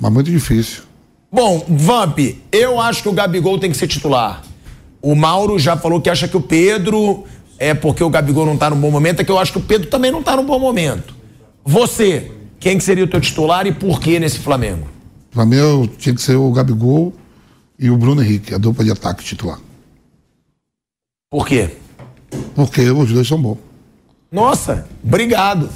Mas 0.00 0.12
muito 0.12 0.30
difícil. 0.30 0.82
Bom, 1.30 1.64
Vamp, 1.68 2.18
eu 2.50 2.80
acho 2.80 3.02
que 3.02 3.08
o 3.08 3.12
Gabigol 3.12 3.58
tem 3.58 3.70
que 3.70 3.76
ser 3.76 3.86
titular. 3.86 4.42
O 5.02 5.14
Mauro 5.14 5.58
já 5.58 5.76
falou 5.76 6.00
que 6.00 6.10
acha 6.10 6.26
que 6.26 6.36
o 6.36 6.40
Pedro 6.40 7.24
é 7.58 7.74
porque 7.74 8.02
o 8.02 8.10
Gabigol 8.10 8.46
não 8.46 8.56
tá 8.56 8.70
num 8.70 8.80
bom 8.80 8.90
momento, 8.90 9.20
é 9.20 9.24
que 9.24 9.30
eu 9.30 9.38
acho 9.38 9.52
que 9.52 9.58
o 9.58 9.62
Pedro 9.62 9.88
também 9.88 10.10
não 10.10 10.22
tá 10.22 10.34
num 10.34 10.44
bom 10.44 10.58
momento. 10.58 11.14
Você, 11.64 12.32
quem 12.58 12.78
que 12.78 12.84
seria 12.84 13.04
o 13.04 13.08
teu 13.08 13.20
titular 13.20 13.66
e 13.66 13.72
por 13.72 14.00
que 14.00 14.18
nesse 14.18 14.38
Flamengo? 14.38 14.88
Pra 15.30 15.44
mim 15.44 15.56
eu 15.56 15.86
tinha 15.86 16.14
que 16.14 16.22
ser 16.22 16.36
o 16.36 16.50
Gabigol 16.50 17.12
e 17.78 17.90
o 17.90 17.96
Bruno 17.96 18.22
Henrique, 18.22 18.54
a 18.54 18.58
dupla 18.58 18.84
de 18.84 18.90
ataque 18.90 19.22
titular. 19.22 19.60
Por 21.30 21.46
quê? 21.46 21.76
Porque 22.54 22.90
os 22.90 23.12
dois 23.12 23.28
são 23.28 23.40
bons. 23.40 23.58
Nossa, 24.32 24.88
obrigado. 25.04 25.68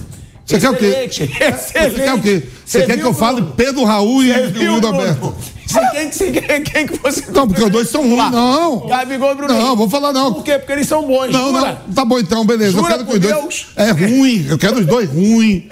Você 0.46 0.58
quer 0.60 0.70
o 0.70 0.76
quê? 0.76 0.84
Excelente, 0.86 1.26
Você 1.56 1.90
quer 2.02 2.14
o 2.14 2.20
quê? 2.20 2.42
Você 2.66 2.82
quer 2.86 2.98
que 2.98 3.04
eu 3.04 3.14
fale? 3.14 3.42
Pedro 3.56 3.84
Raul 3.84 4.22
e 4.22 4.32
Você 4.32 4.46
viu, 4.48 4.70
o 4.70 4.74
Mundo 4.74 4.88
Bruno? 4.88 5.02
Aberto? 5.02 5.34
Você 5.66 5.80
quem, 5.90 6.08
que- 6.10 6.14
você 6.16 6.30
quer- 6.32 6.60
quem 6.60 6.86
que 6.86 6.98
você... 6.98 7.24
Não, 7.32 7.48
porque 7.48 7.64
os 7.64 7.70
dois 7.70 7.88
são 7.88 8.02
ruins. 8.02 8.30
Não. 8.30 8.86
Gabigol 8.86 9.32
e 9.32 9.34
Bruno 9.34 9.54
Não, 9.54 9.74
vou 9.76 9.88
falar 9.88 10.12
não. 10.12 10.34
Por 10.34 10.44
quê? 10.44 10.58
Porque 10.58 10.72
eles 10.72 10.86
são 10.86 11.02
bons. 11.06 11.30
Não, 11.32 11.50
jura? 11.50 11.78
não. 11.86 11.94
Tá 11.94 12.04
bom 12.04 12.18
então, 12.18 12.44
beleza. 12.44 12.72
Jura 12.72 12.84
eu 12.84 12.88
quero 12.90 13.06
que 13.06 13.12
os 13.14 13.20
dois. 13.20 13.34
Deus? 13.34 13.66
É 13.76 13.90
ruim. 13.90 14.46
Eu 14.48 14.58
quero 14.58 14.78
os 14.80 14.86
dois 14.86 15.08
ruins. 15.10 15.62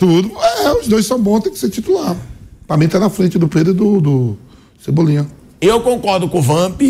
Tudo. 0.00 0.32
É, 0.64 0.72
os 0.72 0.88
dois 0.88 1.06
são 1.06 1.20
bons, 1.20 1.40
tem 1.40 1.52
que 1.52 1.58
ser 1.58 1.70
titular. 1.70 2.16
Pra 2.66 2.76
mim 2.76 2.88
tá 2.88 2.98
na 2.98 3.08
frente 3.08 3.38
do 3.38 3.46
Pedro 3.46 3.72
e 3.72 3.76
do, 3.76 4.00
do 4.00 4.38
Cebolinha. 4.84 5.26
Eu 5.60 5.80
concordo 5.80 6.28
com 6.28 6.40
o 6.40 6.42
Vamp, 6.42 6.80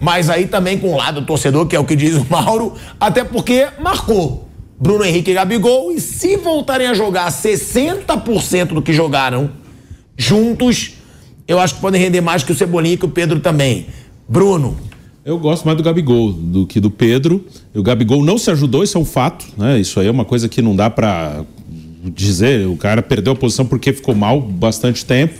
mas 0.00 0.30
aí 0.30 0.46
também 0.46 0.78
com 0.78 0.92
o 0.92 0.96
lado 0.96 1.20
do 1.20 1.26
torcedor, 1.26 1.66
que 1.66 1.74
é 1.74 1.80
o 1.80 1.84
que 1.84 1.96
diz 1.96 2.14
o 2.14 2.24
Mauro, 2.30 2.74
até 3.00 3.24
porque 3.24 3.66
marcou 3.82 4.48
Bruno 4.80 5.04
Henrique 5.04 5.30
e 5.30 5.34
Gabigol, 5.34 5.92
e 5.92 6.00
se 6.00 6.38
voltarem 6.38 6.86
a 6.86 6.94
jogar 6.94 7.30
60% 7.30 8.68
do 8.68 8.80
que 8.80 8.94
jogaram 8.94 9.50
juntos, 10.16 10.94
eu 11.46 11.60
acho 11.60 11.74
que 11.74 11.80
podem 11.82 12.00
render 12.00 12.22
mais 12.22 12.42
que 12.42 12.50
o 12.50 12.54
Cebolinha 12.54 12.94
e 12.94 12.96
que 12.96 13.04
o 13.04 13.10
Pedro 13.10 13.40
também. 13.40 13.86
Bruno, 14.26 14.76
Eu 15.22 15.38
gosto 15.38 15.66
mais 15.66 15.76
do 15.76 15.84
Gabigol 15.84 16.32
do 16.32 16.66
que 16.66 16.80
do 16.80 16.90
Pedro. 16.90 17.44
O 17.74 17.82
Gabigol 17.82 18.24
não 18.24 18.38
se 18.38 18.50
ajudou, 18.50 18.82
isso 18.82 18.96
é 18.96 19.00
um 19.00 19.04
fato, 19.04 19.44
né? 19.56 19.78
Isso 19.78 20.00
aí 20.00 20.06
é 20.06 20.10
uma 20.10 20.24
coisa 20.24 20.48
que 20.48 20.62
não 20.62 20.74
dá 20.74 20.88
pra 20.88 21.44
dizer. 22.02 22.66
O 22.66 22.76
cara 22.76 23.02
perdeu 23.02 23.34
a 23.34 23.36
posição 23.36 23.66
porque 23.66 23.92
ficou 23.92 24.14
mal 24.14 24.40
bastante 24.40 25.04
tempo. 25.04 25.38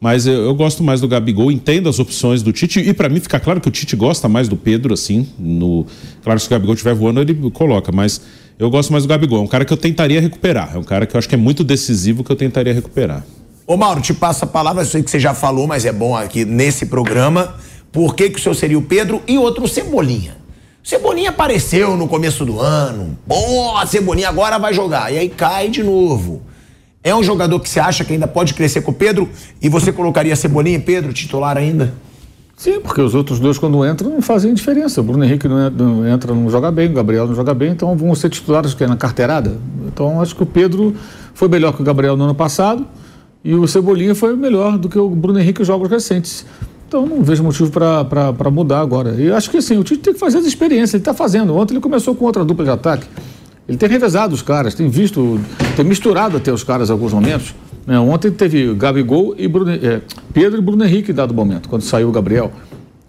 Mas 0.00 0.26
eu, 0.26 0.34
eu 0.34 0.54
gosto 0.54 0.82
mais 0.82 1.00
do 1.00 1.08
Gabigol, 1.08 1.50
entendo 1.50 1.88
as 1.88 1.98
opções 1.98 2.42
do 2.42 2.52
Tite. 2.52 2.80
E 2.80 2.92
pra 2.92 3.08
mim 3.08 3.18
fica 3.20 3.40
claro 3.40 3.60
que 3.60 3.68
o 3.68 3.70
Tite 3.70 3.96
gosta 3.96 4.28
mais 4.28 4.48
do 4.48 4.56
Pedro, 4.56 4.92
assim. 4.92 5.26
No... 5.38 5.86
Claro 6.22 6.38
que 6.38 6.42
se 6.42 6.48
o 6.48 6.50
Gabigol 6.50 6.74
estiver 6.74 6.94
voando, 6.94 7.20
ele 7.20 7.50
coloca. 7.50 7.90
Mas 7.90 8.20
eu 8.58 8.70
gosto 8.70 8.92
mais 8.92 9.04
do 9.04 9.08
Gabigol. 9.08 9.40
É 9.40 9.42
um 9.42 9.46
cara 9.46 9.64
que 9.64 9.72
eu 9.72 9.76
tentaria 9.76 10.20
recuperar. 10.20 10.72
É 10.74 10.78
um 10.78 10.84
cara 10.84 11.06
que 11.06 11.16
eu 11.16 11.18
acho 11.18 11.28
que 11.28 11.34
é 11.34 11.38
muito 11.38 11.64
decisivo 11.64 12.22
que 12.22 12.30
eu 12.30 12.36
tentaria 12.36 12.74
recuperar. 12.74 13.24
Ô 13.66 13.76
Mauro, 13.76 14.00
te 14.00 14.14
passo 14.14 14.44
a 14.44 14.46
palavra, 14.46 14.82
eu 14.82 14.86
sei 14.86 15.02
que 15.02 15.10
você 15.10 15.18
já 15.18 15.34
falou, 15.34 15.66
mas 15.66 15.84
é 15.84 15.92
bom 15.92 16.14
aqui 16.14 16.44
nesse 16.44 16.86
programa. 16.86 17.56
Por 17.90 18.14
que, 18.14 18.30
que 18.30 18.38
o 18.38 18.42
seu 18.42 18.54
seria 18.54 18.78
o 18.78 18.82
Pedro 18.82 19.20
e 19.26 19.38
outro 19.38 19.64
o 19.64 19.68
Cebolinha? 19.68 20.36
Cebolinha 20.84 21.30
apareceu 21.30 21.96
no 21.96 22.06
começo 22.06 22.44
do 22.44 22.60
ano. 22.60 23.18
Pô, 23.26 23.76
a 23.76 23.84
Cebolinha 23.86 24.28
agora 24.28 24.56
vai 24.56 24.72
jogar. 24.72 25.12
E 25.12 25.18
aí 25.18 25.28
cai 25.28 25.68
de 25.68 25.82
novo. 25.82 26.42
É 27.06 27.14
um 27.14 27.22
jogador 27.22 27.60
que 27.60 27.68
você 27.68 27.78
acha 27.78 28.04
que 28.04 28.12
ainda 28.12 28.26
pode 28.26 28.52
crescer 28.52 28.80
com 28.80 28.90
o 28.90 28.94
Pedro 28.94 29.28
e 29.62 29.68
você 29.68 29.92
colocaria 29.92 30.34
Cebolinha 30.34 30.76
e 30.76 30.80
Pedro 30.80 31.12
titular 31.12 31.56
ainda? 31.56 31.94
Sim, 32.56 32.80
porque 32.80 33.00
os 33.00 33.14
outros 33.14 33.38
dois, 33.38 33.58
quando 33.58 33.86
entram, 33.86 34.10
não 34.10 34.20
fazem 34.20 34.52
diferença. 34.52 35.00
O 35.00 35.04
Bruno 35.04 35.22
Henrique 35.24 35.46
não 35.46 35.68
en- 35.68 35.70
não 35.70 36.08
entra, 36.08 36.34
não 36.34 36.50
joga 36.50 36.72
bem, 36.72 36.88
o 36.90 36.92
Gabriel 36.94 37.28
não 37.28 37.34
joga 37.36 37.54
bem, 37.54 37.70
então 37.70 37.94
vão 37.96 38.12
ser 38.16 38.28
titulares 38.28 38.74
que 38.74 38.82
é 38.82 38.88
na 38.88 38.96
carteirada. 38.96 39.56
Então 39.86 40.20
acho 40.20 40.34
que 40.34 40.42
o 40.42 40.46
Pedro 40.46 40.96
foi 41.32 41.46
melhor 41.46 41.72
que 41.74 41.80
o 41.80 41.84
Gabriel 41.84 42.16
no 42.16 42.24
ano 42.24 42.34
passado 42.34 42.84
e 43.44 43.54
o 43.54 43.68
Cebolinha 43.68 44.14
foi 44.16 44.34
melhor 44.34 44.76
do 44.76 44.88
que 44.88 44.98
o 44.98 45.08
Bruno 45.08 45.38
Henrique 45.38 45.62
em 45.62 45.64
jogos 45.64 45.88
recentes. 45.88 46.44
Então 46.88 47.06
não 47.06 47.22
vejo 47.22 47.44
motivo 47.44 47.70
para 47.70 48.50
mudar 48.50 48.80
agora. 48.80 49.14
E 49.16 49.30
acho 49.30 49.48
que 49.48 49.58
assim, 49.58 49.78
o 49.78 49.84
Tite 49.84 50.00
tem 50.02 50.12
que 50.14 50.18
fazer 50.18 50.38
as 50.38 50.44
experiências, 50.44 50.94
ele 50.94 51.02
está 51.02 51.14
fazendo. 51.14 51.54
Ontem 51.56 51.74
ele 51.74 51.80
começou 51.80 52.16
com 52.16 52.24
outra 52.24 52.44
dupla 52.44 52.64
de 52.64 52.70
ataque. 52.72 53.06
Ele 53.68 53.76
tem 53.76 53.88
revezado 53.88 54.34
os 54.34 54.42
caras, 54.42 54.74
tem 54.74 54.88
visto, 54.88 55.40
tem 55.74 55.84
misturado 55.84 56.36
até 56.36 56.52
os 56.52 56.62
caras 56.62 56.88
em 56.88 56.92
alguns 56.92 57.12
momentos. 57.12 57.54
né? 57.86 57.98
Ontem 57.98 58.30
teve 58.30 58.72
Gabigol 58.74 59.34
e 59.36 59.48
Bruno, 59.48 59.72
é, 59.72 60.00
Pedro 60.32 60.58
e 60.58 60.62
Bruno 60.62 60.84
Henrique 60.84 61.10
em 61.10 61.14
dado 61.14 61.34
momento, 61.34 61.68
quando 61.68 61.82
saiu 61.82 62.08
o 62.08 62.12
Gabriel. 62.12 62.52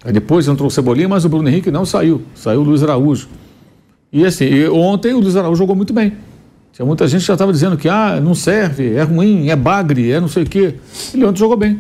Aí 0.03 0.11
depois 0.11 0.47
entrou 0.47 0.67
o 0.67 0.71
Cebolinha, 0.71 1.07
mas 1.07 1.25
o 1.25 1.29
Bruno 1.29 1.47
Henrique 1.47 1.69
não 1.69 1.85
saiu. 1.85 2.21
Saiu 2.33 2.61
o 2.61 2.63
Luiz 2.63 2.81
Araújo. 2.81 3.27
E 4.11 4.25
assim, 4.25 4.45
e 4.45 4.67
ontem 4.69 5.13
o 5.13 5.19
Luiz 5.19 5.35
Araújo 5.35 5.57
jogou 5.59 5.75
muito 5.75 5.93
bem. 5.93 6.13
Tinha 6.71 6.85
muita 6.85 7.07
gente 7.07 7.21
que 7.21 7.27
já 7.27 7.33
estava 7.33 7.51
dizendo 7.51 7.75
que 7.75 7.89
ah, 7.89 8.19
não 8.21 8.33
serve, 8.33 8.93
é 8.93 9.03
ruim, 9.03 9.49
é 9.49 9.55
bagre, 9.55 10.11
é 10.11 10.19
não 10.21 10.27
sei 10.27 10.43
o 10.43 10.45
quê. 10.45 10.75
Ele 11.13 11.25
ontem 11.25 11.39
jogou 11.39 11.57
bem. 11.57 11.79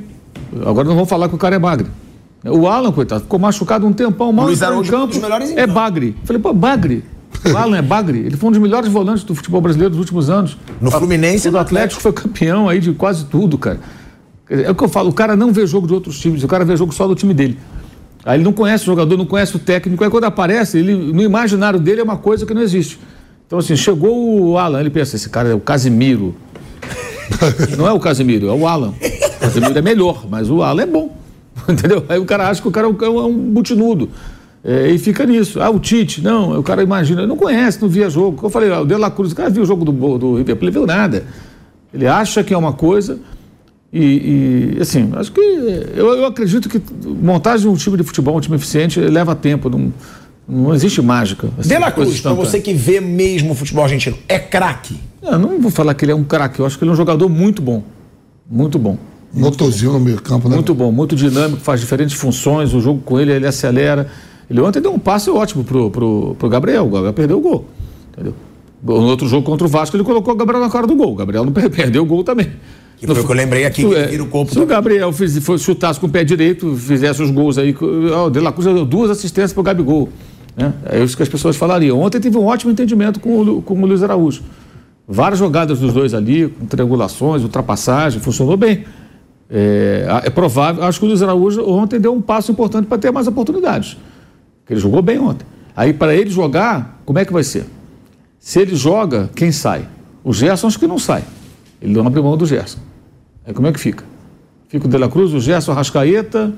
Agora 0.65 0.87
não 0.87 0.95
vamos 0.95 1.09
falar 1.09 1.29
que 1.29 1.35
o 1.35 1.37
cara 1.37 1.55
é 1.55 1.59
bagre. 1.59 1.87
O 2.43 2.67
Alan, 2.67 2.91
coitado, 2.91 3.21
ficou 3.21 3.39
machucado 3.39 3.85
um 3.85 3.93
tempão, 3.93 4.31
mal 4.31 4.45
Luiz 4.45 4.61
Araújo 4.61 4.89
foi 4.89 4.97
um 4.97 5.01
campo. 5.01 5.13
É 5.59 5.67
bagre. 5.67 6.15
Falei, 6.23 6.41
pô, 6.41 6.53
bagre. 6.53 7.03
O 7.45 7.57
Alan 7.57 7.77
é 7.77 7.81
bagre. 7.81 8.19
Ele 8.19 8.35
foi 8.37 8.49
um 8.49 8.51
dos 8.51 8.61
melhores 8.61 8.91
volantes 8.91 9.23
do 9.23 9.35
futebol 9.35 9.61
brasileiro 9.61 9.91
dos 9.91 9.99
últimos 9.99 10.29
anos. 10.29 10.57
No 10.81 10.91
Fluminense 10.91 11.47
O 11.49 11.51
no 11.51 11.59
Atlético 11.59 12.01
foi 12.01 12.11
campeão 12.13 12.67
aí 12.67 12.79
de 12.79 12.93
quase 12.93 13.25
tudo, 13.25 13.57
cara. 13.57 13.79
É 14.49 14.71
o 14.71 14.75
que 14.75 14.83
eu 14.83 14.89
falo, 14.89 15.09
o 15.09 15.13
cara 15.13 15.35
não 15.35 15.51
vê 15.51 15.67
jogo 15.67 15.87
de 15.87 15.93
outros 15.93 16.19
times, 16.19 16.43
o 16.43 16.47
cara 16.47 16.63
vê 16.63 16.75
jogo 16.77 16.93
só 16.93 17.05
do 17.05 17.15
time 17.15 17.33
dele. 17.33 17.57
Aí 18.23 18.37
ele 18.37 18.43
não 18.43 18.53
conhece 18.53 18.83
o 18.83 18.85
jogador, 18.85 19.17
não 19.17 19.25
conhece 19.25 19.55
o 19.55 19.59
técnico, 19.59 20.03
aí 20.03 20.09
quando 20.09 20.23
aparece, 20.23 20.77
ele, 20.77 20.93
no 20.95 21.21
imaginário 21.21 21.79
dele 21.79 22.01
é 22.01 22.03
uma 22.03 22.17
coisa 22.17 22.45
que 22.45 22.53
não 22.53 22.61
existe. 22.61 22.99
Então, 23.45 23.59
assim, 23.59 23.75
chegou 23.75 24.41
o 24.41 24.57
Alan, 24.57 24.79
ele 24.79 24.89
pensa, 24.89 25.15
esse 25.15 25.29
cara 25.29 25.49
é 25.49 25.53
o 25.53 25.59
Casimiro. 25.59 26.35
não 27.77 27.87
é 27.87 27.91
o 27.91 27.99
Casimiro, 27.99 28.47
é 28.47 28.51
o 28.51 28.67
Alan. 28.67 28.89
O 28.89 29.39
Casimiro 29.39 29.77
é 29.77 29.81
melhor, 29.81 30.25
mas 30.29 30.49
o 30.49 30.61
Alan 30.61 30.81
é 30.81 30.85
bom. 30.85 31.17
Entendeu? 31.67 32.05
Aí 32.09 32.19
o 32.19 32.25
cara 32.25 32.49
acha 32.49 32.61
que 32.61 32.67
o 32.67 32.71
cara 32.71 32.87
é 32.87 32.89
um, 32.89 33.19
é 33.19 33.25
um 33.25 33.33
butinudo. 33.33 34.09
É, 34.67 34.89
e 34.91 34.99
fica 34.99 35.25
nisso. 35.25 35.61
Ah, 35.61 35.69
o 35.69 35.79
Tite, 35.79 36.21
não, 36.21 36.59
o 36.59 36.61
cara 36.61 36.83
imagina, 36.83 37.25
não 37.25 37.37
conhece, 37.37 37.81
não 37.81 37.87
via 37.87 38.09
jogo. 38.09 38.45
Eu 38.45 38.49
falei, 38.49 38.69
ah, 38.69 38.81
o 38.81 38.85
De 38.85 38.93
La 38.95 39.09
Cruz, 39.09 39.31
o 39.31 39.35
cara 39.35 39.49
viu 39.49 39.63
o 39.63 39.65
jogo 39.65 39.85
do, 39.85 40.17
do 40.17 40.35
River 40.35 40.57
Plate, 40.57 40.63
ele 40.65 40.71
viu 40.71 40.85
nada. 40.85 41.23
Ele 41.93 42.05
acha 42.05 42.43
que 42.43 42.53
é 42.53 42.57
uma 42.57 42.73
coisa 42.73 43.17
e, 43.91 44.75
e, 44.75 44.81
assim, 44.81 45.09
acho 45.15 45.31
que 45.31 45.39
eu, 45.39 46.07
eu 46.15 46.25
acredito 46.25 46.67
que 46.67 46.81
montagem 47.05 47.61
de 47.61 47.73
um 47.73 47.75
time 47.77 47.95
de 47.97 48.03
futebol, 48.03 48.35
um 48.35 48.41
time 48.41 48.57
eficiente, 48.57 48.99
leva 48.99 49.33
tempo, 49.33 49.69
não, 49.69 49.93
não 50.47 50.75
existe 50.75 51.01
mágica. 51.01 51.49
assim, 51.57 51.69
De 51.69 51.77
La 51.77 51.91
Cruz, 51.91 52.09
pra 52.09 52.17
instantânea. 52.17 52.45
você 52.45 52.59
que 52.59 52.73
vê 52.73 52.99
mesmo 52.99 53.53
o 53.53 53.55
futebol 53.55 53.85
argentino, 53.85 54.17
é 54.27 54.37
craque. 54.37 54.99
Eu 55.21 55.39
não 55.39 55.59
vou 55.59 55.71
falar 55.71 55.93
que 55.93 56.03
ele 56.03 56.11
é 56.11 56.15
um 56.15 56.23
craque, 56.23 56.59
eu 56.59 56.65
acho 56.65 56.77
que 56.77 56.83
ele 56.83 56.91
é 56.91 56.93
um 56.93 56.97
jogador 56.97 57.29
muito 57.29 57.61
bom. 57.61 57.81
Muito 58.49 58.77
bom. 58.77 58.97
Motorzinho 59.33 59.93
no 59.93 59.99
meio 59.99 60.21
campo, 60.21 60.49
né? 60.49 60.55
Muito 60.55 60.73
bom, 60.73 60.91
muito 60.91 61.15
dinâmico, 61.15 61.61
faz 61.61 61.79
diferentes 61.79 62.15
funções, 62.15 62.73
o 62.73 62.81
jogo 62.81 63.01
com 63.03 63.19
ele, 63.19 63.31
ele 63.31 63.47
acelera. 63.47 64.09
Ele 64.49 64.61
ontem 64.61 64.81
deu 64.81 64.93
um 64.93 64.99
passe 64.99 65.29
ótimo 65.29 65.63
pro, 65.63 65.89
pro, 65.91 66.35
pro 66.37 66.49
Gabriel, 66.49 66.85
o 66.85 66.89
Gabriel 66.89 67.13
perdeu 67.13 67.37
o 67.37 67.41
gol. 67.41 67.65
Entendeu? 68.13 68.33
No 68.83 69.07
outro 69.07 69.27
jogo 69.27 69.43
contra 69.43 69.65
o 69.65 69.69
Vasco, 69.69 69.95
ele 69.97 70.03
colocou 70.03 70.33
o 70.33 70.37
Gabriel 70.37 70.61
na 70.61 70.69
cara 70.69 70.87
do 70.87 70.95
gol. 70.95 71.11
O 71.11 71.15
Gabriel 71.15 71.43
não 71.43 71.51
per- 71.53 71.69
perdeu 71.69 72.03
o 72.03 72.05
gol 72.05 72.23
também. 72.23 72.47
Que 72.97 73.05
foi 73.05 73.21
o 73.21 73.25
que 73.25 73.31
eu 73.31 73.35
lembrei 73.35 73.65
aqui, 73.65 73.85
que 73.87 73.95
é, 73.95 74.07
vira 74.07 74.23
o 74.23 74.27
corpo 74.27 74.51
Se 74.51 74.59
o. 74.59 74.65
Gabriel 74.65 75.11
fiz, 75.13 75.37
foi, 75.39 75.57
chutasse 75.59 75.99
com 75.99 76.07
o 76.07 76.09
pé 76.09 76.23
direito, 76.23 76.75
fizesse 76.75 77.21
os 77.21 77.29
gols 77.29 77.57
aí, 77.59 77.75
o 77.79 78.29
De 78.29 78.39
La 78.39 78.51
Cruz 78.51 78.65
deu 78.65 78.85
duas 78.85 79.11
assistências 79.11 79.53
pro 79.53 79.61
Gabigol. 79.61 80.09
Né? 80.55 80.73
É 80.85 81.03
isso 81.03 81.15
que 81.15 81.21
as 81.21 81.29
pessoas 81.29 81.55
falariam. 81.55 81.99
Ontem 81.99 82.19
teve 82.19 82.35
um 82.37 82.45
ótimo 82.45 82.71
entendimento 82.71 83.19
com 83.19 83.39
o, 83.41 83.61
com 83.61 83.75
o 83.79 83.85
Luiz 83.85 84.01
Araújo. 84.01 84.41
Várias 85.07 85.37
jogadas 85.37 85.79
dos 85.79 85.93
dois 85.93 86.15
ali, 86.15 86.47
com 86.47 86.65
triangulações, 86.65 87.43
ultrapassagem, 87.43 88.19
funcionou 88.19 88.57
bem. 88.57 88.83
É, 89.49 90.05
é 90.25 90.29
provável, 90.31 90.83
acho 90.83 90.99
que 90.99 91.05
o 91.05 91.07
Luiz 91.07 91.21
Araújo 91.21 91.63
ontem 91.69 91.99
deu 91.99 92.13
um 92.13 92.21
passo 92.21 92.51
importante 92.51 92.87
para 92.87 92.97
ter 92.97 93.11
mais 93.11 93.27
oportunidades. 93.27 93.95
Porque 94.67 94.73
ele 94.73 94.81
jogou 94.81 95.01
bem 95.01 95.17
ontem. 95.17 95.47
Aí, 95.73 95.93
para 95.93 96.13
ele 96.13 96.29
jogar, 96.29 97.01
como 97.05 97.17
é 97.19 97.23
que 97.23 97.31
vai 97.31 97.43
ser? 97.43 97.65
Se 98.37 98.59
ele 98.59 98.75
joga, 98.75 99.29
quem 99.33 99.49
sai? 99.49 99.87
O 100.25 100.33
Gerson 100.33 100.67
acho 100.67 100.77
que 100.77 100.85
não 100.85 100.99
sai. 100.99 101.23
Ele 101.81 101.93
não 101.93 102.05
abre 102.05 102.21
mão 102.21 102.35
do 102.35 102.45
Gerson. 102.45 102.79
Aí 103.45 103.53
como 103.53 103.65
é 103.65 103.71
que 103.71 103.79
fica? 103.79 104.03
Fica 104.67 104.85
o 104.85 104.89
De 104.89 104.97
La 104.97 105.07
Cruz, 105.07 105.33
o 105.33 105.39
Gerson, 105.39 105.71
a 105.71 105.75
Rascaeta, 105.75 106.53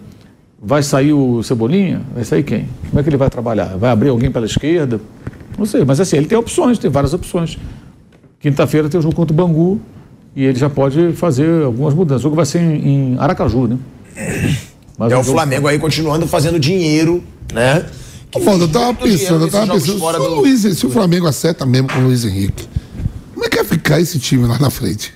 vai 0.59 0.81
sair 0.81 1.13
o 1.13 1.43
Cebolinha? 1.43 2.01
Vai 2.15 2.23
sair 2.23 2.41
quem? 2.41 2.67
Como 2.89 2.99
é 2.99 3.03
que 3.03 3.09
ele 3.09 3.17
vai 3.17 3.29
trabalhar? 3.29 3.77
Vai 3.77 3.91
abrir 3.91 4.09
alguém 4.09 4.31
pela 4.31 4.47
esquerda? 4.47 4.99
Não 5.55 5.67
sei, 5.67 5.85
mas 5.85 5.99
assim, 5.99 6.17
ele 6.17 6.25
tem 6.25 6.37
opções, 6.37 6.79
tem 6.79 6.89
várias 6.89 7.13
opções. 7.13 7.59
Quinta-feira 8.39 8.89
tem 8.89 8.99
o 8.99 9.03
jogo 9.03 9.13
contra 9.13 9.33
o 9.33 9.35
Bangu 9.35 9.79
e 10.35 10.45
ele 10.45 10.57
já 10.57 10.69
pode 10.69 11.11
fazer 11.13 11.63
algumas 11.63 11.93
mudanças. 11.93 12.21
O 12.21 12.23
jogo 12.23 12.35
vai 12.37 12.45
ser 12.45 12.59
em 12.59 13.17
Aracaju, 13.19 13.67
né? 13.67 13.77
Mas 14.99 15.11
É 15.13 15.17
o 15.17 15.23
Flamengo 15.23 15.67
aí 15.67 15.79
continuando 15.79 16.27
fazendo 16.27 16.59
dinheiro, 16.59 17.23
né? 17.53 17.85
Que 18.29 18.37
eu 18.37 18.67
tava 18.67 18.93
pensando, 18.93 19.45
eu 19.45 19.49
tava 19.49 19.73
pensando, 19.73 19.97
fora 19.99 20.17
se 20.19 20.23
o, 20.23 20.29
do- 20.29 20.35
Luiz, 20.41 20.61
se 20.77 20.85
o 20.85 20.89
Flamengo 20.89 21.25
acerta 21.25 21.65
mesmo 21.65 21.87
com 21.87 21.99
o 21.99 22.03
Luiz 22.03 22.25
Henrique, 22.25 22.67
como 23.33 23.45
é 23.45 23.49
que 23.49 23.55
vai 23.55 23.65
ficar 23.65 23.99
esse 24.01 24.19
time 24.19 24.45
lá 24.45 24.59
na 24.59 24.69
frente? 24.69 25.13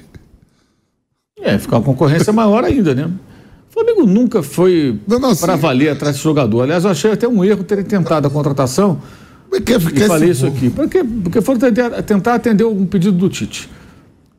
É, 1.42 1.58
ficar 1.60 1.78
uma 1.78 1.84
concorrência 1.84 2.32
maior 2.34 2.64
ainda, 2.64 2.96
né? 2.96 3.06
O 3.70 3.74
Flamengo 3.74 4.06
nunca 4.06 4.42
foi 4.42 5.00
para 5.42 5.56
valer 5.58 5.90
atrás 5.90 6.16
desse 6.16 6.24
jogador. 6.24 6.62
Aliás, 6.62 6.86
eu 6.86 6.92
achei 6.92 7.12
até 7.12 7.28
um 7.28 7.44
erro 7.44 7.64
terem 7.64 7.84
tentado 7.84 8.28
a 8.28 8.30
contratação. 8.32 9.02
Quer, 9.66 9.80
E 9.82 9.92
quer 9.92 10.08
falei 10.08 10.30
esse- 10.30 10.46
isso 10.46 10.48
aqui. 10.48 10.70
Porque, 10.70 11.04
porque 11.04 11.42
foram 11.42 11.60
tentar, 11.60 12.02
tentar 12.04 12.36
atender 12.36 12.64
um 12.64 12.86
pedido 12.86 13.18
do 13.18 13.30
Tite. 13.30 13.70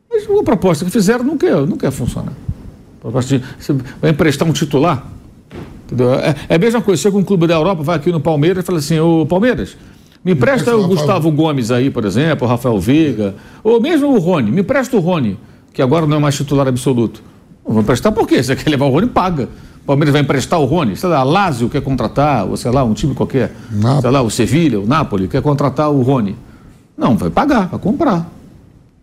Mas 0.09 0.23
a 0.23 0.43
proposta 0.43 0.83
que 0.83 0.91
fizeram 0.91 1.23
não 1.23 1.37
quer, 1.37 1.55
não 1.67 1.77
quer 1.77 1.91
funcionar. 1.91 2.31
A 2.31 3.01
proposta 3.01 3.37
de, 3.37 3.45
você 3.59 3.73
vai 4.01 4.11
emprestar 4.11 4.47
um 4.47 4.51
titular? 4.51 5.11
É, 6.21 6.53
é 6.53 6.55
a 6.55 6.59
mesma 6.59 6.81
coisa. 6.81 7.01
Chega 7.01 7.17
um 7.17 7.23
clube 7.23 7.47
da 7.47 7.55
Europa, 7.55 7.83
vai 7.83 7.95
aqui 7.95 8.11
no 8.11 8.19
Palmeiras 8.19 8.63
e 8.63 8.65
fala 8.65 8.79
assim: 8.79 8.99
Ô 8.99 9.25
Palmeiras, 9.25 9.77
me 10.23 10.31
empresta 10.31 10.75
o 10.75 10.87
Gustavo 10.87 11.31
Gomes 11.31 11.69
aí, 11.69 11.89
por 11.89 12.03
exemplo, 12.03 12.47
o 12.47 12.49
Rafael 12.49 12.79
Veiga, 12.79 13.35
ou 13.63 13.79
mesmo 13.79 14.07
o 14.07 14.17
Rony, 14.17 14.51
me 14.51 14.61
empresta 14.61 14.97
o 14.97 14.99
Rony, 14.99 15.37
que 15.71 15.81
agora 15.81 16.07
não 16.07 16.17
é 16.17 16.19
mais 16.19 16.35
titular 16.35 16.67
absoluto. 16.67 17.21
Vou 17.63 17.81
emprestar 17.81 18.11
por 18.11 18.27
quê? 18.27 18.41
Você 18.41 18.55
quer 18.55 18.69
levar 18.69 18.85
o 18.85 18.89
Rony, 18.89 19.07
paga. 19.07 19.49
O 19.83 19.85
Palmeiras 19.85 20.13
vai 20.13 20.23
emprestar 20.23 20.59
o 20.59 20.65
Rony, 20.65 20.95
sei 20.95 21.09
lá, 21.09 21.19
a 21.19 21.23
Lazio 21.23 21.69
quer 21.69 21.81
contratar, 21.81 22.47
ou 22.47 22.57
sei 22.57 22.71
lá, 22.71 22.83
um 22.83 22.95
time 22.95 23.13
qualquer. 23.13 23.55
Nápoles. 23.71 24.01
Sei 24.01 24.09
lá, 24.09 24.21
o 24.23 24.31
Sevilha, 24.31 24.79
o 24.79 24.87
Napoli 24.87 25.27
quer 25.27 25.43
contratar 25.43 25.91
o 25.91 26.01
Rony. 26.01 26.35
Não, 26.97 27.15
vai 27.15 27.29
pagar, 27.29 27.67
vai 27.67 27.79
comprar. 27.79 28.27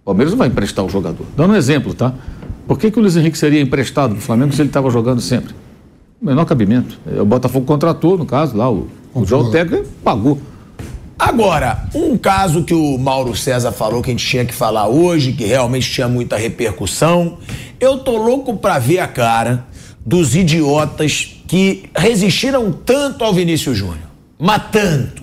O 0.02 0.06
Palmeiras 0.06 0.32
não 0.32 0.38
vai 0.38 0.48
emprestar 0.48 0.84
o 0.84 0.88
jogador. 0.88 1.24
Dando 1.36 1.52
um 1.52 1.56
exemplo, 1.56 1.94
tá? 1.94 2.12
Por 2.66 2.76
que, 2.76 2.90
que 2.90 2.98
o 2.98 3.02
Luiz 3.02 3.16
Henrique 3.16 3.38
seria 3.38 3.60
emprestado 3.60 4.10
para 4.10 4.18
o 4.18 4.22
Flamengo 4.22 4.52
se 4.52 4.60
ele 4.60 4.70
estava 4.70 4.90
jogando 4.90 5.20
sempre? 5.20 5.54
O 6.22 6.26
menor 6.26 6.44
cabimento. 6.44 6.98
É, 7.04 7.20
O 7.20 7.24
Botafogo 7.24 7.66
contratou, 7.66 8.16
no 8.16 8.24
caso, 8.24 8.56
lá, 8.56 8.70
o, 8.70 8.88
o 9.12 9.24
João 9.26 9.50
Teca 9.50 9.84
pagou. 10.04 10.38
Agora, 11.18 11.88
um 11.94 12.16
caso 12.16 12.62
que 12.62 12.74
o 12.74 12.96
Mauro 12.96 13.36
César 13.36 13.72
falou 13.72 14.02
que 14.02 14.10
a 14.10 14.12
gente 14.12 14.26
tinha 14.26 14.44
que 14.44 14.54
falar 14.54 14.86
hoje, 14.88 15.32
que 15.32 15.44
realmente 15.44 15.90
tinha 15.90 16.08
muita 16.08 16.36
repercussão. 16.36 17.38
Eu 17.78 17.98
tô 17.98 18.16
louco 18.16 18.56
pra 18.56 18.78
ver 18.78 19.00
a 19.00 19.08
cara 19.08 19.66
dos 20.04 20.34
idiotas 20.34 21.42
que 21.46 21.90
resistiram 21.96 22.72
tanto 22.72 23.24
ao 23.24 23.34
Vinícius 23.34 23.76
Júnior. 23.76 23.98
Mas 24.38 24.62
tanto. 24.70 25.22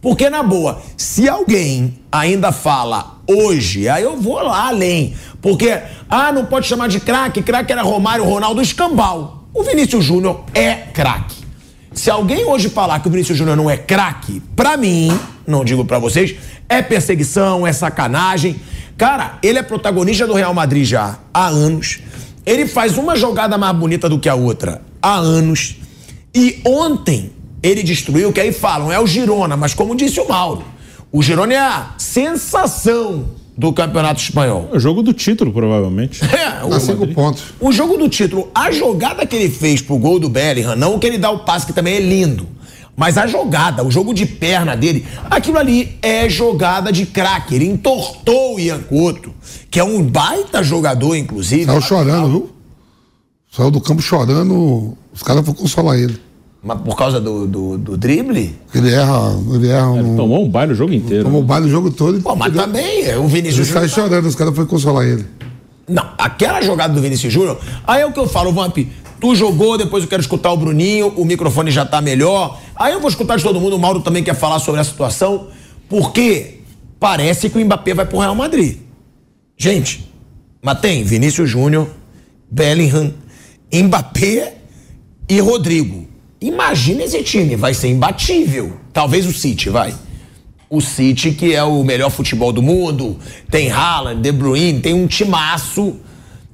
Porque, 0.00 0.30
na 0.30 0.42
boa, 0.42 0.80
se 0.96 1.28
alguém 1.28 1.94
ainda 2.10 2.52
fala 2.52 3.18
hoje, 3.28 3.88
aí 3.88 4.04
eu 4.04 4.16
vou 4.16 4.40
lá 4.42 4.68
além. 4.68 5.14
Porque, 5.42 5.80
ah, 6.08 6.30
não 6.30 6.44
pode 6.44 6.66
chamar 6.66 6.88
de 6.88 7.00
craque, 7.00 7.42
craque 7.42 7.72
era 7.72 7.82
Romário, 7.82 8.24
Ronaldo, 8.24 8.62
escambau. 8.62 9.35
O 9.56 9.62
Vinícius 9.62 10.04
Júnior 10.04 10.44
é 10.52 10.74
craque. 10.74 11.34
Se 11.90 12.10
alguém 12.10 12.44
hoje 12.44 12.68
falar 12.68 13.00
que 13.00 13.08
o 13.08 13.10
Vinícius 13.10 13.38
Júnior 13.38 13.56
não 13.56 13.70
é 13.70 13.78
craque, 13.78 14.42
pra 14.54 14.76
mim, 14.76 15.18
não 15.46 15.64
digo 15.64 15.82
pra 15.82 15.98
vocês, 15.98 16.36
é 16.68 16.82
perseguição, 16.82 17.66
é 17.66 17.72
sacanagem. 17.72 18.60
Cara, 18.98 19.38
ele 19.42 19.58
é 19.58 19.62
protagonista 19.62 20.26
do 20.26 20.34
Real 20.34 20.52
Madrid 20.52 20.84
já 20.84 21.18
há 21.32 21.46
anos. 21.46 22.00
Ele 22.44 22.66
faz 22.66 22.98
uma 22.98 23.16
jogada 23.16 23.56
mais 23.56 23.74
bonita 23.74 24.10
do 24.10 24.18
que 24.18 24.28
a 24.28 24.34
outra 24.34 24.82
há 25.00 25.14
anos. 25.14 25.76
E 26.34 26.60
ontem 26.62 27.32
ele 27.62 27.82
destruiu, 27.82 28.34
que 28.34 28.40
aí 28.40 28.52
falam, 28.52 28.92
é 28.92 29.00
o 29.00 29.06
Girona, 29.06 29.56
mas 29.56 29.72
como 29.72 29.96
disse 29.96 30.20
o 30.20 30.28
Mauro, 30.28 30.66
o 31.10 31.22
Girona 31.22 31.54
é 31.54 31.58
a 31.58 31.94
sensação 31.96 33.24
do 33.56 33.72
Campeonato 33.72 34.20
Espanhol. 34.20 34.68
É 34.72 34.76
o 34.76 34.80
jogo 34.80 35.02
do 35.02 35.12
título, 35.12 35.52
provavelmente. 35.52 36.20
É, 36.24 36.64
o, 36.64 36.68
Dá 36.68 36.78
cinco 36.78 37.06
pontos. 37.08 37.42
o 37.58 37.72
jogo 37.72 37.96
do 37.96 38.08
título, 38.08 38.50
a 38.54 38.70
jogada 38.70 39.24
que 39.24 39.34
ele 39.34 39.48
fez 39.48 39.80
pro 39.80 39.98
gol 39.98 40.18
do 40.18 40.28
Bellingham, 40.28 40.76
não 40.76 40.98
que 40.98 41.06
ele 41.06 41.18
dá 41.18 41.30
o 41.30 41.40
passe, 41.40 41.66
que 41.66 41.72
também 41.72 41.94
é 41.94 42.00
lindo. 42.00 42.46
Mas 42.96 43.18
a 43.18 43.26
jogada, 43.26 43.84
o 43.84 43.90
jogo 43.90 44.14
de 44.14 44.24
perna 44.24 44.74
dele, 44.74 45.06
aquilo 45.30 45.58
ali 45.58 45.98
é 46.00 46.28
jogada 46.30 46.90
de 46.90 47.04
craque. 47.04 47.54
Ele 47.54 47.66
entortou 47.66 48.56
o 48.56 48.60
Ian 48.60 48.80
Couto, 48.80 49.34
que 49.70 49.78
é 49.78 49.84
um 49.84 50.02
baita 50.02 50.62
jogador, 50.62 51.14
inclusive. 51.14 51.66
Saiu 51.66 51.80
chorando, 51.82 52.28
viu? 52.30 52.50
Saiu 53.52 53.70
do 53.70 53.80
campo 53.80 54.00
chorando, 54.00 54.96
os 55.12 55.22
caras 55.22 55.44
foram 55.44 55.58
consolar 55.58 55.98
ele. 55.98 56.18
Mas 56.66 56.80
por 56.80 56.96
causa 56.96 57.20
do, 57.20 57.46
do, 57.46 57.78
do 57.78 57.96
drible? 57.96 58.52
Ele 58.74 58.92
erra, 58.92 59.38
ele 59.54 59.68
erra 59.68 59.88
um, 59.88 60.16
Tomou 60.16 60.44
um 60.44 60.48
baile 60.50 60.72
o 60.72 60.74
jogo 60.74 60.92
inteiro. 60.92 61.22
tomou 61.22 61.40
baile 61.40 61.66
o 61.66 61.70
jogo 61.70 61.92
todo. 61.92 62.20
Pô, 62.20 62.34
mas 62.34 62.52
também, 62.52 63.04
é, 63.04 63.16
o 63.16 63.28
Vinícius 63.28 63.68
Ele 63.68 63.72
sai 63.78 63.86
Júnior. 63.88 64.08
chorando, 64.10 64.26
os 64.26 64.34
caras 64.34 64.52
foram 64.52 64.66
consolar 64.66 65.06
ele. 65.06 65.24
Não, 65.88 66.04
aquela 66.18 66.60
jogada 66.62 66.92
do 66.92 67.00
Vinícius 67.00 67.32
Júnior, 67.32 67.56
aí 67.86 68.02
é 68.02 68.06
o 68.06 68.12
que 68.12 68.18
eu 68.18 68.26
falo, 68.28 68.50
Vamp, 68.52 68.78
tu 69.20 69.36
jogou, 69.36 69.78
depois 69.78 70.02
eu 70.02 70.10
quero 70.10 70.20
escutar 70.20 70.50
o 70.50 70.56
Bruninho, 70.56 71.12
o 71.16 71.24
microfone 71.24 71.70
já 71.70 71.86
tá 71.86 72.00
melhor. 72.00 72.58
Aí 72.74 72.92
eu 72.92 72.98
vou 73.00 73.08
escutar 73.08 73.36
de 73.36 73.44
todo 73.44 73.60
mundo, 73.60 73.76
o 73.76 73.78
Mauro 73.78 74.00
também 74.00 74.24
quer 74.24 74.34
falar 74.34 74.58
sobre 74.58 74.80
a 74.80 74.84
situação, 74.84 75.46
porque 75.88 76.62
parece 76.98 77.48
que 77.48 77.56
o 77.56 77.64
Mbappé 77.64 77.94
vai 77.94 78.06
pro 78.06 78.18
Real 78.18 78.34
Madrid. 78.34 78.78
Gente, 79.56 80.12
mas 80.60 80.80
tem 80.80 81.04
Vinícius 81.04 81.48
Júnior, 81.48 81.86
Bellingham, 82.50 83.14
Mbappé 83.72 84.56
e 85.28 85.38
Rodrigo. 85.38 86.05
Imagina 86.40 87.04
esse 87.04 87.22
time, 87.22 87.56
vai 87.56 87.74
ser 87.74 87.88
imbatível. 87.88 88.76
Talvez 88.92 89.26
o 89.26 89.32
City, 89.32 89.70
vai. 89.70 89.94
O 90.68 90.80
City, 90.80 91.32
que 91.32 91.54
é 91.54 91.62
o 91.62 91.82
melhor 91.82 92.10
futebol 92.10 92.52
do 92.52 92.60
mundo, 92.62 93.16
tem 93.50 93.70
Haaland, 93.70 94.20
De 94.20 94.32
Bruyne, 94.32 94.80
tem 94.80 94.94
um 94.94 95.06
timaço. 95.06 95.96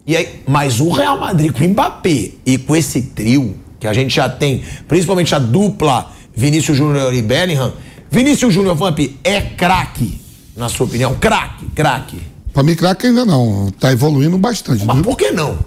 E 0.06 0.16
aí, 0.16 0.42
mas 0.46 0.80
o 0.80 0.90
Real 0.90 1.18
Madrid 1.18 1.52
com 1.52 1.64
o 1.64 1.68
Mbappé 1.68 2.32
e 2.44 2.58
com 2.58 2.76
esse 2.76 3.02
trio 3.02 3.56
que 3.80 3.86
a 3.86 3.92
gente 3.92 4.14
já 4.14 4.28
tem, 4.28 4.62
principalmente 4.86 5.34
a 5.34 5.38
dupla 5.38 6.10
Vinícius 6.34 6.76
Júnior 6.76 7.12
e 7.12 7.22
Bellingham, 7.22 7.72
Vinícius 8.10 8.52
Júnior 8.54 8.76
Vamp 8.76 8.98
é 9.24 9.40
craque, 9.40 10.20
na 10.56 10.68
sua 10.68 10.86
opinião, 10.86 11.14
craque, 11.14 11.66
craque. 11.74 12.18
Pra 12.52 12.62
mim, 12.62 12.74
craque 12.74 13.06
ainda 13.06 13.24
não. 13.24 13.72
Tá 13.80 13.90
evoluindo 13.90 14.36
bastante. 14.36 14.84
Mas 14.84 14.96
viu? 14.96 15.04
por 15.04 15.16
que 15.16 15.30
não? 15.30 15.58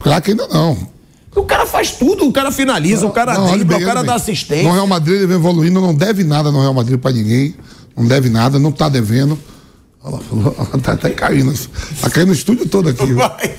Craque 0.00 0.30
ainda 0.30 0.48
não. 0.48 0.91
O 1.34 1.44
cara 1.44 1.66
faz 1.66 1.92
tudo, 1.92 2.26
o 2.26 2.32
cara 2.32 2.52
finaliza, 2.52 3.06
o 3.06 3.10
cara 3.10 3.34
Não, 3.34 3.52
dribla, 3.52 3.78
o 3.78 3.84
cara 3.84 4.02
dá 4.02 4.14
assistência. 4.14 4.64
No 4.64 4.72
Real 4.72 4.86
Madrid 4.86 5.16
ele 5.16 5.26
vem 5.26 5.36
evoluindo, 5.36 5.80
não 5.80 5.94
deve 5.94 6.24
nada 6.24 6.52
no 6.52 6.60
Real 6.60 6.74
Madrid 6.74 6.98
pra 6.98 7.10
ninguém. 7.10 7.54
Não 7.96 8.06
deve 8.06 8.28
nada, 8.28 8.58
não 8.58 8.70
tá 8.70 8.88
devendo. 8.88 9.38
Olha 10.04 10.16
lá, 10.16 10.20
falou, 10.20 10.52
tá 10.82 10.92
até 10.92 11.10
caindo. 11.10 11.52
Tá 12.00 12.10
caindo 12.10 12.30
o 12.30 12.34
estúdio 12.34 12.68
todo 12.68 12.88
aqui. 12.88 13.12
Vai. 13.12 13.54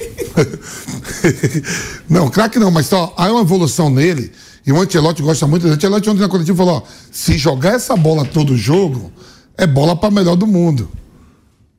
não, 2.09 2.29
craque 2.29 2.59
não, 2.59 2.69
mas 2.69 2.87
só 2.87 3.13
há 3.17 3.31
uma 3.31 3.41
evolução 3.41 3.89
nele. 3.89 4.31
E 4.65 4.71
o 4.71 4.79
Ancelotti 4.79 5.21
gosta 5.21 5.47
muito. 5.47 5.67
O 5.67 5.71
Ancelotti 5.71 6.09
ontem 6.09 6.21
na 6.21 6.29
coletiva 6.29 6.57
falou: 6.57 6.77
ó, 6.77 6.81
se 7.11 7.37
jogar 7.37 7.73
essa 7.75 7.95
bola 7.95 8.23
todo 8.25 8.55
jogo, 8.55 9.11
é 9.57 9.65
bola 9.65 9.95
pra 9.95 10.11
melhor 10.11 10.35
do 10.35 10.45
mundo. 10.45 10.89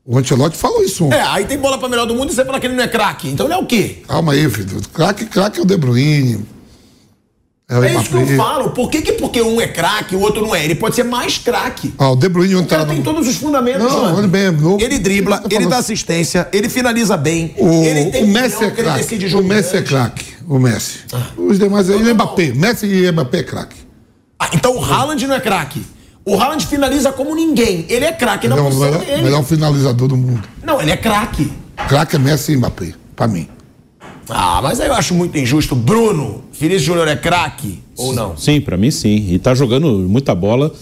O 0.05 0.17
Ancelotti 0.19 0.55
falou 0.55 0.83
isso. 0.83 1.11
É, 1.11 1.19
aí 1.21 1.45
tem 1.45 1.57
bola 1.57 1.79
pra 1.79 1.89
melhor 1.89 2.05
do 2.05 2.13
mundo 2.13 2.31
e 2.31 2.35
você 2.35 2.45
fala 2.45 2.59
que 2.59 2.67
ele 2.67 2.75
não 2.75 2.83
é 2.83 2.87
craque. 2.87 3.27
Então 3.27 3.47
ele 3.47 3.55
é 3.55 3.57
o 3.57 3.65
quê? 3.65 4.03
Calma 4.07 4.33
aí, 4.33 4.47
filho. 4.49 4.79
Craque, 4.93 5.25
craque 5.25 5.59
é 5.59 5.63
o 5.63 5.65
De 5.65 5.75
Bruyne. 5.75 6.45
É 7.67 7.79
o 7.79 7.83
É 7.83 7.95
isso 7.95 8.09
que 8.11 8.15
eu 8.15 8.37
falo. 8.37 8.69
Por 8.69 8.91
que, 8.91 9.01
que 9.01 9.13
porque 9.13 9.41
um 9.41 9.59
é 9.59 9.67
craque 9.67 10.13
e 10.13 10.17
o 10.17 10.21
outro 10.21 10.43
não 10.45 10.53
é? 10.53 10.63
Ele 10.63 10.75
pode 10.75 10.93
ser 10.95 11.03
mais 11.03 11.39
craque. 11.39 11.91
Ah, 11.97 12.11
o 12.11 12.15
De 12.15 12.29
Bruyne 12.29 12.53
O 12.53 12.59
ontem 12.59 12.67
cara 12.69 12.81
tava 12.83 12.93
tem 12.93 12.99
no- 13.03 13.11
todos 13.11 13.27
os 13.27 13.35
fundamentos, 13.37 13.81
Não, 13.81 14.01
mano. 14.03 14.17
olha 14.17 14.27
bem, 14.27 14.43
é 14.43 14.51
novo. 14.51 14.79
Ele 14.79 14.99
dribla, 14.99 15.41
Eu 15.43 15.49
tô 15.49 15.55
ele 15.55 15.65
dá 15.65 15.77
assistência, 15.77 16.47
ele 16.53 16.69
finaliza 16.69 17.17
bem. 17.17 17.55
O, 17.57 17.83
ele 17.83 18.11
tem 18.11 18.23
o 18.25 18.27
Messi 18.27 18.63
é 18.63 18.69
que 18.69 18.81
ele 18.81 18.89
craque. 18.91 19.35
O 19.35 19.41
Messi 19.43 19.77
é 19.77 19.81
craque. 19.81 20.25
O 20.47 20.59
Messi. 20.59 20.99
Os 21.35 21.57
demais 21.57 21.89
aí, 21.89 21.95
o 21.95 22.13
Mbappé. 22.13 22.53
Messi 22.53 22.85
e 22.85 23.11
Mbappé 23.11 23.39
é 23.39 23.43
craque. 23.43 23.77
Ah, 24.39 24.49
então 24.53 24.77
o 24.77 24.83
Haaland 24.85 25.25
não 25.25 25.33
é 25.35 25.39
craque. 25.39 25.81
O 26.25 26.35
Haaland 26.39 26.65
finaliza 26.65 27.11
como 27.11 27.35
ninguém. 27.35 27.85
Ele 27.87 28.03
é 28.05 28.11
craque 28.11 28.47
na 28.47 28.55
Ele 28.55 28.63
é 28.63 28.67
o 28.67 28.71
posição 28.71 28.89
melhor, 28.91 29.05
dele. 29.05 29.21
melhor 29.23 29.43
finalizador 29.43 30.07
do 30.07 30.17
mundo. 30.17 30.41
Não, 30.63 30.81
ele 30.81 30.91
é 30.91 30.97
craque. 30.97 31.51
Craque 31.87 32.15
é 32.15 32.19
Messi 32.19 32.53
e 32.53 32.57
Mbappé, 32.57 32.93
pra 33.15 33.27
mim. 33.27 33.47
Ah, 34.27 34.59
mas 34.63 34.79
aí 34.79 34.87
eu 34.87 34.93
acho 34.95 35.13
muito 35.13 35.37
injusto. 35.37 35.75
Bruno, 35.75 36.43
Vinícius 36.51 36.81
Júnior 36.83 37.07
é 37.07 37.15
craque 37.15 37.79
ou 37.95 38.11
não? 38.13 38.35
Sim, 38.35 38.59
pra 38.59 38.75
mim 38.75 38.89
sim. 38.89 39.27
E 39.29 39.37
tá 39.37 39.53
jogando 39.53 39.87
muita 40.09 40.33
bola. 40.33 40.73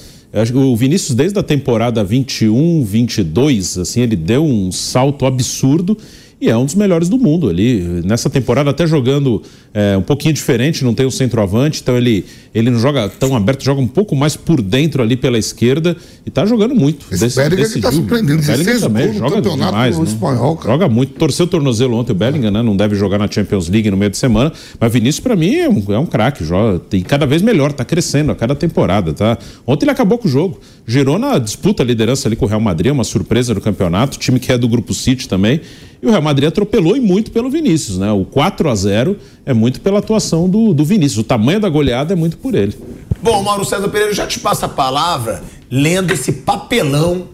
O 0.55 0.75
Vinícius, 0.77 1.13
desde 1.13 1.37
a 1.37 1.43
temporada 1.43 2.03
21, 2.03 2.83
22, 2.85 3.77
assim, 3.77 4.01
ele 4.01 4.15
deu 4.15 4.43
um 4.43 4.71
salto 4.71 5.25
absurdo 5.25 5.97
e 6.43 6.49
é 6.49 6.57
um 6.57 6.65
dos 6.65 6.75
melhores 6.75 7.07
do 7.07 7.17
mundo 7.17 7.49
ali. 7.49 7.79
Nessa 8.03 8.29
temporada, 8.29 8.69
até 8.69 8.85
jogando 8.85 9.41
é, 9.73 9.95
um 9.95 10.01
pouquinho 10.01 10.33
diferente, 10.33 10.83
não 10.83 10.93
tem 10.93 11.05
o 11.05 11.11
centroavante, 11.11 11.79
então 11.81 11.95
ele, 11.95 12.25
ele 12.53 12.69
não 12.69 12.77
joga 12.77 13.07
tão 13.07 13.33
aberto, 13.33 13.63
joga 13.63 13.79
um 13.79 13.87
pouco 13.87 14.13
mais 14.13 14.35
por 14.35 14.61
dentro 14.61 15.01
ali 15.01 15.15
pela 15.15 15.37
esquerda 15.37 15.95
e 16.25 16.29
tá 16.29 16.45
jogando 16.45 16.75
muito. 16.75 17.05
Esse 17.09 17.33
Bellingham 17.33 17.69
que 17.69 17.79
tá 17.79 17.91
surpreendendo, 17.93 18.41
O 18.41 18.45
Bellingham 18.45 18.73
16 18.73 18.81
também 18.81 19.13
joga 19.13 19.41
demais, 19.41 19.97
né? 19.97 20.03
espanhol, 20.03 20.57
cara. 20.57 20.73
Joga 20.73 20.89
muito. 20.89 21.13
Torceu 21.13 21.45
o 21.45 21.47
tornozelo 21.47 21.95
ontem 21.95 22.11
o 22.11 22.15
Bellingham, 22.15 22.51
né? 22.51 22.61
Não 22.61 22.75
deve 22.75 22.93
jogar 22.95 23.17
na 23.17 23.31
Champions 23.31 23.69
League 23.69 23.89
no 23.89 23.95
meio 23.95 24.11
de 24.11 24.17
semana. 24.17 24.51
Mas 24.77 24.91
Vinícius, 24.91 25.21
pra 25.21 25.37
mim, 25.37 25.55
é 25.55 25.69
um, 25.69 25.81
é 25.93 25.97
um 25.97 26.05
craque. 26.05 26.43
Joga, 26.43 26.81
e 26.91 27.01
cada 27.03 27.25
vez 27.25 27.41
melhor, 27.41 27.71
tá 27.71 27.85
crescendo 27.85 28.33
a 28.33 28.35
cada 28.35 28.53
temporada, 28.53 29.13
tá? 29.13 29.37
Ontem 29.65 29.85
ele 29.85 29.91
acabou 29.91 30.17
com 30.17 30.27
o 30.27 30.31
jogo. 30.31 30.59
Girona 30.85 31.39
disputa 31.39 31.83
a 31.83 31.85
liderança 31.85 32.27
ali 32.27 32.35
com 32.35 32.43
o 32.45 32.49
Real 32.49 32.59
Madrid, 32.59 32.89
é 32.89 32.91
uma 32.91 33.05
surpresa 33.05 33.53
no 33.53 33.61
campeonato. 33.61 34.19
Time 34.19 34.41
que 34.41 34.51
é 34.51 34.57
do 34.57 34.67
Grupo 34.67 34.93
City 34.93 35.29
também. 35.29 35.61
E 36.03 36.05
o 36.05 36.09
Real 36.09 36.21
Madrid 36.21 36.49
atropelou 36.49 36.97
e 36.97 36.99
muito 36.99 37.31
pelo 37.31 37.49
Vinícius, 37.49 37.97
né? 37.97 38.11
O 38.11 38.25
4 38.25 38.69
a 38.69 38.75
0 38.75 39.15
é 39.45 39.53
muito 39.53 39.79
pela 39.79 39.99
atuação 39.99 40.49
do, 40.49 40.73
do 40.73 40.83
Vinícius. 40.83 41.19
O 41.19 41.23
tamanho 41.23 41.61
da 41.61 41.69
goleada 41.69 42.11
é 42.11 42.15
muito 42.15 42.37
por 42.37 42.53
ele. 42.55 42.77
Bom, 43.21 43.41
Mauro 43.41 43.63
César 43.63 43.87
Pereira, 43.87 44.11
eu 44.11 44.15
já 44.15 44.27
te 44.27 44.37
passo 44.37 44.65
a 44.65 44.67
palavra 44.69 45.41
lendo 45.71 46.11
esse 46.11 46.29
papelão 46.33 47.29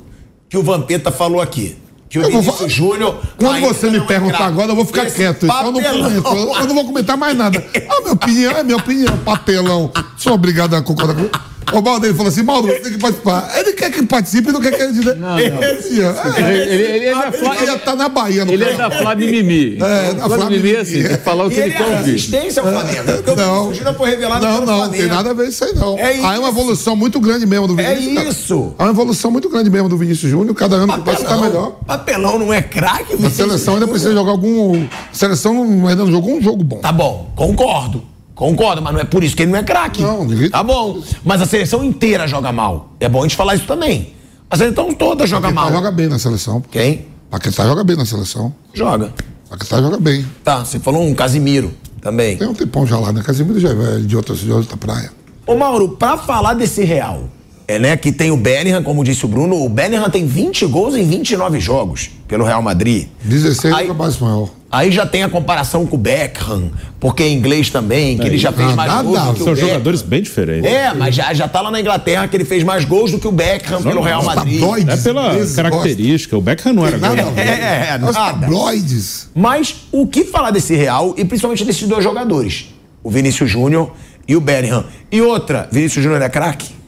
que 0.48 0.56
o 0.56 0.62
Vampeta 0.62 1.12
falou 1.12 1.42
aqui. 1.42 1.78
que 2.08 2.20
o 2.20 2.22
vou 2.22 2.30
Vinícius 2.32 2.56
falar- 2.58 2.70
Júnior. 2.70 3.18
Quando 3.38 3.60
você 3.62 3.90
me 3.90 3.98
é 3.98 4.02
perguntar 4.02 4.46
agora, 4.46 4.72
eu 4.72 4.76
vou 4.76 4.86
ficar 4.86 5.08
quieto. 5.10 5.48
Então 5.48 5.66
eu 5.66 5.72
não 5.72 5.82
papelão. 5.82 6.04
comento. 6.22 6.28
Eu, 6.28 6.56
eu 6.62 6.68
não 6.68 6.76
vou 6.76 6.86
comentar 6.86 7.18
mais 7.18 7.36
nada. 7.36 7.58
A 7.90 8.02
minha 8.02 8.14
opinião 8.14 8.52
é 8.52 8.64
minha 8.64 8.78
opinião, 8.78 9.18
papelão. 9.26 9.92
Sou 10.16 10.34
obrigado 10.34 10.76
a 10.76 10.82
concordar 10.84 11.16
com. 11.16 11.28
O 11.74 11.82
Mauro 11.82 12.00
dele 12.02 12.14
falou 12.14 12.30
assim: 12.30 12.44
Mauro, 12.44 12.68
você 12.68 12.80
tem 12.80 12.92
que 12.94 12.98
participar. 12.98 13.52
Ele 13.58 13.74
quer 13.74 13.92
que 13.92 14.04
participe 14.06 14.50
e 14.50 14.52
não 14.52 14.62
quer 14.62 14.72
que 14.72 14.82
ele. 14.82 15.04
Não, 15.16 15.16
não. 15.16 15.38
Esse, 15.64 16.02
ó, 16.02 16.38
Ele, 16.38 16.58
ele, 16.62 16.84
ele 16.84 17.06
é 17.06 17.12
da 17.14 17.32
Flá, 17.32 17.56
ele 17.58 17.66
já 17.66 17.78
tá 17.80 17.96
na 17.96 18.10
Bahia, 18.10 18.46
no 18.46 18.52
ele 18.54 18.64
é 18.64 18.74
da 18.74 18.90
Flá 18.92 19.16
Mimimi. 19.16 19.76
É, 19.82 20.14
da 20.14 20.26
Flá 20.26 20.38
Flá 20.38 20.50
Mimimi 20.50 20.74
é 20.76 20.80
assim, 20.80 21.04
tem 21.04 21.18
que 21.18 21.18
falar 21.24 21.46
o 21.46 21.50
que 21.50 21.56
ele 21.56 21.64
ele 21.66 21.74
quer 21.76 21.84
é 21.84 21.86
ouvir. 21.98 22.12
resistência 22.12 22.62
ao 22.64 22.68
Flamengo. 22.72 23.04
Porque 23.14 23.32
o 23.32 23.36
Não. 23.36 23.74
Foi 24.00 24.10
revelado 24.12 24.46
Não, 24.46 24.60
não, 24.60 24.66
Flamengo. 24.66 24.94
tem 24.98 25.08
nada 25.08 25.30
a 25.32 25.34
ver 25.34 25.48
isso 25.50 25.64
aí, 25.66 25.74
não. 25.74 25.98
É 25.98 26.20
Há 26.20 26.40
uma 26.40 26.50
evolução 26.50 26.96
muito 26.96 27.20
grande 27.20 27.46
mesmo 27.46 27.68
do 27.68 27.80
É 27.80 27.94
Vinícius. 27.96 28.16
cara. 28.16 28.30
isso. 28.30 28.74
Há 28.78 28.84
uma 28.84 28.92
evolução 28.92 29.32
muito 29.32 29.50
grande 29.50 29.70
mesmo 29.70 29.90
do 29.90 29.98
Vinícius 29.98 30.32
Júnior. 30.32 30.56
Cada 30.56 30.76
ano 30.78 30.94
que 30.94 31.02
passa, 31.02 31.24
tá 31.24 31.30
Papelão, 31.30 31.42
melhor. 31.50 31.72
papelão 31.86 32.40
não 32.40 32.54
é 32.54 32.62
craque, 32.62 33.14
A 33.26 33.30
seleção 33.30 33.74
ainda 33.76 33.88
precisa 33.88 34.14
jogar 34.14 34.32
algum. 34.32 34.84
A 34.84 34.88
seleção 35.14 35.54
não- 35.54 35.88
ainda 35.88 36.04
não 36.06 36.12
jogou 36.12 36.36
um 36.38 36.42
jogo 36.42 36.64
bom. 36.64 36.78
Tá 36.78 36.92
bom, 36.92 37.30
concordo. 37.36 38.04
Concordo, 38.40 38.82
mas 38.82 38.94
não 38.94 39.02
é 39.02 39.04
por 39.04 39.22
isso 39.22 39.36
que 39.36 39.44
ele 39.44 39.52
não 39.52 39.60
é 39.60 39.64
craque. 39.64 40.02
Não, 40.02 40.24
ninguém- 40.24 40.50
Tá 40.50 40.64
bom. 40.64 41.02
Mas 41.26 41.42
a 41.42 41.46
seleção 41.46 41.84
inteira 41.84 42.26
joga 42.26 42.54
mal. 42.54 42.94
É 42.98 43.10
bom 43.10 43.20
a 43.20 43.24
gente 43.24 43.36
falar 43.36 43.54
isso 43.56 43.66
também. 43.66 44.14
A 44.50 44.56
seleção 44.56 44.94
toda 44.94 45.28
joga 45.28 45.50
Paquetá 45.50 45.62
mal. 45.62 45.72
joga 45.74 45.92
bem 45.92 46.08
na 46.08 46.18
seleção. 46.18 46.64
Quem? 46.72 47.06
Paquetá 47.30 47.66
joga 47.66 47.84
bem 47.84 47.98
na 47.98 48.06
seleção. 48.06 48.54
Joga. 48.74 49.14
Paquetá 49.50 49.82
joga 49.82 50.00
bem. 50.00 50.26
Tá, 50.42 50.60
você 50.64 50.80
falou 50.80 51.06
um 51.06 51.14
Casimiro 51.14 51.74
também. 52.02 52.38
Tem 52.38 52.48
um 52.48 52.54
tempão 52.54 52.88
já 52.88 52.98
lá, 52.98 53.12
né? 53.12 53.22
Casimiro 53.22 53.60
já 53.60 53.72
é 53.72 53.98
de 54.00 54.16
outra, 54.16 54.34
de 54.34 54.50
outra 54.50 54.78
praia. 54.78 55.12
Ô 55.46 55.56
Mauro, 55.56 55.90
pra 55.90 56.16
falar 56.18 56.54
desse 56.54 56.86
Real, 56.86 57.26
é 57.70 57.78
né, 57.78 57.96
que 57.96 58.12
tem 58.12 58.32
o 58.32 58.36
Bellingham, 58.38 58.82
como 58.82 59.04
disse 59.04 59.24
o 59.26 59.28
Bruno, 59.28 59.64
o 59.64 59.70
Bellingham 59.70 60.10
tem 60.10 60.26
20 60.26 60.66
gols 60.66 60.96
em 60.96 61.08
29 61.08 61.60
jogos 61.60 62.10
pelo 62.28 62.44
Real 62.44 62.64
Madrid. 62.64 63.08
16 63.24 63.72
Aí- 63.72 63.86
joga 63.86 63.94
mais 64.00 64.18
maior. 64.18 64.50
Aí 64.72 64.92
já 64.92 65.04
tem 65.06 65.24
a 65.24 65.30
comparação 65.30 65.84
com 65.86 65.96
o 65.96 66.00
Beckham, 66.00 66.72
porque 67.00 67.24
é 67.24 67.30
inglês 67.30 67.70
também, 67.72 68.18
que 68.18 68.26
ele 68.28 68.38
já 68.38 68.52
fez 68.52 68.72
Ah, 68.72 68.76
mais 68.76 68.92
nada, 68.92 69.04
gols 69.04 69.20
do 69.20 69.34
que 69.34 69.44
São 69.44 69.48
o 69.54 69.56
Beckham. 69.56 69.68
jogadores 69.70 70.02
bem 70.04 70.22
diferentes. 70.22 70.72
É, 70.72 70.94
mas 70.94 71.14
já, 71.16 71.32
já 71.34 71.48
tá 71.48 71.62
lá 71.62 71.70
na 71.72 71.80
Inglaterra 71.82 72.28
que 72.28 72.36
ele 72.38 72.46
fez 72.46 72.64
mais 72.64 72.86
gols 72.86 73.12
do 73.12 73.18
que 73.20 73.28
o 73.28 73.32
Beckham 73.32 73.82
pelo 73.82 74.02
Real 74.02 74.24
Madrid. 74.24 74.62
É 74.88 74.98
pela 74.98 75.36
característica. 75.56 76.38
O 76.38 76.42
Beckham 76.42 76.74
não 76.74 76.86
era 76.86 76.98
grande. 77.00 77.16
Nada 77.18 77.32
ver. 77.32 77.42
É, 77.48 77.90
é, 77.94 77.98
nada. 78.00 78.14
tabloides. 78.14 79.30
Mas 79.36 79.76
o 79.92 80.06
que 80.08 80.24
falar 80.24 80.52
desse 80.52 80.76
Real 80.76 81.14
e 81.18 81.26
principalmente 81.26 81.64
desses 81.66 81.88
dois 81.88 82.04
jogadores? 82.04 82.68
O 83.04 83.10
Vinícius 83.10 83.50
Júnior 83.50 83.92
e 84.28 84.36
o 84.36 84.42
Bellingham. 84.42 84.86
E 85.12 85.20
outra, 85.22 85.68
Vinícius 85.72 86.04
Júnior 86.04 86.22
é 86.22 86.30
craque? 86.30 86.79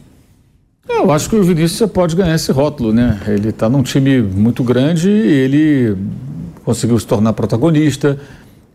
Eu 0.98 1.12
acho 1.12 1.30
que 1.30 1.36
o 1.36 1.44
Vinícius 1.44 1.90
pode 1.90 2.16
ganhar 2.16 2.36
esse 2.36 2.52
rótulo, 2.52 2.94
né? 2.94 3.20
Ele 3.28 3.50
está 3.50 3.68
num 3.68 3.82
time 3.82 4.22
muito 4.22 4.64
grande 4.64 5.10
e 5.10 5.32
ele 5.32 5.98
conseguiu 6.64 6.98
se 7.00 7.08
tornar 7.08 7.34
protagonista. 7.34 8.20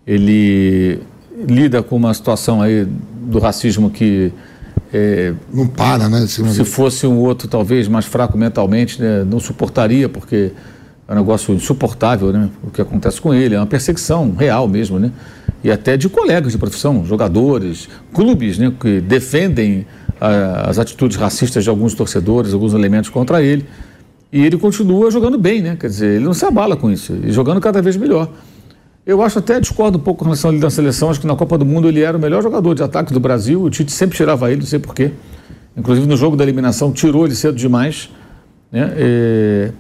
Ele 0.07 1.01
lida 1.49 1.83
com 1.83 1.97
uma 1.97 2.13
situação 2.15 2.63
aí 2.63 2.87
do 3.23 3.39
racismo 3.39 3.91
que 3.91 4.33
é, 4.93 5.35
Não 5.53 5.67
para, 5.67 6.09
né? 6.09 6.25
Esse 6.25 6.43
se 6.55 6.65
fosse 6.65 7.07
um 7.07 7.19
outro 7.19 7.49
talvez 7.49 7.89
mais 7.89 8.07
fraco 8.07 8.39
mentalmente, 8.39 9.01
né, 9.01 9.25
não 9.25 9.41
suportaria, 9.41 10.09
porque 10.09 10.53
é 11.09 11.13
um 11.13 11.17
negócio 11.17 11.55
insuportável, 11.55 12.33
né? 12.33 12.49
O 12.63 12.71
que 12.71 12.81
acontece 12.81 13.21
com 13.21 13.35
ele, 13.35 13.55
é 13.55 13.59
uma 13.59 13.67
perseguição 13.67 14.35
real 14.37 14.67
mesmo, 14.67 14.99
né? 14.99 15.13
E 15.63 15.71
até 15.71 15.97
de 15.97 16.09
colegas 16.09 16.53
de 16.53 16.59
profissão, 16.59 17.05
jogadores, 17.05 17.89
clubes, 18.13 18.59
né? 18.59 18.73
Que 18.81 19.01
defendem 19.01 19.87
as 20.21 20.79
atitudes 20.79 21.17
racistas 21.17 21.65
de 21.65 21.71
alguns 21.71 21.95
torcedores, 21.95 22.53
alguns 22.53 22.75
elementos 22.75 23.11
contra 23.11 23.43
ele. 23.43 23.67
E 24.33 24.45
ele 24.45 24.59
continua 24.59 25.11
jogando 25.11 25.39
bem, 25.39 25.63
né? 25.63 25.77
Quer 25.79 25.87
dizer, 25.87 26.17
ele 26.17 26.25
não 26.25 26.35
se 26.35 26.45
abala 26.45 26.77
com 26.77 26.91
isso, 26.91 27.17
e 27.25 27.31
jogando 27.31 27.61
cada 27.61 27.81
vez 27.81 27.97
melhor. 27.97 28.29
Eu 29.07 29.23
acho 29.23 29.39
até, 29.39 29.61
discordo 29.61 29.99
um 29.99 30.01
pouco 30.01 30.21
com 30.21 30.25
relação 30.25 30.51
ali 30.51 30.59
da 30.59 30.69
seleção, 30.69 31.11
acho 31.11 31.21
que 31.21 31.27
na 31.27 31.37
Copa 31.37 31.57
do 31.57 31.65
Mundo 31.65 31.89
ele 31.89 32.03
era 32.03 32.19
o 32.19 32.21
melhor 32.21 32.43
jogador 32.43 32.75
de 32.75 32.83
ataque 32.83 33.13
do 33.13 33.21
Brasil, 33.21 33.63
o 33.63 33.71
Tite 33.71 33.93
sempre 33.93 34.17
tirava 34.17 34.51
ele, 34.51 34.61
não 34.61 34.67
sei 34.67 34.81
porquê. 34.81 35.13
Inclusive 35.77 36.07
no 36.07 36.17
jogo 36.17 36.37
da 36.37 36.43
eliminação 36.43 36.91
tirou 36.91 37.25
ele 37.25 37.35
cedo 37.35 37.57
demais. 37.57 38.11
Né? 38.73 38.93
E, 38.97 39.73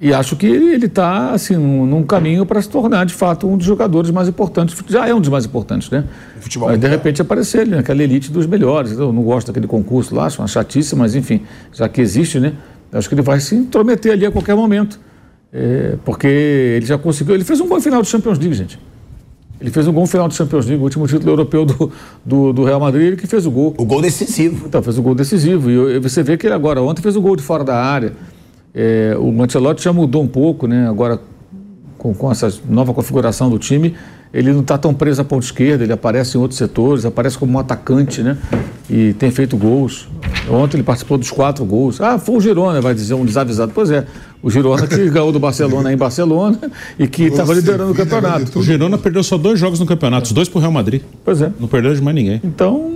e 0.00 0.14
acho 0.14 0.36
que 0.36 0.46
ele 0.46 0.86
está 0.86 1.32
assim, 1.32 1.56
num, 1.56 1.84
num 1.84 2.04
caminho 2.04 2.46
para 2.46 2.62
se 2.62 2.68
tornar 2.68 3.04
de 3.04 3.12
fato 3.12 3.48
um 3.48 3.56
dos 3.56 3.66
jogadores 3.66 4.12
mais 4.12 4.28
importantes. 4.28 4.76
Já 4.88 5.08
é 5.08 5.14
um 5.14 5.20
dos 5.20 5.28
mais 5.28 5.44
importantes, 5.44 5.90
né? 5.90 6.04
Futebol 6.40 6.68
Mas 6.68 6.78
de 6.78 6.86
repente 6.86 7.20
aparecer 7.20 7.62
ali 7.62 7.72
naquela 7.72 8.00
elite 8.00 8.30
dos 8.30 8.46
melhores. 8.46 8.92
Eu 8.92 9.12
não 9.12 9.22
gosto 9.22 9.48
daquele 9.48 9.66
concurso 9.66 10.14
lá, 10.14 10.26
acho 10.26 10.40
uma 10.40 10.46
chatice, 10.46 10.94
mas 10.94 11.16
enfim, 11.16 11.42
já 11.72 11.88
que 11.88 12.00
existe, 12.00 12.38
né? 12.38 12.52
Acho 12.92 13.08
que 13.08 13.14
ele 13.16 13.22
vai 13.22 13.40
se 13.40 13.56
intrometer 13.56 14.12
ali 14.12 14.24
a 14.24 14.30
qualquer 14.30 14.54
momento. 14.54 15.00
É, 15.52 15.96
porque 16.04 16.28
ele 16.28 16.86
já 16.86 16.96
conseguiu. 16.96 17.34
Ele 17.34 17.44
fez 17.44 17.60
um 17.60 17.66
bom 17.66 17.80
final 17.80 18.00
de 18.00 18.08
Champions 18.08 18.38
League, 18.38 18.54
gente. 18.54 18.78
Ele 19.60 19.70
fez 19.70 19.88
um 19.88 19.92
bom 19.92 20.06
final 20.06 20.28
de 20.28 20.36
Champions 20.36 20.66
League, 20.66 20.80
o 20.80 20.84
último 20.84 21.08
título 21.08 21.32
europeu 21.32 21.64
do, 21.64 21.90
do, 22.24 22.52
do 22.52 22.64
Real 22.64 22.78
Madrid, 22.78 23.08
ele 23.08 23.16
que 23.16 23.26
fez 23.26 23.44
o 23.44 23.50
gol. 23.50 23.74
O 23.76 23.84
gol 23.84 24.00
decisivo. 24.00 24.68
Então, 24.68 24.80
fez 24.80 24.96
o 24.96 25.02
gol 25.02 25.16
decisivo. 25.16 25.68
E 25.68 25.98
você 25.98 26.22
vê 26.22 26.36
que 26.36 26.46
ele 26.46 26.54
agora, 26.54 26.80
ontem 26.80 27.02
fez 27.02 27.16
o 27.16 27.20
gol 27.20 27.34
de 27.34 27.42
fora 27.42 27.64
da 27.64 27.74
área. 27.74 28.12
É, 28.74 29.16
o 29.18 29.32
Mantelotti 29.32 29.82
já 29.82 29.92
mudou 29.92 30.22
um 30.22 30.28
pouco, 30.28 30.66
né? 30.66 30.88
Agora, 30.88 31.20
com, 31.96 32.14
com 32.14 32.30
essa 32.30 32.52
nova 32.68 32.94
configuração 32.94 33.50
do 33.50 33.58
time, 33.58 33.94
ele 34.32 34.52
não 34.52 34.60
está 34.60 34.76
tão 34.76 34.92
preso 34.92 35.22
à 35.22 35.24
ponta 35.24 35.44
esquerda, 35.44 35.84
ele 35.84 35.92
aparece 35.92 36.36
em 36.36 36.40
outros 36.40 36.58
setores, 36.58 37.04
aparece 37.04 37.38
como 37.38 37.54
um 37.54 37.58
atacante, 37.58 38.22
né? 38.22 38.36
E 38.88 39.12
tem 39.14 39.30
feito 39.30 39.56
gols. 39.56 40.08
Ontem 40.50 40.76
ele 40.76 40.82
participou 40.82 41.18
dos 41.18 41.30
quatro 41.30 41.64
gols. 41.64 42.00
Ah, 42.00 42.18
foi 42.18 42.36
o 42.36 42.40
Girona, 42.40 42.80
vai 42.80 42.94
dizer 42.94 43.14
um 43.14 43.24
desavisado. 43.24 43.72
Pois 43.74 43.90
é, 43.90 44.06
o 44.42 44.50
Girona 44.50 44.86
que 44.86 44.96
ganhou 45.10 45.32
do 45.32 45.38
Barcelona 45.38 45.92
em 45.92 45.96
Barcelona 45.96 46.58
e 46.98 47.06
que 47.06 47.24
estava 47.24 47.54
liderando 47.54 47.92
o 47.92 47.94
campeonato. 47.94 48.58
O 48.58 48.62
Girona 48.62 48.96
perdeu 48.96 49.22
só 49.22 49.36
dois 49.36 49.58
jogos 49.58 49.80
no 49.80 49.86
campeonato, 49.86 50.26
os 50.26 50.32
dois 50.32 50.48
pro 50.48 50.60
Real 50.60 50.72
Madrid. 50.72 51.02
Pois 51.24 51.40
é. 51.40 51.50
Não 51.58 51.68
perdeu 51.68 51.94
de 51.94 52.00
mais 52.00 52.14
ninguém. 52.14 52.40
Então, 52.44 52.92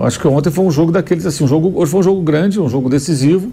acho 0.00 0.18
que 0.18 0.26
ontem 0.26 0.50
foi 0.50 0.64
um 0.64 0.70
jogo 0.70 0.92
daqueles 0.92 1.24
assim, 1.24 1.44
um 1.44 1.48
jogo, 1.48 1.72
hoje 1.76 1.90
foi 1.90 2.00
um 2.00 2.04
jogo 2.04 2.22
grande, 2.22 2.60
um 2.60 2.68
jogo 2.68 2.88
decisivo. 2.88 3.52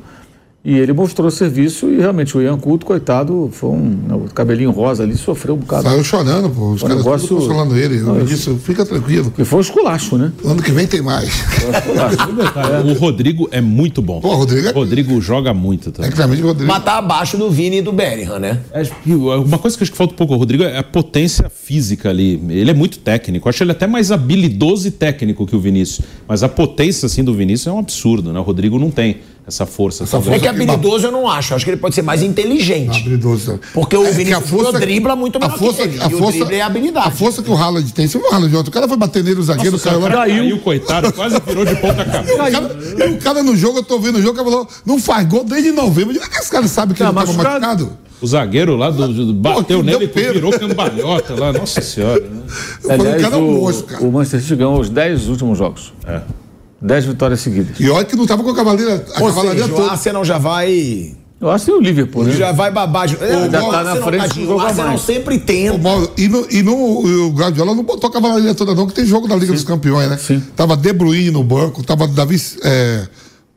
E 0.63 0.77
ele 0.77 0.93
mostrou 0.93 1.31
serviço 1.31 1.89
e 1.89 1.97
realmente 1.97 2.37
o 2.37 2.41
Ian 2.41 2.55
Couto, 2.55 2.85
coitado, 2.85 3.49
foi 3.51 3.71
um. 3.71 3.97
O 4.27 4.29
cabelinho 4.31 4.69
rosa 4.69 5.01
ali 5.01 5.17
sofreu 5.17 5.55
um 5.55 5.57
bocado. 5.57 5.83
Saiu 5.89 6.03
chorando, 6.03 6.51
pô. 6.51 6.73
Os 6.73 6.83
O 6.83 6.85
caras 6.85 7.03
negócio- 7.03 7.35
consolando 7.35 7.75
ele. 7.75 7.99
Não, 8.01 8.15
Eu 8.17 8.25
isso- 8.25 8.51
disse, 8.51 8.55
fica 8.63 8.85
tranquilo. 8.85 9.25
Porque 9.31 9.43
foi 9.43 9.57
um 9.57 9.61
esculacho, 9.61 10.19
né? 10.19 10.31
Ano 10.45 10.61
que 10.61 10.71
vem 10.71 10.85
tem 10.85 11.01
mais. 11.01 11.31
O 12.85 12.93
Rodrigo 12.93 13.47
é 13.51 13.59
muito 13.59 14.01
bom. 14.03 14.21
Pô, 14.21 14.35
Rodrigo 14.35 14.67
é- 14.67 14.71
Rodrigo 14.71 15.19
joga 15.19 15.51
muito 15.53 15.91
também. 15.91 16.11
É 16.11 16.13
claramente 16.13 16.43
o 16.43 16.47
Rodrigo. 16.47 16.71
Mas 16.71 16.83
tá 16.83 16.97
abaixo 16.97 17.37
do 17.37 17.49
Vini 17.49 17.77
e 17.77 17.81
do 17.81 17.91
Bellingham, 17.91 18.37
né? 18.39 18.59
É, 18.71 18.83
Uma 19.37 19.57
coisa 19.57 19.75
que 19.75 19.83
acho 19.83 19.91
que 19.91 19.97
falta 19.97 20.13
um 20.13 20.17
pouco 20.17 20.33
ao 20.33 20.39
Rodrigo 20.39 20.63
é 20.63 20.77
a 20.77 20.83
potência 20.83 21.49
física 21.49 22.09
ali. 22.09 22.41
Ele 22.49 22.69
é 22.69 22.73
muito 22.73 22.99
técnico. 22.99 23.49
Acho 23.49 23.63
ele 23.63 23.71
até 23.71 23.87
mais 23.87 24.11
habilidoso 24.11 24.87
e 24.87 24.91
técnico 24.91 25.45
que 25.47 25.55
o 25.55 25.59
Vinícius. 25.59 26.05
Mas 26.27 26.43
a 26.43 26.49
potência 26.49 27.05
assim 27.07 27.23
do 27.23 27.33
Vinícius 27.33 27.67
é 27.67 27.71
um 27.71 27.79
absurdo, 27.79 28.31
né? 28.31 28.39
O 28.39 28.43
Rodrigo 28.43 28.77
não 28.77 28.91
tem 28.91 29.17
essa 29.53 29.65
força. 29.65 30.03
Essa 30.03 30.17
toda. 30.17 30.29
É 30.35 30.39
força 30.39 30.39
que 30.41 30.47
habilidoso 30.47 31.07
eu 31.07 31.11
não 31.11 31.27
acho. 31.29 31.53
Acho 31.53 31.65
que 31.65 31.71
ele 31.71 31.77
pode 31.77 31.93
ser 31.95 32.01
mais 32.01 32.21
inteligente. 32.23 32.99
Habilidoso. 33.01 33.59
Porque 33.73 33.95
o 33.95 34.03
É 34.03 34.09
que 34.09 34.13
Vinícius 34.15 34.49
Júnior 34.49 34.79
dribla 34.79 35.15
muito 35.15 35.39
melhor 35.39 35.53
a 35.55 35.57
força, 35.57 35.87
que 35.87 35.95
ele. 35.95 36.01
A 36.03 36.07
E 36.09 36.13
o 36.15 36.17
força, 36.17 36.37
drible 36.39 36.55
é 36.55 36.61
habilidade. 36.61 37.07
A 37.07 37.11
força 37.11 37.41
que 37.43 37.49
o 37.51 37.55
Haaland 37.55 37.93
tem. 37.93 38.07
Você 38.07 38.17
viu 38.17 38.27
o 38.27 38.33
Haaland 38.33 38.55
ontem? 38.57 38.69
O 38.69 38.71
cara 38.73 38.87
foi 38.87 38.97
bater 38.97 39.23
nele, 39.23 39.39
o 39.39 39.43
zagueiro, 39.43 39.71
Nossa, 39.73 39.89
o 39.89 39.99
lá. 40.01 40.09
cara 40.09 40.21
Caiu. 40.21 40.43
caiu, 40.43 40.59
coitado, 40.59 41.13
quase 41.13 41.39
virou 41.45 41.65
de 41.65 41.75
ponta 41.75 42.03
cabeça. 42.05 42.33
O 42.33 42.37
cara, 42.37 43.11
o 43.11 43.17
cara 43.19 43.43
no 43.43 43.55
jogo, 43.55 43.79
eu 43.79 43.83
tô 43.83 43.99
vendo 43.99 44.17
o 44.17 44.21
jogo, 44.21 44.33
o 44.33 44.35
cara 44.43 44.49
falou, 44.49 44.67
não 44.85 44.99
faz 44.99 45.27
gol 45.27 45.43
desde 45.43 45.71
novembro. 45.71 46.15
Eu 46.15 46.21
digo, 46.21 46.25
Esse 46.39 46.49
cara 46.51 46.67
sabe 46.67 46.93
que 46.93 46.99
Tá 46.99 47.05
ele 47.05 47.13
tava 47.13 47.25
machucado. 47.27 47.59
machucado. 47.61 47.97
O 48.21 48.27
zagueiro 48.27 48.75
lá 48.77 48.91
do, 48.91 49.07
do- 49.07 49.33
bateu 49.33 49.79
que 49.79 49.83
nele 49.85 50.05
e 50.15 50.31
virou 50.33 50.51
cambalhota 50.51 51.33
lá. 51.39 51.51
Nossa 51.51 51.81
senhora. 51.81 52.21
Né? 52.21 52.41
O 52.83 52.91
Aliás, 52.91 53.21
cara 53.21 53.35
é 53.35 53.39
o, 53.39 53.83
cara. 53.83 54.03
o 54.03 54.11
Manchester 54.11 54.41
City 54.41 54.55
ganhou 54.57 54.79
os 54.79 54.89
10 54.89 55.27
últimos 55.27 55.57
jogos. 55.57 55.91
É. 56.07 56.21
10 56.81 57.05
vitórias 57.05 57.39
seguidas. 57.41 57.79
E 57.79 57.89
olha 57.89 58.03
que 58.05 58.15
não 58.15 58.25
tava 58.25 58.43
com 58.43 58.49
a 58.49 58.55
cavaleira, 58.55 59.05
a 59.15 59.21
Ou 59.21 59.27
cavalaria 59.27 59.61
seja, 59.63 59.73
o 59.73 59.77
toda. 59.77 59.91
Arsenal 59.91 60.25
já 60.25 60.37
vai. 60.37 61.15
Eu 61.39 61.49
acho 61.49 61.65
que 61.65 61.71
o 61.71 61.79
Liverpool, 61.81 62.23
né? 62.23 62.33
Já 62.33 62.51
vai 62.51 62.71
babar. 62.71 63.07
de- 63.07 63.15
É, 63.15 63.49
já 63.49 63.63
o 63.63 63.71
tá 63.71 63.83
na 63.83 63.95
frente 63.95 64.21
tadinho, 64.27 64.47
do 64.47 64.55
O 64.55 64.59
Arsenal 64.59 64.97
sempre 64.97 65.39
tenta. 65.39 65.77
Mauro, 65.77 66.11
e, 66.17 66.27
no, 66.27 66.45
e, 66.51 66.61
no, 66.61 66.75
o 66.75 67.29
Guardiola 67.31 67.73
não 67.73 67.83
botou 67.83 68.09
a 68.09 68.13
cavalaria 68.13 68.53
toda, 68.53 68.75
não, 68.75 68.85
que 68.85 68.93
tem 68.93 69.05
jogo 69.05 69.27
da 69.27 69.35
Liga 69.35 69.51
dos 69.53 69.63
Campeões, 69.63 70.07
né? 70.09 70.17
Sim. 70.17 70.41
Tava 70.55 70.77
De 70.77 70.93
Bruyne 70.93 71.31
no 71.31 71.43
banco, 71.43 71.83
tava 71.83 72.07
Davi. 72.07 72.39
é, 72.63 73.07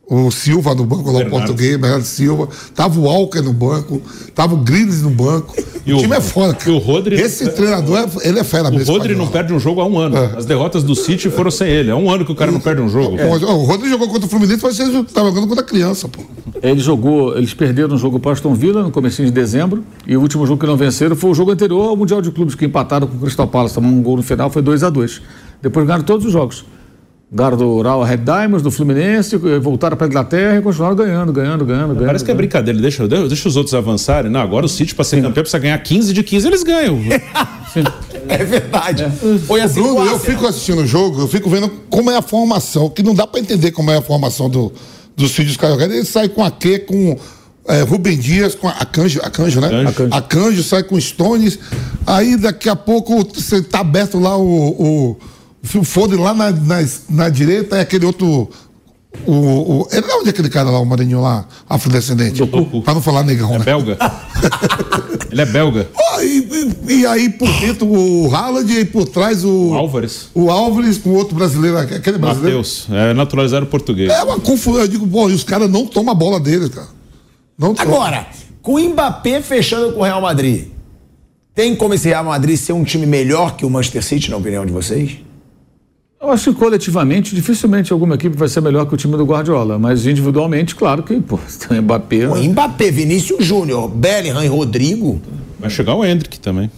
o 0.07 0.29
Silva 0.29 0.75
no 0.75 0.85
banco, 0.85 1.11
lá 1.11 1.21
o 1.21 1.29
português, 1.29 1.77
Bernardo 1.77 2.05
Silva, 2.05 2.47
tava 2.75 2.99
o 2.99 3.03
Walker 3.03 3.41
no 3.41 3.53
banco, 3.53 4.01
tava 4.35 4.53
o 4.53 4.57
Grilis 4.57 5.01
no 5.01 5.09
banco. 5.09 5.55
E 5.85 5.93
o, 5.93 5.97
o- 5.97 5.99
time 6.01 6.15
é 6.15 6.21
foda. 6.21 6.55
e 6.65 6.69
o 6.69 6.77
Rodri- 6.77 7.15
Esse 7.19 7.49
treinador, 7.49 7.97
é- 7.99 8.27
ele 8.27 8.39
é 8.39 8.43
fera 8.43 8.69
O 8.69 8.73
mesmo. 8.73 8.93
Rodri 8.93 9.13
não 9.13 9.25
Guardiola. 9.25 9.31
perde 9.31 9.53
um 9.53 9.59
jogo 9.59 9.81
há 9.81 9.85
um 9.85 9.97
ano. 9.97 10.15
As 10.37 10.45
derrotas 10.45 10.83
do 10.83 10.95
City 10.95 11.29
foram 11.29 11.49
sem 11.51 11.67
ele. 11.69 11.89
É 11.89 11.95
um 11.95 12.09
ano 12.11 12.23
que 12.25 12.31
o 12.31 12.35
cara 12.35 12.51
não 12.51 12.59
perde 12.59 12.81
um 12.81 12.89
jogo. 12.89 13.17
Pô, 13.17 13.23
O 13.53 13.63
Rodri 13.65 13.89
jogou 13.89 14.07
contra 14.07 14.25
o 14.25 14.29
Fluminense, 14.29 14.61
mas 14.63 14.79
ele 14.79 15.03
tava 15.05 15.29
jogando 15.29 15.47
contra 15.47 15.63
a 15.63 15.67
criança, 15.67 16.07
pô. 16.07 16.21
Ele 16.61 16.79
jogou, 16.79 17.35
eles 17.37 17.53
perderam 17.53 17.95
o 17.95 17.97
jogo 17.97 18.19
para 18.19 18.31
Aston 18.31 18.53
Villa 18.55 18.81
no 18.83 18.91
comecinho 18.91 19.27
de 19.27 19.33
dezembro 19.33 19.83
e 20.07 20.15
o 20.17 20.21
último 20.21 20.45
jogo 20.47 20.59
que 20.59 20.65
não 20.67 20.77
venceram 20.77 21.15
foi 21.15 21.29
o 21.31 21.33
jogo 21.35 21.51
anterior 21.51 21.89
ao 21.89 21.97
Mundial 21.97 22.21
de 22.21 22.31
Clubes 22.31 22.55
que 22.55 22.65
empataram 22.65 23.07
com 23.07 23.17
o 23.17 23.19
Crystal 23.19 23.47
Palace, 23.47 23.73
tomaram 23.75 23.95
um 23.95 24.01
gol 24.01 24.17
no 24.17 24.23
final, 24.23 24.49
foi 24.49 24.61
2 24.61 24.83
a 24.83 24.89
2 24.89 25.21
Depois 25.61 25.85
ganharam 25.85 26.03
todos 26.03 26.25
os 26.25 26.31
jogos. 26.31 26.65
Guarda 27.31 27.65
o 27.65 27.81
Real 27.81 28.03
Red 28.03 28.17
Diamonds, 28.17 28.61
do 28.61 28.69
Fluminense, 28.71 29.35
voltaram 29.61 29.97
para 29.97 30.05
a 30.05 30.09
Inglaterra 30.09 30.57
e 30.57 30.61
continuaram 30.61 30.95
ganhando, 30.95 31.33
ganhando, 31.33 31.65
ganhando. 31.65 31.87
ganhando 31.93 32.05
Parece 32.05 32.23
que 32.23 32.31
é 32.31 32.33
ganhando. 32.33 32.37
brincadeira, 32.37 32.79
deixa, 32.79 33.07
deixa 33.07 33.49
os 33.49 33.55
outros 33.57 33.73
avançarem. 33.73 34.31
Não, 34.31 34.39
agora 34.39 34.65
o 34.65 34.69
City, 34.69 34.93
para 34.93 35.03
ser 35.03 35.17
campeão, 35.17 35.33
precisa 35.43 35.59
ganhar 35.59 35.77
15 35.79 36.13
de 36.13 36.23
15, 36.23 36.47
eles 36.47 36.63
ganham. 36.63 36.99
É 38.27 38.43
verdade. 38.43 39.05
Foi 39.45 39.61
assim 39.61 39.81
Bruno, 39.81 40.05
eu 40.05 40.17
fico 40.17 40.47
assistindo 40.47 40.81
o 40.81 40.87
jogo, 40.87 41.21
eu 41.21 41.27
fico 41.27 41.49
vendo 41.49 41.69
como 41.89 42.09
é 42.09 42.17
a 42.17 42.21
formação, 42.21 42.89
que 42.89 43.03
não 43.03 43.13
dá 43.13 43.27
pra 43.27 43.39
entender 43.39 43.71
como 43.71 43.91
é 43.91 43.97
a 43.97 44.01
formação 44.01 44.49
do, 44.49 44.71
dos 45.15 45.31
filhos 45.31 45.57
Carioca. 45.57 45.83
Ele 45.83 46.03
sai 46.05 46.29
com 46.29 46.43
a 46.43 46.49
Q, 46.49 46.79
com 46.79 47.17
é, 47.67 47.81
Rubem 47.81 48.17
Dias, 48.17 48.55
com 48.55 48.67
a 48.67 48.71
Acanjo, 48.71 49.19
Acanjo, 49.21 49.59
né? 49.59 49.87
Acanjo. 49.87 50.13
Acanjo 50.13 50.63
sai 50.63 50.83
com 50.83 50.99
Stones. 50.99 51.59
Aí 52.07 52.37
daqui 52.37 52.69
a 52.69 52.75
pouco 52.75 53.23
você 53.23 53.61
tá 53.61 53.79
aberto 53.79 54.19
lá 54.19 54.37
o. 54.37 54.69
o 54.69 55.17
o 55.77 55.83
Foden 55.83 56.19
lá 56.19 56.33
na, 56.33 56.51
na, 56.51 56.85
na 57.09 57.29
direita 57.29 57.77
é 57.77 57.81
aquele 57.81 58.05
outro. 58.05 58.49
O, 59.25 59.31
o, 59.31 59.87
ele 59.93 60.05
é 60.05 60.15
onde 60.15 60.27
é 60.27 60.31
aquele 60.31 60.49
cara 60.49 60.69
lá, 60.69 60.77
o 60.79 60.85
Marinho 60.85 61.21
lá, 61.21 61.45
afrodescendente? 61.69 62.43
Doku. 62.45 62.81
Pra 62.81 62.93
não 62.93 63.01
falar 63.01 63.23
negão, 63.23 63.53
É 63.55 63.59
né? 63.59 63.63
belga. 63.63 63.97
Ele 65.31 65.41
é 65.41 65.45
belga. 65.45 65.89
Ah, 65.97 66.23
e, 66.23 66.47
e- 66.87 66.93
e 66.99 67.05
aí 67.05 67.29
por 67.29 67.47
dentro 67.59 67.87
o 67.87 68.33
Haaland 68.33 68.71
e 68.71 68.77
aí 68.77 68.85
por 68.85 69.05
trás 69.07 69.43
o. 69.43 69.73
Álvares. 69.73 70.29
O 70.33 70.49
Álvares 70.49 70.97
com 70.97 71.09
outro 71.11 71.35
brasileiro, 71.35 71.77
aquele 71.77 72.17
brasileiro. 72.17 72.57
Matheus. 72.57 72.87
É 72.89 73.13
naturalizado 73.13 73.65
português. 73.65 74.09
É 74.11 74.23
uma 74.23 74.39
confusão. 74.39 74.81
Eu 74.81 74.87
digo, 74.87 75.05
pô, 75.07 75.29
e 75.29 75.33
os 75.33 75.43
caras 75.43 75.69
não 75.69 75.85
tomam 75.85 76.11
a 76.11 76.15
bola 76.15 76.39
deles, 76.39 76.69
cara. 76.69 76.87
Não 77.57 77.73
tomam. 77.73 77.95
Agora, 77.95 78.27
com 78.61 78.75
o 78.75 78.79
Mbappé 78.89 79.41
fechando 79.41 79.93
com 79.93 80.01
o 80.01 80.03
Real 80.03 80.21
Madrid, 80.21 80.67
tem 81.53 81.75
como 81.75 81.93
esse 81.93 82.07
Real 82.07 82.23
Madrid 82.23 82.57
ser 82.57 82.73
um 82.73 82.83
time 82.83 83.05
melhor 83.05 83.55
que 83.57 83.65
o 83.65 83.69
Manchester 83.69 84.03
City, 84.03 84.29
na 84.31 84.37
opinião 84.37 84.65
de 84.65 84.71
vocês? 84.71 85.17
Eu 86.25 86.31
acho 86.31 86.51
que 86.51 86.59
coletivamente, 86.59 87.35
dificilmente 87.35 87.93
alguma 87.93 88.15
equipe 88.15 88.35
vai 88.35 88.47
ser 88.47 88.59
melhor 88.59 88.87
que 88.87 88.95
o 88.95 88.97
time 88.97 89.15
do 89.15 89.23
Guardiola, 89.23 89.77
mas 89.77 90.07
individualmente, 90.07 90.73
claro 90.73 91.03
que, 91.03 91.21
pô, 91.21 91.39
tem 91.67 91.77
o 91.77 91.83
Mbappé. 91.83 92.27
O 92.27 92.43
Mbappé, 92.43 92.89
Vinícius 92.89 93.45
Júnior, 93.45 93.87
Bellingham 93.87 94.43
e 94.43 94.47
Rodrigo. 94.47 95.21
Vai 95.59 95.69
chegar 95.69 95.93
o 95.93 96.03
Hendrick 96.03 96.39
também. 96.39 96.71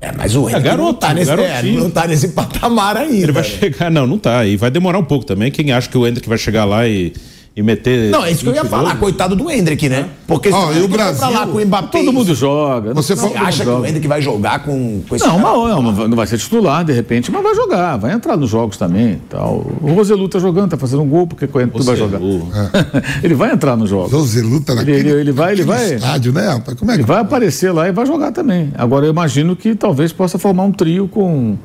É, 0.00 0.10
mas 0.12 0.34
o 0.34 0.48
Henrique 0.48 0.54
não, 0.54 0.62
garoto, 0.62 0.98
tá 0.98 1.12
nesse, 1.12 1.30
é, 1.30 1.62
não 1.62 1.90
tá 1.90 2.06
nesse 2.06 2.28
patamar 2.28 2.96
ainda. 2.96 3.14
Ele 3.14 3.32
vai 3.32 3.42
né? 3.42 3.48
chegar. 3.48 3.90
Não, 3.90 4.06
não 4.06 4.18
tá. 4.18 4.46
E 4.46 4.56
vai 4.56 4.70
demorar 4.70 4.98
um 4.98 5.04
pouco 5.04 5.26
também. 5.26 5.50
Quem 5.50 5.70
acha 5.70 5.88
que 5.88 5.98
o 5.98 6.06
Hendrick 6.06 6.26
vai 6.26 6.38
chegar 6.38 6.64
lá 6.64 6.88
e, 6.88 7.12
e 7.56 7.62
meter. 7.62 8.10
Não, 8.10 8.24
é 8.24 8.32
isso 8.32 8.42
que 8.42 8.48
eu 8.48 8.54
ia 8.54 8.62
20 8.62 8.70
falar, 8.70 8.88
gols? 8.90 8.98
coitado 8.98 9.36
do 9.36 9.48
Hendrick, 9.48 9.88
né? 9.88 10.06
Porque 10.26 10.50
se 10.50 10.56
e 10.76 10.82
o 10.82 10.88
Brasil- 10.88 11.30
lá 11.30 11.46
com 11.46 11.58
o 11.58 11.64
Mbappé. 11.64 11.98
Todo 12.00 12.12
mundo 12.12 12.34
joga. 12.34 12.92
Você 12.94 13.14
não, 13.14 13.32
acha 13.36 13.62
que 13.64 13.70
o 13.70 13.86
Hendrick 13.86 14.08
vai 14.08 14.20
jogar 14.20 14.64
com, 14.64 15.02
com 15.08 15.14
esse 15.14 15.24
não, 15.24 15.40
cara? 15.40 15.56
mas, 15.82 15.96
não, 15.96 16.08
não 16.08 16.16
vai 16.16 16.26
ser 16.26 16.36
titular 16.38 16.84
de 16.84 16.92
repente, 16.92 17.30
mas 17.30 17.42
vai 17.44 17.54
jogar, 17.54 17.96
vai 17.96 18.12
entrar 18.12 18.36
nos 18.36 18.50
jogos 18.50 18.76
também. 18.76 19.20
Tal. 19.28 19.64
O 19.80 19.92
Roselu 19.94 20.28
tá 20.28 20.40
jogando, 20.40 20.70
tá 20.70 20.76
fazendo 20.76 21.02
um 21.02 21.08
gol, 21.08 21.28
porque 21.28 21.46
tu 21.46 21.82
vai 21.84 21.94
jogar. 21.96 22.18
Roselu. 22.18 22.48
ele 23.22 23.34
vai 23.34 23.52
entrar 23.52 23.76
nos 23.76 23.88
jogos. 23.88 24.10
Roselu 24.12 24.60
tá 24.60 24.74
naquele, 24.74 24.98
Ele- 25.10 25.20
ele 25.20 25.32
vai- 25.32 25.52
ele 25.52 25.62
vai- 25.62 25.94
estádio, 25.94 26.32
né? 26.32 26.60
Como 26.76 26.90
é 26.90 26.94
que 26.94 27.00
Ele 27.02 27.06
vai 27.06 27.20
aparecer 27.20 27.70
lá 27.70 27.88
e 27.88 27.92
vai 27.92 28.04
jogar 28.04 28.32
também. 28.32 28.72
Agora 28.76 29.06
eu 29.06 29.10
imagino 29.10 29.54
que 29.54 29.76
talvez 29.76 30.12
possa 30.12 30.38
formar 30.40 30.64
um 30.64 30.72
trio 30.72 31.06
com 31.06 31.56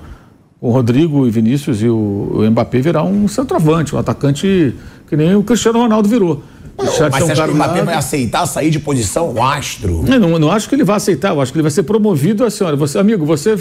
o 0.62 0.70
Rodrigo 0.72 1.26
e 1.26 1.32
Vinícius 1.32 1.82
e 1.82 1.88
o, 1.88 1.96
o 2.36 2.52
Mbappé 2.52 2.80
virar 2.82 3.04
um 3.04 3.28
centroavante, 3.28 3.96
um 3.96 3.98
atacante 3.98 4.76
que 5.10 5.18
nem 5.18 5.36
o 5.36 5.44
Cristiano 5.44 5.80
Ronaldo 5.80 6.08
virou. 6.08 6.44
Mas 6.78 6.92
ser 6.94 7.04
um 7.04 7.10
você 7.12 7.32
acha 7.34 7.44
que 7.44 7.52
o 7.52 7.56
Mbappé 7.56 7.84
vai 7.84 7.96
aceitar 7.96 8.46
sair 8.46 8.70
de 8.72 8.80
posição? 8.80 9.34
Um 9.34 9.44
astro. 9.44 10.06
Eu 10.08 10.18
não, 10.20 10.40
não 10.40 10.50
acho 10.50 10.70
que 10.70 10.76
ele 10.76 10.86
vai 10.86 10.96
aceitar, 10.96 11.30
eu 11.34 11.42
acho 11.42 11.52
que 11.52 11.58
ele 11.58 11.64
vai 11.64 11.72
ser 11.72 11.84
promovido 11.84 12.46
assim, 12.46 12.64
olha, 12.64 12.78
você, 12.78 12.98
amigo, 12.98 13.26
você, 13.26 13.58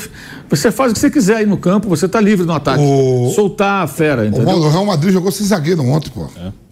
você 0.49 0.70
faz 0.70 0.93
o 0.93 0.95
que 0.95 1.01
você 1.01 1.11
quiser 1.11 1.39
aí 1.39 1.47
no 1.47 1.57
campo, 1.57 1.89
você 1.89 2.07
tá 2.09 2.20
livre 2.20 2.47
no 2.47 2.53
ataque. 2.53 2.81
O- 2.81 3.33
Soltar 3.35 3.83
a 3.83 3.87
fera, 3.89 4.23
O 4.23 4.27
entendeu? 4.27 4.45
Paulo, 4.47 4.66
o 4.66 4.70
Real 4.70 4.87
Madrid 4.87 5.12
jogou 5.12 5.33
sem 5.33 5.45
zagueiro 5.45 5.83
ontem, 5.83 6.11
pô. 6.11 6.27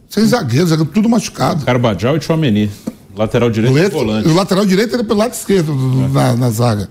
Sem 0.09 0.25
zagueiro, 0.25 0.67
zagueiro 0.69 0.89
tudo 0.95 1.09
machucado. 1.09 1.65
Carbajal 1.65 2.17
e 2.17 2.21
Chouameni. 2.21 2.71
Lateral 3.17 3.49
O, 3.49 3.53
direito 3.53 3.79
e 3.79 3.91
volante. 3.91 4.29
o 4.29 4.35
lateral 4.35 4.65
direito 4.67 4.95
era 4.95 5.03
pelo 5.03 5.19
lado 5.19 5.33
esquerdo 5.33 5.75
do- 5.75 5.91
do- 6.03 6.09
na, 6.11 6.37
na 6.37 6.51
zaga. 6.51 6.89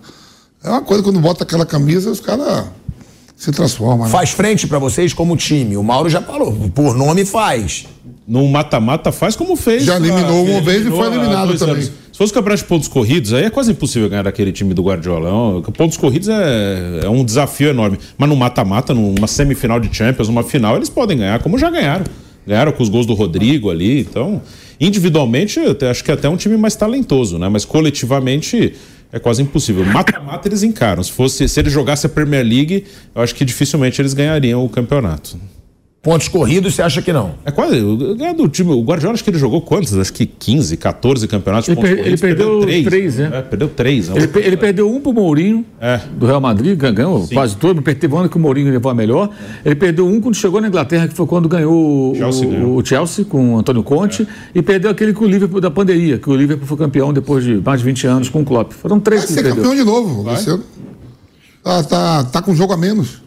É 0.62 0.70
uma 0.70 0.82
coisa, 0.82 1.02
quando 1.02 1.20
bota 1.22 1.44
aquela 1.46 1.66
camisa, 1.66 2.10
os 2.10 2.20
caras 2.20 2.66
se 3.36 3.52
transformam. 3.52 4.06
Né? 4.06 4.12
Faz 4.12 4.32
frente 4.32 4.66
pra 4.68 4.80
vocês 4.80 5.14
como 5.14 5.36
time. 5.36 5.76
O 5.76 5.84
Mauro 5.84 6.10
já 6.10 6.22
falou. 6.22 6.54
Por 6.74 6.96
nome 6.96 7.26
faz. 7.26 7.86
No 8.28 8.48
mata-mata 8.48 9.12
faz 9.12 9.36
como 9.36 9.56
fez. 9.56 9.84
Já 9.84 9.98
eliminou 9.98 10.46
uma 10.46 10.62
vez 10.62 10.78
e 10.78 10.82
eliminou 10.82 11.00
foi 11.00 11.08
há 11.08 11.12
eliminado 11.12 11.58
também. 11.58 11.76
anos. 11.76 11.92
Se 12.12 12.18
fosse 12.18 12.34
campeonato 12.34 12.64
de 12.64 12.70
pontos 12.70 12.88
corridos, 12.88 13.34
aí 13.34 13.44
é 13.44 13.50
quase 13.50 13.72
impossível 13.72 14.10
ganhar 14.10 14.24
daquele 14.24 14.52
time 14.52 14.74
do 14.74 14.82
Guardiola. 14.82 15.60
É 15.60 15.72
Pontos 15.72 15.98
corridos 15.98 16.30
é, 16.30 17.02
é 17.04 17.10
um 17.10 17.26
desafio 17.26 17.70
enorme. 17.70 18.00
Mas 18.18 18.30
no 18.30 18.36
mata-mata, 18.38 18.94
numa 18.94 19.28
semifinal 19.28 19.80
de 19.80 19.96
Champions, 19.96 20.30
numa 20.30 20.42
final, 20.42 20.78
eles 20.78 20.90
podem 20.90 21.18
ganhar, 21.18 21.40
como 21.40 21.58
já 21.58 21.70
ganharam. 21.70 22.06
Ganharam 22.48 22.72
com 22.72 22.82
os 22.82 22.90
gols 22.90 23.06
do 23.06 23.14
Rodrigo 23.14 23.70
ali. 23.70 24.00
Então, 24.00 24.42
individualmente, 24.80 25.60
eu 25.60 25.90
acho 25.90 26.04
que 26.04 26.10
é 26.10 26.14
até 26.14 26.30
um 26.30 26.38
time 26.38 26.56
mais 26.56 26.76
talentoso, 26.76 27.38
né? 27.38 27.50
Mas 27.50 27.66
coletivamente 27.66 28.74
é 29.16 29.20
quase 29.20 29.42
impossível. 29.42 29.86
Mata-mata 29.86 30.46
eles 30.50 30.62
encaram. 30.62 31.02
Se, 31.02 31.10
fosse, 31.10 31.48
se 31.48 31.58
eles 31.58 31.72
jogassem 31.72 32.10
a 32.10 32.14
Premier 32.14 32.44
League, 32.46 32.86
eu 33.16 33.22
acho 33.22 33.34
que 33.34 33.46
dificilmente 33.46 34.02
eles 34.02 34.14
ganhariam 34.14 34.64
o 34.64 34.68
campeonato. 34.68 35.38
Pontos 36.06 36.28
corridos, 36.28 36.76
você 36.76 36.84
acha 36.84 37.02
que 37.02 37.12
não? 37.12 37.32
É 37.44 37.50
quase. 37.50 37.80
O, 37.82 38.16
ganhar 38.16 38.34
do 38.34 38.48
time, 38.48 38.72
o 38.72 38.82
Guardiola 38.84 39.16
acho 39.16 39.24
que 39.24 39.30
ele 39.32 39.40
jogou 39.40 39.60
quantos? 39.60 39.98
Acho 39.98 40.14
que 40.14 40.24
15, 40.26 40.78
14 40.78 41.28
campeonatos. 41.28 41.66
de 41.66 41.72
Ele 41.72 41.76
pontos 41.76 41.90
per- 41.90 41.98
ele 41.98 42.04
corridos, 42.18 42.22
perdeu 42.22 42.60
três, 42.62 42.86
três, 42.86 43.16
né? 43.18 43.30
É, 43.34 43.42
perdeu 43.42 43.68
três. 43.70 44.10
né? 44.10 44.16
Ele, 44.18 44.28
pe- 44.28 44.40
ele 44.40 44.56
perdeu 44.56 44.88
um 44.88 45.02
pro 45.02 45.12
Mourinho, 45.12 45.66
É. 45.82 46.00
do 46.16 46.28
Real 46.28 46.40
Madrid, 46.40 46.78
gan- 46.78 46.94
ganhou 46.94 47.28
quase 47.34 47.58
todo, 47.58 47.82
mas 47.84 47.98
teve 47.98 48.14
um 48.14 48.20
ano 48.20 48.30
que 48.30 48.38
o 48.38 48.40
Mourinho 48.40 48.72
levou 48.72 48.92
a 48.92 48.94
melhor. 48.96 49.32
Ele 49.66 49.74
perdeu 49.74 50.06
um 50.08 50.22
quando 50.22 50.36
chegou 50.36 50.62
na 50.62 50.68
Inglaterra, 50.68 51.08
que 51.08 51.16
foi 51.16 51.26
quando 51.26 51.50
ganhou 51.50 52.12
o- 52.12 52.16
Chelsea 52.16 52.48
o, 52.48 52.52
ganhou. 52.52 52.78
o 52.78 52.86
Chelsea 52.86 53.26
com 53.26 53.56
o 53.56 53.58
Antônio 53.58 53.82
Conte, 53.82 54.28
e 54.54 54.62
perdeu 54.62 54.92
aquele 54.92 55.12
com 55.12 55.26
o 55.26 55.28
Liverpool 55.28 55.60
da 55.60 55.72
pandemia, 55.72 56.20
que 56.20 56.30
o 56.30 56.36
Liverpool 56.36 56.68
foi 56.68 56.78
campeão 56.78 57.12
depois 57.12 57.44
de 57.44 57.56
mais 57.66 57.80
de 57.80 57.86
20 57.86 58.06
anos 58.06 58.30
com 58.30 58.42
o 58.42 58.46
Klopp. 58.46 58.74
Foram 58.74 59.00
três 59.00 59.22
Vai 59.22 59.28
que 59.28 59.34
ser 59.34 59.40
ele 59.40 59.48
perdeu. 59.56 59.64
campeão 59.72 59.84
de 59.84 59.90
novo. 59.90 60.32
esse 60.34 60.50
ano. 60.52 60.64
Tá, 61.64 61.82
tá, 61.84 62.24
tá 62.26 62.42
com 62.44 62.54
jogo 62.54 62.74
a 62.74 62.78
menos. 62.78 63.25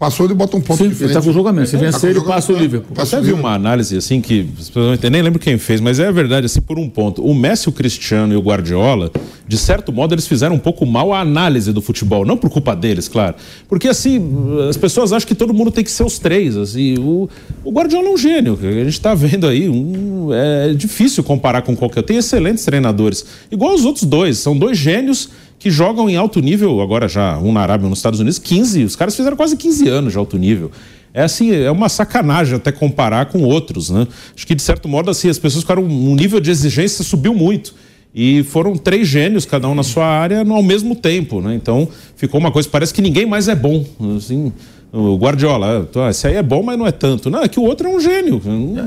Passou, 0.00 0.24
ele 0.24 0.32
bota 0.32 0.56
um 0.56 0.62
ponto 0.62 0.78
Sim, 0.82 0.88
de 0.88 0.94
frente. 0.94 1.12
ele 1.14 1.20
tá 1.20 1.20
com 1.20 1.52
menos. 1.52 1.68
Se 1.68 1.76
Tá 1.76 1.82
vencer, 1.84 2.10
ele 2.12 2.22
passa 2.22 2.50
o 2.50 2.54
menos. 2.54 2.62
Liverpool. 2.62 2.96
Passa 2.96 3.18
Até 3.18 3.26
vi 3.26 3.34
uma 3.34 3.52
análise 3.52 3.98
assim 3.98 4.18
que 4.22 4.48
as 4.58 4.68
pessoas 4.68 4.86
não 4.86 4.94
entendem, 4.94 5.10
nem 5.10 5.22
lembro 5.22 5.38
quem 5.38 5.58
fez, 5.58 5.78
mas 5.78 6.00
é 6.00 6.10
verdade, 6.10 6.46
assim, 6.46 6.62
por 6.62 6.78
um 6.78 6.88
ponto. 6.88 7.22
O 7.22 7.34
Messi, 7.34 7.68
o 7.68 7.72
Cristiano 7.72 8.32
e 8.32 8.36
o 8.36 8.40
Guardiola, 8.40 9.12
de 9.46 9.58
certo 9.58 9.92
modo, 9.92 10.14
eles 10.14 10.26
fizeram 10.26 10.54
um 10.54 10.58
pouco 10.58 10.86
mal 10.86 11.12
a 11.12 11.20
análise 11.20 11.70
do 11.70 11.82
futebol. 11.82 12.24
Não 12.24 12.34
por 12.34 12.48
culpa 12.48 12.74
deles, 12.74 13.08
claro. 13.08 13.34
Porque 13.68 13.88
assim, 13.88 14.26
as 14.70 14.78
pessoas 14.78 15.12
acham 15.12 15.28
que 15.28 15.34
todo 15.34 15.52
mundo 15.52 15.70
tem 15.70 15.84
que 15.84 15.90
ser 15.90 16.02
os 16.04 16.18
três. 16.18 16.56
Assim, 16.56 16.98
o, 16.98 17.28
o 17.62 17.70
Guardiola 17.70 18.08
é 18.08 18.10
um 18.10 18.16
gênio. 18.16 18.58
A 18.58 18.72
gente 18.72 18.88
está 18.88 19.14
vendo 19.14 19.46
aí. 19.46 19.68
Um, 19.68 20.30
é 20.32 20.72
difícil 20.72 21.22
comparar 21.22 21.60
com 21.60 21.76
qualquer. 21.76 22.02
Tem 22.04 22.16
excelentes 22.16 22.64
treinadores. 22.64 23.26
Igual 23.52 23.74
os 23.74 23.84
outros 23.84 24.04
dois. 24.04 24.38
São 24.38 24.56
dois 24.56 24.78
gênios 24.78 25.28
que 25.60 25.70
jogam 25.70 26.10
em 26.10 26.16
alto 26.16 26.40
nível, 26.40 26.80
agora 26.80 27.06
já 27.06 27.38
um 27.38 27.52
na 27.52 27.60
Arábia 27.60 27.86
um 27.86 27.90
nos 27.90 27.98
Estados 28.00 28.18
Unidos, 28.18 28.38
15. 28.40 28.82
Os 28.82 28.96
caras 28.96 29.14
fizeram 29.14 29.36
quase 29.36 29.56
15 29.56 29.88
anos 29.88 30.12
de 30.12 30.18
alto 30.18 30.36
nível. 30.36 30.72
É 31.14 31.22
assim, 31.22 31.52
é 31.54 31.70
uma 31.70 31.88
sacanagem 31.88 32.54
até 32.56 32.72
comparar 32.72 33.26
com 33.26 33.42
outros, 33.42 33.90
né? 33.90 34.06
Acho 34.34 34.46
que 34.46 34.54
de 34.54 34.62
certo 34.62 34.88
modo 34.88 35.10
assim, 35.10 35.28
as 35.28 35.38
pessoas 35.38 35.62
ficaram 35.62 35.84
um 35.84 36.14
nível 36.14 36.40
de 36.40 36.50
exigência 36.50 37.04
subiu 37.04 37.34
muito. 37.34 37.74
E 38.14 38.42
foram 38.44 38.74
três 38.76 39.06
gênios, 39.06 39.44
cada 39.44 39.68
um 39.68 39.74
na 39.74 39.82
sua 39.84 40.04
área, 40.06 40.40
ao 40.40 40.62
mesmo 40.62 40.96
tempo, 40.96 41.40
né? 41.40 41.54
Então, 41.54 41.86
ficou 42.16 42.40
uma 42.40 42.50
coisa, 42.50 42.68
parece 42.68 42.92
que 42.92 43.00
ninguém 43.02 43.24
mais 43.26 43.46
é 43.46 43.54
bom, 43.54 43.84
assim, 44.16 44.52
o 44.92 45.16
Guardiola, 45.16 45.88
ah, 45.94 46.10
esse 46.10 46.26
aí 46.26 46.34
é 46.34 46.42
bom, 46.42 46.60
mas 46.62 46.76
não 46.78 46.86
é 46.86 46.90
tanto. 46.90 47.30
Não, 47.30 47.40
é 47.42 47.48
que 47.48 47.60
o 47.60 47.62
outro 47.62 47.86
é 47.86 47.94
um 47.94 48.00
gênio. 48.00 48.40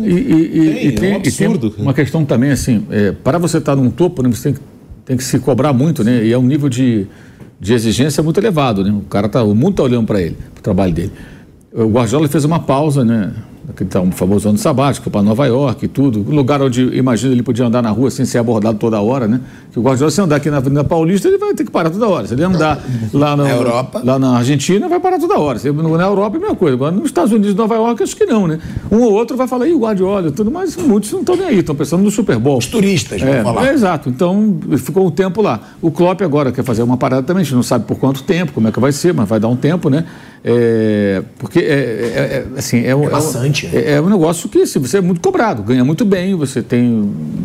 E, 0.04 0.10
e- 0.10 0.14
e- 0.18 0.52
Tem, 0.74 0.88
e 0.88 0.92
tem, 0.92 1.12
é 1.14 1.16
um 1.16 1.20
e 1.20 1.22
tem 1.22 1.48
absurdo. 1.48 1.76
uma 1.78 1.94
questão 1.94 2.26
também, 2.26 2.52
assim, 2.52 2.86
é, 2.90 3.12
para 3.14 3.38
você 3.38 3.60
estar 3.60 3.76
num 3.78 3.90
topo, 3.90 4.22
né, 4.24 4.30
você 4.30 4.44
tem 4.52 4.54
que, 4.56 4.60
tem 5.06 5.18
que 5.18 5.24
se 5.24 5.40
cobrar 5.40 5.74
muito, 5.74 6.04
né? 6.04 6.24
E 6.26 6.32
é 6.32 6.38
um 6.38 6.46
nível 6.46 6.70
de, 6.70 7.08
de 7.60 7.74
exigência 7.74 8.24
muito 8.24 8.40
elevado, 8.40 8.84
né? 8.84 8.92
O 8.92 9.02
cara 9.02 9.28
tá, 9.28 9.44
o 9.44 9.54
mundo 9.54 9.72
está 9.72 9.84
olhando 9.84 10.06
para 10.08 10.22
ele, 10.22 10.38
para 10.54 10.60
o 10.60 10.64
trabalho 10.64 10.94
dele. 10.94 11.12
O 11.74 11.88
Guardiola 11.88 12.28
fez 12.28 12.46
uma 12.46 12.60
pausa, 12.60 13.04
né? 13.04 13.34
Aquele 13.70 13.90
tá 13.90 14.02
um 14.02 14.12
famoso 14.12 14.50
ano 14.50 14.58
sabático, 14.58 15.10
para 15.10 15.22
Nova 15.22 15.46
York 15.48 15.86
e 15.86 15.88
tudo. 15.88 16.20
Um 16.30 16.36
lugar 16.36 16.62
onde, 16.62 16.82
imagina, 16.98 17.32
ele 17.32 17.42
podia 17.42 17.66
andar 17.66 17.82
na 17.82 17.90
rua 17.92 18.12
sem 18.12 18.26
ser 18.26 18.38
abordado 18.38 18.78
toda 18.78 19.00
hora, 19.00 19.26
né? 19.26 19.40
Que 19.72 19.80
o 19.80 19.82
Guardiola, 19.82 20.12
se 20.12 20.20
andar 20.20 20.36
aqui 20.36 20.50
na 20.50 20.58
Avenida 20.58 20.84
Paulista, 20.84 21.30
ele 21.30 21.38
vai 21.38 21.54
ter 21.54 21.64
que 21.64 21.72
parar 21.72 21.90
toda 21.90 22.06
hora. 22.10 22.28
Se 22.28 22.34
ele 22.34 22.44
andar 22.44 22.84
lá 23.14 23.38
na, 23.38 23.44
Na 23.46 23.50
Europa. 23.52 24.02
lá 24.04 24.20
na 24.20 24.36
Argentina, 24.38 24.90
vai 24.90 25.00
parar 25.00 25.18
toda 25.18 25.40
hora. 25.40 25.58
Se 25.60 25.70
ele- 25.70 25.82
Na 25.82 26.04
Europa 26.04 26.36
é 26.36 26.40
a 26.40 26.42
mesma 26.42 26.56
coisa. 26.58 26.76
Agora, 26.76 26.92
nos 26.92 27.06
Estados 27.06 27.32
Unidos 27.32 27.54
e 27.54 27.56
Nova 27.56 27.76
York, 27.76 28.04
acho 28.04 28.18
que 28.18 28.26
não, 28.26 28.48
né? 28.48 28.60
Um 28.92 29.00
ou 29.02 29.14
outro 29.14 29.38
vai 29.38 29.48
falar, 29.48 29.66
ih, 29.66 29.74
o 29.74 29.80
Guardiola 29.80 30.28
e 30.28 30.32
tudo, 30.32 30.52
mas 30.52 30.76
muitos 30.76 31.10
não 31.14 31.22
estão 31.22 31.38
nem 31.38 31.48
aí, 31.48 31.60
estão 31.60 31.74
pensando 31.74 32.04
no 32.04 32.12
Super 32.12 32.38
Bowl. 32.38 32.58
Os 32.58 32.66
turistas, 32.68 33.22
É, 33.22 33.26
vamos 33.26 33.44
falar. 33.44 33.68
é, 33.70 33.74
exato. 33.74 34.10
Então, 34.10 34.58
ficou 34.78 35.08
um 35.08 35.12
tempo 35.12 35.42
lá. 35.42 35.62
O 35.82 35.90
Klopp 35.90 36.22
agora 36.22 36.52
quer 36.52 36.64
fazer 36.66 36.84
uma 36.84 36.98
parada 36.98 37.24
também, 37.24 37.42
a 37.42 37.44
gente 37.46 37.56
não 37.56 37.64
sabe 37.64 37.86
por 37.86 37.98
quanto 37.98 38.24
tempo, 38.24 38.52
como 38.52 38.68
é 38.68 38.72
que 38.74 38.80
vai 38.82 38.92
ser, 38.92 39.14
mas 39.14 39.28
vai 39.30 39.40
dar 39.40 39.48
um 39.48 39.56
tempo, 39.56 39.90
né? 39.90 40.04
É, 40.46 41.24
porque, 41.40 41.60
é, 41.60 41.64
é- 41.64 42.46
é- 42.56 42.60
assim, 42.60 42.86
é, 42.86 42.94
um- 42.94 43.10
maçante, 43.10 43.66
é, 43.68 43.70
né? 43.72 43.92
é 43.94 44.02
um 44.02 44.10
negócio 44.10 44.50
que 44.50 44.62
assim, 44.64 44.78
você 44.78 44.98
é 44.98 45.02
muito 45.02 45.22
cobrado, 45.22 45.64
ganha 45.64 45.86
muito 45.86 46.04
bem, 46.04 46.36
você 46.36 46.62
tem 46.62 46.84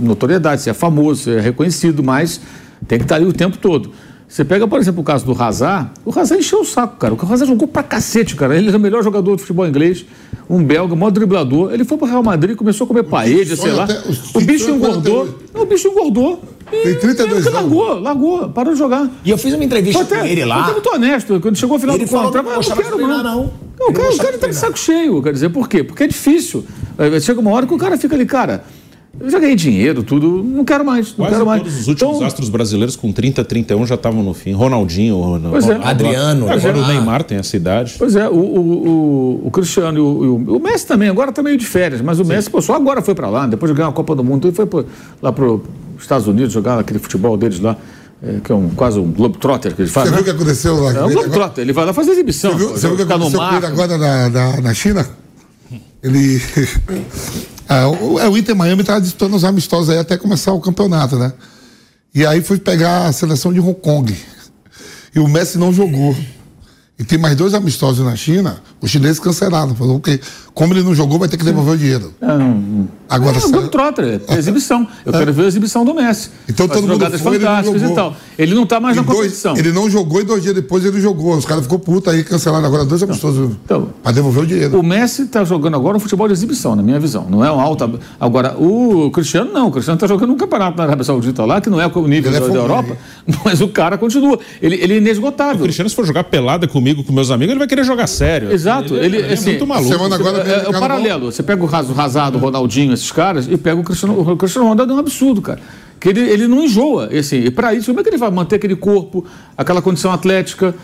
notoriedade, 0.01 0.62
você 0.62 0.70
é 0.70 0.75
famoso, 0.75 1.23
você 1.23 1.37
é 1.37 1.41
reconhecido, 1.41 2.03
mas 2.03 2.41
tem 2.89 2.99
que 2.99 3.05
estar 3.05 3.15
ali 3.16 3.25
o 3.27 3.33
tempo 3.33 3.57
todo. 3.59 3.93
Você 4.28 4.44
pega, 4.44 4.68
por 4.68 4.78
exemplo, 4.78 5.00
o 5.00 5.05
caso 5.05 5.24
do 5.24 5.32
Hazard, 5.42 5.90
o 6.05 6.10
Hazard 6.10 6.38
encheu 6.44 6.60
o 6.60 6.64
saco, 6.64 6.96
cara. 6.98 7.14
O 7.14 7.16
Hazard 7.20 7.46
jogou 7.46 7.66
pra 7.66 7.82
cacete, 7.82 8.36
cara. 8.36 8.55
Ele 8.56 8.70
é 8.70 8.76
o 8.76 8.78
melhor 8.78 9.02
jogador 9.02 9.34
de 9.36 9.40
futebol 9.40 9.66
inglês, 9.66 10.05
um 10.50 10.62
belga, 10.62 10.94
maior 10.94 11.10
driblador. 11.10 11.72
Ele 11.72 11.82
foi 11.82 11.96
pro 11.96 12.06
Real 12.06 12.22
Madrid, 12.22 12.55
começou 12.55 12.84
a 12.84 12.88
comer 12.88 13.05
paella, 13.05 13.56
sei 13.56 13.72
lá. 13.72 13.84
até- 13.84 13.98
o 14.34 14.40
bicho 14.42 14.68
engordou. 14.70 15.22
até. 15.22 15.32
Não, 15.55 15.62
o 15.62 15.66
bicho 15.66 15.88
engordou. 15.88 16.42
E 16.70 16.82
Tem 16.82 16.94
32 16.98 17.46
ele 17.46 17.56
anos. 17.56 17.72
largou, 17.72 17.98
largou, 18.00 18.48
parou 18.50 18.74
de 18.74 18.78
jogar. 18.78 19.09
E 19.24 19.30
eu 19.30 19.38
fiz 19.38 19.55
uma 19.55 19.64
entrevista 19.64 20.05
Foi 20.05 20.06
com 20.18 20.22
até, 20.22 20.30
ele 20.30 20.44
lá. 20.44 20.64
até 20.64 20.72
muito 20.72 20.90
honesto. 20.94 21.40
Quando 21.40 21.56
chegou 21.56 21.76
ao 21.76 21.80
final 21.80 21.96
Ele 21.96 22.05
do 22.05 22.10
contrato, 22.10 22.44
não 22.44 22.52
eu 22.52 22.56
não 22.60 22.76
quero 22.76 22.96
treinar, 22.96 23.22
não. 23.24 23.50
Não, 23.80 23.88
Ele 23.88 23.90
o 23.90 23.92
cara, 23.94 24.14
o 24.14 24.18
cara 24.18 24.38
tá 24.38 24.46
de 24.48 24.55
saco 24.56 24.78
cheio, 24.78 25.22
quer 25.22 25.32
dizer, 25.32 25.48
por 25.48 25.66
quê? 25.66 25.82
Porque 25.82 26.02
é 26.02 26.06
difícil. 26.06 26.62
Aí 26.98 27.18
Chega 27.22 27.40
uma 27.40 27.50
hora 27.52 27.66
que 27.66 27.72
o 27.72 27.78
cara 27.78 27.96
fica 27.96 28.14
ali, 28.14 28.26
cara, 28.26 28.62
eu 29.20 29.30
já 29.30 29.39
ganhei 29.39 29.56
dinheiro, 29.56 30.02
tudo, 30.02 30.43
não 30.44 30.64
quero 30.64 30.85
mais, 30.85 31.09
não 31.09 31.16
Quase 31.16 31.32
quero 31.32 31.47
mais. 31.47 31.62
todos 31.62 31.80
os 31.80 31.89
últimos 31.89 32.16
Então, 32.16 32.26
astros 32.26 32.48
brasileiros 32.48 32.94
com 32.94 33.10
30, 33.12 33.44
31 33.44 33.86
já 33.86 33.94
estavam 33.97 34.22
no 34.22 34.32
fim. 34.35 34.52
Ronaldinho, 34.52 35.16
Ronaldo, 35.18 35.48
Pois 35.51 35.68
é. 35.68 35.74
Adriano, 35.82 36.48
Agora 36.51 36.72
né? 36.74 36.80
o 36.82 36.86
Neymar 36.86 37.24
tem 37.24 37.39
essa 37.39 37.56
idade. 37.56 37.94
Pois 37.98 38.14
é, 38.14 38.28
o, 38.28 38.32
o, 38.32 38.59
o, 39.43 39.47
o 39.47 39.51
Cristiano 39.51 39.98
e 39.98 40.01
o, 40.01 40.56
o, 40.56 40.60
Messi 40.60 40.86
também, 40.86 41.09
agora 41.09 41.32
tá 41.32 41.43
meio 41.43 41.56
de 41.56 41.66
férias, 41.66 42.01
mas 42.01 42.20
o 42.20 42.24
Messi, 42.24 42.48
pô, 42.51 42.60
só 42.62 42.74
agora 42.74 43.02
foi 43.02 43.14
pra 43.14 43.28
lá, 43.28 43.47
depois 43.47 43.72
de 43.72 43.76
ganhar 43.76 43.89
a 43.89 43.93
Copa 43.93 44.14
do 44.14 44.22
Mundo, 44.22 44.47
ele 44.48 44.55
foi 44.55 44.66
pro, 44.66 44.86
lá 45.20 45.32
pro 45.32 45.64
Estados 45.98 46.28
Unidos 46.28 46.52
jogar 46.52 46.78
aquele 46.78 46.98
futebol 47.01 47.36
deles 47.36 47.59
lá, 47.60 47.76
é, 48.22 48.36
que 48.44 48.52
é 48.52 48.55
um, 48.55 48.68
quase 48.70 48.98
um 49.01 49.10
Globetrotter 49.10 49.74
que 49.74 49.82
eles 49.82 49.90
Você 49.90 49.94
fazem. 50.01 50.12
viu 50.12 50.20
o 50.20 50.24
que 50.24 50.30
né? 50.30 50.36
aconteceu 50.36 50.76
lá? 50.80 50.93
É 50.93 51.05
um 51.05 51.10
Globetrotter, 51.10 51.62
ele 51.62 51.72
vai 51.72 51.85
lá 51.86 51.93
fazer 51.93 52.12
exibição. 52.12 52.52
Você 52.52 52.59
viu, 52.59 52.68
você 52.70 52.86
viu 52.86 52.94
o 52.94 52.97
que 52.97 53.02
aconteceu 53.12 53.43
ele 53.43 53.66
agora 53.66 53.98
na, 53.98 54.28
na, 54.28 54.60
na 54.60 54.74
China? 54.74 55.05
Ele. 56.02 56.40
Ah, 57.69 57.89
o, 57.89 58.19
é, 58.19 58.28
o 58.28 58.36
Inter 58.36 58.57
Miami 58.57 58.81
estava 58.81 59.01
disputando 59.01 59.35
os 59.35 59.45
amistosos 59.45 59.90
aí 59.90 59.99
até 59.99 60.16
começar 60.16 60.53
o 60.53 60.61
campeonato, 60.61 61.16
né? 61.16 61.32
E 62.15 62.24
aí 62.24 62.40
foi 62.40 62.59
pegar 62.59 63.07
a 63.07 63.12
seleção 63.12 63.53
de 63.53 63.61
Hong 63.61 63.74
Kong. 63.74 64.16
E 65.15 65.19
o 65.19 65.28
Messi 65.28 65.59
não 65.59 65.73
jogou. 65.73 66.16
E 66.99 67.05
tem 67.05 67.16
mais 67.16 67.37
dois 67.37 67.55
amistosos 67.55 68.05
na 68.05 68.16
China, 68.16 68.61
os 68.81 68.91
chineses 68.91 69.20
cancelaram. 69.20 69.73
Falou 69.75 70.01
que, 70.01 70.19
como 70.53 70.73
ele 70.75 70.83
não 70.83 70.93
jogou, 70.95 71.16
vai 71.19 71.29
ter 71.29 71.37
que 71.37 71.45
devolver 71.45 71.75
o 71.75 71.79
dinheiro. 71.79 72.12
Agora, 73.09 73.37
É 73.37 73.39
um 73.39 73.41
sério, 73.41 73.53
Globetrotter, 73.53 74.20
é 74.27 74.35
exibição. 74.35 74.87
Eu 75.07 75.12
quero 75.12 75.33
ver 75.33 75.45
a 75.45 75.47
exibição 75.47 75.85
do 75.85 75.95
Messi. 75.95 76.29
Então 76.49 76.66
Faz 76.66 76.79
todo 76.81 76.89
mundo 76.89 76.99
jogadas 76.99 77.20
foi, 77.20 77.37
ele 77.37 77.45
não 77.45 77.51
fantásticas 77.51 77.83
e 77.83 77.85
jogou. 77.85 77.97
tal. 77.97 78.16
Ele 78.37 78.55
não 78.55 78.66
tá 78.66 78.81
mais 78.81 78.97
e 78.97 79.01
na 79.01 79.07
dois- 79.07 79.16
competição. 79.19 79.57
ele 79.57 79.70
não 79.73 79.89
jogou 79.89 80.20
e 80.20 80.25
dois 80.25 80.43
dias 80.43 80.55
depois 80.55 80.85
ele 80.85 81.01
jogou. 81.01 81.37
Os 81.37 81.45
caras 81.47 81.62
ficou 81.62 81.79
putos 81.79 82.12
aí, 82.12 82.25
cancelaram 82.25 82.66
agora 82.66 82.85
dois 82.85 83.03
amistosos 83.03 83.53
então- 83.65 83.91
para 84.03 84.12
devolver 84.12 84.43
o 84.43 84.47
dinheiro. 84.47 84.79
O 84.79 84.83
Messi 84.83 85.23
está 85.23 85.45
jogando 85.45 85.77
agora 85.77 85.97
um 85.97 86.01
futebol 86.01 86.27
de 86.27 86.35
exibição, 86.35 86.75
na 86.75 86.83
minha 86.83 86.99
visão. 86.99 87.27
Não 87.31 87.45
é 87.45 87.51
um 87.51 87.61
alta. 87.61 87.89
Agora, 88.20 88.57
o 88.59 89.11
Cristiano 89.12 89.53
não. 89.53 89.69
O 89.69 89.70
Cristiano 89.70 89.97
está 89.97 90.07
jogando 90.09 90.33
um 90.33 90.37
campeonato 90.37 90.77
na 90.77 90.83
Arábia 90.83 91.05
Saudita 91.05 91.45
lá, 91.45 91.61
que 91.61 91.70
não 91.70 91.81
é 91.81 91.87
o 91.87 92.09
nível 92.09 92.31
Ele 92.33 92.37
é 92.37 92.41
da, 92.41 92.49
da. 92.49 92.55
Europa, 92.55 92.97
mas 93.45 93.61
o 93.61 93.69
cara 93.69 93.97
continua. 93.97 94.39
Ele, 94.61 94.75
ele 94.75 94.95
é 94.95 94.97
O 94.97 94.99
inesgotável. 94.99 95.62
Cristiano, 95.62 95.89
se 95.89 95.95
for 95.97 96.05
jogar 96.05 96.25
pelada 96.25 96.66
comigo, 96.69 96.88
com 96.94 97.12
meus 97.12 97.31
amigos, 97.31 97.51
ele 97.52 97.59
vai 97.59 97.69
querer 97.69 97.85
jogar 97.85 98.06
sério. 98.06 98.51
É. 98.51 98.55
Exato. 98.55 98.94
Ele, 98.97 99.19
é 99.20 99.32
assim, 99.32 99.51
muito 99.51 99.66
maluco. 99.66 99.89
Semana 99.93 100.15
agora 100.15 100.39
É, 100.39 100.40
o 100.40 100.44
é 100.44 100.44
o 100.44 100.62
Carnaval. 100.65 100.81
paralelo. 100.81 101.32
Você 101.32 101.43
pega 101.43 101.62
o 101.62 101.66
Raz- 101.66 101.89
o 101.90 101.93
Razado, 101.93 102.36
o 102.36 102.40
Ronaldinho, 102.40 102.93
esses 102.93 103.10
caras, 103.12 103.48
e 103.51 103.56
pega 103.56 103.81
o 103.81 103.85
Cristiano, 103.85 104.19
o 104.20 104.36
Cristiano 104.36 104.69
Ronaldo 104.69 104.93
é 104.93 104.97
um 104.97 104.98
absurdo, 104.98 105.40
cara. 105.43 105.60
Que 106.01 106.09
ele, 106.10 106.20
ele 106.20 106.47
não 106.47 106.62
enjoa. 106.65 107.09
E, 107.10 107.19
assim, 107.19 107.36
e 107.39 107.51
para 107.51 107.74
isso, 107.74 107.86
como 107.86 108.01
é 108.01 108.02
que 108.02 108.09
ele 108.10 108.16
vai 108.19 108.31
manter 108.31 108.56
aquele 108.56 108.77
corpo, 108.77 109.24
aquela 109.56 109.82
condição 109.82 110.12
atlética? 110.12 110.74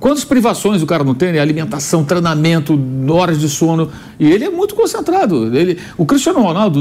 Quantas 0.00 0.24
privações 0.24 0.82
o 0.82 0.86
cara 0.86 1.04
não 1.04 1.14
tem? 1.14 1.32
né? 1.32 1.38
Alimentação, 1.38 2.04
treinamento, 2.04 2.78
horas 3.08 3.38
de 3.38 3.48
sono. 3.48 3.88
E 4.18 4.26
ele 4.30 4.44
é 4.44 4.50
muito 4.50 4.74
concentrado. 4.74 5.56
Ele, 5.56 5.78
o 5.96 6.04
Cristiano 6.04 6.40
Ronaldo, 6.42 6.80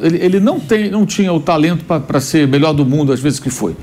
ele, 0.00 0.18
ele 0.24 0.40
não, 0.40 0.60
tem, 0.60 0.88
não 0.90 1.04
tinha 1.04 1.32
o 1.32 1.40
talento 1.40 1.84
para 1.84 2.20
ser 2.20 2.46
melhor 2.46 2.72
do 2.72 2.86
mundo 2.86 3.12
às 3.12 3.18
vezes 3.20 3.40
que 3.40 3.50
foi. 3.50 3.74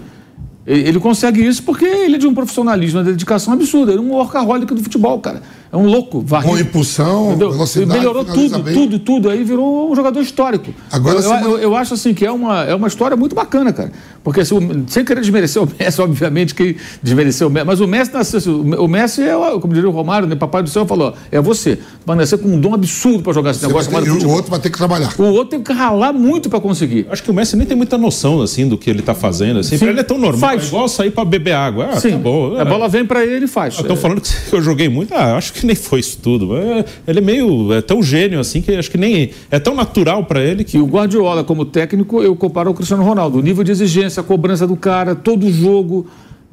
Ele 0.66 1.00
consegue 1.00 1.46
isso 1.46 1.64
porque 1.64 1.86
ele 1.86 2.16
é 2.16 2.18
de 2.20 2.28
um 2.28 2.34
profissionalismo, 2.34 3.00
uma 3.00 3.06
dedicação 3.06 3.54
absurda. 3.54 3.92
Ele 3.92 4.00
é 4.00 4.04
um 4.04 4.12
workaholic 4.12 4.74
do 4.74 4.84
futebol, 4.84 5.20
cara. 5.20 5.42
É 5.74 5.78
um 5.78 5.86
louco. 5.86 6.22
varrido. 6.22 6.52
Com 6.54 6.60
impulsão, 6.60 7.28
Entendeu? 7.30 7.52
velocidade, 7.52 7.98
Melhorou 7.98 8.26
tudo, 8.26 8.60
bem. 8.60 8.74
tudo, 8.74 9.00
tudo. 9.00 9.30
Aí 9.30 9.44
virou 9.44 9.90
um 9.92 9.96
jogador 9.96 10.20
histórico. 10.22 10.74
Agora 10.92 11.16
eu, 11.18 11.22
semana- 11.22 11.46
eu, 11.46 11.58
eu 11.60 11.76
acho 11.76 11.94
assim 11.94 12.14
que 12.14 12.26
é 12.26 12.32
uma, 12.32 12.64
é 12.64 12.76
uma 12.76 12.88
história 12.90 13.16
muito 13.16 13.34
bacana, 13.34 13.72
cara. 13.72 13.92
Porque 14.24 14.42
o- 14.42 14.84
sem 14.88 15.06
querer 15.06 15.22
desmerecer 15.22 15.62
o 15.64 15.68
Messi, 15.80 16.02
obviamente 16.02 16.54
que 16.54 16.76
desmereceu 17.02 17.48
o 17.48 17.50
Messi. 17.50 17.66
Mas 17.66 17.80
o 17.80 17.88
Messi 17.88 18.14
nasceu. 18.14 18.38
assim, 18.40 18.50
O 18.76 18.88
Messi 18.88 19.22
é, 19.24 19.36
o- 19.36 19.60
como 19.62 19.74
diria 19.74 19.88
o 19.90 19.94
Romário, 19.94 20.28
né? 20.28 20.36
Papai 20.36 20.62
do 20.62 20.70
céu 20.70 20.86
falou: 20.86 21.14
é 21.32 21.40
você. 21.40 21.80
Vai 22.06 22.18
nascer 22.18 22.38
com 22.38 22.50
um 22.50 22.60
dom 22.60 22.74
absurdo 22.74 23.24
para 23.24 23.32
jogar 23.32 23.52
esse 23.52 23.62
Você 23.62 23.68
negócio 23.68 23.90
vai 23.92 24.02
ter- 24.04 24.10
o 24.12 24.30
outro 24.30 24.52
vai 24.52 24.60
ter 24.60 24.70
que 24.70 24.78
trabalhar. 24.78 25.14
O 25.18 25.24
outro 25.24 25.52
tem 25.52 25.62
que 25.62 25.72
ralar 25.72 26.12
muito 26.12 26.50
para 26.50 26.60
conseguir. 26.60 27.08
Acho 27.10 27.24
que 27.24 27.32
o 27.32 27.34
Messi 27.34 27.56
nem 27.56 27.66
tem 27.66 27.78
muita 27.78 27.98
noção, 27.98 28.42
assim, 28.42 28.68
do 28.68 28.78
que 28.78 28.90
ele 28.90 29.02
tá 29.02 29.16
fazendo. 29.16 29.60
Assim. 29.60 29.78
Pra 29.78 29.90
ele 29.90 30.02
é 30.02 30.04
tão 30.04 30.18
normal. 30.18 30.50
Faz. 30.50 30.64
É 30.64 30.68
igual 30.68 30.88
sair 30.90 31.12
pra 31.12 31.24
beber 31.24 31.54
água. 31.54 31.90
Ah, 31.94 32.00
Sim, 32.00 32.12
tá 32.12 32.18
bom. 32.18 32.60
a 32.60 32.66
bola 32.66 32.90
vem 32.90 33.06
para 33.06 33.26
ele 33.26 33.46
e 33.46 33.48
faz. 33.48 33.76
Estão 33.76 33.96
falando 33.96 34.20
que 34.20 34.30
eu 34.54 34.62
joguei 34.62 34.90
muito. 34.90 35.14
Ah, 35.14 35.38
acho 35.38 35.54
que 35.54 35.61
nem 35.66 35.76
foi 35.76 36.00
isso 36.00 36.20
tudo. 36.22 36.56
É, 36.56 36.86
ele 37.08 37.20
é 37.20 37.22
meio. 37.22 37.74
É 37.74 37.82
tão 37.82 38.02
gênio 38.02 38.40
assim 38.40 38.62
que 38.62 38.74
acho 38.76 38.90
que 38.90 38.98
nem. 38.98 39.32
É 39.50 39.60
tão 39.60 39.76
natural 39.76 40.26
pra 40.26 40.42
ele 40.42 40.64
que. 40.64 40.78
E 40.78 40.82
o 40.82 40.86
Guardiola, 40.86 41.44
como 41.44 41.66
técnico, 41.66 42.22
eu 42.22 42.36
comparo 42.36 42.70
ao 42.70 42.76
Cristiano 42.76 43.04
Ronaldo. 43.04 43.40
O 43.40 43.42
nível 43.42 43.64
de 43.64 43.72
exigência, 43.72 44.22
a 44.22 44.24
cobrança 44.24 44.68
do 44.68 44.76
cara, 44.76 45.16
todo 45.16 45.52
jogo. 45.52 46.08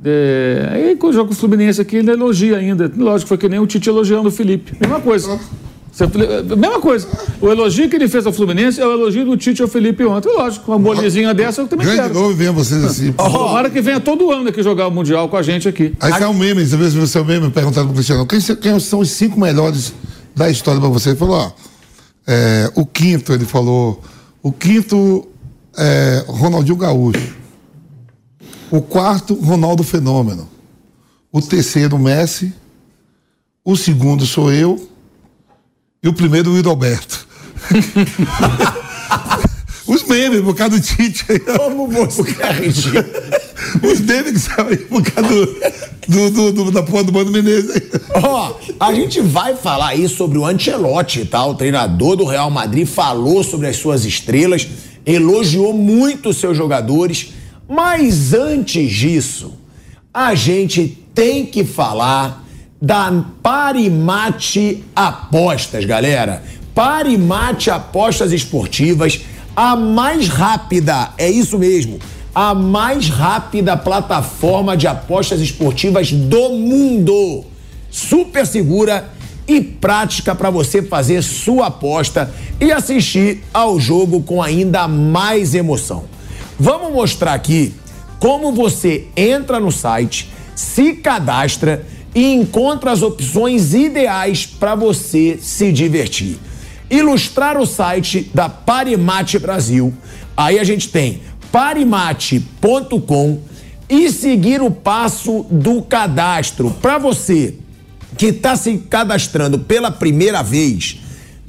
É... 0.04 0.68
Aí, 0.70 0.96
quando 0.96 1.14
joga 1.14 1.32
o 1.32 1.34
Fluminense 1.34 1.80
aqui, 1.80 1.96
ele 1.96 2.10
elogia 2.10 2.56
ainda. 2.56 2.90
Lógico, 2.96 3.28
foi 3.28 3.38
que 3.38 3.48
nem 3.48 3.58
o 3.58 3.66
Tite 3.66 3.88
elogiando 3.88 4.28
o 4.28 4.32
Felipe. 4.32 4.72
Mesma 4.80 5.00
coisa. 5.00 5.38
Você- 6.06 6.56
Mesma 6.56 6.80
coisa. 6.80 7.08
O 7.40 7.48
elogio 7.50 7.88
que 7.88 7.96
ele 7.96 8.06
fez 8.08 8.24
ao 8.24 8.32
Fluminense 8.32 8.80
é 8.80 8.86
o 8.86 8.92
elogio 8.92 9.24
do 9.24 9.36
Tite 9.36 9.60
ao 9.62 9.68
Felipe 9.68 10.04
ontem. 10.04 10.28
Lógico, 10.32 10.70
uma 10.70 10.78
bolinha 10.78 11.34
dessa 11.34 11.60
eu 11.62 11.66
também 11.68 11.86
Ganha 11.86 12.02
de 12.02 12.08
quero. 12.08 12.14
novo 12.20 12.32
e 12.32 12.34
venha 12.36 12.52
vocês 12.52 12.84
assim. 12.84 13.10
Tomara 13.18 13.68
que 13.68 13.80
venha 13.80 13.98
todo 13.98 14.30
ano 14.30 14.48
aqui 14.48 14.62
jogar 14.62 14.86
o 14.86 14.90
Mundial 14.90 15.28
com 15.28 15.36
a 15.36 15.42
gente 15.42 15.68
aqui. 15.68 15.94
Aí 16.00 16.12
sai 16.12 16.26
um 16.26 16.34
meme, 16.34 16.64
você 16.64 16.76
vê 16.76 17.06
se 17.06 17.18
é 17.18 17.20
um 17.20 17.24
meme 17.24 17.50
perguntando 17.50 17.86
pro 17.86 17.94
Cristiano, 17.96 18.24
quem, 18.26 18.40
quem 18.40 18.78
são 18.78 19.00
os 19.00 19.10
cinco 19.10 19.38
melhores 19.40 19.92
da 20.36 20.48
história 20.48 20.80
pra 20.80 20.88
você? 20.88 21.10
Ele 21.10 21.16
falou, 21.18 21.36
ó, 21.36 21.50
é, 22.26 22.70
o 22.76 22.86
quinto, 22.86 23.32
ele 23.32 23.44
falou, 23.44 24.00
o 24.42 24.52
quinto 24.52 25.26
é 25.76 26.24
Ronaldinho 26.28 26.76
Gaúcho. 26.76 27.36
O 28.70 28.80
quarto, 28.82 29.34
Ronaldo 29.34 29.82
Fenômeno. 29.82 30.48
O 31.32 31.40
terceiro, 31.40 31.98
Messi. 31.98 32.52
O 33.64 33.76
segundo 33.76 34.24
sou 34.26 34.52
eu. 34.52 34.88
E 36.02 36.08
o 36.08 36.12
primeiro, 36.12 36.50
o 36.50 36.52
Luiz 36.52 36.66
Alberto. 36.66 37.26
Os 39.86 40.02
memes, 40.04 40.42
por 40.42 40.54
causa 40.54 40.78
do 40.78 40.82
Tite. 40.84 41.24
Como 41.56 41.88
você. 41.88 42.20
Os 43.82 44.00
memes 44.00 44.32
que 44.32 44.38
saem 44.38 44.76
por 44.76 45.02
causa 45.02 45.28
do, 46.06 46.30
do, 46.30 46.52
do- 46.52 46.70
da 46.70 46.82
porra 46.82 47.04
do 47.04 47.12
Mano 47.12 47.30
Menezes. 47.30 47.70
aí. 47.74 47.82
Ó, 48.22 48.54
a 48.78 48.92
gente 48.94 49.20
vai 49.22 49.56
falar 49.56 49.88
aí 49.88 50.06
sobre 50.08 50.36
o 50.38 50.44
Ancelotti, 50.46 51.24
tá? 51.24 51.44
O 51.46 51.54
treinador 51.54 52.16
do 52.16 52.24
Real 52.26 52.50
Madrid 52.50 52.86
falou 52.86 53.42
sobre 53.42 53.66
as 53.66 53.76
suas 53.76 54.04
estrelas, 54.04 54.68
elogiou 55.06 55.72
muito 55.72 56.28
os 56.28 56.36
seus 56.36 56.54
jogadores, 56.56 57.28
mas 57.68 58.32
antes 58.34 58.92
disso, 58.92 59.54
a 60.12 60.34
gente 60.34 60.98
tem 61.14 61.46
que 61.46 61.64
falar 61.64 62.44
da 62.80 63.24
Parimate 63.42 64.84
Apostas, 64.94 65.84
galera. 65.84 66.42
Parimate 66.74 67.70
Apostas 67.70 68.32
Esportivas, 68.32 69.20
a 69.56 69.74
mais 69.74 70.28
rápida, 70.28 71.10
é 71.18 71.28
isso 71.28 71.58
mesmo, 71.58 71.98
a 72.32 72.54
mais 72.54 73.08
rápida 73.08 73.76
plataforma 73.76 74.76
de 74.76 74.86
apostas 74.86 75.40
esportivas 75.40 76.12
do 76.12 76.50
mundo. 76.50 77.44
Super 77.90 78.46
segura 78.46 79.08
e 79.48 79.60
prática 79.60 80.34
para 80.34 80.50
você 80.50 80.82
fazer 80.82 81.22
sua 81.22 81.66
aposta 81.66 82.32
e 82.60 82.70
assistir 82.70 83.42
ao 83.52 83.80
jogo 83.80 84.22
com 84.22 84.40
ainda 84.40 84.86
mais 84.86 85.54
emoção. 85.54 86.04
Vamos 86.60 86.92
mostrar 86.92 87.34
aqui 87.34 87.74
como 88.20 88.52
você 88.52 89.06
entra 89.16 89.58
no 89.58 89.72
site, 89.72 90.30
se 90.54 90.92
cadastra 90.92 91.84
e 92.14 92.32
encontra 92.32 92.90
as 92.90 93.02
opções 93.02 93.74
ideais 93.74 94.46
para 94.46 94.74
você 94.74 95.38
se 95.40 95.72
divertir. 95.72 96.38
Ilustrar 96.90 97.58
o 97.58 97.66
site 97.66 98.30
da 98.34 98.48
Parimate 98.48 99.38
Brasil. 99.38 99.92
Aí 100.36 100.58
a 100.58 100.64
gente 100.64 100.88
tem 100.88 101.20
parimate.com 101.52 103.40
e 103.88 104.10
seguir 104.10 104.60
o 104.62 104.70
passo 104.70 105.46
do 105.50 105.82
cadastro. 105.82 106.70
Para 106.82 106.98
você 106.98 107.54
que 108.16 108.26
está 108.26 108.56
se 108.56 108.78
cadastrando 108.78 109.58
pela 109.58 109.90
primeira 109.90 110.42
vez, 110.42 111.00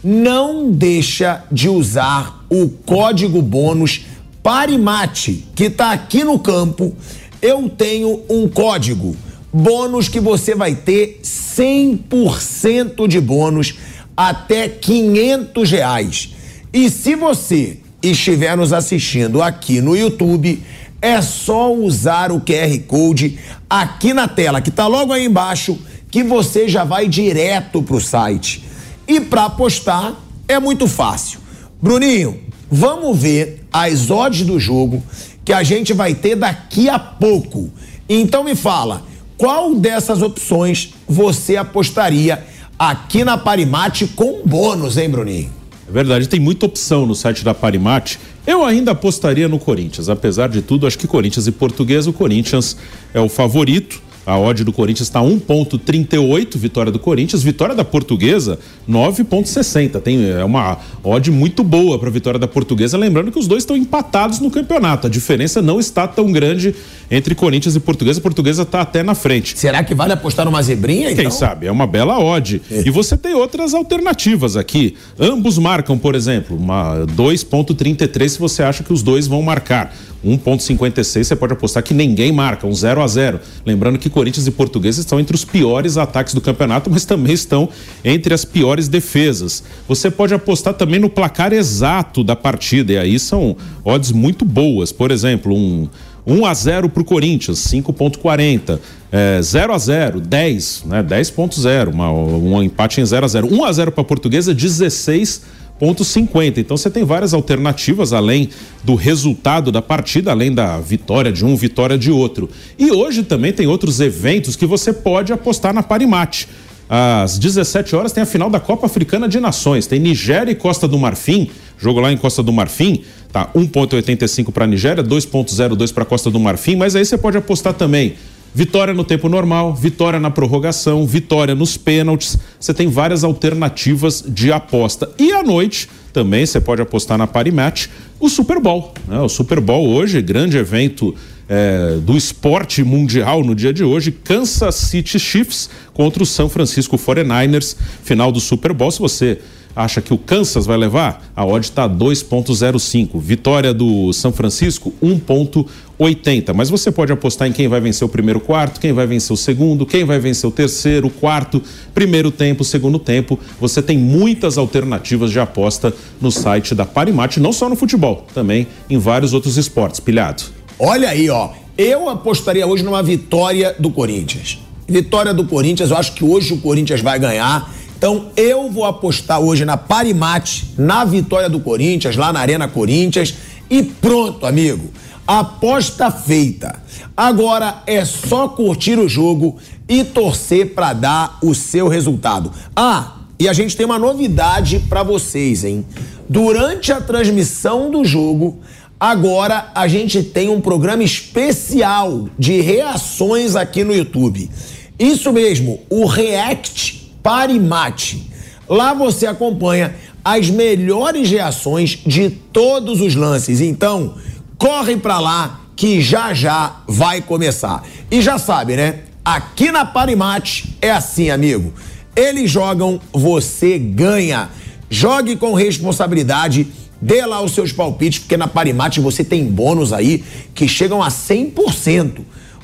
não 0.03 0.71
deixa 0.71 1.43
de 1.51 1.67
usar 1.67 2.45
o 2.49 2.69
código 2.69 3.41
bônus 3.41 4.05
Parimate, 4.41 5.45
que 5.53 5.65
está 5.65 5.91
aqui 5.91 6.23
no 6.23 6.39
campo. 6.39 6.95
Eu 7.41 7.69
tenho 7.69 8.21
um 8.29 8.47
código 8.47 9.15
bônus 9.51 10.07
que 10.07 10.19
você 10.19 10.55
vai 10.55 10.75
ter 10.75 11.19
100% 11.23 13.07
de 13.07 13.19
bônus 13.19 13.75
até 14.15 14.67
500 14.67 15.71
reais. 15.71 16.35
E 16.73 16.89
se 16.89 17.15
você 17.15 17.77
estiver 18.01 18.55
nos 18.55 18.71
assistindo 18.73 19.41
aqui 19.41 19.81
no 19.81 19.95
YouTube, 19.95 20.61
É 21.01 21.21
só 21.21 21.73
usar 21.73 22.31
o 22.31 22.41
QR 22.41 22.77
Code 22.85 23.39
aqui 23.69 24.13
na 24.13 24.27
tela, 24.27 24.59
que 24.59 24.69
tá 24.69 24.85
logo 24.85 25.13
aí 25.13 25.25
embaixo, 25.25 25.79
que 26.11 26.23
você 26.23 26.67
já 26.67 26.83
vai 26.83 27.07
direto 27.07 27.81
pro 27.81 28.01
site. 28.01 28.65
E 29.07 29.21
para 29.21 29.45
apostar 29.45 30.13
é 30.47 30.59
muito 30.59 30.87
fácil. 30.87 31.39
Bruninho, 31.81 32.41
vamos 32.69 33.17
ver 33.17 33.65
as 33.71 34.11
odds 34.11 34.45
do 34.45 34.59
jogo 34.59 35.01
que 35.45 35.53
a 35.53 35.63
gente 35.63 35.93
vai 35.93 36.13
ter 36.13 36.35
daqui 36.35 36.89
a 36.89 36.99
pouco. 36.99 37.71
Então 38.09 38.43
me 38.43 38.55
fala, 38.55 39.05
qual 39.39 39.73
dessas 39.73 40.21
opções 40.21 40.93
você 41.07 41.55
apostaria 41.55 42.43
aqui 42.77 43.23
na 43.23 43.37
Parimate 43.37 44.05
com 44.05 44.41
bônus, 44.45 44.97
hein, 44.97 45.09
Bruninho? 45.09 45.49
É 45.87 45.91
verdade, 45.91 46.27
tem 46.27 46.41
muita 46.41 46.65
opção 46.65 47.05
no 47.05 47.15
site 47.15 47.43
da 47.43 47.53
Parimate. 47.53 48.19
Eu 48.45 48.65
ainda 48.65 48.91
apostaria 48.91 49.47
no 49.47 49.57
Corinthians, 49.57 50.09
apesar 50.09 50.49
de 50.49 50.61
tudo, 50.61 50.85
acho 50.85 50.97
que 50.99 51.07
Corinthians 51.07 51.47
e 51.47 51.53
Portuguesa, 51.53 52.09
o 52.09 52.13
Corinthians 52.13 52.75
é 53.13 53.19
o 53.21 53.29
favorito. 53.29 54.01
A 54.25 54.37
odd 54.37 54.63
do 54.63 54.71
Corinthians 54.71 55.07
está 55.07 55.21
1,38, 55.21 56.57
vitória 56.57 56.91
do 56.91 56.99
Corinthians. 56.99 57.41
Vitória 57.41 57.73
da 57.73 57.83
Portuguesa, 57.83 58.59
9,60. 58.87 59.99
Tem 60.01 60.29
é 60.29 60.43
uma 60.43 60.77
odd 61.03 61.31
muito 61.31 61.63
boa 61.63 61.97
para 61.97 62.09
a 62.09 62.11
vitória 62.11 62.39
da 62.39 62.47
Portuguesa. 62.47 62.97
Lembrando 62.97 63.31
que 63.31 63.39
os 63.39 63.47
dois 63.47 63.63
estão 63.63 63.75
empatados 63.75 64.39
no 64.39 64.51
campeonato. 64.51 65.07
A 65.07 65.09
diferença 65.09 65.61
não 65.61 65.79
está 65.79 66.07
tão 66.07 66.31
grande 66.31 66.75
entre 67.09 67.33
Corinthians 67.33 67.75
e 67.75 67.79
Portuguesa. 67.79 68.19
A 68.19 68.23
Portuguesa 68.23 68.63
está 68.63 68.81
até 68.81 69.01
na 69.01 69.15
frente. 69.15 69.57
Será 69.57 69.83
que 69.83 69.95
vale 69.95 70.13
apostar 70.13 70.45
numa 70.45 70.61
zebrinha? 70.61 71.07
Quem 71.09 71.25
então? 71.25 71.31
sabe? 71.31 71.67
É 71.67 71.71
uma 71.71 71.87
bela 71.87 72.19
odd. 72.19 72.61
É. 72.71 72.83
E 72.85 72.91
você 72.91 73.17
tem 73.17 73.33
outras 73.33 73.73
alternativas 73.73 74.55
aqui. 74.55 74.95
Ambos 75.19 75.57
marcam, 75.57 75.97
por 75.97 76.13
exemplo, 76.13 76.55
uma 76.55 77.05
2,33 77.15 78.29
se 78.29 78.39
você 78.39 78.63
acha 78.63 78.83
que 78.83 78.93
os 78.93 79.01
dois 79.01 79.27
vão 79.27 79.41
marcar. 79.41 79.93
1,56 80.25 81.23
você 81.23 81.35
pode 81.35 81.53
apostar 81.53 81.81
que 81.83 81.93
ninguém 81.93 82.31
marca, 82.31 82.67
um 82.67 82.73
0 82.73 83.01
a 83.01 83.07
0 83.07 83.39
Lembrando 83.65 83.97
que 83.97 84.09
Corinthians 84.09 84.47
e 84.47 84.51
Portuguesa 84.51 84.99
estão 84.99 85.19
entre 85.19 85.35
os 85.35 85.45
piores 85.45 85.97
ataques 85.97 86.33
do 86.33 86.41
campeonato, 86.41 86.89
mas 86.89 87.05
também 87.05 87.33
estão 87.33 87.69
entre 88.03 88.33
as 88.33 88.43
piores 88.43 88.87
defesas. 88.87 89.63
Você 89.87 90.11
pode 90.11 90.33
apostar 90.33 90.73
também 90.73 90.99
no 90.99 91.09
placar 91.09 91.53
exato 91.53 92.23
da 92.23 92.35
partida, 92.35 92.93
e 92.93 92.97
aí 92.97 93.19
são 93.19 93.55
odds 93.83 94.11
muito 94.11 94.43
boas. 94.43 94.91
Por 94.91 95.11
exemplo, 95.11 95.55
um 95.55 95.87
1 96.25 96.45
a 96.45 96.53
0 96.53 96.89
para 96.89 97.01
o 97.01 97.05
Corinthians, 97.05 97.59
5,40. 97.59 98.79
É, 99.11 99.41
0 99.41 99.73
a 99.73 99.77
0 99.77 100.21
10, 100.21 100.83
né? 100.85 101.03
10,0. 101.03 101.93
Um 101.93 102.61
empate 102.61 103.01
em 103.01 103.05
0 103.05 103.25
a 103.25 103.27
0 103.27 103.51
1 103.51 103.63
a 103.63 103.71
0 103.71 103.91
para 103.91 104.03
Portuguesa, 104.03 104.53
16 104.53 105.59
ponto 105.79 106.03
50. 106.03 106.59
Então 106.59 106.75
você 106.75 106.89
tem 106.89 107.03
várias 107.03 107.33
alternativas 107.33 108.11
além 108.13 108.49
do 108.83 108.93
resultado 108.93 109.71
da 109.71 109.81
partida, 109.81 110.31
além 110.31 110.53
da 110.53 110.77
vitória 110.79 111.31
de 111.31 111.45
um, 111.45 111.55
vitória 111.55 111.97
de 111.97 112.11
outro. 112.11 112.49
E 112.77 112.91
hoje 112.91 113.23
também 113.23 113.53
tem 113.53 113.65
outros 113.65 113.99
eventos 113.99 114.55
que 114.55 114.65
você 114.65 114.91
pode 114.91 115.31
apostar 115.31 115.73
na 115.73 115.81
Parimate. 115.81 116.47
Às 116.89 117.37
17 117.37 117.95
horas 117.95 118.11
tem 118.11 118.23
a 118.23 118.25
final 118.25 118.49
da 118.49 118.59
Copa 118.59 118.87
Africana 118.87 119.29
de 119.29 119.39
Nações. 119.39 119.87
Tem 119.87 119.99
Nigéria 119.99 120.51
e 120.51 120.55
Costa 120.55 120.87
do 120.87 120.97
Marfim. 120.97 121.49
Jogo 121.77 121.99
lá 121.99 122.11
em 122.11 122.17
Costa 122.17 122.43
do 122.43 122.51
Marfim, 122.51 123.03
tá 123.31 123.49
1.85 123.55 124.51
para 124.51 124.67
Nigéria, 124.67 125.01
2.02 125.01 125.93
para 125.93 126.03
Costa 126.03 126.29
do 126.29 126.39
Marfim, 126.39 126.75
mas 126.75 126.93
aí 126.93 127.05
você 127.05 127.17
pode 127.17 127.37
apostar 127.37 127.73
também 127.73 128.15
Vitória 128.53 128.93
no 128.93 129.03
tempo 129.03 129.29
normal, 129.29 129.75
vitória 129.75 130.19
na 130.19 130.31
prorrogação, 130.31 131.05
vitória 131.05 131.53
nos 131.53 131.77
pênaltis. 131.77 132.37
Você 132.59 132.73
tem 132.73 132.87
várias 132.87 133.23
alternativas 133.23 134.23
de 134.27 134.51
aposta. 134.51 135.09
E 135.19 135.31
à 135.31 135.43
noite, 135.43 135.87
também 136.11 136.45
você 136.45 136.59
pode 136.59 136.81
apostar 136.81 137.17
na 137.17 137.27
Parimatch, 137.27 137.87
o 138.19 138.27
Super 138.27 138.59
Bowl. 138.59 138.93
Né? 139.07 139.19
O 139.19 139.29
Super 139.29 139.59
Bowl 139.59 139.87
hoje, 139.89 140.21
grande 140.21 140.57
evento 140.57 141.15
é, 141.47 141.97
do 142.01 142.17
esporte 142.17 142.83
mundial 142.83 143.43
no 143.43 143.55
dia 143.55 143.71
de 143.71 143.83
hoje. 143.83 144.11
Kansas 144.11 144.75
City 144.75 145.19
Chiefs 145.19 145.69
contra 145.93 146.21
o 146.21 146.25
São 146.25 146.49
Francisco 146.49 146.97
49ers, 146.97 147.75
final 148.03 148.31
do 148.31 148.39
Super 148.39 148.73
Bowl. 148.73 148.91
Se 148.91 148.99
você 148.99 149.39
acha 149.75 150.01
que 150.01 150.13
o 150.13 150.17
Kansas 150.17 150.65
vai 150.65 150.77
levar, 150.77 151.31
a 151.35 151.45
odd 151.45 151.65
está 151.65 151.87
2.05. 151.87 153.19
Vitória 153.19 153.73
do 153.73 154.11
São 154.13 154.31
Francisco, 154.31 154.93
1.80. 155.01 156.53
Mas 156.53 156.69
você 156.69 156.91
pode 156.91 157.11
apostar 157.11 157.47
em 157.47 157.51
quem 157.51 157.67
vai 157.67 157.79
vencer 157.79 158.05
o 158.05 158.09
primeiro 158.09 158.39
quarto, 158.39 158.79
quem 158.79 158.93
vai 158.93 159.07
vencer 159.07 159.33
o 159.33 159.37
segundo, 159.37 159.85
quem 159.85 160.03
vai 160.03 160.19
vencer 160.19 160.47
o 160.49 160.51
terceiro, 160.51 161.09
quarto, 161.09 161.61
primeiro 161.93 162.31
tempo, 162.31 162.63
segundo 162.63 162.99
tempo. 162.99 163.39
Você 163.59 163.81
tem 163.81 163.97
muitas 163.97 164.57
alternativas 164.57 165.31
de 165.31 165.39
aposta 165.39 165.93
no 166.19 166.31
site 166.31 166.75
da 166.75 166.85
Parimate, 166.85 167.39
não 167.39 167.53
só 167.53 167.69
no 167.69 167.75
futebol, 167.75 168.25
também 168.33 168.67
em 168.89 168.97
vários 168.97 169.33
outros 169.33 169.57
esportes. 169.57 169.99
Pilhado. 169.99 170.43
Olha 170.77 171.09
aí, 171.09 171.29
ó. 171.29 171.49
Eu 171.77 172.09
apostaria 172.09 172.67
hoje 172.67 172.83
numa 172.83 173.01
vitória 173.01 173.73
do 173.79 173.89
Corinthians. 173.89 174.59
Vitória 174.87 175.33
do 175.33 175.45
Corinthians, 175.45 175.91
eu 175.91 175.97
acho 175.97 176.13
que 176.13 176.25
hoje 176.25 176.53
o 176.53 176.57
Corinthians 176.57 176.99
vai 176.99 177.19
ganhar 177.19 177.73
então 177.99 178.27
eu 178.37 178.71
vou 178.71 178.85
apostar 178.85 179.41
hoje 179.41 179.65
na 179.65 179.75
Parimate, 179.75 180.73
na 180.77 181.03
vitória 181.03 181.49
do 181.49 181.59
Corinthians, 181.59 182.15
lá 182.15 182.31
na 182.31 182.39
Arena 182.39 182.65
Corinthians. 182.65 183.35
E 183.69 183.83
pronto, 183.83 184.45
amigo. 184.45 184.89
Aposta 185.27 186.09
feita. 186.09 186.81
Agora 187.15 187.83
é 187.85 188.05
só 188.05 188.47
curtir 188.47 188.97
o 188.97 189.09
jogo 189.09 189.57
e 189.87 190.05
torcer 190.05 190.73
para 190.73 190.93
dar 190.93 191.39
o 191.43 191.53
seu 191.53 191.89
resultado. 191.89 192.53
Ah, 192.73 193.15
e 193.37 193.49
a 193.49 193.53
gente 193.53 193.75
tem 193.75 193.85
uma 193.85 193.99
novidade 193.99 194.79
para 194.87 195.03
vocês, 195.03 195.65
hein? 195.65 195.85
Durante 196.29 196.93
a 196.93 197.01
transmissão 197.01 197.91
do 197.91 198.05
jogo, 198.05 198.59
agora 198.97 199.71
a 199.75 199.89
gente 199.89 200.23
tem 200.23 200.47
um 200.47 200.61
programa 200.61 201.03
especial 201.03 202.29
de 202.39 202.61
reações 202.61 203.57
aqui 203.57 203.83
no 203.83 203.93
YouTube. 203.93 204.49
Isso 204.97 205.33
mesmo, 205.33 205.81
o 205.89 206.05
React 206.05 206.98
Parimate. 207.21 208.29
Lá 208.67 208.93
você 208.93 209.25
acompanha 209.25 209.95
as 210.23 210.49
melhores 210.49 211.29
reações 211.29 211.99
de 212.05 212.29
todos 212.29 213.01
os 213.01 213.15
lances. 213.15 213.61
Então, 213.61 214.15
corre 214.57 214.97
para 214.97 215.19
lá 215.19 215.61
que 215.75 216.01
já 216.01 216.33
já 216.33 216.75
vai 216.87 217.21
começar. 217.21 217.83
E 218.11 218.21
já 218.21 218.37
sabe, 218.37 218.75
né? 218.75 218.99
Aqui 219.23 219.71
na 219.71 219.85
Parimate 219.85 220.75
é 220.81 220.91
assim, 220.91 221.29
amigo. 221.29 221.73
Eles 222.15 222.51
jogam, 222.51 222.99
você 223.13 223.77
ganha. 223.79 224.49
Jogue 224.89 225.35
com 225.35 225.53
responsabilidade, 225.53 226.67
dê 227.01 227.25
lá 227.25 227.41
os 227.41 227.53
seus 227.53 227.71
palpites, 227.71 228.19
porque 228.19 228.35
na 228.35 228.47
Parimate 228.47 228.99
você 228.99 229.23
tem 229.23 229.45
bônus 229.45 229.93
aí 229.93 230.23
que 230.53 230.67
chegam 230.67 231.01
a 231.01 231.09
100%. 231.09 232.19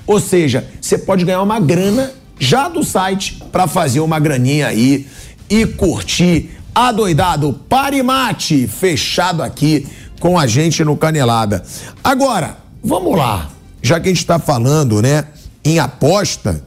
Ou 0.06 0.20
seja, 0.20 0.68
você 0.82 0.98
pode 0.98 1.24
ganhar 1.24 1.42
uma 1.42 1.60
grana 1.60 2.12
já 2.40 2.68
do 2.68 2.84
site 2.84 3.42
para 3.52 3.68
fazer 3.68 4.00
uma 4.00 4.20
graninha 4.20 4.68
aí 4.68 5.08
e 5.50 5.66
curtir 5.66 6.52
adoidado 6.74 7.54
Parimate 7.70 8.68
fechado 8.68 9.42
aqui 9.42 9.88
com 10.20 10.38
a 10.38 10.48
gente 10.48 10.84
no 10.84 10.98
Canelada. 10.98 11.64
Agora, 12.04 12.58
vamos 12.84 13.18
lá. 13.18 13.50
Já 13.82 14.00
que 14.00 14.08
a 14.08 14.12
gente 14.12 14.22
está 14.22 14.40
falando, 14.40 15.02
né, 15.02 15.26
em 15.64 15.80
aposta, 15.80 16.64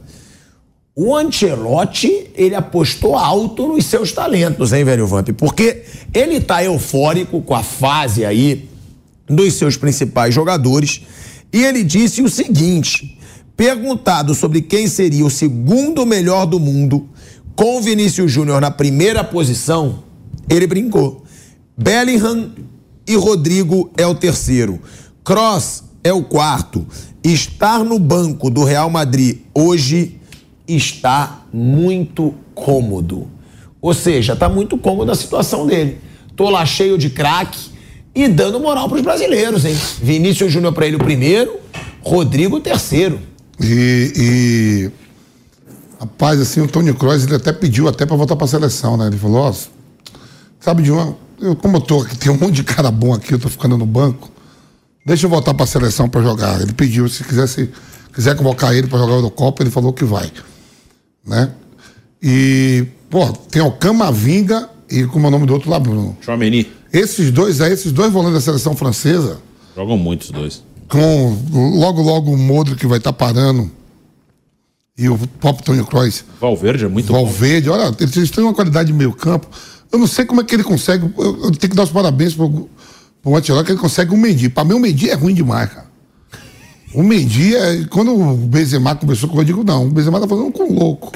o 0.95 1.15
Ancelotti, 1.15 2.29
ele 2.35 2.55
apostou 2.55 3.15
alto 3.15 3.67
nos 3.67 3.85
seus 3.85 4.11
talentos, 4.11 4.73
hein, 4.73 4.83
velho 4.83 5.07
Vamp? 5.07 5.29
Porque 5.37 5.83
ele 6.13 6.41
tá 6.41 6.63
eufórico 6.63 7.41
com 7.41 7.55
a 7.55 7.63
fase 7.63 8.25
aí 8.25 8.69
dos 9.27 9.53
seus 9.53 9.77
principais 9.77 10.33
jogadores 10.33 11.01
e 11.53 11.63
ele 11.63 11.83
disse 11.83 12.21
o 12.21 12.29
seguinte: 12.29 13.17
Perguntado 13.59 14.33
sobre 14.33 14.61
quem 14.61 14.87
seria 14.87 15.25
o 15.25 15.29
segundo 15.29 16.05
melhor 16.05 16.45
do 16.45 16.61
mundo, 16.61 17.09
com 17.57 17.81
Vinícius 17.81 18.31
Júnior 18.31 18.61
na 18.61 18.71
primeira 18.71 19.21
posição, 19.21 19.99
ele 20.49 20.65
brincou. 20.65 21.25
Bellingham 21.77 22.53
e 23.05 23.17
Rodrigo 23.17 23.91
é 23.97 24.07
o 24.07 24.15
terceiro. 24.15 24.79
Cross 25.25 25.83
é 26.01 26.13
o 26.13 26.23
quarto. 26.23 26.87
Estar 27.21 27.83
no 27.83 27.99
banco 27.99 28.49
do 28.49 28.63
Real 28.63 28.89
Madrid 28.89 29.39
hoje 29.53 30.21
está 30.65 31.43
muito 31.51 32.33
cômodo. 32.55 33.27
Ou 33.81 33.93
seja, 33.93 34.31
está 34.31 34.47
muito 34.47 34.77
cômodo 34.77 35.11
a 35.11 35.15
situação 35.15 35.67
dele. 35.67 35.97
Tô 36.33 36.49
lá 36.49 36.65
cheio 36.65 36.97
de 36.97 37.09
craque 37.09 37.59
e 38.15 38.25
dando 38.29 38.57
moral 38.57 38.87
para 38.87 38.99
os 38.99 39.03
brasileiros, 39.03 39.65
hein? 39.65 39.75
Vinícius 40.01 40.49
Júnior 40.49 40.71
para 40.71 40.87
ele 40.87 40.95
o 40.95 40.99
primeiro, 40.99 41.59
Rodrigo 42.01 42.55
o 42.55 42.61
terceiro. 42.61 43.27
E, 43.61 44.13
e 44.15 44.91
rapaz, 45.99 46.39
assim, 46.39 46.61
o 46.61 46.67
Tony 46.67 46.93
Kroos, 46.93 47.25
ele 47.25 47.35
até 47.35 47.51
pediu 47.51 47.87
até 47.87 48.05
para 48.05 48.15
voltar 48.15 48.35
para 48.35 48.45
a 48.45 48.47
seleção, 48.47 48.95
né? 48.95 49.07
Ele 49.07 49.17
falou, 49.17 49.41
ó, 49.41 49.53
sabe 50.59 50.83
de 50.83 50.91
uma, 50.91 51.15
eu, 51.41 51.55
como 51.55 51.77
eu 51.77 51.81
tô 51.81 52.01
aqui, 52.01 52.17
tem 52.17 52.31
um 52.31 52.37
monte 52.37 52.55
de 52.55 52.63
cara 52.63 52.89
bom 52.89 53.13
aqui, 53.13 53.33
eu 53.33 53.39
tô 53.39 53.49
ficando 53.49 53.77
no 53.77 53.85
banco, 53.85 54.31
deixa 55.05 55.25
eu 55.25 55.29
voltar 55.29 55.53
para 55.53 55.65
a 55.65 55.67
seleção 55.67 56.07
para 56.07 56.21
jogar. 56.21 56.61
Ele 56.61 56.73
pediu, 56.73 57.09
se 57.09 57.23
quisesse, 57.23 57.69
quiser 58.13 58.35
convocar 58.35 58.73
ele 58.73 58.87
para 58.87 58.97
jogar 58.97 59.13
o 59.13 59.17
Eurocopa, 59.17 59.61
ele 59.61 59.71
falou 59.71 59.91
que 59.91 60.05
vai, 60.05 60.31
né? 61.25 61.51
E, 62.21 62.85
pô, 63.09 63.27
tem 63.51 63.61
o 63.61 63.71
Camavinga 63.71 64.69
e 64.89 65.03
como 65.05 65.25
é 65.25 65.27
o 65.27 65.31
nome 65.31 65.45
do 65.45 65.53
outro 65.53 65.69
lá, 65.69 65.79
Bruno? 65.79 66.17
Chouameni. 66.21 66.71
Esses 66.91 67.29
dois 67.29 67.61
aí, 67.61 67.73
esses 67.73 67.91
dois 67.91 68.11
volantes 68.11 68.35
da 68.35 68.41
seleção 68.41 68.75
francesa. 68.75 69.37
Jogam 69.75 69.97
muitos 69.97 70.31
dois 70.31 70.63
com 70.89 71.37
logo, 71.79 72.01
logo 72.01 72.31
o 72.31 72.37
Modric 72.37 72.79
que 72.79 72.87
vai 72.87 72.97
estar 72.97 73.13
tá 73.13 73.17
parando 73.25 73.71
e 74.97 75.07
o 75.07 75.17
próprio 75.39 75.63
Tony 75.63 75.83
Kroos. 75.85 76.25
Valverde 76.41 76.83
é 76.83 76.87
muito 76.89 77.13
Valverde, 77.13 77.69
bom. 77.69 77.75
olha, 77.75 77.95
eles 78.01 78.29
têm 78.31 78.43
uma 78.43 78.53
qualidade 78.53 78.87
de 78.87 78.93
meio 78.93 79.13
campo. 79.13 79.47
Eu 79.91 79.97
não 79.97 80.07
sei 80.07 80.25
como 80.25 80.41
é 80.41 80.43
que 80.43 80.53
ele 80.53 80.63
consegue. 80.63 81.09
Eu, 81.17 81.43
eu 81.45 81.51
tenho 81.51 81.71
que 81.71 81.75
dar 81.75 81.83
os 81.83 81.91
parabéns 81.91 82.33
pro, 82.33 82.69
pro 83.21 83.35
Ancelotti 83.35 83.65
que 83.65 83.71
ele 83.71 83.79
consegue 83.79 84.13
um 84.13 84.17
Mendy. 84.17 84.49
Para 84.49 84.65
mim, 84.65 84.73
o 84.73 84.79
Mendy 84.79 85.09
é 85.09 85.13
ruim 85.13 85.33
demais, 85.33 85.69
cara. 85.69 85.87
O 86.93 87.01
Mendy 87.01 87.55
é. 87.55 87.85
Quando 87.85 88.13
o 88.13 88.35
Benzema 88.35 88.93
conversou 88.93 89.29
com 89.29 89.37
o 89.37 89.41
eu 89.41 89.45
digo, 89.45 89.63
não, 89.63 89.87
o 89.87 89.89
Benzema 89.89 90.19
tá 90.19 90.27
fazendo 90.27 90.51
com 90.51 90.73
louco. 90.73 91.13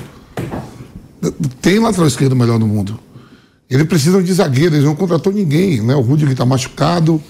Tem 1.62 1.80
lateral 1.80 2.08
esquerdo 2.08 2.36
melhor 2.36 2.58
no 2.58 2.68
mundo. 2.68 2.98
Ele 3.70 3.84
precisa 3.86 4.22
de 4.24 4.32
zagueiro, 4.32 4.76
eles 4.76 4.86
não 4.86 4.96
contratou 4.96 5.34
ninguém, 5.34 5.82
né? 5.82 5.96
O 5.96 6.02
Rudiger 6.02 6.36
tá 6.36 6.46
machucado. 6.46 7.22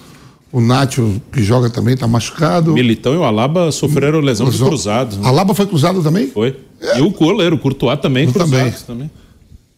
O 0.53 0.61
Nacho, 0.61 1.19
que 1.31 1.41
joga 1.41 1.67
também, 1.67 1.95
está 1.95 2.07
machucado. 2.07 2.73
Militão 2.73 3.15
e 3.15 3.17
o 3.17 3.23
Alaba 3.23 3.71
sofreram 3.71 4.19
lesão 4.19 4.47
de 4.47 4.57
cruzado. 4.59 5.17
Né? 5.17 5.27
Alaba 5.27 5.55
foi 5.55 5.65
cruzado 5.65 6.03
também? 6.03 6.27
Foi. 6.27 6.55
É. 6.79 6.99
E 6.99 7.01
o 7.01 7.09
goleiro, 7.09 7.55
o 7.55 7.59
Courtois 7.59 7.99
também, 7.99 8.31
também. 8.31 8.71
também. 8.85 9.09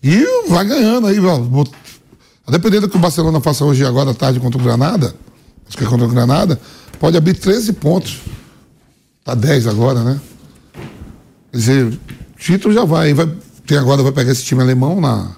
E 0.04 0.50
vai 0.50 0.66
ganhando 0.66 1.08
aí, 1.08 1.18
a 2.46 2.52
depender 2.52 2.82
do 2.82 2.90
que 2.90 2.98
o 2.98 3.00
Barcelona 3.00 3.40
faça 3.40 3.64
hoje 3.64 3.86
agora 3.86 4.12
à 4.12 4.14
tarde 4.14 4.38
contra 4.38 4.60
o 4.60 4.64
Granada, 4.64 5.16
acho 5.66 5.78
que 5.78 5.86
é 5.86 5.88
contra 5.88 6.06
o 6.06 6.10
Granada, 6.10 6.60
pode 7.00 7.16
abrir 7.16 7.36
13 7.36 7.72
pontos. 7.72 8.20
Tá 9.24 9.34
10 9.34 9.68
agora, 9.68 10.04
né? 10.04 10.20
Quer 11.54 11.58
dizer, 11.58 12.00
título 12.38 12.74
já 12.74 12.84
vai. 12.84 13.14
vai 13.14 13.32
tem 13.66 13.78
agora, 13.78 14.04
vai 14.04 14.12
pegar 14.12 14.34
esse 14.34 14.44
time 14.44 14.62
alemão 14.62 15.00
na. 15.00 15.32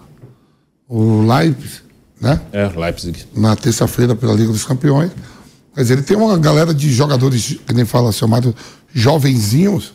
O 0.89 1.21
Leipzig 1.21 1.86
né? 2.19 2.41
É, 2.51 2.67
Leipzig. 2.67 3.25
Na 3.35 3.55
terça-feira 3.55 4.15
pela 4.15 4.33
Liga 4.33 4.51
dos 4.51 4.65
Campeões. 4.65 5.11
Dizer, 5.75 5.93
ele 5.93 6.01
tem 6.01 6.17
uma 6.17 6.37
galera 6.39 6.73
de 6.73 6.91
jogadores, 6.91 7.59
que 7.65 7.73
nem 7.73 7.85
fala, 7.85 8.11
chamado 8.11 8.55
jovenzinhos, 8.91 9.93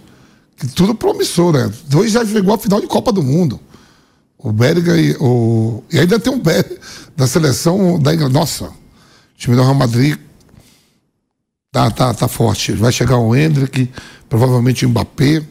que 0.57 0.69
tudo 0.69 0.94
promissor, 0.94 1.53
né? 1.53 1.73
Dois 1.89 2.12
já 2.12 2.24
chegou 2.24 2.55
à 2.55 2.59
final 2.59 2.81
de 2.81 2.86
Copa 2.86 3.12
do 3.12 3.23
Mundo. 3.23 3.59
O 4.39 4.53
Berga 4.53 4.97
e 4.97 5.16
o. 5.19 5.82
E 5.93 5.99
ainda 5.99 6.20
tem 6.20 6.32
um 6.32 6.39
Berga 6.39 6.77
da 7.16 7.27
seleção 7.27 7.99
da 7.99 8.15
Inglaterra. 8.15 8.40
Nossa, 8.40 8.65
o 8.66 8.73
time 9.36 9.57
do 9.57 9.62
Real 9.62 9.74
Madrid 9.74 10.16
tá, 11.73 11.90
tá, 11.90 12.15
tá 12.15 12.28
forte. 12.28 12.73
Vai 12.73 12.93
chegar 12.93 13.19
o 13.19 13.35
Hendrick, 13.35 13.90
provavelmente 14.28 14.86
o 14.86 14.89
Mbappé. 14.89 15.43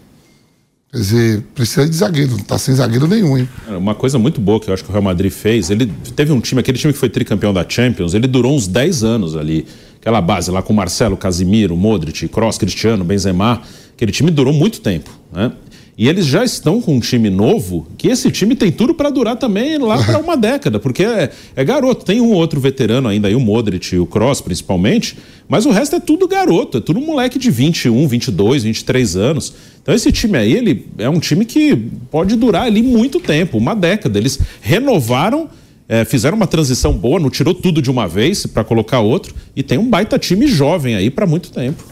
Quer 0.91 0.97
dizer, 0.97 1.41
precisa 1.55 1.87
de 1.87 1.95
zagueiro, 1.95 2.31
não 2.31 2.39
tá 2.39 2.57
sem 2.57 2.75
zagueiro 2.75 3.07
nenhum, 3.07 3.37
hein? 3.37 3.47
Uma 3.69 3.95
coisa 3.95 4.19
muito 4.19 4.41
boa 4.41 4.59
que 4.59 4.69
eu 4.69 4.73
acho 4.73 4.83
que 4.83 4.89
o 4.89 4.91
Real 4.91 5.01
Madrid 5.01 5.31
fez, 5.31 5.69
ele 5.69 5.85
teve 6.13 6.33
um 6.33 6.41
time, 6.41 6.59
aquele 6.59 6.77
time 6.77 6.91
que 6.91 6.99
foi 6.99 7.07
tricampeão 7.07 7.53
da 7.53 7.65
Champions, 7.67 8.13
ele 8.13 8.27
durou 8.27 8.53
uns 8.53 8.67
10 8.67 9.01
anos 9.05 9.37
ali. 9.37 9.65
Aquela 10.01 10.19
base 10.19 10.51
lá 10.51 10.61
com 10.61 10.73
Marcelo, 10.73 11.15
Casimiro, 11.15 11.77
Modric, 11.77 12.27
Kroos, 12.27 12.57
Cristiano, 12.57 13.05
Benzema, 13.05 13.61
aquele 13.93 14.11
time 14.11 14.31
durou 14.31 14.51
muito 14.51 14.81
tempo, 14.81 15.09
né? 15.31 15.53
E 15.97 16.07
eles 16.07 16.25
já 16.25 16.43
estão 16.43 16.81
com 16.81 16.95
um 16.95 16.99
time 16.99 17.29
novo, 17.29 17.85
que 17.97 18.07
esse 18.07 18.31
time 18.31 18.55
tem 18.55 18.71
tudo 18.71 18.93
para 18.93 19.09
durar 19.09 19.35
também 19.35 19.77
lá 19.77 20.03
para 20.03 20.17
uma 20.19 20.37
década, 20.37 20.79
porque 20.79 21.03
é, 21.03 21.29
é, 21.55 21.63
garoto. 21.63 22.05
Tem 22.05 22.21
um 22.21 22.31
outro 22.31 22.59
veterano 22.59 23.07
ainda 23.07 23.27
aí, 23.27 23.35
o 23.35 23.39
Modric, 23.39 23.97
o 23.97 24.05
Cross 24.05 24.41
principalmente, 24.41 25.17
mas 25.47 25.65
o 25.65 25.71
resto 25.71 25.95
é 25.95 25.99
tudo 25.99 26.27
garoto, 26.27 26.77
é 26.77 26.81
tudo 26.81 26.99
moleque 27.01 27.37
de 27.37 27.51
21, 27.51 28.07
22, 28.07 28.63
23 28.63 29.15
anos. 29.15 29.53
Então 29.81 29.93
esse 29.93 30.11
time 30.11 30.37
aí, 30.37 30.53
ele 30.53 30.87
é 30.97 31.09
um 31.09 31.19
time 31.19 31.45
que 31.45 31.75
pode 32.09 32.35
durar 32.35 32.63
ali 32.63 32.81
muito 32.81 33.19
tempo, 33.19 33.57
uma 33.57 33.75
década. 33.75 34.17
Eles 34.17 34.39
renovaram, 34.61 35.49
é, 35.89 36.05
fizeram 36.05 36.37
uma 36.37 36.47
transição 36.47 36.93
boa, 36.93 37.19
não 37.19 37.29
tirou 37.29 37.53
tudo 37.53 37.81
de 37.81 37.91
uma 37.91 38.07
vez 38.07 38.45
para 38.45 38.63
colocar 38.63 39.01
outro, 39.01 39.35
e 39.55 39.61
tem 39.61 39.77
um 39.77 39.89
baita 39.89 40.17
time 40.17 40.47
jovem 40.47 40.95
aí 40.95 41.09
para 41.09 41.27
muito 41.27 41.51
tempo. 41.51 41.83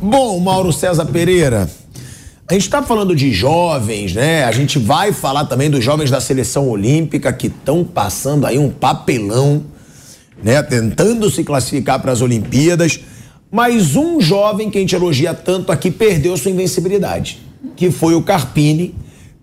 Bom, 0.00 0.38
Mauro 0.38 0.72
César 0.72 1.06
Pereira, 1.06 1.68
a 2.48 2.54
gente 2.54 2.62
está 2.62 2.80
falando 2.80 3.14
de 3.16 3.32
jovens, 3.32 4.14
né? 4.14 4.44
A 4.44 4.52
gente 4.52 4.78
vai 4.78 5.12
falar 5.12 5.46
também 5.46 5.68
dos 5.68 5.82
jovens 5.84 6.10
da 6.12 6.20
seleção 6.20 6.68
olímpica 6.68 7.32
que 7.32 7.48
estão 7.48 7.82
passando 7.82 8.46
aí 8.46 8.56
um 8.56 8.70
papelão, 8.70 9.64
né? 10.40 10.62
Tentando 10.62 11.28
se 11.28 11.42
classificar 11.42 12.00
para 12.00 12.12
as 12.12 12.20
Olimpíadas. 12.20 13.00
Mas 13.50 13.96
um 13.96 14.20
jovem 14.20 14.70
que 14.70 14.78
a 14.78 14.80
gente 14.80 14.94
elogia 14.94 15.34
tanto 15.34 15.72
aqui 15.72 15.90
perdeu 15.90 16.36
sua 16.36 16.52
invencibilidade, 16.52 17.40
que 17.74 17.90
foi 17.90 18.14
o 18.14 18.22
Carpini, 18.22 18.94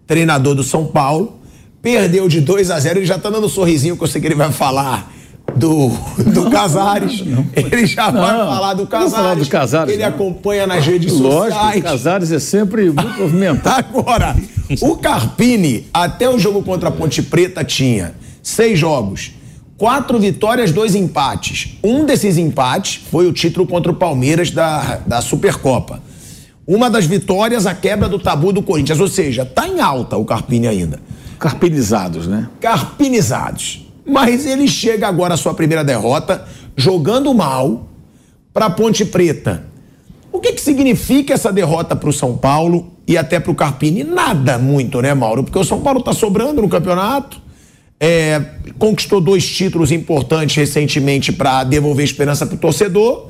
treinador 0.08 0.56
do 0.56 0.64
São 0.64 0.86
Paulo. 0.86 1.40
Perdeu 1.82 2.30
de 2.30 2.40
2 2.40 2.72
a 2.72 2.80
0 2.80 3.00
ele 3.00 3.06
já 3.06 3.18
está 3.18 3.30
dando 3.30 3.48
um 3.48 3.50
sorrisinho 3.50 3.98
que 3.98 4.04
eu 4.04 4.08
sei 4.08 4.22
que 4.22 4.28
ele 4.28 4.36
vai 4.36 4.50
falar 4.54 5.12
do, 5.56 5.90
do 6.32 6.50
Casares. 6.50 7.24
Ele 7.56 7.86
já 7.86 8.12
não, 8.12 8.22
vai 8.22 8.38
falar 8.38 8.74
do 8.74 8.88
Casares. 8.88 9.14
Falar 9.14 9.36
do 9.36 9.48
Casares 9.48 9.94
ele 9.94 10.04
não. 10.04 10.10
acompanha 10.10 10.68
nas 10.68 10.86
redes 10.86 11.14
Lógico, 11.14 11.54
sociais. 11.54 11.80
O 11.80 11.84
Casares 11.84 12.32
é 12.32 12.40
sempre 12.40 12.86
muito 12.86 13.18
movimentado. 13.18 13.86
Agora, 13.98 14.36
o 14.82 14.96
Carpini, 14.98 15.88
até 15.94 16.30
o 16.30 16.38
jogo 16.40 16.62
contra 16.64 16.90
a 16.90 16.92
Ponte 16.92 17.22
Preta, 17.22 17.64
tinha 17.64 18.16
seis 18.42 18.78
jogos, 18.78 19.32
quatro 19.78 20.20
vitórias, 20.20 20.72
dois 20.72 20.96
empates. 20.96 21.78
Um 21.84 22.06
desses 22.06 22.38
empates 22.38 23.02
foi 23.12 23.28
o 23.28 23.34
título 23.34 23.68
contra 23.68 23.92
o 23.92 23.96
Palmeiras 23.96 24.52
da, 24.52 25.02
da 25.06 25.22
Supercopa. 25.22 26.02
Uma 26.66 26.90
das 26.90 27.06
vitórias, 27.06 27.66
a 27.66 27.74
quebra 27.74 28.08
do 28.08 28.18
tabu 28.18 28.54
do 28.54 28.62
Corinthians. 28.64 29.00
Ou 29.00 29.08
seja, 29.08 29.44
tá 29.46 29.68
em 29.68 29.82
alta 29.82 30.16
o 30.18 30.24
Carpini 30.24 30.68
ainda. 30.68 31.00
Carpinizados, 31.38 32.26
né? 32.26 32.48
Carpinizados. 32.62 33.83
Mas 34.06 34.46
ele 34.46 34.68
chega 34.68 35.08
agora 35.08 35.34
à 35.34 35.38
sua 35.38 35.54
primeira 35.54 35.84
derrota, 35.84 36.46
jogando 36.76 37.34
mal 37.34 37.88
para 38.54 38.70
Ponte 38.70 39.06
Preta. 39.06 39.66
O 40.32 40.40
que, 40.40 40.54
que 40.54 40.62
significa 40.62 41.34
essa 41.34 41.52
derrota 41.52 41.96
para 41.96 42.10
o 42.10 42.14
São 42.14 42.36
Paulo 42.36 42.92
e 43.08 43.18
até 43.18 43.40
para 43.40 43.52
o 43.52 43.56
Carpini? 43.56 44.04
Nada 44.04 44.58
muito, 44.58 45.02
né, 45.02 45.14
Mauro? 45.14 45.44
Porque 45.44 45.60
o 45.60 45.64
São 45.64 45.82
Paulo 45.82 46.00
está 46.00 46.12
sobrando 46.12 46.62
no 46.62 46.68
campeonato, 46.68 47.42
é, 48.00 48.42
conquistou 48.78 49.22
dois 49.22 49.48
títulos 49.48 49.92
importantes 49.92 50.56
recentemente 50.56 51.32
para 51.32 51.64
devolver 51.64 52.04
esperança 52.04 52.46
para 52.46 52.56
o 52.56 52.58
torcedor, 52.58 53.30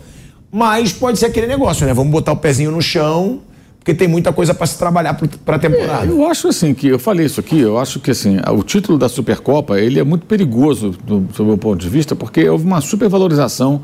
mas 0.51 0.93
pode 0.93 1.19
ser 1.19 1.27
aquele 1.27 1.47
negócio, 1.47 1.85
né? 1.85 1.93
Vamos 1.93 2.11
botar 2.11 2.31
o 2.31 2.37
pezinho 2.37 2.71
no 2.71 2.81
chão 2.81 3.41
porque 3.84 3.93
tem 3.93 4.07
muita 4.07 4.31
coisa 4.31 4.53
para 4.53 4.65
se 4.65 4.77
trabalhar 4.77 5.14
para 5.14 5.57
a 5.57 5.60
temporada. 5.60 6.05
É, 6.05 6.10
eu 6.10 6.26
acho 6.26 6.47
assim 6.47 6.73
que 6.73 6.88
eu 6.88 6.97
falei 6.97 7.26
isso 7.26 7.41
aqui, 7.41 7.60
eu 7.60 7.77
acho 7.77 7.99
que 7.99 8.11
assim 8.11 8.38
o 8.49 8.64
título 8.64 8.97
da 8.97 9.10
Supercopa 9.10 9.77
ele 9.77 9.99
é 9.99 10.03
muito 10.05 10.26
perigoso 10.26 10.91
do, 11.03 11.19
do 11.19 11.45
meu 11.45 11.57
ponto 11.57 11.81
de 11.81 11.89
vista 11.89 12.15
porque 12.15 12.47
houve 12.47 12.65
uma 12.65 12.80
supervalorização 12.80 13.81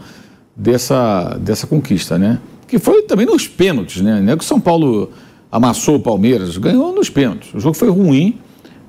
dessa 0.56 1.38
dessa 1.42 1.68
conquista, 1.68 2.18
né? 2.18 2.40
Que 2.66 2.80
foi 2.80 3.02
também 3.02 3.26
nos 3.26 3.46
pênaltis, 3.46 4.02
né? 4.02 4.22
Não 4.22 4.32
é 4.32 4.38
que 4.38 4.44
o 4.44 4.48
São 4.48 4.58
Paulo 4.58 5.12
amassou 5.52 5.96
o 5.96 6.00
Palmeiras, 6.00 6.56
ganhou 6.56 6.96
nos 6.96 7.10
pênaltis. 7.10 7.54
O 7.54 7.60
jogo 7.60 7.76
foi 7.76 7.90
ruim, 7.90 8.40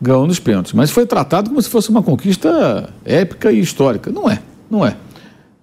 ganhou 0.00 0.28
nos 0.28 0.38
pênaltis, 0.38 0.74
mas 0.74 0.92
foi 0.92 1.06
tratado 1.06 1.50
como 1.50 1.60
se 1.60 1.68
fosse 1.68 1.90
uma 1.90 2.04
conquista 2.04 2.88
épica 3.04 3.50
e 3.50 3.58
histórica. 3.58 4.12
Não 4.12 4.30
é, 4.30 4.40
não 4.70 4.86
é. 4.86 4.96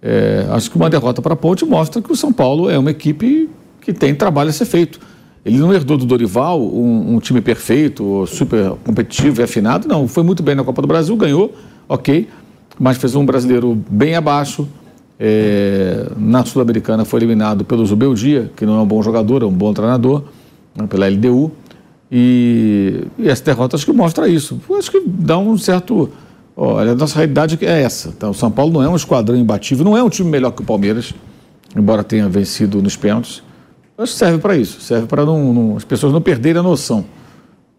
é 0.02 0.45
acho 0.49 0.69
que 0.69 0.76
uma 0.76 0.90
derrota 0.90 1.22
para 1.22 1.36
a 1.36 1.38
Ponte 1.38 1.64
mostra 1.64 2.02
que 2.02 2.11
o 2.11 2.18
São 2.18 2.34
Paulo 2.34 2.69
é 2.69 2.78
uma 2.78 2.91
equipe 2.91 3.49
que 3.80 3.94
tem 3.94 4.14
trabalho 4.14 4.49
a 4.49 4.53
ser 4.53 4.65
feito 4.65 4.99
ele 5.48 5.60
não 5.60 5.74
herdou 5.74 5.95
do 5.98 6.06
Dorival 6.06 6.61
um, 6.61 7.15
um, 7.15 7.19
time 7.22 7.40
perfeito, 7.40 8.28
super 8.28 8.72
competitivo 8.84 9.40
e 9.40 9.44
afinado, 9.45 9.88
não. 9.88 10.06
Foi 10.06 10.22
muito 10.22 10.44
bem 10.44 10.53
na 10.53 10.61
Copa 10.61 10.82
do 10.82 10.88
Brasil, 10.90 11.15
ganhou, 11.15 11.56
ok, 11.88 12.28
mas 12.78 12.98
fez 12.98 13.15
um 13.15 13.26
brasileiro 13.26 13.82
bem 13.90 14.14
abaixo. 14.14 14.68
É, 15.18 16.11
na 16.18 16.44
Sul-Americana 16.44 17.06
foi 17.06 17.22
eliminado 17.22 17.64
pelo 17.64 17.86
Zubeldia, 17.86 18.52
que 18.57 18.65
não 18.65 18.78
é 18.78 18.82
um 18.82 18.86
bom 18.86 19.02
jogador, 19.02 19.41
é 19.41 19.45
um 19.45 19.53
bom 19.53 19.74
treinador, 19.74 20.24
né, 20.76 20.86
pela 20.86 21.07
LDU. 21.07 21.49
E, 22.11 23.06
e 23.18 23.30
essa 23.30 23.45
derrota 23.45 23.78
acho 23.78 23.86
que 23.86 23.94
mostra 23.94 24.28
isso. 24.28 24.60
Acho 24.78 24.91
que 24.91 25.02
dá 25.07 25.38
um 25.38 25.57
certo. 25.57 26.10
Olha, 26.57 26.91
a 26.91 26.95
nossa 26.95 27.15
realidade 27.15 27.57
é 27.61 27.84
essa. 27.84 28.10
Então, 28.10 28.32
o 28.32 28.34
São 28.34 28.52
Paulo 28.52 28.74
não 28.74 28.84
é 28.84 28.90
um 28.90 28.98
esquadrão 28.98 29.38
imbatível, 29.38 29.86
não 29.86 29.95
é 29.95 30.03
um 30.03 30.10
time 30.10 30.30
melhor 30.30 30.52
que 30.52 30.61
o 30.61 30.65
Palmeiras, 30.65 31.14
embora 31.74 32.03
tenha 32.03 32.28
vencido 32.28 32.82
nos 32.82 32.98
pênaltis. 32.98 33.47
Acho 33.98 34.14
que 34.14 34.19
serve 34.19 34.38
para 34.38 34.56
isso, 34.56 34.80
serve 34.80 35.07
para 35.07 35.24
as 35.76 35.84
pessoas 35.84 36.14
não 36.14 36.22
perderem 36.22 36.60
a 36.60 36.64
noção 36.64 37.06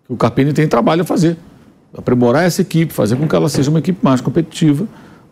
que 0.09 0.12
o 0.12 0.16
Carpini 0.16 0.53
tem 0.53 0.66
trabalho 0.66 1.03
a 1.03 1.05
fazer, 1.05 1.36
aprimorar 1.97 2.45
essa 2.45 2.62
equipe, 2.62 2.93
fazer 2.93 3.15
com 3.16 3.28
que 3.28 3.36
ela 3.36 3.49
seja 3.49 3.69
uma 3.70 3.78
equipe 3.78 3.99
mais 4.03 4.20
competitiva 4.20 4.86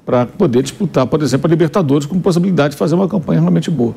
para 0.04 0.26
poder 0.26 0.62
disputar, 0.62 1.06
por 1.06 1.22
exemplo, 1.22 1.46
a 1.46 1.50
Libertadores 1.50 2.06
com 2.06 2.20
possibilidade 2.20 2.72
de 2.72 2.78
fazer 2.78 2.94
uma 2.94 3.08
campanha 3.08 3.40
realmente 3.40 3.70
boa. 3.70 3.94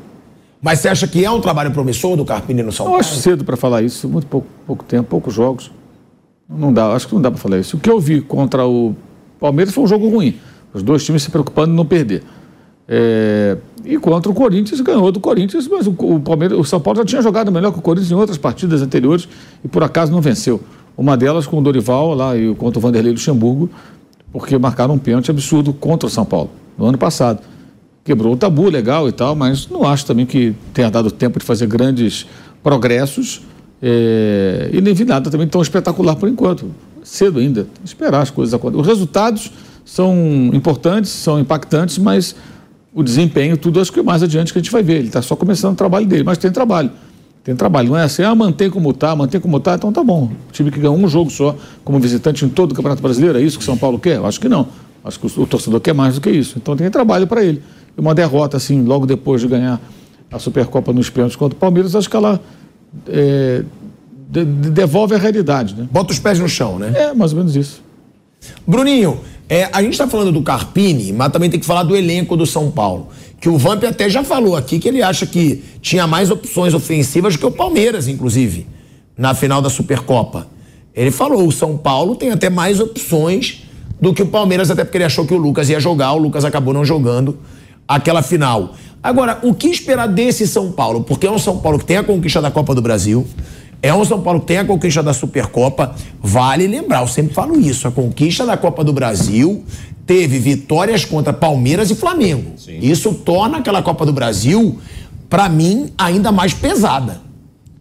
Mas 0.60 0.80
você 0.80 0.88
acha 0.88 1.06
que 1.06 1.24
é 1.24 1.30
um 1.30 1.40
trabalho 1.40 1.70
promissor 1.70 2.16
do 2.16 2.24
Carpini 2.24 2.62
no 2.62 2.72
São 2.72 2.86
Paulo? 2.86 2.96
Eu 2.96 3.00
acho 3.00 3.14
cedo 3.16 3.44
para 3.44 3.56
falar 3.56 3.82
isso, 3.82 4.08
muito 4.08 4.26
pouco, 4.26 4.46
pouco 4.66 4.84
tempo, 4.84 5.08
poucos 5.08 5.32
jogos. 5.32 5.70
Não 6.48 6.72
dá, 6.72 6.92
acho 6.92 7.06
que 7.06 7.14
não 7.14 7.22
dá 7.22 7.30
para 7.30 7.40
falar 7.40 7.58
isso. 7.58 7.76
O 7.76 7.80
que 7.80 7.88
eu 7.88 8.00
vi 8.00 8.20
contra 8.20 8.66
o 8.66 8.94
Palmeiras 9.38 9.72
foi 9.72 9.84
um 9.84 9.86
jogo 9.86 10.08
ruim. 10.08 10.36
Os 10.74 10.82
dois 10.82 11.04
times 11.04 11.22
se 11.22 11.30
preocupando 11.30 11.72
em 11.72 11.76
não 11.76 11.86
perder. 11.86 12.22
É, 12.88 13.56
e 13.84 13.98
contra 13.98 14.30
o 14.30 14.34
Corinthians, 14.34 14.80
ganhou 14.80 15.10
do 15.10 15.20
Corinthians, 15.20 15.66
mas 15.68 15.86
o, 15.86 15.90
o, 15.90 16.20
Palmeiras, 16.20 16.58
o 16.58 16.64
São 16.64 16.80
Paulo 16.80 16.98
já 16.98 17.04
tinha 17.04 17.22
jogado 17.22 17.50
melhor 17.50 17.72
que 17.72 17.78
o 17.78 17.82
Corinthians 17.82 18.10
em 18.10 18.14
outras 18.14 18.38
partidas 18.38 18.82
anteriores 18.82 19.28
e 19.64 19.68
por 19.68 19.82
acaso 19.82 20.12
não 20.12 20.20
venceu. 20.20 20.60
Uma 20.96 21.16
delas 21.16 21.46
com 21.46 21.58
o 21.58 21.62
Dorival 21.62 22.14
lá 22.14 22.36
e 22.36 22.54
contra 22.54 22.78
o 22.78 22.82
Vanderlei 22.82 23.12
Luxemburgo, 23.12 23.70
porque 24.32 24.56
marcaram 24.58 24.94
um 24.94 24.98
pênalti 24.98 25.30
absurdo 25.30 25.72
contra 25.72 26.06
o 26.06 26.10
São 26.10 26.24
Paulo, 26.24 26.50
no 26.76 26.86
ano 26.86 26.98
passado. 26.98 27.40
quebrou 28.04 28.34
o 28.34 28.36
tabu 28.36 28.68
legal 28.68 29.08
e 29.08 29.12
tal, 29.12 29.34
mas 29.34 29.68
não 29.68 29.84
acho 29.84 30.06
também 30.06 30.26
que 30.26 30.54
tenha 30.74 30.90
dado 30.90 31.10
tempo 31.10 31.38
de 31.38 31.44
fazer 31.44 31.66
grandes 31.66 32.26
progressos 32.62 33.42
é, 33.82 34.68
e 34.72 34.80
nem 34.80 34.92
vi 34.92 35.04
nada 35.04 35.30
também 35.30 35.48
tão 35.48 35.62
espetacular 35.62 36.16
por 36.16 36.28
enquanto. 36.28 36.70
Cedo 37.02 37.38
ainda, 37.38 37.66
esperar 37.84 38.20
as 38.20 38.30
coisas 38.30 38.52
acontecerem. 38.52 38.82
Os 38.82 38.86
resultados 38.86 39.50
são 39.84 40.50
importantes, 40.52 41.10
são 41.10 41.40
impactantes, 41.40 41.96
mas 41.98 42.36
o 42.92 43.02
desempenho, 43.02 43.56
tudo 43.56 43.80
acho 43.80 43.92
que 43.92 44.02
mais 44.02 44.22
adiante 44.22 44.52
que 44.52 44.58
a 44.58 44.62
gente 44.62 44.70
vai 44.70 44.82
ver. 44.82 44.96
Ele 44.98 45.06
está 45.08 45.22
só 45.22 45.36
começando 45.36 45.74
o 45.74 45.76
trabalho 45.76 46.06
dele, 46.06 46.24
mas 46.24 46.38
tem 46.38 46.50
trabalho. 46.50 46.90
Tem 47.42 47.56
trabalho. 47.56 47.90
Não 47.90 47.96
é 47.96 48.04
assim, 48.04 48.22
ah, 48.22 48.34
mantém 48.34 48.68
como 48.68 48.90
está, 48.90 49.14
mantém 49.16 49.40
como 49.40 49.56
está, 49.56 49.74
então 49.74 49.92
tá 49.92 50.02
bom. 50.02 50.30
O 50.48 50.52
time 50.52 50.70
que 50.70 50.78
ganhou 50.78 50.96
um 50.96 51.08
jogo 51.08 51.30
só 51.30 51.56
como 51.84 51.98
visitante 51.98 52.44
em 52.44 52.48
todo 52.48 52.72
o 52.72 52.74
Campeonato 52.74 53.02
Brasileiro, 53.02 53.38
é 53.38 53.42
isso 53.42 53.58
que 53.58 53.64
São 53.64 53.76
Paulo 53.76 53.98
quer? 53.98 54.16
Eu 54.16 54.26
acho 54.26 54.40
que 54.40 54.48
não. 54.48 54.68
Acho 55.02 55.18
que 55.18 55.26
o, 55.26 55.42
o 55.42 55.46
torcedor 55.46 55.80
quer 55.80 55.94
mais 55.94 56.16
do 56.16 56.20
que 56.20 56.30
isso. 56.30 56.58
Então 56.58 56.76
tem 56.76 56.90
trabalho 56.90 57.26
para 57.26 57.42
ele. 57.42 57.62
E 57.96 58.00
uma 58.00 58.14
derrota, 58.14 58.56
assim, 58.56 58.84
logo 58.84 59.06
depois 59.06 59.40
de 59.40 59.48
ganhar 59.48 59.80
a 60.30 60.38
Supercopa 60.38 60.92
nos 60.92 61.08
pênaltis 61.08 61.36
contra 61.36 61.56
o 61.56 61.58
Palmeiras, 61.58 61.96
acho 61.96 62.08
que 62.08 62.16
ela 62.16 62.40
é, 63.08 63.64
de, 64.28 64.44
de, 64.44 64.70
devolve 64.70 65.14
a 65.14 65.18
realidade, 65.18 65.74
né? 65.74 65.88
Bota 65.90 66.12
os 66.12 66.18
pés 66.18 66.38
no 66.38 66.48
chão, 66.48 66.78
né? 66.78 66.92
É, 66.94 67.14
mais 67.14 67.32
ou 67.32 67.38
menos 67.38 67.56
isso. 67.56 67.82
Bruninho, 68.66 69.20
é, 69.50 69.68
a 69.72 69.82
gente 69.82 69.94
está 69.94 70.06
falando 70.06 70.30
do 70.30 70.42
Carpini, 70.42 71.12
mas 71.12 71.32
também 71.32 71.50
tem 71.50 71.58
que 71.58 71.66
falar 71.66 71.82
do 71.82 71.96
elenco 71.96 72.36
do 72.36 72.46
São 72.46 72.70
Paulo. 72.70 73.08
Que 73.40 73.48
o 73.48 73.58
Vamp 73.58 73.82
até 73.82 74.08
já 74.08 74.22
falou 74.22 74.54
aqui 74.54 74.78
que 74.78 74.86
ele 74.86 75.02
acha 75.02 75.26
que 75.26 75.60
tinha 75.82 76.06
mais 76.06 76.30
opções 76.30 76.72
ofensivas 76.72 77.36
que 77.36 77.44
o 77.44 77.50
Palmeiras, 77.50 78.06
inclusive, 78.06 78.64
na 79.18 79.34
final 79.34 79.60
da 79.60 79.68
Supercopa. 79.68 80.46
Ele 80.94 81.10
falou, 81.10 81.48
o 81.48 81.50
São 81.50 81.76
Paulo 81.76 82.14
tem 82.14 82.30
até 82.30 82.48
mais 82.48 82.78
opções 82.78 83.64
do 84.00 84.14
que 84.14 84.22
o 84.22 84.26
Palmeiras, 84.26 84.70
até 84.70 84.84
porque 84.84 84.98
ele 84.98 85.04
achou 85.04 85.26
que 85.26 85.34
o 85.34 85.36
Lucas 85.36 85.68
ia 85.68 85.80
jogar, 85.80 86.12
o 86.12 86.18
Lucas 86.18 86.44
acabou 86.44 86.72
não 86.72 86.84
jogando 86.84 87.36
aquela 87.88 88.22
final. 88.22 88.76
Agora, 89.02 89.40
o 89.42 89.52
que 89.52 89.66
esperar 89.66 90.06
desse 90.06 90.46
São 90.46 90.70
Paulo? 90.70 91.02
Porque 91.02 91.26
é 91.26 91.30
um 91.30 91.40
São 91.40 91.58
Paulo 91.58 91.76
que 91.76 91.86
tem 91.86 91.96
a 91.96 92.04
conquista 92.04 92.40
da 92.40 92.52
Copa 92.52 92.72
do 92.72 92.80
Brasil, 92.80 93.26
é 93.82 93.94
um 93.94 94.04
São 94.04 94.20
Paulo 94.20 94.40
que 94.40 94.46
tem 94.46 94.58
a 94.58 94.64
conquista 94.64 95.02
da 95.02 95.12
Supercopa. 95.12 95.94
Vale 96.20 96.66
lembrar, 96.66 97.00
eu 97.00 97.08
sempre 97.08 97.34
falo 97.34 97.58
isso: 97.58 97.88
a 97.88 97.90
conquista 97.90 98.44
da 98.44 98.56
Copa 98.56 98.84
do 98.84 98.92
Brasil 98.92 99.64
teve 100.06 100.38
vitórias 100.38 101.04
contra 101.04 101.32
Palmeiras 101.32 101.90
e 101.90 101.94
Flamengo. 101.94 102.52
Sim. 102.56 102.78
Isso 102.80 103.14
torna 103.14 103.58
aquela 103.58 103.82
Copa 103.82 104.04
do 104.04 104.12
Brasil, 104.12 104.78
para 105.28 105.48
mim, 105.48 105.92
ainda 105.96 106.30
mais 106.30 106.52
pesada. 106.52 107.20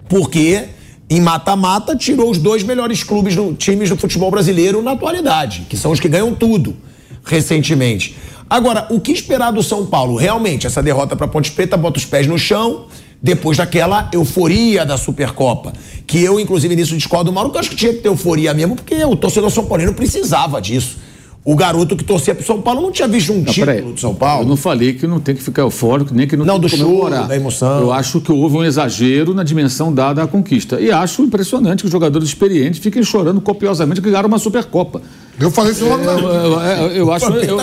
Porque 0.08 0.66
em 1.10 1.20
mata-mata 1.20 1.96
tirou 1.96 2.30
os 2.30 2.38
dois 2.38 2.64
melhores 2.64 3.04
clubes 3.04 3.36
do, 3.36 3.54
times 3.54 3.90
do 3.90 3.98
futebol 3.98 4.30
brasileiro 4.30 4.82
na 4.82 4.92
atualidade, 4.92 5.66
que 5.68 5.76
são 5.76 5.92
os 5.92 6.00
que 6.00 6.08
ganham 6.08 6.34
tudo 6.34 6.76
recentemente. 7.24 8.16
Agora, 8.50 8.88
o 8.90 9.00
que 9.00 9.12
esperar 9.12 9.52
do 9.52 9.62
São 9.62 9.86
Paulo? 9.86 10.16
Realmente, 10.16 10.66
essa 10.66 10.82
derrota 10.82 11.16
para 11.16 11.28
Ponte 11.28 11.52
Preta 11.52 11.78
bota 11.78 12.00
os 12.00 12.06
pés 12.06 12.26
no 12.26 12.38
chão 12.38 12.86
depois 13.22 13.58
daquela 13.58 14.10
euforia 14.14 14.86
da 14.86 14.98
Supercopa. 14.98 15.74
Que 16.08 16.24
eu, 16.24 16.40
inclusive, 16.40 16.76
nisso 16.76 16.96
discordo 16.96 17.26
do 17.26 17.34
Mauro, 17.34 17.50
que 17.50 17.58
eu 17.58 17.60
acho 17.60 17.70
que 17.70 17.76
tinha 17.76 17.94
que 17.94 18.00
ter 18.00 18.08
euforia 18.08 18.54
mesmo, 18.54 18.76
porque 18.76 18.96
o 19.04 19.16
torcedor 19.16 19.52
São 19.52 19.66
Paulino 19.66 19.94
precisava 19.94 20.62
disso. 20.62 20.98
O 21.44 21.56
garoto 21.56 21.96
que 21.96 22.04
torcia 22.04 22.36
pro 22.36 22.46
São 22.46 22.62
Paulo 22.62 22.82
não 22.82 22.92
tinha 22.92 23.08
visto 23.08 23.32
um 23.32 23.38
não, 23.38 23.46
título 23.46 23.94
do 23.94 24.00
São 24.00 24.14
Paulo. 24.14 24.44
Eu 24.44 24.48
não 24.48 24.58
falei 24.58 24.94
que 24.94 25.08
não 25.08 25.20
tem 25.20 25.34
que 25.34 25.42
ficar 25.42 25.62
eufórico, 25.62 26.14
nem 26.14 26.28
que 26.28 26.36
não, 26.36 26.46
não 26.46 26.60
tem 26.60 26.70
que 26.70 26.78
comemorar. 26.78 27.20
Show, 27.20 27.28
da 27.28 27.36
emoção. 27.36 27.80
Eu 27.80 27.94
acho 27.94 28.20
que 28.20 28.32
houve 28.32 28.58
um 28.58 28.64
exagero 28.64 29.34
na 29.34 29.44
dimensão 29.44 29.94
dada 29.94 30.22
à 30.22 30.28
conquista. 30.28 30.80
E 30.80 30.92
acho 30.92 31.24
impressionante 31.24 31.80
que 31.80 31.86
os 31.86 31.92
jogadores 31.92 32.28
experientes 32.28 32.80
fiquem 32.82 33.02
chorando 33.04 33.40
copiosamente 33.40 34.02
que 34.02 34.10
ganharam 34.10 34.28
uma 34.28 34.38
Supercopa. 34.38 35.02
Eu 35.40 35.50
falei 35.52 35.72
isso 35.72 35.86
logo. 35.86 36.04
Eu, 36.04 36.20
eu, 36.20 36.92
eu, 36.92 37.14
acho, 37.14 37.26
eu, 37.28 37.60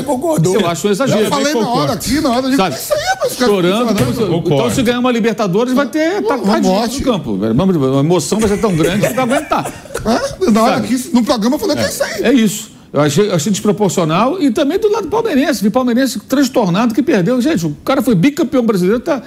eu 0.61 0.67
acho 0.67 0.89
um 0.89 0.91
exagero. 0.91 1.21
Eu 1.21 1.29
falei 1.29 1.55
na 1.55 1.69
hora 1.69 1.93
aqui, 1.93 2.21
na 2.21 2.31
hora 2.31 2.51
de. 2.51 2.57
Sabe, 2.57 2.77
isso 2.77 2.93
aí, 2.95 3.01
mas 3.21 3.37
chorando. 3.37 3.93
Então, 3.93 4.43
então, 4.47 4.71
se 4.71 4.83
ganhar 4.83 4.99
uma 4.99 5.13
Libertadores, 5.13 5.75
vai 5.75 5.87
ter 5.87 6.23
tá 6.23 6.37
no 6.37 6.45
campo. 7.03 7.45
A 7.45 8.01
emoção 8.01 8.39
vai 8.39 8.49
ser 8.49 8.59
tão 8.59 8.75
grande 8.75 9.07
que 9.07 9.15
não 9.15 9.27
vai 9.27 9.37
aguentar. 9.37 9.73
É, 10.07 10.51
na 10.53 10.63
hora 10.63 10.77
aqui, 10.77 11.11
no 11.13 11.25
programa, 11.25 11.57
eu 11.57 11.59
falei 11.59 11.75
que 11.75 11.83
é 11.83 11.89
isso 11.89 12.05
aí. 12.05 12.23
É 12.23 12.33
isso. 12.33 12.71
Eu 12.93 13.01
achei, 13.01 13.29
achei 13.33 13.51
desproporcional 13.51 14.41
e 14.41 14.53
também 14.53 14.79
do 14.79 14.89
lado 14.89 15.09
palmeirense. 15.09 15.61
Vi 15.61 15.69
palmeirense 15.69 16.21
transtornado 16.21 16.95
que 16.95 17.03
perdeu. 17.03 17.41
Gente, 17.41 17.67
o 17.67 17.77
cara 17.85 18.01
foi 18.01 18.15
bicampeão 18.15 18.65
brasileiro, 18.65 19.01
tá 19.01 19.21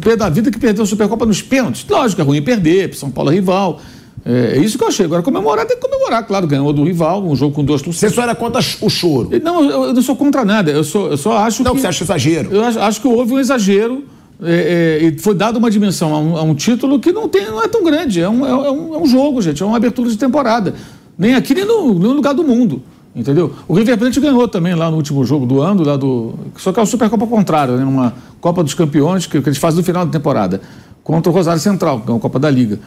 pé 0.00 0.16
da 0.16 0.28
vida 0.28 0.50
que 0.50 0.58
perdeu 0.58 0.82
a 0.82 0.86
Supercopa 0.86 1.24
nos 1.24 1.40
pênaltis. 1.40 1.86
Lógico, 1.88 2.20
é 2.20 2.24
ruim 2.24 2.42
perder, 2.42 2.94
São 2.94 3.10
Paulo 3.10 3.30
é 3.30 3.34
rival. 3.34 3.80
É, 4.24 4.56
é 4.56 4.58
isso 4.58 4.78
que 4.78 4.84
eu 4.84 4.88
achei. 4.88 5.04
Agora, 5.04 5.22
comemorar 5.22 5.66
tem 5.66 5.76
que 5.76 5.82
comemorar, 5.82 6.24
claro. 6.26 6.46
Ganhou 6.46 6.72
do 6.72 6.84
rival, 6.84 7.24
um 7.24 7.34
jogo 7.34 7.54
com 7.54 7.64
duas 7.64 7.82
torcidas. 7.82 8.10
Você 8.10 8.14
só 8.14 8.22
era 8.22 8.34
contra 8.34 8.60
o 8.80 8.88
choro? 8.88 9.30
Não, 9.42 9.64
eu, 9.64 9.84
eu 9.84 9.94
não 9.94 10.02
sou 10.02 10.14
contra 10.14 10.44
nada. 10.44 10.70
Eu, 10.70 10.84
sou, 10.84 11.10
eu 11.10 11.16
só 11.16 11.38
acho 11.38 11.62
não, 11.62 11.72
que. 11.72 11.76
Não, 11.76 11.82
você 11.82 11.88
acha 11.88 12.04
exagero? 12.04 12.50
Eu 12.52 12.64
acho, 12.64 12.78
acho 12.78 13.00
que 13.00 13.08
houve 13.08 13.32
um 13.34 13.38
exagero. 13.40 14.04
É, 14.44 14.98
é, 15.00 15.06
e 15.06 15.18
foi 15.18 15.34
dada 15.34 15.58
uma 15.58 15.70
dimensão 15.70 16.14
a 16.14 16.18
um, 16.18 16.36
a 16.36 16.42
um, 16.42 16.54
título 16.54 16.98
que 16.98 17.12
não, 17.12 17.28
tem, 17.28 17.46
não 17.46 17.62
é 17.62 17.68
tão 17.68 17.84
grande. 17.84 18.20
É 18.20 18.28
um, 18.28 18.46
é, 18.46 18.70
um, 18.70 18.94
é 18.94 18.98
um 18.98 19.06
jogo, 19.06 19.42
gente. 19.42 19.62
É 19.62 19.66
uma 19.66 19.76
abertura 19.76 20.08
de 20.08 20.16
temporada. 20.16 20.74
Nem 21.18 21.34
aqui, 21.34 21.54
nem 21.54 21.64
no, 21.64 21.94
no 21.94 22.12
lugar 22.12 22.32
do 22.32 22.44
mundo. 22.44 22.82
Entendeu? 23.14 23.52
O 23.68 23.74
River 23.74 23.98
Plate 23.98 24.18
ganhou 24.20 24.48
também 24.48 24.74
lá 24.74 24.90
no 24.90 24.96
último 24.96 25.22
jogo 25.24 25.44
do 25.44 25.60
ano, 25.60 25.84
lá 25.84 25.96
do. 25.96 26.34
Só 26.56 26.72
que 26.72 26.80
é 26.80 26.82
o 26.82 26.86
Supercopa 26.86 27.26
contrário, 27.26 27.76
né? 27.76 27.84
Uma 27.84 28.14
Copa 28.40 28.62
dos 28.64 28.72
Campeões 28.72 29.26
que, 29.26 29.40
que 29.40 29.48
eles 29.48 29.58
fazem 29.58 29.78
no 29.78 29.84
final 29.84 30.06
da 30.06 30.12
temporada. 30.12 30.60
Contra 31.04 31.30
o 31.30 31.34
Rosário 31.34 31.60
Central, 31.60 32.00
que 32.00 32.10
é 32.10 32.14
uma 32.14 32.20
Copa 32.20 32.38
da 32.38 32.48
Liga 32.48 32.78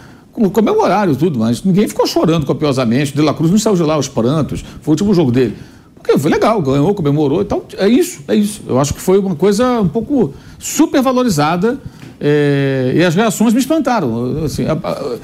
comemoraram 0.52 1.16
tudo, 1.16 1.40
mas 1.40 1.64
ninguém 1.64 1.88
ficou 1.88 2.06
chorando 2.06 2.46
copiosamente. 2.46 3.14
De 3.14 3.22
La 3.22 3.34
Cruz 3.34 3.52
não 3.52 3.58
saiu 3.58 3.76
de 3.76 3.84
lá 3.84 3.98
os 3.98 4.08
prantos. 4.08 4.64
Foi 4.82 4.92
o 4.92 4.94
último 4.94 5.14
jogo 5.14 5.32
dele. 5.32 5.56
Porque 5.96 6.18
foi 6.20 6.30
legal, 6.30 6.62
ganhou, 6.62 6.94
comemorou 6.94 7.42
e 7.42 7.46
tal. 7.46 7.66
É 7.78 7.88
isso, 7.88 8.22
é 8.28 8.36
isso. 8.36 8.62
Eu 8.68 8.80
acho 8.80 8.94
que 8.94 9.02
foi 9.02 9.18
uma 9.18 9.36
coisa 9.36 9.82
um 9.82 9.88
pouco 9.88 10.34
supervalorizada 10.60 11.80
é, 12.20 12.94
e 12.96 13.04
as 13.04 13.14
reações 13.16 13.54
me 13.54 13.60
espantaram. 13.60 14.44
Assim, 14.46 14.64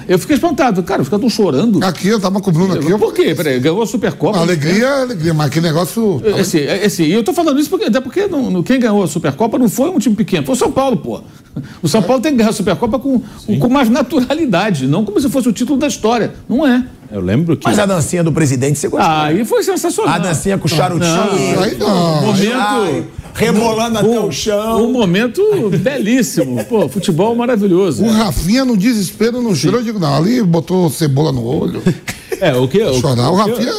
eu 0.07 0.19
fiquei 0.19 0.35
espantado. 0.35 0.83
Cara, 0.83 1.01
os 1.01 1.09
caras 1.09 1.25
estão 1.25 1.29
chorando. 1.29 1.83
Aqui, 1.83 2.07
eu 2.07 2.19
tava 2.19 2.39
cobrando 2.41 2.73
aqui. 2.73 2.97
Por 2.97 3.13
quê? 3.13 3.33
Peraí, 3.33 3.59
ganhou 3.59 3.81
a 3.81 3.87
Supercopa. 3.87 4.39
alegria, 4.39 4.85
é 4.85 5.01
alegria, 5.01 5.33
mas 5.33 5.49
que 5.49 5.61
negócio. 5.61 6.21
Esse, 6.37 6.59
esse, 6.59 7.03
e 7.03 7.13
eu 7.13 7.23
tô 7.23 7.33
falando 7.33 7.59
isso 7.59 7.69
porque, 7.69 7.85
até 7.85 7.99
porque 7.99 8.27
no, 8.27 8.49
no, 8.49 8.63
quem 8.63 8.79
ganhou 8.79 9.03
a 9.03 9.07
Supercopa 9.07 9.57
não 9.57 9.69
foi 9.69 9.89
um 9.89 9.99
time 9.99 10.15
pequeno, 10.15 10.45
foi 10.45 10.55
o 10.55 10.57
São 10.57 10.71
Paulo, 10.71 10.97
pô. 10.97 11.21
O 11.81 11.87
São 11.87 12.01
Paulo 12.01 12.21
tem 12.21 12.31
que 12.31 12.37
ganhar 12.37 12.49
a 12.49 12.53
Supercopa 12.53 12.97
com, 12.97 13.21
com 13.59 13.69
mais 13.69 13.89
naturalidade, 13.89 14.87
não 14.87 15.03
como 15.03 15.19
se 15.19 15.29
fosse 15.29 15.49
o 15.49 15.53
título 15.53 15.77
da 15.79 15.87
história. 15.87 16.33
Não 16.47 16.65
é. 16.65 16.85
Eu 17.11 17.19
lembro 17.19 17.57
que. 17.57 17.67
Mas 17.67 17.77
a 17.77 17.85
dancinha 17.85 18.23
do 18.23 18.31
presidente 18.31 18.79
você 18.79 18.87
gostou? 18.87 19.09
Ah, 19.09 19.25
aí 19.25 19.43
foi 19.43 19.63
sensacional. 19.63 20.15
A 20.15 20.17
dancinha 20.17 20.57
com 20.57 20.65
o 20.65 20.69
charutinho. 20.69 21.55
Não, 21.55 21.63
aí 21.63 21.77
não. 21.77 22.21
Momento. 22.21 22.55
Ai, 22.55 23.05
rebolando 23.33 23.97
até 23.99 24.19
o 24.19 24.31
chão. 24.31 24.85
Um 24.87 24.91
momento 24.91 25.41
belíssimo. 25.77 26.63
Pô, 26.65 26.87
futebol 26.87 27.35
maravilhoso. 27.35 28.03
O 28.03 28.09
Rafinha 28.09 28.63
no 28.63 28.77
desespero 28.77 29.41
no 29.41 29.55
choro, 29.55 29.77
eu 29.77 29.83
digo, 29.83 29.99
não, 29.99 30.15
ali 30.15 30.41
botou 30.41 30.89
cebola 30.89 31.31
no 31.31 31.43
olho. 31.43 31.81
É, 32.39 32.55
o 32.55 32.67
que? 32.67 32.79
Chorar. 32.99 33.29
O, 33.29 33.33
o 33.33 33.35
Rafinha 33.35 33.73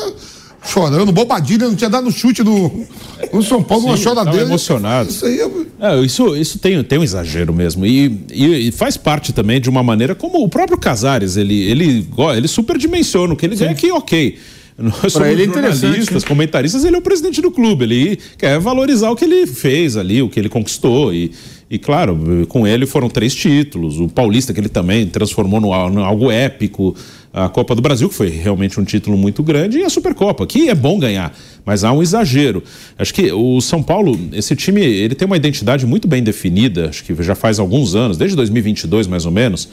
chorando, 0.64 1.12
bobadilha, 1.12 1.66
não 1.66 1.74
tinha 1.74 1.90
dado 1.90 2.10
chute 2.10 2.42
no, 2.42 2.86
no 3.32 3.42
São 3.42 3.62
Paulo, 3.62 3.82
Sim, 3.84 3.88
uma 3.90 3.96
choradeira. 3.96 4.46
emocionado. 4.46 5.10
Isso 5.10 5.26
aí 5.26 5.40
é... 5.40 5.50
é... 5.80 6.00
isso, 6.00 6.36
isso 6.36 6.58
tem, 6.58 6.82
tem 6.84 6.98
um 6.98 7.02
exagero 7.02 7.52
mesmo. 7.52 7.84
E, 7.84 8.24
e, 8.32 8.68
e, 8.68 8.72
faz 8.72 8.96
parte 8.96 9.32
também 9.32 9.60
de 9.60 9.68
uma 9.68 9.82
maneira 9.82 10.14
como 10.14 10.42
o 10.42 10.48
próprio 10.48 10.78
Casares, 10.78 11.36
ele, 11.36 11.60
ele, 11.62 12.06
ele 12.36 12.48
superdimensiona 12.48 13.34
o 13.34 13.36
que 13.36 13.46
ele 13.46 13.56
Sim. 13.56 13.64
ganha 13.64 13.72
aqui, 13.72 13.90
ok. 13.90 14.38
Nós 14.78 15.12
somos 15.12 15.28
ele 15.28 15.42
é 15.42 15.46
jornalistas, 15.46 16.24
comentaristas, 16.24 16.84
ele 16.84 16.96
é 16.96 16.98
o 16.98 17.02
presidente 17.02 17.42
do 17.42 17.50
clube, 17.50 17.84
ele 17.84 18.18
quer 18.38 18.58
valorizar 18.58 19.10
o 19.10 19.16
que 19.16 19.24
ele 19.24 19.46
fez 19.46 19.96
ali, 19.96 20.22
o 20.22 20.30
que 20.30 20.40
ele 20.40 20.48
conquistou 20.48 21.12
e, 21.12 21.30
e 21.70 21.78
claro, 21.78 22.46
com 22.48 22.66
ele 22.66 22.86
foram 22.86 23.08
três 23.08 23.34
títulos, 23.34 24.00
o 24.00 24.08
Paulista 24.08 24.52
que 24.54 24.60
ele 24.60 24.70
também 24.70 25.06
transformou 25.06 25.60
no, 25.60 25.90
no 25.90 26.02
algo 26.02 26.30
épico, 26.30 26.96
a 27.32 27.48
Copa 27.48 27.74
do 27.74 27.80
Brasil, 27.80 28.08
que 28.08 28.14
foi 28.14 28.28
realmente 28.28 28.78
um 28.78 28.84
título 28.84 29.16
muito 29.16 29.42
grande, 29.42 29.78
e 29.78 29.84
a 29.84 29.88
Supercopa, 29.88 30.46
que 30.46 30.68
é 30.68 30.74
bom 30.74 30.98
ganhar, 30.98 31.34
mas 31.64 31.82
há 31.82 31.92
um 31.92 32.02
exagero. 32.02 32.62
Acho 32.98 33.14
que 33.14 33.32
o 33.32 33.60
São 33.60 33.82
Paulo, 33.82 34.18
esse 34.32 34.54
time, 34.54 34.82
ele 34.82 35.14
tem 35.14 35.26
uma 35.26 35.36
identidade 35.36 35.86
muito 35.86 36.06
bem 36.06 36.22
definida, 36.22 36.90
acho 36.90 37.04
que 37.04 37.22
já 37.22 37.34
faz 37.34 37.58
alguns 37.58 37.94
anos, 37.94 38.16
desde 38.16 38.36
2022 38.36 39.06
mais 39.06 39.24
ou 39.24 39.32
menos, 39.32 39.68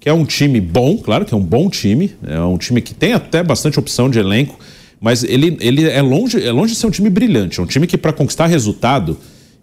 que 0.00 0.08
é 0.08 0.12
um 0.12 0.24
time 0.24 0.60
bom, 0.60 0.98
claro 0.98 1.24
que 1.24 1.32
é 1.32 1.36
um 1.36 1.42
bom 1.42 1.70
time, 1.70 2.12
é 2.26 2.40
um 2.40 2.58
time 2.58 2.80
que 2.82 2.92
tem 2.92 3.12
até 3.12 3.42
bastante 3.42 3.78
opção 3.78 4.10
de 4.10 4.18
elenco, 4.18 4.58
mas 5.00 5.22
ele, 5.22 5.56
ele 5.60 5.88
é, 5.88 6.02
longe, 6.02 6.42
é 6.42 6.50
longe 6.50 6.72
de 6.72 6.78
ser 6.78 6.86
um 6.86 6.90
time 6.90 7.08
brilhante, 7.08 7.60
é 7.60 7.62
um 7.62 7.66
time 7.66 7.86
que 7.86 7.96
para 7.96 8.12
conquistar 8.12 8.46
resultado 8.46 9.16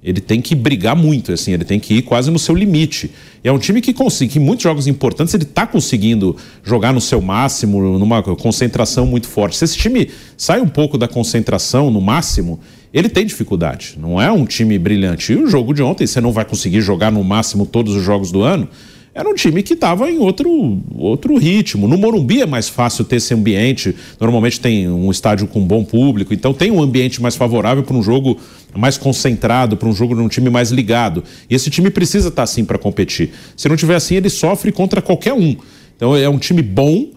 ele 0.04 0.20
tem 0.20 0.42
que 0.42 0.56
brigar 0.56 0.96
muito, 0.96 1.32
assim, 1.32 1.54
ele 1.54 1.64
tem 1.64 1.80
que 1.80 1.96
ir 1.96 2.02
quase 2.02 2.32
no 2.32 2.40
seu 2.40 2.56
limite. 2.56 3.12
E 3.44 3.48
é 3.48 3.52
um 3.52 3.60
time 3.60 3.82
que 3.82 3.94
consegue, 3.94 4.34
que 4.34 4.40
em 4.40 4.42
muitos 4.42 4.64
jogos 4.64 4.88
importantes 4.88 5.34
ele 5.34 5.44
está 5.44 5.68
conseguindo 5.68 6.36
jogar 6.64 6.92
no 6.92 7.00
seu 7.00 7.22
máximo, 7.22 8.00
numa 8.00 8.24
concentração 8.24 9.06
muito 9.06 9.28
forte. 9.28 9.58
Se 9.58 9.66
esse 9.66 9.78
time 9.78 10.10
sai 10.36 10.60
um 10.60 10.68
pouco 10.68 10.98
da 10.98 11.08
concentração 11.08 11.92
no 11.92 12.02
máximo, 12.02 12.60
ele 12.92 13.10
tem 13.10 13.26
dificuldade. 13.26 13.96
Não 14.00 14.20
é 14.20 14.32
um 14.32 14.46
time 14.46 14.78
brilhante. 14.80 15.34
E 15.34 15.36
o 15.36 15.48
jogo 15.48 15.74
de 15.74 15.84
ontem, 15.84 16.08
você 16.08 16.20
não 16.20 16.32
vai 16.32 16.46
conseguir 16.46 16.82
jogar 16.82 17.12
no 17.12 17.24
máximo 17.24 17.66
todos 17.66 17.96
os 17.96 18.04
jogos 18.04 18.32
do 18.32 18.42
ano. 18.42 18.68
Era 19.14 19.28
um 19.28 19.34
time 19.34 19.62
que 19.62 19.74
estava 19.74 20.10
em 20.10 20.20
outro, 20.20 20.80
outro 20.96 21.38
ritmo. 21.38 21.86
No 21.86 21.98
Morumbi 21.98 22.42
é 22.42 22.46
mais 22.46 22.70
fácil 22.70 23.04
ter 23.04 23.18
esse 23.18 23.34
ambiente. 23.34 23.94
Normalmente 24.20 24.60
tem 24.60 24.88
um 24.90 25.12
estádio 25.12 25.48
com 25.48 25.60
bom 25.66 25.84
público, 25.84 26.34
então 26.34 26.54
tem 26.54 26.72
um 26.72 26.82
ambiente 26.82 27.22
mais 27.22 27.36
favorável 27.36 27.84
para 27.84 27.96
um 27.96 28.02
jogo 28.02 28.38
mais 28.74 28.98
concentrado, 28.98 29.76
para 29.76 29.90
um 29.90 29.94
jogo 29.94 30.16
de 30.16 30.22
um 30.22 30.30
time 30.30 30.50
mais 30.50 30.72
ligado. 30.72 31.26
E 31.50 31.56
esse 31.56 31.70
time 31.70 31.90
precisa 31.90 32.30
estar 32.30 32.38
tá 32.38 32.44
assim 32.44 32.64
para 32.64 32.78
competir. 32.78 33.32
Se 33.58 33.68
não 33.68 33.76
tiver 33.76 33.96
assim, 33.96 34.16
ele 34.16 34.30
sofre 34.30 34.72
contra 34.72 35.02
qualquer 35.02 35.34
um. 35.34 35.58
Então 35.98 36.16
é 36.16 36.30
um 36.30 36.40
time 36.40 36.62
bom 36.62 37.10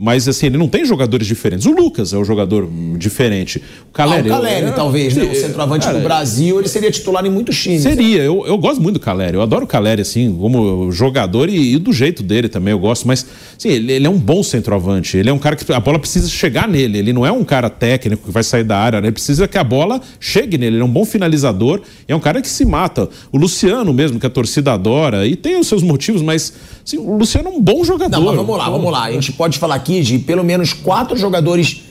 mas 0.00 0.26
assim, 0.26 0.46
ele 0.46 0.56
não 0.56 0.66
tem 0.66 0.82
jogadores 0.82 1.26
diferentes. 1.26 1.66
O 1.66 1.72
Lucas 1.72 2.14
é 2.14 2.16
o 2.16 2.24
jogador 2.24 2.66
diferente. 2.96 3.62
O 3.90 3.92
Caleri, 3.92 4.30
ah, 4.30 4.32
o 4.32 4.40
Caleri 4.40 4.66
eu, 4.68 4.74
talvez, 4.74 5.14
né? 5.14 5.24
O 5.24 5.34
centroavante 5.34 5.84
cara, 5.84 5.98
do 5.98 6.02
Brasil, 6.02 6.58
ele 6.58 6.68
seria 6.68 6.90
titular 6.90 7.24
em 7.26 7.28
muitos 7.28 7.62
times. 7.62 7.82
Seria. 7.82 8.22
Eu, 8.22 8.46
eu 8.46 8.56
gosto 8.56 8.80
muito 8.80 8.94
do 8.94 9.00
Caleri. 9.00 9.34
Eu 9.34 9.42
adoro 9.42 9.64
o 9.64 9.68
Caleri, 9.68 10.00
assim, 10.00 10.34
como 10.40 10.90
jogador 10.90 11.50
e, 11.50 11.74
e 11.74 11.78
do 11.78 11.92
jeito 11.92 12.22
dele 12.22 12.48
também 12.48 12.72
eu 12.72 12.78
gosto. 12.78 13.06
Mas, 13.06 13.26
sim, 13.58 13.68
ele, 13.68 13.92
ele, 13.92 14.06
é 14.06 14.10
um 14.10 14.16
bom 14.16 14.42
centroavante. 14.42 15.18
Ele 15.18 15.28
é 15.28 15.32
um 15.34 15.38
cara 15.38 15.54
que 15.54 15.70
a 15.70 15.80
bola 15.80 15.98
precisa 15.98 16.30
chegar 16.30 16.66
nele. 16.66 16.96
Ele 16.96 17.12
não 17.12 17.26
é 17.26 17.30
um 17.30 17.44
cara 17.44 17.68
técnico 17.68 18.24
que 18.24 18.30
vai 18.30 18.42
sair 18.42 18.64
da 18.64 18.78
área. 18.78 19.02
Né? 19.02 19.08
Ele 19.08 19.12
precisa 19.12 19.46
que 19.46 19.58
a 19.58 19.64
bola 19.64 20.00
chegue 20.18 20.56
nele. 20.56 20.76
Ele 20.76 20.82
é 20.82 20.86
um 20.86 20.90
bom 20.90 21.04
finalizador. 21.04 21.82
é 22.08 22.16
um 22.16 22.20
cara 22.20 22.40
que 22.40 22.48
se 22.48 22.64
mata. 22.64 23.06
O 23.30 23.36
Luciano 23.36 23.92
mesmo, 23.92 24.18
que 24.18 24.26
a 24.26 24.30
torcida 24.30 24.72
adora. 24.72 25.26
E 25.26 25.36
tem 25.36 25.60
os 25.60 25.66
seus 25.66 25.82
motivos, 25.82 26.22
mas 26.22 26.54
assim, 26.96 26.98
o 26.98 27.16
Luciano 27.16 27.48
é 27.48 27.52
um 27.52 27.60
bom 27.60 27.84
jogador. 27.84 28.18
Não, 28.18 28.26
mas 28.26 28.36
vamos 28.36 28.58
lá, 28.58 28.70
vamos 28.70 28.92
lá. 28.92 29.04
A 29.04 29.12
gente 29.12 29.32
pode 29.32 29.58
falar 29.58 29.76
aqui 29.76 29.90
aqui 29.90 30.02
de 30.02 30.18
pelo 30.18 30.44
menos 30.44 30.72
quatro 30.72 31.16
jogadores 31.16 31.82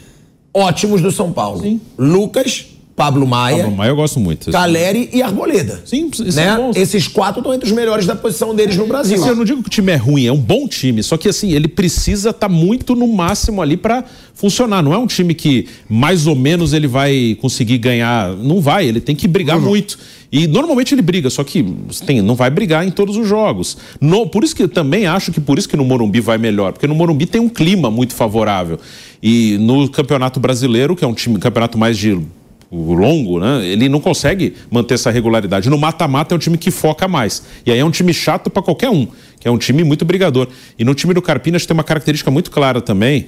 ótimos 0.53 1.01
do 1.01 1.11
São 1.11 1.31
Paulo. 1.31 1.61
Sim. 1.61 1.81
Lucas, 1.97 2.65
Pablo 2.99 3.25
Maia. 3.25 3.63
Pablo 3.63 3.77
Maia 3.77 3.91
eu 3.91 3.95
gosto 3.95 4.19
muito. 4.19 4.51
Caleri 4.51 5.09
e 5.13 5.21
Arboleda. 5.21 5.81
Sim, 5.85 6.11
né? 6.35 6.57
Esses 6.75 7.07
quatro 7.07 7.39
estão 7.39 7.53
entre 7.53 7.65
os 7.65 7.71
melhores 7.71 8.05
da 8.05 8.13
posição 8.13 8.53
deles 8.53 8.75
no 8.75 8.85
Brasil. 8.85 9.17
Assim, 9.17 9.29
eu 9.29 9.35
não 9.37 9.45
digo 9.45 9.63
que 9.63 9.69
o 9.69 9.71
time 9.71 9.93
é 9.93 9.95
ruim, 9.95 10.25
é 10.25 10.33
um 10.33 10.37
bom 10.37 10.67
time, 10.67 11.01
só 11.01 11.15
que 11.15 11.29
assim, 11.29 11.53
ele 11.53 11.69
precisa 11.69 12.31
estar 12.31 12.49
tá 12.49 12.53
muito 12.53 12.95
no 12.95 13.07
máximo 13.07 13.61
ali 13.61 13.77
para 13.77 14.03
funcionar. 14.33 14.83
Não 14.83 14.93
é 14.93 14.97
um 14.97 15.07
time 15.07 15.33
que 15.33 15.65
mais 15.87 16.27
ou 16.27 16.35
menos 16.35 16.73
ele 16.73 16.87
vai 16.87 17.37
conseguir 17.39 17.77
ganhar. 17.77 18.35
Não 18.35 18.59
vai, 18.59 18.85
ele 18.85 18.99
tem 18.99 19.15
que 19.15 19.29
brigar 19.29 19.57
uhum. 19.57 19.63
muito. 19.63 19.97
E 20.29 20.45
normalmente 20.45 20.93
ele 20.93 21.01
briga, 21.01 21.29
só 21.29 21.41
que 21.41 21.65
tem, 22.05 22.21
não 22.21 22.35
vai 22.35 22.49
brigar 22.49 22.85
em 22.85 22.91
todos 22.91 23.15
os 23.15 23.25
jogos. 23.25 23.77
No, 24.01 24.27
por 24.27 24.43
isso 24.43 24.53
que 24.53 24.63
eu 24.63 24.69
também 24.69 25.07
acho 25.07 25.31
que 25.31 25.39
por 25.39 25.57
isso 25.57 25.69
que 25.69 25.77
no 25.77 25.85
Morumbi 25.85 26.19
vai 26.19 26.37
melhor, 26.37 26.73
porque 26.73 26.85
no 26.85 26.93
Morumbi 26.93 27.25
tem 27.25 27.39
um 27.39 27.49
clima 27.49 27.89
muito 27.89 28.13
favorável. 28.13 28.77
E 29.23 29.57
no 29.57 29.89
Campeonato 29.89 30.39
Brasileiro, 30.39 30.97
que 30.97 31.03
é 31.05 31.07
um 31.07 31.13
time, 31.13 31.39
campeonato 31.39 31.77
mais 31.77 31.97
de 31.97 32.19
longo, 32.71 33.39
né? 33.39 33.65
Ele 33.65 33.89
não 33.89 33.99
consegue 33.99 34.55
manter 34.69 34.93
essa 34.93 35.09
regularidade. 35.09 35.69
No 35.69 35.77
mata-mata 35.77 36.33
é 36.33 36.35
um 36.35 36.39
time 36.39 36.57
que 36.57 36.69
foca 36.69 37.07
mais. 37.07 37.43
E 37.65 37.71
aí 37.71 37.79
é 37.79 37.85
um 37.85 37.91
time 37.91 38.13
chato 38.13 38.49
para 38.49 38.61
qualquer 38.61 38.89
um, 38.89 39.07
que 39.39 39.47
é 39.47 39.51
um 39.51 39.57
time 39.57 39.83
muito 39.83 40.05
brigador. 40.05 40.47
E 40.77 40.83
no 40.83 40.93
time 40.93 41.13
do 41.13 41.21
Carpinas 41.21 41.65
tem 41.65 41.73
uma 41.73 41.83
característica 41.83 42.29
muito 42.29 42.51
clara 42.51 42.81
também. 42.81 43.27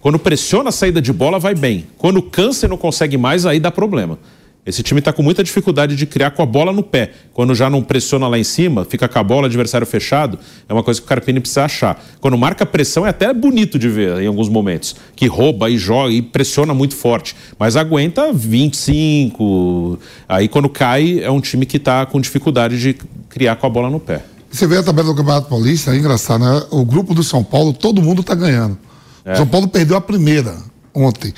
Quando 0.00 0.18
pressiona 0.18 0.68
a 0.68 0.72
saída 0.72 1.02
de 1.02 1.12
bola, 1.12 1.38
vai 1.38 1.54
bem. 1.54 1.86
Quando 1.98 2.22
cansa 2.22 2.66
e 2.66 2.68
não 2.68 2.76
consegue 2.76 3.16
mais, 3.16 3.44
aí 3.44 3.58
dá 3.58 3.70
problema. 3.70 4.18
Esse 4.64 4.82
time 4.82 4.98
está 4.98 5.12
com 5.12 5.22
muita 5.22 5.42
dificuldade 5.42 5.96
de 5.96 6.04
criar 6.04 6.30
com 6.32 6.42
a 6.42 6.46
bola 6.46 6.72
no 6.72 6.82
pé. 6.82 7.12
Quando 7.32 7.54
já 7.54 7.70
não 7.70 7.82
pressiona 7.82 8.28
lá 8.28 8.38
em 8.38 8.44
cima, 8.44 8.84
fica 8.84 9.08
com 9.08 9.18
a 9.18 9.22
bola, 9.22 9.46
adversário 9.46 9.86
fechado, 9.86 10.38
é 10.68 10.72
uma 10.72 10.82
coisa 10.82 11.00
que 11.00 11.06
o 11.06 11.08
Carpini 11.08 11.40
precisa 11.40 11.64
achar. 11.64 12.04
Quando 12.20 12.36
marca 12.36 12.66
pressão 12.66 13.06
é 13.06 13.08
até 13.10 13.32
bonito 13.32 13.78
de 13.78 13.88
ver 13.88 14.20
em 14.20 14.26
alguns 14.26 14.48
momentos, 14.48 14.94
que 15.16 15.26
rouba 15.26 15.70
e 15.70 15.78
joga 15.78 16.12
e 16.12 16.20
pressiona 16.20 16.74
muito 16.74 16.94
forte, 16.94 17.34
mas 17.58 17.76
aguenta 17.76 18.30
25. 18.32 19.98
Aí 20.28 20.48
quando 20.48 20.68
cai 20.68 21.20
é 21.20 21.30
um 21.30 21.40
time 21.40 21.64
que 21.64 21.78
está 21.78 22.04
com 22.04 22.20
dificuldade 22.20 22.78
de 22.78 22.94
criar 23.28 23.56
com 23.56 23.66
a 23.66 23.70
bola 23.70 23.88
no 23.88 23.98
pé. 23.98 24.22
Você 24.50 24.66
vê 24.66 24.78
a 24.78 24.82
tabela 24.82 25.08
do 25.08 25.14
Campeonato 25.14 25.48
Paulista, 25.48 25.94
é 25.94 25.98
engraçado, 25.98 26.44
né? 26.44 26.62
O 26.70 26.84
grupo 26.84 27.14
do 27.14 27.22
São 27.22 27.44
Paulo, 27.44 27.72
todo 27.72 28.02
mundo 28.02 28.20
está 28.22 28.34
ganhando. 28.34 28.78
É. 29.24 29.34
São 29.34 29.46
Paulo 29.46 29.68
perdeu 29.68 29.96
a 29.96 30.00
primeira 30.00 30.56
ontem. 30.94 31.32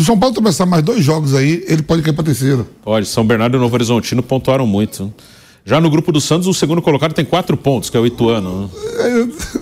Se 0.00 0.04
o 0.04 0.06
São 0.06 0.18
Paulo 0.18 0.34
começar 0.34 0.64
mais 0.64 0.82
dois 0.82 1.04
jogos 1.04 1.34
aí, 1.34 1.62
ele 1.68 1.82
pode 1.82 2.00
cair 2.00 2.14
para 2.14 2.24
terceiro. 2.24 2.66
Pode. 2.82 3.06
São 3.06 3.22
Bernardo 3.22 3.58
e 3.58 3.60
Novo 3.60 3.74
Horizontino 3.74 4.22
pontuaram 4.22 4.66
muito. 4.66 5.12
Já 5.62 5.78
no 5.78 5.90
grupo 5.90 6.10
do 6.10 6.22
Santos, 6.22 6.48
o 6.48 6.54
segundo 6.54 6.80
colocado 6.80 7.12
tem 7.12 7.22
quatro 7.22 7.54
pontos, 7.54 7.90
que 7.90 7.98
é 7.98 8.00
o 8.00 8.06
Ituano. 8.06 8.62
Né? 8.62 8.68
É, 8.98 9.60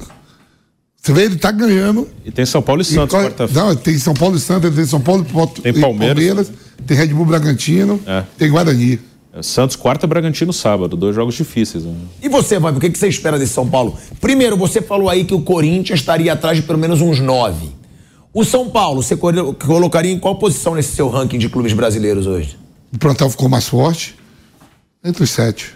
você 0.96 1.12
vê, 1.12 1.24
ele 1.24 1.34
tá 1.34 1.50
ganhando. 1.50 2.06
E 2.24 2.30
tem 2.30 2.46
São 2.46 2.62
Paulo 2.62 2.82
e 2.82 2.84
Santos 2.84 3.16
quarta-feira. 3.16 3.64
Não, 3.64 3.74
tem 3.74 3.98
São 3.98 4.14
Paulo 4.14 4.36
e 4.36 4.38
Santos, 4.38 4.72
tem 4.72 4.86
São 4.86 5.00
Paulo 5.00 5.24
tem 5.24 5.72
Palmeiras, 5.72 5.80
Palmeiras 5.80 6.52
tem 6.86 6.96
Red 6.96 7.08
Bull 7.08 7.26
Bragantino, 7.26 8.00
é. 8.06 8.22
tem 8.38 8.48
Guarani. 8.48 9.00
É, 9.32 9.42
Santos 9.42 9.74
quarta, 9.74 10.06
Bragantino 10.06 10.52
sábado, 10.52 10.96
dois 10.96 11.16
jogos 11.16 11.34
difíceis. 11.34 11.82
Né? 11.82 11.96
E 12.22 12.28
você, 12.28 12.60
vai, 12.60 12.72
o 12.72 12.78
que, 12.78 12.90
que 12.90 12.98
você 12.98 13.08
espera 13.08 13.40
desse 13.40 13.54
São 13.54 13.68
Paulo? 13.68 13.98
Primeiro, 14.20 14.56
você 14.56 14.80
falou 14.80 15.10
aí 15.10 15.24
que 15.24 15.34
o 15.34 15.40
Corinthians 15.40 15.98
estaria 15.98 16.32
atrás 16.32 16.58
de 16.58 16.62
pelo 16.62 16.78
menos 16.78 17.00
uns 17.00 17.18
nove. 17.18 17.76
O 18.38 18.44
São 18.44 18.70
Paulo, 18.70 19.02
você 19.02 19.16
colocaria 19.16 20.12
em 20.12 20.18
qual 20.20 20.36
posição 20.36 20.76
nesse 20.76 20.94
seu 20.94 21.08
ranking 21.08 21.38
de 21.38 21.48
clubes 21.48 21.72
brasileiros 21.72 22.24
hoje? 22.24 22.56
O 22.94 22.96
plantel 22.96 23.28
ficou 23.28 23.48
mais 23.48 23.66
forte. 23.66 24.14
Entre 25.02 25.24
os 25.24 25.30
sete. 25.30 25.74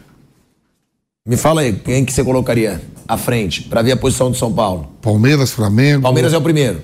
Me 1.27 1.37
fala 1.37 1.63
aí, 1.63 1.73
quem 1.73 2.05
que 2.05 2.13
você 2.13 2.23
colocaria 2.23 2.81
à 3.09 3.19
frente 3.19 3.63
para 3.63 3.83
ver 3.83 3.91
a 3.91 3.97
posição 3.97 4.31
do 4.31 4.37
São 4.37 4.53
Paulo? 4.53 4.93
Palmeiras, 5.03 5.51
Flamengo. 5.51 6.03
Palmeiras 6.03 6.33
é 6.33 6.39
o 6.39 6.41
primeiro. 6.41 6.83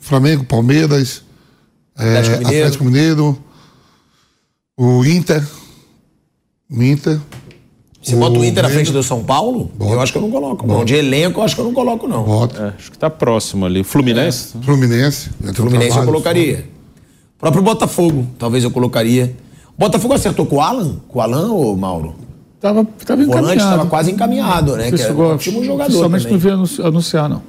Flamengo, 0.00 0.44
Palmeiras, 0.44 1.22
Atlético, 1.94 2.34
é, 2.34 2.38
Mineiro. 2.38 2.64
Atlético 2.64 2.84
Mineiro, 2.84 3.44
o 4.78 5.04
Inter. 5.04 5.46
O 6.70 6.82
Inter. 6.82 7.20
Você 8.02 8.16
bota 8.16 8.36
o 8.36 8.44
Inter 8.44 8.64
na 8.64 8.68
frente 8.68 8.90
do 8.90 9.02
São 9.02 9.22
Paulo? 9.22 9.70
Bota. 9.78 9.92
Eu 9.92 10.00
acho 10.00 10.12
que 10.12 10.18
eu 10.18 10.22
não 10.22 10.30
coloco. 10.30 10.66
Bota. 10.66 10.84
De 10.84 10.94
elenco, 10.96 11.38
eu 11.38 11.44
acho 11.44 11.54
que 11.54 11.60
eu 11.60 11.64
não 11.64 11.72
coloco, 11.72 12.08
não. 12.08 12.24
Bota. 12.24 12.74
É, 12.74 12.78
acho 12.78 12.90
que 12.90 12.98
tá 12.98 13.08
próximo 13.08 13.64
ali. 13.64 13.84
Fluminense? 13.84 14.56
É. 14.60 14.64
Fluminense. 14.64 15.30
Fluminense 15.54 15.96
eu 15.96 16.04
colocaria. 16.04 16.66
O 17.36 17.40
próprio 17.40 17.62
Botafogo, 17.62 18.26
talvez 18.38 18.64
eu 18.64 18.72
colocaria. 18.72 19.34
Botafogo 19.78 20.14
acertou 20.14 20.44
com 20.46 20.56
o 20.56 20.60
Alan? 20.60 20.96
Com 21.06 21.18
o 21.20 21.22
Alan 21.22 21.52
ou 21.52 21.76
Mauro? 21.76 22.14
Tava, 22.60 22.84
tava 23.04 23.22
encaminhado. 23.22 23.30
O 23.30 23.40
volante 23.40 23.62
estava 23.62 23.86
quase 23.86 24.10
encaminhado, 24.10 24.76
né? 24.76 24.90
Que 24.90 25.02
é 25.02 25.12
um 25.12 25.20
ótimo 25.20 25.64
jogador 25.64 25.92
Somente 25.92 26.28
não 26.28 26.38
vi 26.38 26.50
anunciar, 26.50 27.28
não. 27.28 27.42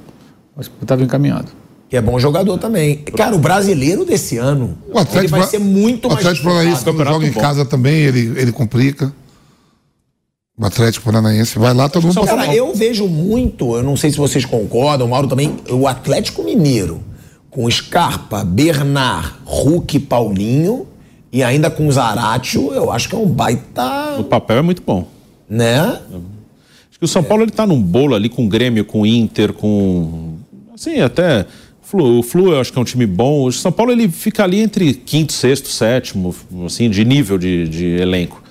Mas 0.56 0.70
estava 0.80 1.02
encaminhado. 1.02 1.48
Que 1.88 1.96
é 1.96 2.00
bom 2.00 2.18
jogador 2.18 2.58
também. 2.58 2.96
Cara, 3.16 3.36
o 3.36 3.38
brasileiro 3.38 4.04
desse 4.04 4.36
ano, 4.36 4.76
o 4.88 4.98
Atlético 4.98 5.18
ele 5.18 5.28
vai 5.28 5.42
ser 5.42 5.58
muito 5.58 6.08
mais... 6.08 6.18
O 6.24 6.28
Atlético 6.28 6.48
Paranaense, 6.48 6.84
quando 6.84 7.04
joga 7.04 7.26
em 7.26 7.32
casa 7.32 7.64
também, 7.64 7.94
ele, 7.94 8.40
ele 8.40 8.50
complica. 8.50 9.12
O 10.56 10.64
Atlético 10.64 11.06
Paranaense 11.06 11.58
vai 11.58 11.74
lá, 11.74 11.88
todo 11.88 12.06
mundo 12.06 12.14
passa 12.14 12.36
Cara, 12.36 12.54
eu 12.54 12.72
vejo 12.72 13.08
muito, 13.08 13.74
eu 13.74 13.82
não 13.82 13.96
sei 13.96 14.12
se 14.12 14.16
vocês 14.16 14.44
concordam, 14.44 15.04
o 15.04 15.10
Mauro 15.10 15.26
também, 15.26 15.56
o 15.68 15.88
Atlético 15.88 16.44
Mineiro, 16.44 17.02
com 17.50 17.68
Scarpa, 17.68 18.44
Bernard, 18.44 19.34
Hulk 19.44 19.98
Paulinho 20.00 20.86
e 21.32 21.42
ainda 21.42 21.68
com 21.68 21.90
Zaratio, 21.90 22.72
eu 22.72 22.92
acho 22.92 23.08
que 23.08 23.16
é 23.16 23.18
um 23.18 23.26
baita. 23.26 24.14
O 24.20 24.22
papel 24.22 24.58
é 24.58 24.62
muito 24.62 24.80
bom. 24.80 25.08
Né? 25.50 25.80
Acho 25.80 27.00
que 27.00 27.04
o 27.04 27.08
São 27.08 27.24
Paulo 27.24 27.42
ele 27.42 27.50
tá 27.50 27.66
num 27.66 27.82
bolo 27.82 28.14
ali 28.14 28.28
com 28.28 28.46
o 28.46 28.48
Grêmio, 28.48 28.84
com 28.84 29.00
o 29.00 29.06
Inter, 29.06 29.52
com. 29.52 30.36
Assim, 30.72 31.00
até. 31.00 31.46
O 31.92 32.22
Flu 32.22 32.52
eu 32.52 32.60
acho 32.60 32.72
que 32.72 32.78
é 32.78 32.80
um 32.80 32.84
time 32.84 33.06
bom. 33.06 33.44
O 33.44 33.52
São 33.52 33.72
Paulo 33.72 33.90
ele 33.90 34.08
fica 34.08 34.44
ali 34.44 34.60
entre 34.60 34.94
quinto, 34.94 35.32
sexto, 35.32 35.68
sétimo, 35.68 36.32
assim, 36.64 36.88
de 36.88 37.04
nível 37.04 37.36
de, 37.36 37.68
de 37.68 37.86
elenco. 38.00 38.43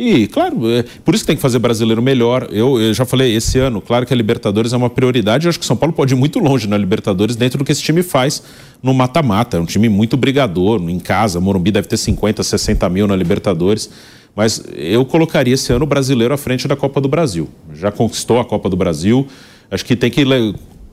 E, 0.00 0.28
claro, 0.28 0.70
é, 0.70 0.84
por 1.04 1.12
isso 1.12 1.24
que 1.24 1.26
tem 1.26 1.34
que 1.34 1.42
fazer 1.42 1.58
brasileiro 1.58 2.00
melhor. 2.00 2.46
Eu, 2.52 2.80
eu, 2.80 2.94
já 2.94 3.04
falei, 3.04 3.34
esse 3.34 3.58
ano, 3.58 3.80
claro 3.80 4.06
que 4.06 4.14
a 4.14 4.16
Libertadores 4.16 4.72
é 4.72 4.76
uma 4.76 4.88
prioridade. 4.88 5.46
Eu 5.46 5.48
acho 5.48 5.58
que 5.58 5.64
o 5.64 5.66
São 5.66 5.76
Paulo 5.76 5.92
pode 5.92 6.14
ir 6.14 6.16
muito 6.16 6.38
longe 6.38 6.68
na 6.68 6.78
Libertadores 6.78 7.34
dentro 7.34 7.58
do 7.58 7.64
que 7.64 7.72
esse 7.72 7.82
time 7.82 8.04
faz 8.04 8.40
no 8.80 8.94
mata-mata. 8.94 9.56
É 9.56 9.60
um 9.60 9.64
time 9.64 9.88
muito 9.88 10.16
brigador, 10.16 10.80
em 10.88 11.00
casa. 11.00 11.40
Morumbi 11.40 11.72
deve 11.72 11.88
ter 11.88 11.96
50, 11.96 12.44
60 12.44 12.88
mil 12.88 13.08
na 13.08 13.16
Libertadores. 13.16 13.90
Mas 14.36 14.62
eu 14.72 15.04
colocaria 15.04 15.54
esse 15.54 15.72
ano 15.72 15.82
o 15.82 15.88
brasileiro 15.88 16.32
à 16.32 16.36
frente 16.36 16.68
da 16.68 16.76
Copa 16.76 17.00
do 17.00 17.08
Brasil. 17.08 17.48
Já 17.74 17.90
conquistou 17.90 18.38
a 18.38 18.44
Copa 18.44 18.70
do 18.70 18.76
Brasil. 18.76 19.26
Acho 19.68 19.84
que 19.84 19.96
tem 19.96 20.12
que 20.12 20.24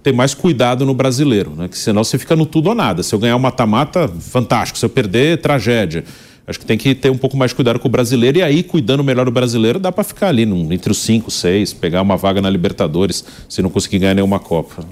ter 0.01 0.13
mais 0.13 0.33
cuidado 0.33 0.83
no 0.83 0.95
brasileiro, 0.95 1.51
né? 1.55 1.67
Que 1.67 1.77
senão 1.77 2.03
você 2.03 2.17
fica 2.17 2.35
no 2.35 2.47
tudo 2.47 2.69
ou 2.69 2.75
nada. 2.75 3.03
Se 3.03 3.13
eu 3.13 3.19
ganhar 3.19 3.35
o 3.35 3.39
mata-mata, 3.39 4.07
fantástico. 4.07 4.79
Se 4.79 4.85
eu 4.85 4.89
perder, 4.89 5.41
tragédia. 5.41 6.03
Acho 6.47 6.59
que 6.59 6.65
tem 6.65 6.77
que 6.77 6.93
ter 6.93 7.09
um 7.09 7.17
pouco 7.17 7.35
mais 7.35 7.51
de 7.51 7.55
cuidado 7.55 7.79
com 7.79 7.87
o 7.87 7.91
brasileiro 7.91 8.37
e 8.37 8.43
aí, 8.43 8.61
cuidando 8.61 9.03
melhor 9.03 9.25
do 9.25 9.31
brasileiro, 9.31 9.79
dá 9.79 9.91
para 9.91 10.03
ficar 10.03 10.27
ali 10.27 10.45
no, 10.45 10.71
entre 10.71 10.91
os 10.91 10.99
cinco, 10.99 11.31
seis, 11.31 11.73
pegar 11.73 12.01
uma 12.03 12.15
vaga 12.15 12.39
na 12.39 12.49
Libertadores, 12.49 13.25
se 13.49 13.61
não 13.63 13.69
conseguir 13.69 13.99
ganhar 13.99 14.13
nenhuma 14.13 14.39
Copa. 14.39 14.85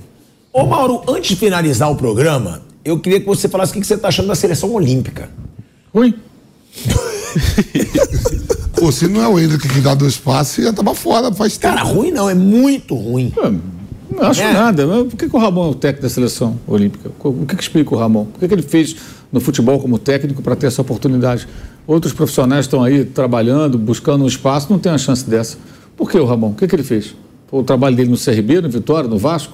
Ô 0.52 0.66
Mauro, 0.66 1.04
antes 1.08 1.30
de 1.30 1.36
finalizar 1.36 1.92
o 1.92 1.96
programa, 1.96 2.62
eu 2.84 3.00
queria 3.00 3.20
que 3.20 3.26
você 3.26 3.48
falasse 3.48 3.72
o 3.72 3.80
que 3.80 3.86
você 3.86 3.94
está 3.94 4.08
achando 4.08 4.28
da 4.28 4.36
seleção 4.36 4.74
olímpica. 4.74 5.30
Ruim. 5.94 6.16
Pô, 8.76 8.92
se 8.92 9.08
não 9.08 9.22
é 9.24 9.28
o 9.28 9.40
Hendrick 9.40 9.68
que 9.68 9.80
dá 9.80 9.94
dois 9.94 10.18
passes, 10.18 10.66
já 10.66 10.74
tava 10.74 10.94
fora 10.96 11.32
faz 11.32 11.56
tempo. 11.58 11.76
Cara, 11.76 11.88
ruim 11.88 12.12
não, 12.12 12.30
é 12.30 12.34
muito 12.34 12.96
ruim. 12.96 13.32
não 14.10 14.24
acho 14.24 14.42
é. 14.42 14.52
nada. 14.52 14.86
Por 14.86 15.16
que, 15.16 15.30
que, 15.30 15.36
o 15.36 15.40
Ramon 15.40 15.68
é 15.68 15.70
o 15.70 15.76
técnico 15.76 16.04
da 16.04 16.10
seleção 16.10 16.60
olímpica? 16.68 17.12
O 17.24 17.46
que, 17.46 17.56
que 17.56 17.62
explica 17.62 17.94
o 17.94 17.98
Ramon? 17.98 18.26
Por 18.26 18.40
que, 18.40 18.48
que 18.48 18.54
ele 18.54 18.64
fez 18.64 18.96
no 19.34 19.42
futebol 19.42 19.80
como 19.80 19.98
técnico 19.98 20.42
para 20.42 20.56
ter 20.56 20.68
essa 20.68 20.82
oportunidade. 20.82 21.48
Outros 21.86 22.14
profissionais 22.14 22.66
estão 22.66 22.82
aí 22.82 23.04
trabalhando, 23.04 23.78
buscando 23.78 24.24
um 24.24 24.28
espaço, 24.28 24.68
não 24.70 24.80
tem 24.80 24.92
a 24.92 24.98
chance 24.98 25.30
dessa. 25.30 25.58
Por 25.98 26.10
que 26.10 26.18
o 26.18 26.26
Ramon? 26.26 26.52
O 26.52 26.54
que, 26.54 26.68
que 26.68 26.76
ele 26.76 26.84
fez? 26.84 27.16
o 27.54 27.64
trabalho 27.64 27.96
dele 27.96 28.10
no 28.10 28.18
CRB, 28.18 28.62
no 28.62 28.70
Vitória, 28.70 29.08
no 29.08 29.18
Vasco. 29.18 29.54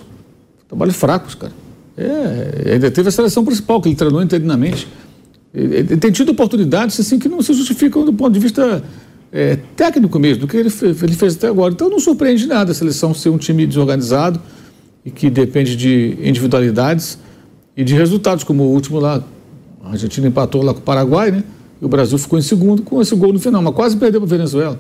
Trabalho 0.69 0.93
fracos, 0.93 1.35
cara. 1.35 1.51
É, 1.97 2.73
ainda 2.73 2.89
teve 2.89 3.10
a 3.10 3.11
seleção 3.11 3.43
principal 3.43 3.81
que 3.81 3.89
ele 3.89 3.95
treinou 3.95 4.22
interinamente. 4.22 4.88
Ele, 5.53 5.97
tem 5.97 6.10
tido 6.10 6.31
oportunidades 6.31 6.97
assim 6.97 7.19
que 7.19 7.27
não 7.27 7.41
se 7.41 7.53
justificam 7.53 8.06
do 8.06 8.14
ponto 8.14 8.31
de 8.31 8.39
vista 8.39 8.81
é, 9.34 9.57
técnico 9.76 10.18
mesmo, 10.18 10.41
do 10.41 10.47
que 10.47 10.56
ele 10.56 10.69
ele 10.81 11.14
fez 11.14 11.35
até 11.35 11.47
agora. 11.47 11.73
Então 11.73 11.89
não 11.89 11.99
surpreende 11.99 12.47
nada 12.47 12.72
a 12.72 12.76
seleção 12.76 13.14
ser 13.14 13.30
um 13.30 13.38
time 13.38 13.68
desorganizado 13.68 14.39
e 15.03 15.11
que 15.11 15.30
depende 15.30 15.76
de 15.76 16.18
individualidades 16.22 17.19
e 17.76 17.84
de 17.84 17.93
resultados, 17.95 18.45
como 18.45 18.64
o 18.64 18.72
último 18.72 18.99
lá. 18.99 19.22
A 19.84 19.91
Argentina 19.91 20.27
empatou 20.27 20.61
lá 20.64 20.73
com 20.73 20.80
o 20.80 20.84
Paraguai, 20.84 21.31
né? 21.31 21.43
E 21.81 21.85
o 21.85 21.88
Brasil 21.89 22.18
ficou 22.18 22.38
em 22.38 22.41
segundo 22.41 22.81
com 22.81 23.01
esse 23.01 23.15
gol 23.15 23.31
no 23.34 23.39
final, 23.39 23.61
mas 23.61 23.73
quase 23.73 23.95
perdeu 23.97 24.19
para 24.22 24.27
a 24.27 24.30
Venezuela. 24.38 24.80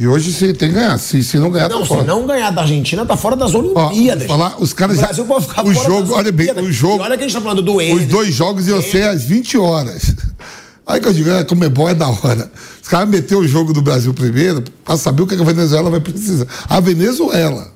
E 0.00 0.06
hoje 0.06 0.32
você 0.32 0.52
tem 0.54 0.68
que 0.68 0.74
ganhar. 0.76 0.96
Se, 0.98 1.22
se 1.24 1.38
não 1.38 1.50
ganhar, 1.50 1.68
Não, 1.68 1.78
tá 1.80 1.82
se 1.84 1.88
fora. 1.88 2.04
não 2.04 2.26
ganhar 2.26 2.50
da 2.52 2.62
Argentina, 2.62 3.04
tá 3.04 3.16
fora 3.16 3.34
das 3.34 3.52
Ó, 3.54 3.58
Olimpíadas. 3.58 4.26
falar, 4.28 4.56
os 4.62 4.72
caras 4.72 4.96
o 4.96 5.00
já. 5.00 5.06
Brasil 5.06 5.24
pode 5.24 5.46
ficar 5.48 5.62
o 5.66 5.74
fora 5.74 5.86
jogo, 5.88 6.08
das 6.08 6.16
olha 6.18 6.32
bem, 6.32 6.50
o 6.52 6.72
jogo. 6.72 6.98
E 6.98 7.00
olha 7.00 7.16
que 7.18 7.24
a 7.24 7.26
gente 7.26 7.34
tá 7.36 7.40
falando 7.40 7.62
do 7.62 7.76
Os 7.76 7.82
Ender. 7.82 8.08
dois 8.08 8.32
jogos 8.34 8.68
iam 8.68 8.80
ser 8.80 9.02
às 9.08 9.24
20 9.24 9.58
horas. 9.58 10.14
Aí 10.86 11.00
que 11.00 11.08
eu 11.08 11.12
digo, 11.12 11.28
é, 11.30 11.44
como 11.44 11.64
é 11.64 11.68
bom, 11.68 11.88
é 11.88 11.94
da 11.94 12.08
hora. 12.08 12.50
Os 12.80 12.88
caras 12.88 13.08
meteram 13.08 13.42
o 13.42 13.48
jogo 13.48 13.72
do 13.72 13.82
Brasil 13.82 14.14
primeiro 14.14 14.62
pra 14.84 14.96
saber 14.96 15.22
o 15.22 15.26
que 15.26 15.34
a 15.34 15.44
Venezuela 15.44 15.90
vai 15.90 16.00
precisar. 16.00 16.46
A 16.68 16.80
Venezuela. 16.80 17.70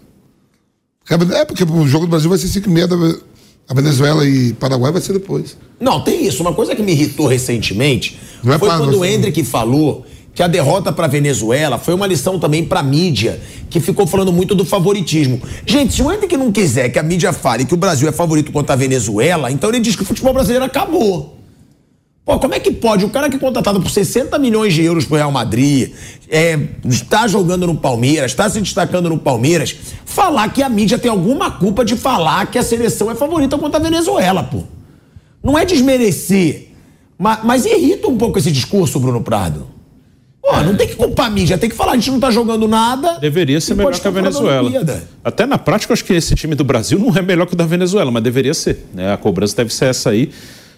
É 1.11 1.45
porque 1.45 1.65
o 1.65 1.87
jogo 1.89 2.07
do 2.07 2.11
Brasil 2.11 2.31
vai 2.31 2.39
ser 2.39 2.49
5 2.49 2.69
e 2.69 2.73
meia 2.73 2.87
da 2.89 2.97
a 3.73 3.75
Venezuela 3.75 4.29
e 4.29 4.53
Paraguai 4.53 4.93
vai 4.93 5.01
ser 5.01 5.15
depois. 5.15 5.57
Não, 5.81 6.03
tem 6.03 6.27
isso. 6.27 6.43
Uma 6.43 6.53
coisa 6.53 6.77
que 6.77 6.83
me 6.83 6.93
irritou 6.93 7.27
recentemente 7.27 8.19
é 8.45 8.59
foi 8.59 8.69
quando 8.69 8.99
o 8.99 9.05
Hendrick 9.05 9.43
falou 9.45 10.05
que 10.35 10.43
a 10.43 10.47
derrota 10.47 10.93
para 10.93 11.07
Venezuela 11.07 11.79
foi 11.79 11.95
uma 11.95 12.07
lição 12.07 12.39
também 12.39 12.67
para 12.67 12.83
mídia, 12.83 13.41
que 13.71 13.81
ficou 13.81 14.07
falando 14.07 14.31
muito 14.31 14.55
do 14.55 14.63
favoritismo. 14.63 15.41
Gente, 15.65 15.95
se 15.95 16.03
o 16.03 16.13
Hendrick 16.13 16.37
não 16.37 16.53
quiser 16.53 16.91
que 16.91 16.99
a 16.99 17.03
mídia 17.03 17.33
fale 17.33 17.65
que 17.65 17.73
o 17.73 17.79
Brasil 17.79 18.07
é 18.07 18.13
favorito 18.13 18.53
contra 18.53 18.75
a 18.75 18.77
Venezuela, 18.77 19.51
então 19.51 19.71
ele 19.71 19.81
diz 19.81 19.97
que 19.97 20.03
o 20.03 20.07
futebol 20.07 20.35
brasileiro 20.35 20.67
acabou. 20.67 21.39
Pô, 22.25 22.39
como 22.39 22.55
é 22.55 22.61
que 22.61 22.71
pode? 22.71 23.05
O 23.05 23.09
cara 23.11 23.29
que 23.29 23.35
é 23.35 23.39
contratado 23.39 23.81
por 23.81 23.91
60 23.91 24.39
milhões 24.39 24.73
de 24.73 24.83
euros 24.85 25.05
pro 25.05 25.17
Real 25.17 25.33
Madrid, 25.33 25.93
é, 26.31 26.57
está 26.89 27.27
jogando 27.27 27.67
no 27.67 27.75
Palmeiras, 27.75 28.31
está 28.31 28.49
se 28.49 28.61
destacando 28.61 29.09
no 29.09 29.19
Palmeiras, 29.19 29.75
falar 30.05 30.49
que 30.51 30.63
a 30.63 30.69
mídia 30.69 30.99
tem 30.99 31.11
alguma 31.11 31.51
culpa 31.51 31.85
de 31.85 31.97
falar 31.97 32.47
que 32.47 32.59
a 32.59 32.63
seleção 32.63 33.11
é 33.11 33.15
favorita 33.17 33.59
contra 33.59 33.81
a 33.81 33.83
Venezuela, 33.83 34.45
pô. 34.45 34.63
Não 35.43 35.59
é 35.59 35.65
desmerecer, 35.65 36.69
mas, 37.19 37.41
mas 37.43 37.67
irrita 37.67 38.07
um 38.07 38.17
pouco 38.17 38.39
esse 38.39 38.53
discurso, 38.53 39.01
Bruno 39.01 39.21
Prado. 39.21 39.67
Pô, 40.41 40.61
não 40.61 40.77
tem 40.77 40.87
que 40.87 40.95
culpar 40.95 41.27
a 41.27 41.31
mídia, 41.31 41.59
tem 41.59 41.71
que 41.71 41.75
falar, 41.75 41.93
a 41.93 41.95
gente 41.97 42.11
não 42.11 42.21
tá 42.21 42.31
jogando 42.31 42.69
nada. 42.69 43.19
Deveria 43.19 43.61
ser 43.61 43.75
melhor 43.75 43.99
que 43.99 44.07
a 44.07 44.11
Venezuela. 44.11 44.71
Até 45.25 45.45
na 45.45 45.59
prática, 45.59 45.93
eu 45.93 45.95
acho 45.95 46.05
que 46.05 46.13
esse 46.13 46.37
time 46.37 46.55
do 46.55 46.63
Brasil 46.63 47.01
não 47.01 47.17
é 47.17 47.23
melhor 47.23 47.47
que 47.47 47.55
o 47.55 47.57
da 47.57 47.67
Venezuela, 47.67 48.13
mas 48.13 48.23
deveria 48.23 48.55
ser. 48.55 48.87
né? 48.95 49.13
A 49.13 49.17
cobrança 49.17 49.57
deve 49.57 49.75
ser 49.75 49.87
essa 49.87 50.11
aí. 50.11 50.31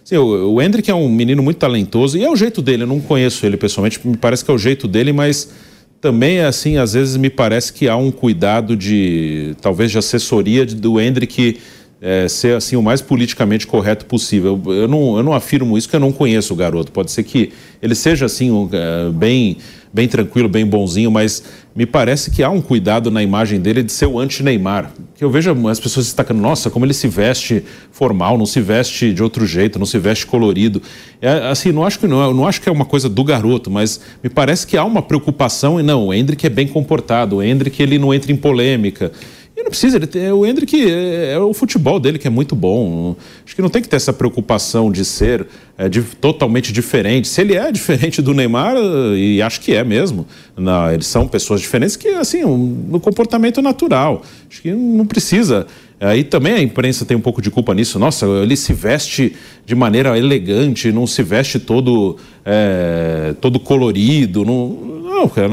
Assim, 0.04 0.18
o, 0.18 0.60
Hendrick 0.60 0.90
é 0.90 0.94
um 0.94 1.08
menino 1.08 1.42
muito 1.42 1.56
talentoso 1.56 2.18
e 2.18 2.22
é 2.22 2.30
o 2.30 2.36
jeito 2.36 2.60
dele. 2.60 2.82
Eu 2.82 2.86
não 2.86 3.00
conheço 3.00 3.46
ele 3.46 3.56
pessoalmente, 3.56 4.06
me 4.06 4.18
parece 4.18 4.44
que 4.44 4.50
é 4.50 4.54
o 4.54 4.58
jeito 4.58 4.86
dele, 4.86 5.14
mas 5.14 5.50
também, 5.98 6.40
assim, 6.40 6.76
às 6.76 6.92
vezes 6.92 7.16
me 7.16 7.30
parece 7.30 7.72
que 7.72 7.88
há 7.88 7.96
um 7.96 8.10
cuidado 8.10 8.76
de, 8.76 9.56
talvez, 9.62 9.90
de 9.90 9.96
assessoria 9.96 10.66
do 10.66 11.00
Hendrick 11.00 11.58
é, 12.02 12.28
ser 12.28 12.54
assim 12.54 12.76
o 12.76 12.82
mais 12.82 13.00
politicamente 13.00 13.66
correto 13.66 14.04
possível. 14.04 14.60
Eu, 14.66 14.86
não, 14.86 15.16
eu 15.16 15.22
não 15.22 15.32
afirmo 15.32 15.78
isso, 15.78 15.86
porque 15.88 15.96
eu 15.96 16.00
não 16.00 16.12
conheço 16.12 16.52
o 16.52 16.56
garoto. 16.56 16.92
Pode 16.92 17.10
ser 17.10 17.22
que 17.22 17.50
ele 17.80 17.94
seja 17.94 18.26
assim 18.26 18.50
um, 18.50 18.68
é, 18.70 19.10
bem, 19.10 19.56
bem 19.94 20.08
tranquilo, 20.08 20.48
bem 20.48 20.66
bonzinho, 20.66 21.08
mas 21.08 21.44
me 21.74 21.86
parece 21.86 22.28
que 22.28 22.42
há 22.42 22.50
um 22.50 22.60
cuidado 22.60 23.12
na 23.12 23.22
imagem 23.22 23.60
dele 23.60 23.80
de 23.80 23.92
ser 23.92 24.06
o 24.06 24.18
anti-Neymar. 24.18 24.90
Que 25.14 25.22
eu 25.22 25.30
vejo 25.30 25.52
as 25.68 25.78
pessoas 25.78 26.06
destacando, 26.06 26.40
nossa, 26.40 26.68
como 26.68 26.84
ele 26.84 26.92
se 26.92 27.06
veste 27.06 27.62
formal, 27.92 28.36
não 28.36 28.44
se 28.44 28.60
veste 28.60 29.12
de 29.12 29.22
outro 29.22 29.46
jeito, 29.46 29.78
não 29.78 29.86
se 29.86 29.96
veste 30.00 30.26
colorido. 30.26 30.82
É, 31.22 31.48
assim, 31.48 31.70
não 31.70 31.84
acho 31.84 32.00
que 32.00 32.08
não, 32.08 32.20
eu 32.20 32.34
não 32.34 32.44
acho 32.44 32.60
que 32.60 32.68
é 32.68 32.72
uma 32.72 32.84
coisa 32.84 33.08
do 33.08 33.22
garoto, 33.22 33.70
mas 33.70 34.00
me 34.20 34.28
parece 34.28 34.66
que 34.66 34.76
há 34.76 34.84
uma 34.84 35.00
preocupação 35.00 35.78
e 35.78 35.82
não, 35.84 36.08
o 36.08 36.14
Hendrick 36.14 36.44
é 36.44 36.50
bem 36.50 36.66
comportado, 36.66 37.36
o 37.36 37.42
Hendrick 37.42 37.80
ele 37.80 37.96
não 37.96 38.12
entra 38.12 38.32
em 38.32 38.36
polêmica. 38.36 39.12
E 39.56 39.62
não 39.62 39.70
precisa, 39.70 39.96
ele 39.96 40.06
tem, 40.08 40.32
o 40.32 40.44
Hendrick 40.44 40.74
é, 40.74 41.34
é 41.34 41.38
o 41.38 41.54
futebol 41.54 42.00
dele 42.00 42.18
que 42.18 42.26
é 42.26 42.30
muito 42.30 42.56
bom. 42.56 43.14
Acho 43.46 43.54
que 43.54 43.62
não 43.62 43.68
tem 43.68 43.80
que 43.80 43.88
ter 43.88 43.94
essa 43.94 44.12
preocupação 44.12 44.90
de 44.90 45.04
ser 45.04 45.46
é, 45.78 45.88
de- 45.88 46.02
totalmente 46.02 46.72
diferente. 46.72 47.28
Se 47.28 47.40
ele 47.40 47.54
é 47.54 47.70
diferente 47.72 48.20
do 48.20 48.34
Neymar, 48.34 48.74
e 49.16 49.40
acho 49.40 49.60
que 49.60 49.72
é 49.72 49.84
mesmo, 49.84 50.26
na, 50.56 50.92
eles 50.92 51.06
são 51.06 51.28
pessoas 51.28 51.60
diferentes 51.60 51.94
que, 51.94 52.08
assim, 52.08 52.44
um, 52.44 52.56
no 52.56 52.98
comportamento 52.98 53.62
natural. 53.62 54.22
Acho 54.50 54.60
que 54.60 54.72
não 54.72 55.06
precisa. 55.06 55.68
Aí 56.00 56.24
também 56.24 56.54
a 56.54 56.60
imprensa 56.60 57.04
tem 57.04 57.16
um 57.16 57.20
pouco 57.20 57.40
de 57.40 57.50
culpa 57.50 57.72
nisso. 57.72 57.96
Nossa, 57.98 58.26
ele 58.26 58.56
se 58.56 58.72
veste 58.72 59.36
de 59.64 59.74
maneira 59.76 60.18
elegante, 60.18 60.90
não 60.90 61.06
se 61.06 61.22
veste 61.22 61.60
todo, 61.60 62.16
é, 62.44 63.34
todo 63.40 63.60
colorido. 63.60 64.44
Não, 64.44 64.93
não, 65.14 65.28
cara, 65.28 65.48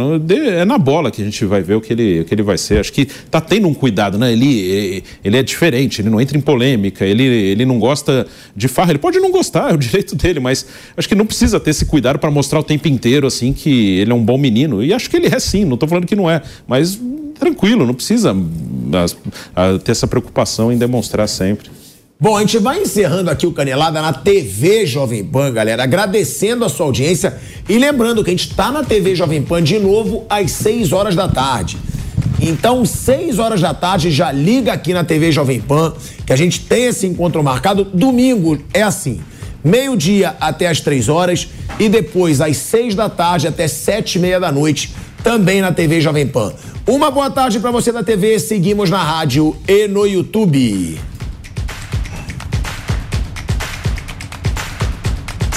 é 0.60 0.66
na 0.66 0.78
bola 0.78 1.12
que 1.12 1.22
a 1.22 1.26
gente 1.26 1.46
vai 1.46 1.62
ver 1.62 1.76
o 1.76 1.82
que 1.82 1.94
ele, 1.94 2.22
o 2.22 2.26
que 2.26 2.34
ele 2.34 2.44
vai 2.44 2.58
ser. 2.58 2.80
Acho 2.80 2.92
que 2.92 3.06
tá 3.06 3.40
tendo 3.40 3.68
um 3.68 3.74
cuidado, 3.74 4.18
né? 4.18 4.32
Ele, 4.32 5.04
ele 5.24 5.38
é 5.38 5.44
diferente, 5.44 6.02
ele 6.02 6.10
não 6.10 6.20
entra 6.20 6.38
em 6.38 6.42
polêmica, 6.42 7.06
ele, 7.06 7.24
ele 7.24 7.66
não 7.66 7.80
gosta 7.80 8.26
de 8.56 8.68
farra. 8.68 8.92
Ele 8.92 9.00
pode 9.00 9.20
não 9.20 9.32
gostar, 9.32 9.70
é 9.72 9.74
o 9.74 9.78
direito 9.78 10.16
dele, 10.16 10.40
mas 10.40 10.66
acho 10.98 11.08
que 11.08 11.16
não 11.16 11.26
precisa 11.26 11.60
ter 11.60 11.70
esse 11.72 11.86
cuidado 11.86 12.20
para 12.20 12.30
mostrar 12.32 12.60
o 12.60 12.64
tempo 12.64 12.88
inteiro, 12.88 13.28
assim, 13.28 13.54
que 13.54 14.00
ele 14.00 14.12
é 14.12 14.16
um 14.16 14.24
bom 14.24 14.38
menino. 14.38 14.84
E 14.84 14.94
acho 14.94 15.10
que 15.10 15.18
ele 15.18 15.28
é 15.28 15.40
sim, 15.40 15.64
não 15.66 15.78
tô 15.78 15.88
falando 15.88 16.06
que 16.06 16.16
não 16.16 16.30
é, 16.30 16.42
mas 16.68 17.00
tranquilo, 17.40 17.86
não 17.86 17.94
precisa 17.94 18.36
a- 19.56 19.78
ter 19.80 19.92
essa 19.92 20.08
preocupação 20.08 20.72
em 20.72 20.78
demonstrar 20.78 21.28
sempre. 21.28 21.70
Bom, 22.24 22.38
a 22.38 22.42
gente 22.42 22.60
vai 22.60 22.80
encerrando 22.80 23.32
aqui 23.32 23.48
o 23.48 23.52
Canelada 23.52 24.00
na 24.00 24.14
TV 24.14 24.86
Jovem 24.86 25.26
Pan, 25.26 25.52
galera. 25.52 25.82
Agradecendo 25.82 26.64
a 26.64 26.70
sua 26.70 26.86
audiência 26.86 27.36
e 27.68 27.80
lembrando 27.80 28.24
que 28.24 28.30
a 28.30 28.34
gente 28.34 28.54
tá 28.54 28.72
na 28.72 28.84
TV 28.84 29.16
Jovem 29.16 29.42
Pan 29.42 29.64
de 29.64 29.80
novo 29.80 30.24
às 30.30 30.52
6 30.52 30.94
horas 30.94 31.16
da 31.16 31.28
tarde. 31.28 31.80
Então, 32.40 32.86
6 32.86 33.40
horas 33.40 33.60
da 33.60 33.74
tarde, 33.74 34.12
já 34.12 34.32
liga 34.32 34.72
aqui 34.72 34.94
na 34.94 35.04
TV 35.04 35.32
Jovem 35.32 35.60
Pan, 35.60 35.96
que 36.24 36.32
a 36.32 36.36
gente 36.36 36.60
tem 36.60 36.86
esse 36.86 37.08
encontro 37.08 37.44
marcado. 37.44 37.84
Domingo 37.86 38.60
é 38.72 38.84
assim: 38.84 39.20
meio-dia 39.64 40.36
até 40.40 40.68
as 40.68 40.80
3 40.80 41.10
horas 41.10 41.48
e 41.80 41.90
depois 41.90 42.40
às 42.40 42.56
6 42.56 42.94
da 42.94 43.10
tarde 43.10 43.48
até 43.48 43.68
7 43.68 44.20
e 44.20 44.20
meia 44.20 44.40
da 44.40 44.52
noite, 44.52 44.94
também 45.24 45.60
na 45.60 45.72
TV 45.72 46.00
Jovem 46.00 46.28
Pan. 46.28 46.54
Uma 46.86 47.10
boa 47.10 47.32
tarde 47.32 47.60
pra 47.60 47.72
você 47.72 47.92
da 47.92 48.04
TV. 48.04 48.38
Seguimos 48.38 48.92
na 48.92 49.02
rádio 49.04 49.56
e 49.68 49.88
no 49.88 50.06
YouTube. 50.06 51.00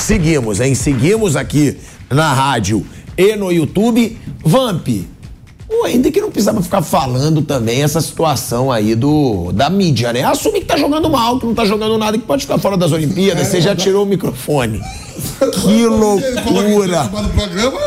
Seguimos, 0.05 0.61
hein? 0.61 0.75
Seguimos 0.75 1.35
aqui 1.35 1.79
na 2.11 2.33
rádio 2.33 2.85
e 3.17 3.35
no 3.37 3.51
YouTube. 3.51 4.19
Vamp, 4.45 4.87
o 5.67 5.87
Hendrick 5.87 6.21
não 6.21 6.31
precisava 6.31 6.61
ficar 6.63 6.83
falando 6.83 7.41
também 7.41 7.83
essa 7.83 8.03
situação 8.03 8.71
aí 8.71 8.95
do 8.95 9.51
da 9.53 9.71
mídia, 9.71 10.13
né? 10.13 10.23
Assumir 10.23 10.61
que 10.61 10.67
tá 10.67 10.77
jogando 10.77 11.09
mal, 11.09 11.41
que 11.41 11.47
não 11.47 11.55
tá 11.55 11.65
jogando 11.65 11.97
nada, 11.97 12.19
que 12.19 12.25
pode 12.27 12.43
ficar 12.43 12.59
fora 12.59 12.77
das 12.77 12.93
Olimpíadas. 12.93 13.47
Você 13.49 13.63
já 13.63 13.75
tirou 13.75 14.05
o 14.05 14.07
microfone. 14.07 14.83
Que 15.63 15.87
loucura! 15.87 17.09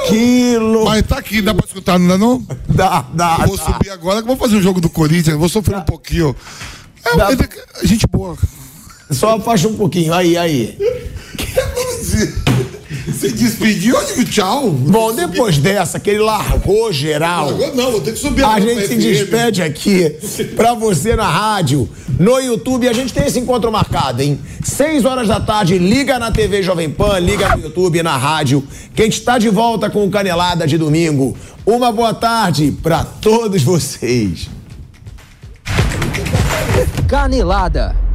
Que 0.07 0.57
loucura! 0.57 0.85
Mas 0.89 1.03
tá 1.05 1.17
aqui, 1.19 1.39
dá 1.39 1.53
pra 1.53 1.65
escutar, 1.67 1.99
não 1.99 2.07
dá 2.07 2.17
não? 2.17 2.43
Dá, 2.67 3.05
dá, 3.13 3.37
Eu 3.41 3.47
vou 3.49 3.57
dá. 3.57 3.63
subir 3.63 3.89
agora, 3.91 4.23
que 4.23 4.29
eu 4.29 4.35
vou 4.35 4.37
fazer 4.37 4.55
o 4.55 4.61
jogo 4.61 4.81
do 4.81 4.89
Corinthians, 4.89 5.37
vou 5.37 5.49
sofrer 5.49 5.77
um 5.77 5.81
pouquinho. 5.81 6.35
É, 7.05 7.15
Dá. 7.15 7.31
ele- 7.31 7.47
gente 7.83 8.07
boa. 8.07 8.35
Só 9.11 9.35
afasta 9.35 9.67
um 9.67 9.75
pouquinho. 9.75 10.13
Aí, 10.13 10.37
aí. 10.37 10.77
Se 13.17 13.31
despediu, 13.31 13.95
eu 13.95 14.05
digo 14.05 14.25
tchau. 14.25 14.69
Bom, 14.69 15.13
depois 15.13 15.57
dessa, 15.57 15.99
que 15.99 16.09
ele 16.09 16.19
largou 16.19 16.91
geral. 16.91 17.49
Agora 17.49 17.73
não, 17.73 17.91
vou 17.91 18.01
ter 18.01 18.11
que 18.13 18.19
subir 18.19 18.43
A 18.43 18.55
agora 18.55 18.61
gente 18.61 18.87
se 18.87 18.95
FM. 18.95 18.99
despede 18.99 19.61
aqui 19.61 20.09
pra 20.55 20.73
você 20.73 21.15
na 21.15 21.27
rádio, 21.27 21.89
no 22.19 22.37
YouTube. 22.39 22.87
A 22.87 22.93
gente 22.93 23.13
tem 23.13 23.25
esse 23.25 23.39
encontro 23.39 23.71
marcado, 23.71 24.21
hein? 24.21 24.39
Seis 24.63 25.03
horas 25.05 25.27
da 25.27 25.39
tarde, 25.39 25.77
liga 25.77 26.19
na 26.19 26.31
TV 26.31 26.61
Jovem 26.61 26.89
Pan, 26.89 27.17
liga 27.19 27.55
no 27.55 27.63
YouTube, 27.63 28.03
na 28.03 28.17
rádio. 28.17 28.63
Que 28.93 29.01
a 29.01 29.05
gente 29.05 29.21
tá 29.21 29.37
de 29.37 29.49
volta 29.49 29.89
com 29.89 30.05
o 30.05 30.11
Canelada 30.11 30.67
de 30.67 30.77
domingo. 30.77 31.35
Uma 31.65 31.91
boa 31.91 32.13
tarde 32.13 32.75
pra 32.83 33.03
todos 33.03 33.63
vocês. 33.63 34.49
Canelada. 37.07 38.06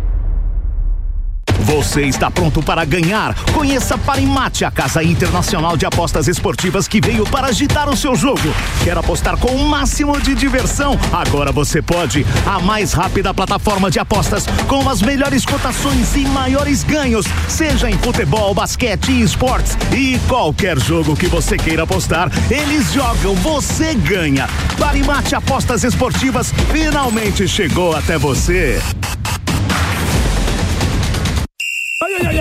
Você 1.64 2.02
está 2.02 2.30
pronto 2.30 2.62
para 2.62 2.84
ganhar? 2.84 3.34
Conheça 3.52 3.96
Parimate, 3.96 4.64
a 4.64 4.70
casa 4.70 5.02
internacional 5.02 5.76
de 5.76 5.86
apostas 5.86 6.26
esportivas 6.26 6.88
que 6.88 7.00
veio 7.00 7.24
para 7.24 7.48
agitar 7.48 7.88
o 7.88 7.96
seu 7.96 8.16
jogo. 8.16 8.52
Quer 8.82 8.98
apostar 8.98 9.36
com 9.36 9.48
o 9.48 9.68
máximo 9.68 10.20
de 10.20 10.34
diversão? 10.34 10.98
Agora 11.12 11.52
você 11.52 11.80
pode. 11.80 12.26
A 12.46 12.58
mais 12.58 12.92
rápida 12.92 13.32
plataforma 13.32 13.90
de 13.90 13.98
apostas 13.98 14.46
com 14.66 14.88
as 14.88 15.00
melhores 15.00 15.44
cotações 15.44 16.16
e 16.16 16.26
maiores 16.26 16.82
ganhos, 16.82 17.26
seja 17.48 17.88
em 17.88 17.98
futebol, 17.98 18.52
basquete 18.54 19.12
e 19.12 19.22
esportes 19.22 19.76
e 19.92 20.18
qualquer 20.28 20.78
jogo 20.78 21.16
que 21.16 21.26
você 21.26 21.56
queira 21.56 21.84
apostar, 21.84 22.30
eles 22.50 22.92
jogam, 22.92 23.34
você 23.36 23.94
ganha. 23.94 24.48
Parimate 24.78 25.34
Apostas 25.34 25.84
Esportivas 25.84 26.52
finalmente 26.72 27.46
chegou 27.46 27.94
até 27.94 28.18
você. 28.18 28.80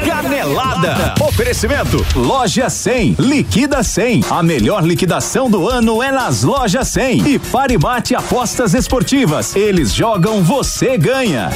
Canelada. 0.06 1.16
Oferecimento. 1.22 2.06
Loja 2.16 2.70
100. 2.70 3.16
Liquida 3.20 3.84
100. 3.84 4.26
A 4.30 4.44
melhor 4.44 4.84
liquidação 4.84 5.50
do 5.50 5.70
ano 5.70 6.02
é 6.02 6.12
nas 6.12 6.44
lojas 6.44 6.88
100. 6.90 7.28
E 7.28 7.40
Parimate 7.40 8.16
Apostas 8.16 8.74
Esportivas. 8.74 9.56
Eles 9.56 9.94
jogam, 9.94 10.44
você 10.44 10.98
ganha. 10.98 11.50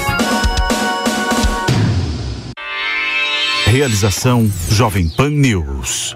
Realização 3.65 4.49
Jovem 4.69 5.09
Pan 5.09 5.29
News. 5.29 6.15